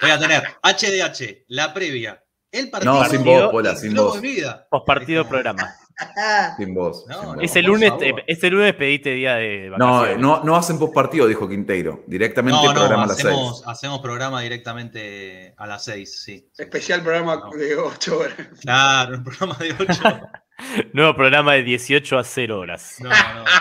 Voy 0.00 0.10
a 0.10 0.18
tener 0.18 0.42
HDH, 0.62 1.44
la 1.48 1.72
previa, 1.72 2.22
el 2.50 2.70
partido. 2.70 2.92
no, 2.94 3.04
sin 3.04 3.18
partido, 3.18 3.42
vos, 3.44 3.50
Pola, 3.52 3.76
sin 3.76 3.94
vos. 3.94 4.14
de 4.14 4.20
vida. 4.20 4.66
Postpartido 4.70 5.28
programa. 5.28 5.74
Sin 6.56 6.74
vos. 6.74 7.04
No, 7.08 7.14
sin 7.14 7.22
no. 7.22 7.34
vos. 7.34 7.44
Ese 7.44 7.62
lunes, 7.62 7.92
eh, 8.00 8.14
ese 8.26 8.50
lunes 8.50 8.74
pediste 8.74 9.10
día 9.10 9.34
de 9.36 9.70
No, 9.78 9.92
vacaciones. 9.92 10.18
no, 10.22 10.42
no 10.44 10.56
hacen 10.56 10.78
post 10.78 10.94
partido, 10.94 11.26
dijo 11.26 11.48
Quinteiro. 11.48 12.02
Directamente 12.06 12.58
No, 12.62 12.72
no, 12.72 12.78
programa 12.78 13.02
a 13.04 13.06
las 13.06 13.18
hacemos, 13.18 13.58
6. 13.58 13.68
hacemos 13.68 14.00
programa 14.00 14.40
directamente 14.40 15.54
a 15.56 15.66
las 15.66 15.84
6, 15.84 16.22
sí. 16.22 16.48
Especial 16.58 17.02
programa 17.02 17.36
No. 17.36 17.50
de 17.56 17.76
8 17.76 18.18
horas. 18.18 18.34
Claro, 18.60 19.16
un 19.18 19.24
programa 19.24 19.56
de 19.58 19.74
8. 19.78 20.20
Nuevo 20.92 21.14
programa 21.14 21.54
de 21.54 21.62
18 21.64 22.18
a 22.18 22.24
0 22.24 22.58
horas. 22.60 22.96
No, 23.00 23.08
no, 23.08 23.14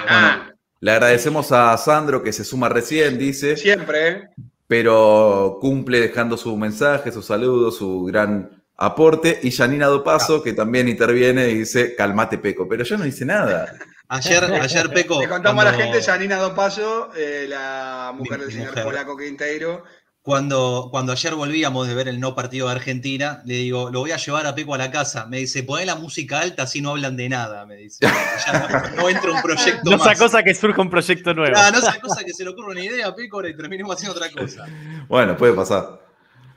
Bueno, 0.10 0.54
le 0.82 0.92
agradecemos 0.92 1.52
a 1.52 1.76
Sandro 1.78 2.22
que 2.24 2.34
se 2.34 2.44
suma 2.44 2.70
recién, 2.70 3.18
dice. 3.18 3.56
Siempre, 3.58 4.08
¿eh? 4.10 4.30
pero 4.68 5.58
cumple 5.62 6.00
dejando 6.00 6.38
su 6.38 6.56
mensaje, 6.56 7.12
su 7.12 7.22
saludo, 7.22 7.72
su 7.72 8.04
gran 8.04 8.59
aporte. 8.80 9.40
Y 9.44 9.52
Janina 9.52 9.88
Dopaso, 9.88 10.42
que 10.42 10.54
también 10.54 10.88
interviene 10.88 11.50
y 11.50 11.60
dice, 11.60 11.96
calmate 11.96 12.38
Peco, 12.38 12.68
pero 12.68 12.84
yo 12.84 12.98
no 12.98 13.06
hice 13.06 13.26
nada. 13.26 13.74
Ayer, 14.08 14.44
ayer 14.62 14.90
Peco. 14.92 15.22
Le 15.22 15.30
contamos 15.30 15.64
a 15.66 15.72
la 15.72 15.78
gente, 15.78 16.02
Janina 16.02 16.38
Dopaso, 16.38 17.10
eh, 17.16 17.46
la 17.48 18.12
mujer 18.16 18.40
Mi- 18.40 18.44
del 18.46 18.54
señor 18.54 18.70
mujer. 18.70 18.84
Polaco 18.84 19.18
Quinteiro. 19.18 19.84
Cuando, 20.22 20.90
cuando 20.92 21.14
ayer 21.14 21.34
volvíamos 21.34 21.88
de 21.88 21.96
ver 21.96 22.08
el 22.10 22.20
no 22.20 22.36
partido 22.36 22.68
de 22.68 22.74
Argentina, 22.74 23.42
le 23.46 23.54
digo, 23.56 23.90
lo 23.90 24.02
voy 24.02 24.12
a 24.12 24.18
llevar 24.18 24.46
a 24.46 24.54
Peco 24.54 24.76
a 24.76 24.78
la 24.78 24.92
casa. 24.92 25.26
Me 25.26 25.38
dice, 25.38 25.64
poné 25.64 25.86
la 25.86 25.96
música 25.96 26.42
alta 26.42 26.64
así 26.64 26.82
no 26.82 26.92
hablan 26.92 27.16
de 27.16 27.30
nada. 27.30 27.66
Me 27.66 27.78
dice, 27.78 28.06
ya 28.46 28.70
no, 28.94 29.02
no 29.04 29.10
entra 29.10 29.32
un 29.32 29.42
proyecto 29.42 29.90
No 29.90 29.98
más. 29.98 30.04
sea 30.04 30.16
cosa 30.16 30.44
que 30.44 30.54
surja 30.54 30.82
un 30.82 30.90
proyecto 30.90 31.34
nuevo. 31.34 31.56
No 31.72 31.82
sea 31.82 32.00
cosa 32.02 32.24
que 32.24 32.34
se 32.34 32.44
le 32.44 32.50
ocurra 32.52 32.72
una 32.72 32.84
idea, 32.84 33.16
Peco, 33.16 33.48
y 33.48 33.56
terminemos 33.56 33.96
haciendo 33.96 34.16
otra 34.20 34.30
cosa. 34.30 34.66
Bueno, 35.08 35.36
puede 35.38 35.54
pasar. 35.54 36.00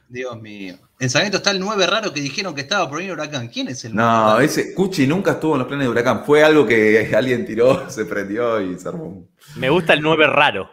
Dios 0.08 0.38
mío. 0.40 0.76
En 1.02 1.10
Sarmiento 1.10 1.38
está 1.38 1.50
el 1.50 1.58
9 1.58 1.84
raro 1.88 2.12
que 2.12 2.20
dijeron 2.20 2.54
que 2.54 2.60
estaba 2.60 2.88
por 2.88 2.98
venir 2.98 3.10
Huracán. 3.12 3.48
¿Quién 3.48 3.66
es 3.66 3.84
el 3.84 3.92
9 3.92 4.08
No, 4.08 4.26
raro? 4.34 4.40
ese 4.40 4.72
Cuchi 4.72 5.04
nunca 5.08 5.32
estuvo 5.32 5.54
en 5.54 5.58
los 5.58 5.66
planes 5.66 5.86
de 5.86 5.90
Huracán. 5.90 6.24
Fue 6.24 6.44
algo 6.44 6.64
que 6.64 7.12
alguien 7.16 7.44
tiró, 7.44 7.90
se 7.90 8.04
prendió 8.04 8.60
y 8.60 8.78
se 8.78 8.88
armó. 8.88 9.26
Me 9.56 9.68
gusta 9.68 9.94
el 9.94 10.00
9 10.00 10.28
raro. 10.28 10.70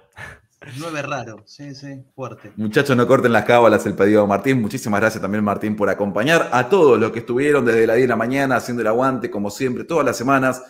El 0.62 0.74
9 0.78 1.02
raro, 1.02 1.42
sí, 1.48 1.74
sí, 1.74 2.04
fuerte. 2.14 2.52
Muchachos, 2.58 2.96
no 2.96 3.08
corten 3.08 3.34
las 3.34 3.44
cábalas 3.44 3.84
el 3.88 3.96
pedido 3.96 4.22
de 4.22 4.28
Martín. 4.28 4.62
Muchísimas 4.62 5.00
gracias 5.02 5.20
también, 5.20 5.44
Martín, 5.44 5.76
por 5.76 5.90
acompañar 5.90 6.48
a 6.52 6.70
todos 6.70 7.00
los 7.00 7.12
que 7.12 7.20
estuvieron 7.20 7.66
desde 7.66 7.88
la 7.88 7.96
10 7.96 8.04
de 8.04 8.10
la 8.10 8.16
mañana 8.16 8.58
haciendo 8.58 8.82
el 8.82 8.88
aguante, 8.88 9.32
como 9.32 9.50
siempre, 9.50 9.84
todas 9.84 10.06
las 10.06 10.16
semanas, 10.16 10.62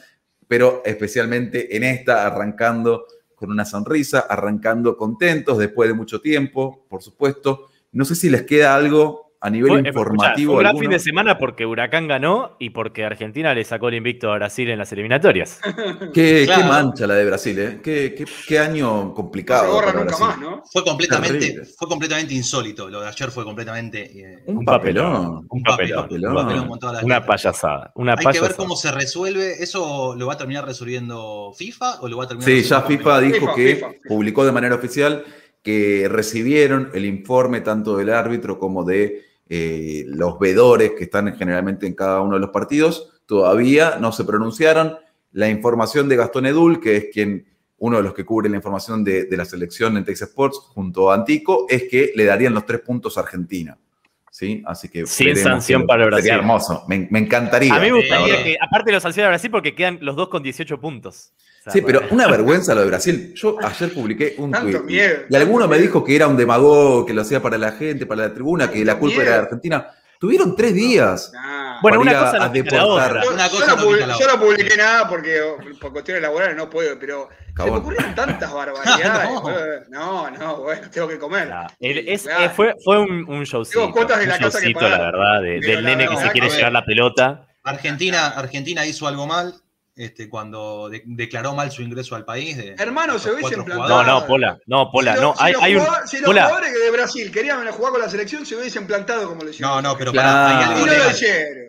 pero 0.47 0.81
especialmente 0.85 1.75
en 1.75 1.83
esta, 1.83 2.25
arrancando 2.25 3.07
con 3.35 3.51
una 3.51 3.65
sonrisa, 3.65 4.19
arrancando 4.21 4.95
contentos 4.95 5.57
después 5.57 5.89
de 5.89 5.95
mucho 5.95 6.21
tiempo, 6.21 6.85
por 6.87 7.03
supuesto. 7.03 7.67
No 7.91 8.05
sé 8.05 8.15
si 8.15 8.29
les 8.29 8.43
queda 8.43 8.73
algo 8.73 9.28
a 9.41 9.49
nivel 9.49 9.69
Fue, 9.69 9.77
escuchá, 9.79 9.89
informativo. 9.89 10.51
fue 10.51 10.55
un 10.55 10.59
gran 10.59 10.69
alguno. 10.71 10.81
fin 10.81 10.89
de 10.91 10.99
semana 10.99 11.37
porque 11.37 11.65
Huracán 11.65 12.07
ganó 12.09 12.57
y 12.59 12.71
porque 12.71 13.05
Argentina 13.05 13.53
le 13.53 13.63
sacó 13.63 13.87
el 13.87 13.95
invicto 13.95 14.31
a 14.33 14.35
Brasil 14.35 14.69
en 14.69 14.77
las 14.79 14.91
eliminatorias. 14.91 15.61
Qué, 16.13 16.43
Claro. 16.45 16.61
qué 16.63 16.67
mancha 16.67 17.07
la 17.07 17.13
de 17.15 17.25
Brasil, 17.25 17.57
¿eh? 17.59 17.79
Qué, 17.81 18.13
qué- 18.17 18.25
qué 18.47 18.59
año 18.59 19.05
No 19.05 19.13
complicado. 19.13 19.67
se 19.67 19.71
borra 19.71 19.85
para 19.93 19.99
nunca 19.99 20.17
Brasil. 20.17 20.27
más, 20.27 20.39
¿no? 20.39 20.63
Fue 20.71 20.83
completamente, 20.83 21.39
Terrible. 21.39 21.65
fue 21.77 21.87
completamente 21.87 22.33
insólito. 22.33 22.89
Lo 22.89 22.99
de 23.01 23.07
ayer 23.07 23.31
fue 23.31 23.43
completamente. 23.45 24.11
eh, 24.19 24.43
Un 24.47 24.65
papelón. 24.65 25.47
un 25.49 25.63
papelón. 25.63 26.01
papelón. 26.03 26.31
Un 26.35 26.43
papelón 26.43 26.67
con 26.67 26.79
todas 26.79 26.95
las 26.95 27.03
Una 27.03 27.19
letras. 27.19 27.27
payasada. 27.41 27.91
Una 27.95 28.15
Hay 28.17 28.25
que 28.33 28.41
ver 28.41 28.55
cómo 28.55 28.75
se 28.75 28.91
resuelve. 28.91 29.63
¿Eso 29.63 30.15
lo 30.17 30.27
va 30.27 30.33
a 30.33 30.37
terminar 30.37 30.65
resolviendo 30.65 31.53
FIFA 31.57 32.01
o 32.01 32.09
lo 32.09 32.17
va 32.17 32.25
a 32.25 32.27
terminar 32.27 32.49
Sí, 32.51 32.61
ya 32.63 32.81
FIFA 32.81 33.03
Papelón? 33.03 33.31
dijo 33.31 33.45
FIFA, 33.45 33.55
que 33.55 33.75
FIFA. 33.75 33.87
publicó 34.07 34.45
de 34.45 34.51
manera 34.51 34.75
oficial 34.75 35.23
que 35.63 36.07
recibieron 36.09 36.89
el 36.93 37.05
informe 37.05 37.61
tanto 37.61 37.97
del 37.97 38.09
árbitro 38.11 38.59
como 38.59 38.83
de 38.83 39.28
eh, 39.49 40.03
los 40.07 40.37
vedores 40.39 40.91
que 40.97 41.05
están 41.05 41.35
generalmente 41.35 41.87
en 41.87 41.93
cada 41.95 42.21
uno 42.21 42.35
de 42.35 42.39
los 42.41 42.51
partidos. 42.51 43.21
Todavía 43.25 43.97
no 43.99 44.11
se 44.11 44.23
pronunciaron. 44.23 44.95
La 45.31 45.49
información 45.49 46.07
de 46.07 46.15
Gastón 46.15 46.45
Edul, 46.45 46.79
que 46.79 46.97
es 46.97 47.05
quien 47.11 47.45
uno 47.77 47.97
de 47.97 48.03
los 48.03 48.13
que 48.13 48.25
cubre 48.25 48.49
la 48.49 48.57
información 48.57 49.03
de, 49.03 49.25
de 49.25 49.37
la 49.37 49.45
selección 49.45 49.95
en 49.97 50.03
Texas 50.03 50.29
Sports 50.29 50.57
junto 50.73 51.11
a 51.11 51.15
Antico, 51.15 51.65
es 51.69 51.83
que 51.89 52.11
le 52.15 52.25
darían 52.25 52.53
los 52.53 52.65
tres 52.65 52.81
puntos 52.81 53.17
a 53.17 53.21
Argentina. 53.21 53.77
¿Sí? 54.31 54.63
Así 54.65 54.87
que 54.89 55.05
Sin 55.05 55.35
sanción 55.35 55.81
que- 55.81 55.87
para 55.87 56.05
Brasil. 56.05 56.23
Sería 56.25 56.39
hermoso. 56.39 56.85
Me, 56.87 57.07
me 57.11 57.19
encantaría. 57.19 57.73
A 57.73 57.79
mí 57.79 57.91
me 57.91 57.97
gustaría 57.97 58.43
que, 58.43 58.55
aparte 58.61 58.91
lo 58.91 58.99
sanciona 58.99 59.29
Brasil 59.29 59.49
porque 59.51 59.75
quedan 59.75 59.97
los 60.01 60.15
dos 60.15 60.29
con 60.29 60.43
18 60.43 60.79
puntos. 60.79 61.33
Sí, 61.67 61.81
pero 61.81 62.01
una 62.11 62.27
vergüenza 62.27 62.73
lo 62.73 62.81
de 62.81 62.87
Brasil. 62.87 63.33
Yo 63.35 63.57
ayer 63.61 63.93
publiqué 63.93 64.35
un 64.37 64.51
Tanto 64.51 64.69
tweet 64.71 64.81
miedo, 64.83 65.19
y 65.29 65.35
alguno 65.35 65.67
me 65.67 65.77
dijo 65.77 66.03
que 66.03 66.15
era 66.15 66.27
un 66.27 66.37
demagogo, 66.37 67.05
que 67.05 67.13
lo 67.13 67.21
hacía 67.21 67.41
para 67.41 67.57
la 67.57 67.73
gente, 67.73 68.05
para 68.05 68.27
la 68.27 68.33
tribuna, 68.33 68.71
que 68.71 68.83
la 68.85 68.97
culpa 68.97 69.21
era 69.21 69.31
de. 69.33 69.37
Argentina. 69.39 69.87
Tuvieron 70.19 70.53
tres 70.53 70.73
días. 70.73 71.31
Bueno, 71.81 72.01
una 72.01 72.11
cosa 72.19 72.43
a 72.43 72.49
deportar. 72.49 73.23
Yo, 73.23 73.31
Una 73.33 73.47
yo 73.47 73.57
cosa 73.57 73.75
no 73.77 74.19
yo 74.19 74.39
publiqué 74.39 74.75
nada 74.75 75.07
porque 75.07 75.39
por 75.79 75.93
cuestiones 75.93 76.21
laborales 76.21 76.57
no 76.57 76.69
puedo, 76.69 76.99
pero 76.99 77.29
se 77.55 77.63
me 77.71 77.77
ocurrieron 77.77 78.13
tantas 78.15 78.51
barbaridades. 78.53 79.29
No. 79.89 80.29
No, 80.29 80.29
no, 80.31 80.57
bueno, 80.63 80.89
tengo 80.91 81.07
que 81.07 81.17
comer. 81.17 81.47
Claro. 81.47 81.69
El- 81.79 81.99
Sí, 81.99 82.05
es- 82.07 82.23
claro. 82.23 82.43
eh, 82.43 82.49
fue, 82.53 82.75
fue 82.83 82.99
un, 82.99 83.29
un 83.29 83.43
showcito. 83.45 83.79
Tengo 83.79 83.93
cuotas 83.93 84.19
de 84.19 84.27
la 84.27 84.33
un 84.35 84.39
casa 84.41 84.59
que 84.59 84.65
showcito, 84.65 84.79
pagar. 84.81 84.99
la 84.99 85.05
verdad, 85.05 85.41
de- 85.41 85.59
Pero 85.61 85.75
del 85.75 85.85
nene 85.85 86.07
que 86.09 86.17
se 86.17 86.29
quiere 86.31 86.49
llevar 86.49 86.71
la 86.73 86.85
pelota. 86.85 87.47
Argentina, 87.63 88.27
Argentina 88.27 88.85
hizo 88.85 89.07
algo 89.07 89.25
mal 89.25 89.53
este, 90.01 90.29
cuando 90.29 90.87
de- 90.89 91.03
declaró 91.05 91.53
mal 91.53 91.71
su 91.71 91.81
ingreso 91.81 92.15
al 92.15 92.23
país. 92.23 92.55
de- 92.55 92.75
Hermano, 92.77 93.13
de 93.15 93.19
se 93.19 93.27
los 93.27 93.35
hubiese 93.35 93.55
cuatro 93.57 93.73
implantado. 93.73 94.03
No, 94.03 94.19
no, 94.21 94.25
Pola, 94.27 94.57
no, 94.65 94.91
Pola, 94.91 95.13
si 95.15 95.19
no. 95.19 95.27
los- 95.27 95.37
si 95.37 95.43
Hay, 95.43 95.53
los 95.53 95.61
hay 95.63 95.75
un. 95.75 95.81
jugadores- 95.81 96.09
si 96.09 96.17
los 96.17 96.25
Pola, 96.25 96.43
jugadores 96.45 96.73
que 96.73 96.79
de 96.79 96.91
Brasil 96.91 97.31
querían 97.31 97.67
jugar 97.71 97.91
con 97.91 98.01
la 98.01 98.09
selección 98.09 98.45
se 98.45 98.55
hubiesen 98.55 98.87
plantado 98.87 99.27
como 99.27 99.43
lo 99.43 99.49
hicieron. 99.49 99.71
No, 99.75 99.81
no, 99.81 99.97
pero 99.97 100.11
Claro. 100.13 100.27
pará, 100.29 100.57
hay 100.57 100.63
algo 100.63 100.79
no 100.79 100.91
legal. 100.91 101.15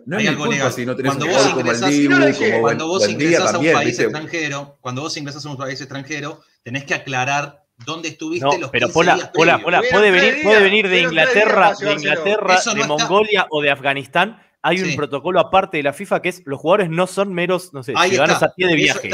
No 0.05 0.17
Hay 0.17 0.27
algo 0.27 0.45
legal. 0.47 0.71
si 0.71 0.85
no 0.85 0.95
tenés 0.95 1.15
Cuando 1.15 1.25
vos 1.35 1.49
ingresás- 1.49 1.89
Dibu, 1.89 2.13
no 2.15 2.61
Cuando 2.61 2.87
vos 2.87 3.09
ingresás 3.09 3.39
a 3.41 3.45
un 3.47 3.51
también, 3.53 3.73
país 3.73 3.87
¿viste? 3.89 4.03
extranjero, 4.03 4.77
cuando 4.81 5.01
vos 5.01 5.17
ingresás 5.17 5.45
a 5.45 5.49
un 5.49 5.57
país 5.57 5.79
extranjero, 5.81 6.41
tenés 6.63 6.85
que 6.85 6.93
aclarar 6.93 7.63
dónde 7.85 8.09
estuviste 8.09 8.45
no, 8.45 8.57
los 8.57 8.69
pero 8.69 8.87
15 8.87 8.93
Pola, 8.93 9.15
días 9.15 9.29
Pola. 9.33 9.59
Pola, 9.59 9.81
puede 9.91 10.11
venir, 10.11 10.43
puede 10.43 10.61
venir 10.61 10.87
de 10.87 11.01
Inglaterra, 11.01 11.73
para 11.73 11.89
de. 11.89 11.93
Inglaterra, 11.93 12.53
de 12.53 12.59
está- 12.81 12.85
Mongolia 12.87 13.47
o 13.49 13.61
de 13.61 13.71
Afganistán. 13.71 14.41
Hay 14.63 14.79
un 14.81 14.95
protocolo 14.95 15.39
aparte 15.39 15.77
de 15.77 15.83
la 15.83 15.91
FIFA 15.93 16.21
que 16.21 16.29
es 16.29 16.43
los 16.45 16.59
jugadores 16.59 16.89
no 16.89 17.07
son 17.07 17.33
meros, 17.33 17.73
no 17.73 17.81
sé, 17.83 17.93
Ahí 17.95 18.11
ciudadanos 18.11 18.35
está, 18.35 18.45
a 18.51 18.53
pie 18.53 18.67
de 18.67 18.75
viaje. 18.75 19.09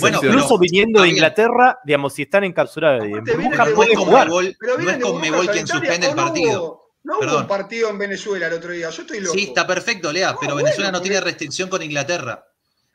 Bueno. 0.00 0.20
Incluso 0.22 0.58
viniendo 0.58 0.98
está 0.98 1.02
de 1.02 1.06
bien. 1.06 1.16
Inglaterra, 1.16 1.78
digamos, 1.84 2.14
si 2.14 2.22
están 2.22 2.44
encapsulados 2.44 3.04
en 3.04 3.16
es 3.16 3.74
pueden 3.74 3.98
jugar. 3.98 4.28
Pero 4.60 4.78
no 4.78 4.90
es 4.90 4.96
Conmebol 4.98 5.48
quien 5.50 5.66
suspende 5.66 6.06
el 6.08 6.14
partido. 6.14 6.62
hubo- 6.62 6.82
No 7.04 7.18
hubo 7.18 7.38
un 7.38 7.46
partido 7.48 7.90
en 7.90 7.98
Venezuela 7.98 8.46
el 8.46 8.52
otro 8.52 8.70
día. 8.70 8.90
Yo 8.90 9.02
estoy 9.02 9.18
loco. 9.20 9.34
Sí, 9.34 9.44
está 9.48 9.66
perfecto, 9.66 10.12
Lea, 10.12 10.36
pero 10.40 10.54
Venezuela 10.54 10.92
no 10.92 11.00
tiene 11.02 11.20
restricción 11.20 11.68
con 11.68 11.82
Inglaterra. 11.82 12.44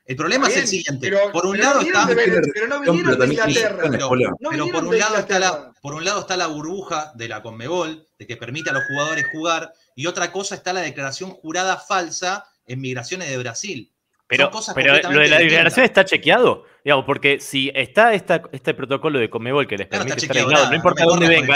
El 0.07 0.15
problema 0.15 0.47
Está 0.47 0.59
es 0.61 0.65
el 0.65 0.71
bien, 0.71 0.83
siguiente. 0.83 1.09
pero- 1.09 1.31
por 1.33 1.45
un 1.45 1.51
pero 1.51 1.63
lado 1.63 1.81
no 1.81 1.87
está. 1.87 2.05
vinieron 2.05 2.41
de- 2.41 2.51
pero 2.53 2.67
no 2.67 2.79
vinieron 2.79 3.19
de 3.19 3.25
Inglaterra. 3.27 3.87
Pero. 3.91 4.09
No 4.39 4.67
por 4.71 4.85
un 4.85 4.97
lado 4.97 5.17
está 5.17 5.37
la, 5.39 5.71
por 5.81 5.93
un 5.95 6.05
lado 6.05 6.21
está 6.21 6.37
la 6.37 6.47
burbuja 6.47 7.11
de 7.15 7.27
la 7.27 7.41
Conmebol, 7.41 8.07
de 8.17 8.25
que 8.25 8.37
permite 8.37 8.69
a 8.69 8.73
los 8.73 8.83
jugadores 8.85 9.25
jugar, 9.33 9.73
y 9.95 10.05
otra 10.07 10.31
cosa 10.31 10.55
está 10.55 10.71
la 10.71 10.81
declaración 10.81 11.31
jurada 11.31 11.77
falsa 11.77 12.45
en 12.65 12.79
migraciones 12.79 13.29
de 13.29 13.37
Brasil. 13.37 13.91
Pero, 14.29 14.45
Son 14.45 14.51
cosas 14.51 14.75
pero 14.75 14.87
lo 14.89 14.93
de 14.95 15.01
completamente 15.03 15.29
la 15.29 15.39
declaración 15.39 15.85
está 15.85 16.03
chequeado. 16.03 16.65
Digamos, 16.83 17.05
porque 17.05 17.39
si 17.39 17.71
está 17.73 18.13
esta, 18.13 18.41
este 18.51 18.73
protocolo 18.73 19.19
de 19.19 19.29
Comebol 19.29 19.67
que 19.67 19.77
les 19.77 19.87
permite 19.87 20.13
está 20.15 20.25
estar 20.25 20.37
aislados, 20.37 20.53
nada, 20.53 20.69
no 20.69 20.75
importa 20.75 21.03
me 21.05 21.09
dónde 21.11 21.25
corras 21.27 21.39
con 21.39 21.47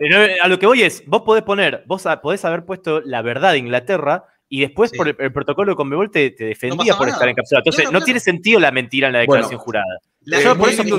vengan, 0.00 0.30
a 0.42 0.48
lo 0.48 0.58
que 0.58 0.66
voy 0.66 0.82
es, 0.82 1.02
vos 1.06 1.22
podés 1.22 1.44
poner, 1.44 1.82
vos 1.86 2.02
podés 2.22 2.44
haber 2.44 2.64
puesto 2.66 3.00
la 3.02 3.22
verdad 3.22 3.52
de 3.52 3.58
Inglaterra 3.58 4.24
y 4.48 4.60
después 4.60 4.90
Sí. 4.90 4.96
por 4.96 5.08
el, 5.08 5.16
el 5.18 5.32
protocolo 5.32 5.72
de 5.72 5.76
Conmebol 5.76 6.10
te, 6.10 6.30
te 6.30 6.44
defendía 6.44 6.94
por 6.96 7.06
nada. 7.06 7.16
estar 7.16 7.28
encapsulado. 7.28 7.62
Entonces, 7.62 7.84
No, 7.84 7.88
no, 7.88 7.92
no, 7.92 7.98
claro. 7.98 8.04
tiene 8.04 8.20
sentido 8.20 8.60
la 8.60 8.70
mentira 8.70 9.06
en 9.08 9.12
la 9.14 9.18
Bueno, 9.20 9.32
declaración 9.44 9.60
jurada. 9.60 9.98
La 10.26 10.40
Yo 10.40 10.56
por 10.56 10.68
eso 10.70 10.82
que 10.84 10.90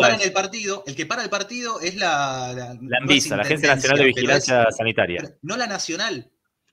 para 0.00 0.14
en 0.14 0.20
el 0.22 0.32
partido, 0.32 0.84
el 0.86 0.94
que 0.96 1.06
para 1.06 1.22
el 1.22 1.28
partido 1.30 1.80
es 1.80 1.96
la, 1.96 2.52
la, 2.54 2.72
es 2.72 2.78
ANVISA, 3.02 3.36
la 3.36 3.42
Agencia 3.42 3.74
Nacional 3.74 3.98
de 3.98 4.08
es- 4.08 4.14
Vigilancia 4.14 4.66
Sanitaria. 4.70 5.20
pero 5.22 5.34
no 5.42 5.56
la 5.56 5.66
nacional. 5.66 6.30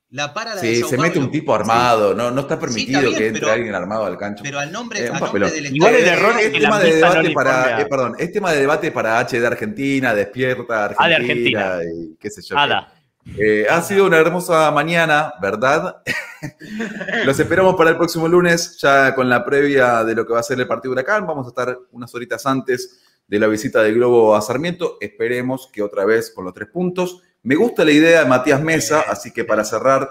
La 0.09 0.33
para 0.33 0.55
la 0.55 0.61
de 0.61 0.75
Sí, 0.75 0.79
Sao 0.79 0.89
se 0.89 0.97
mete 0.97 1.19
un 1.19 1.29
tipo 1.29 1.53
armado, 1.53 2.13
no, 2.13 2.31
no 2.31 2.39
está 2.41 2.57
permitido 2.57 3.01
bien, 3.01 3.13
que 3.17 3.27
entre 3.27 3.41
pero- 3.41 3.51
alguien 3.51 3.75
armado 3.75 4.05
al 4.05 4.17
cancho. 4.17 4.41
Pero 4.41 4.57
al 4.57 4.71
nombre, 4.71 5.01
Eh, 5.03 5.09
al 5.09 5.19
nombre 5.19 5.51
del 5.51 5.75
Igual 5.75 5.95
el 5.95 6.05
error 6.07 6.39
es 6.39 6.45
es 6.45 6.53
tema 6.53 6.79
de 6.79 6.93
debate 6.95 7.31
para, 7.31 7.81
eh, 7.81 7.85
perdón, 7.87 8.15
es 8.17 8.31
tema 8.31 8.53
de 8.53 8.59
debate 8.61 8.91
para 8.93 9.19
H 9.19 9.37
de 9.37 9.45
Argentina, 9.47 10.13
despierta 10.15 10.85
Argentina, 10.85 11.05
Ah, 11.05 11.09
de 11.09 11.15
Argentina. 11.15 11.79
y 11.93 12.15
qué 12.17 12.29
sé 12.29 12.41
yo. 12.41 12.57
Ada. 12.57 12.93
Eh, 13.35 13.65
ha 13.69 13.81
sido 13.81 14.05
una 14.05 14.17
hermosa 14.17 14.71
mañana, 14.71 15.33
¿verdad? 15.41 16.01
Los 17.25 17.39
esperamos 17.39 17.75
para 17.75 17.89
el 17.89 17.97
próximo 17.97 18.27
lunes, 18.27 18.77
ya 18.81 19.13
con 19.13 19.29
la 19.29 19.43
previa 19.43 20.03
de 20.03 20.15
lo 20.15 20.25
que 20.25 20.33
va 20.33 20.39
a 20.39 20.43
ser 20.43 20.59
el 20.59 20.67
partido 20.67 20.93
Huracán. 20.93 21.27
Vamos 21.27 21.45
a 21.45 21.49
estar 21.49 21.77
unas 21.91 22.13
horitas 22.15 22.45
antes 22.45 23.01
de 23.27 23.39
la 23.39 23.47
visita 23.47 23.83
del 23.83 23.95
Globo 23.95 24.35
a 24.35 24.41
Sarmiento. 24.41 24.97
Esperemos 25.01 25.69
que 25.71 25.83
otra 25.83 26.05
vez 26.05 26.31
con 26.31 26.45
los 26.45 26.53
tres 26.53 26.69
puntos. 26.69 27.21
Me 27.43 27.55
gusta 27.55 27.85
la 27.85 27.91
idea 27.91 28.23
de 28.23 28.29
Matías 28.29 28.61
Mesa, 28.61 29.01
así 29.07 29.31
que 29.31 29.43
para 29.43 29.63
cerrar, 29.63 30.09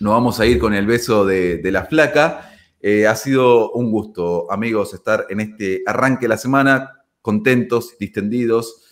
nos 0.00 0.12
vamos 0.12 0.40
a 0.40 0.46
ir 0.46 0.58
con 0.58 0.74
el 0.74 0.86
beso 0.86 1.24
de, 1.24 1.60
la 1.64 1.84
flaca. 1.84 2.50
Eh, 2.80 3.06
ha 3.06 3.16
sido 3.16 3.72
un 3.72 3.90
gusto, 3.90 4.50
amigos, 4.50 4.92
estar 4.92 5.26
en 5.30 5.40
este 5.40 5.82
arranque 5.86 6.22
de 6.22 6.28
la 6.28 6.36
semana, 6.36 7.04
contentos, 7.22 7.96
distendidos, 7.98 8.83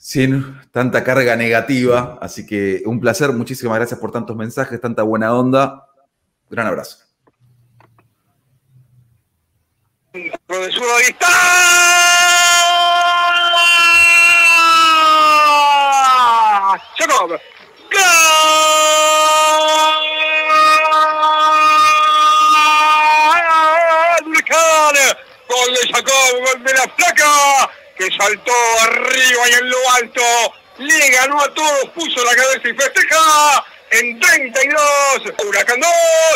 sin 0.00 0.58
tanta 0.72 1.04
carga 1.04 1.36
negativa. 1.36 2.18
Así 2.22 2.46
que 2.46 2.82
un 2.86 3.00
placer, 3.00 3.32
muchísimas 3.32 3.76
gracias 3.76 4.00
por 4.00 4.10
tantos 4.10 4.34
mensajes, 4.34 4.80
tanta 4.80 5.02
buena 5.02 5.34
onda. 5.34 5.86
Gran 6.48 6.66
abrazo. 6.66 7.04
Jacob. 16.96 17.38
¡Gol! 25.48 26.64
De 26.64 26.72
la 26.74 26.86
placa, 26.96 27.70
saltó 28.16 28.52
arriba 28.82 29.48
y 29.48 29.52
en 29.54 29.70
lo 29.70 29.90
alto. 29.92 30.22
Le 30.78 31.10
ganó 31.10 31.40
a 31.42 31.54
todos, 31.54 31.90
puso 31.94 32.24
la 32.24 32.34
cabeza 32.34 32.68
y 32.68 32.74
festeja. 32.74 33.64
En 33.90 34.20
32, 34.20 35.32
Huracán 35.44 35.80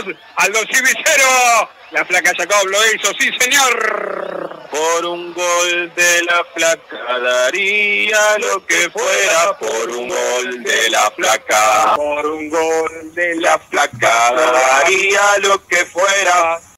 2, 0.04 0.16
Aldo 0.36 0.58
Civi 0.70 0.92
0. 1.04 1.70
La 1.92 2.04
placa 2.04 2.32
Jacob 2.36 2.66
lo 2.66 2.78
hizo, 2.92 3.12
sí 3.18 3.30
señor. 3.38 4.66
Por 4.70 5.06
un 5.06 5.32
gol 5.32 5.92
de 5.94 6.22
la 6.24 6.42
placa 6.52 7.18
daría 7.20 8.38
lo 8.38 8.66
que 8.66 8.90
fuera 8.90 9.56
por 9.60 9.90
un 9.90 10.08
gol 10.08 10.64
de 10.64 10.90
la 10.90 11.08
placa. 11.10 11.94
Por 11.94 12.26
un 12.26 12.50
gol 12.50 13.14
de 13.14 13.36
la 13.36 13.50
La 13.50 13.58
placa 13.58 14.32
daría 14.34 15.38
lo 15.42 15.64
que 15.68 15.86
fuera 15.86 16.60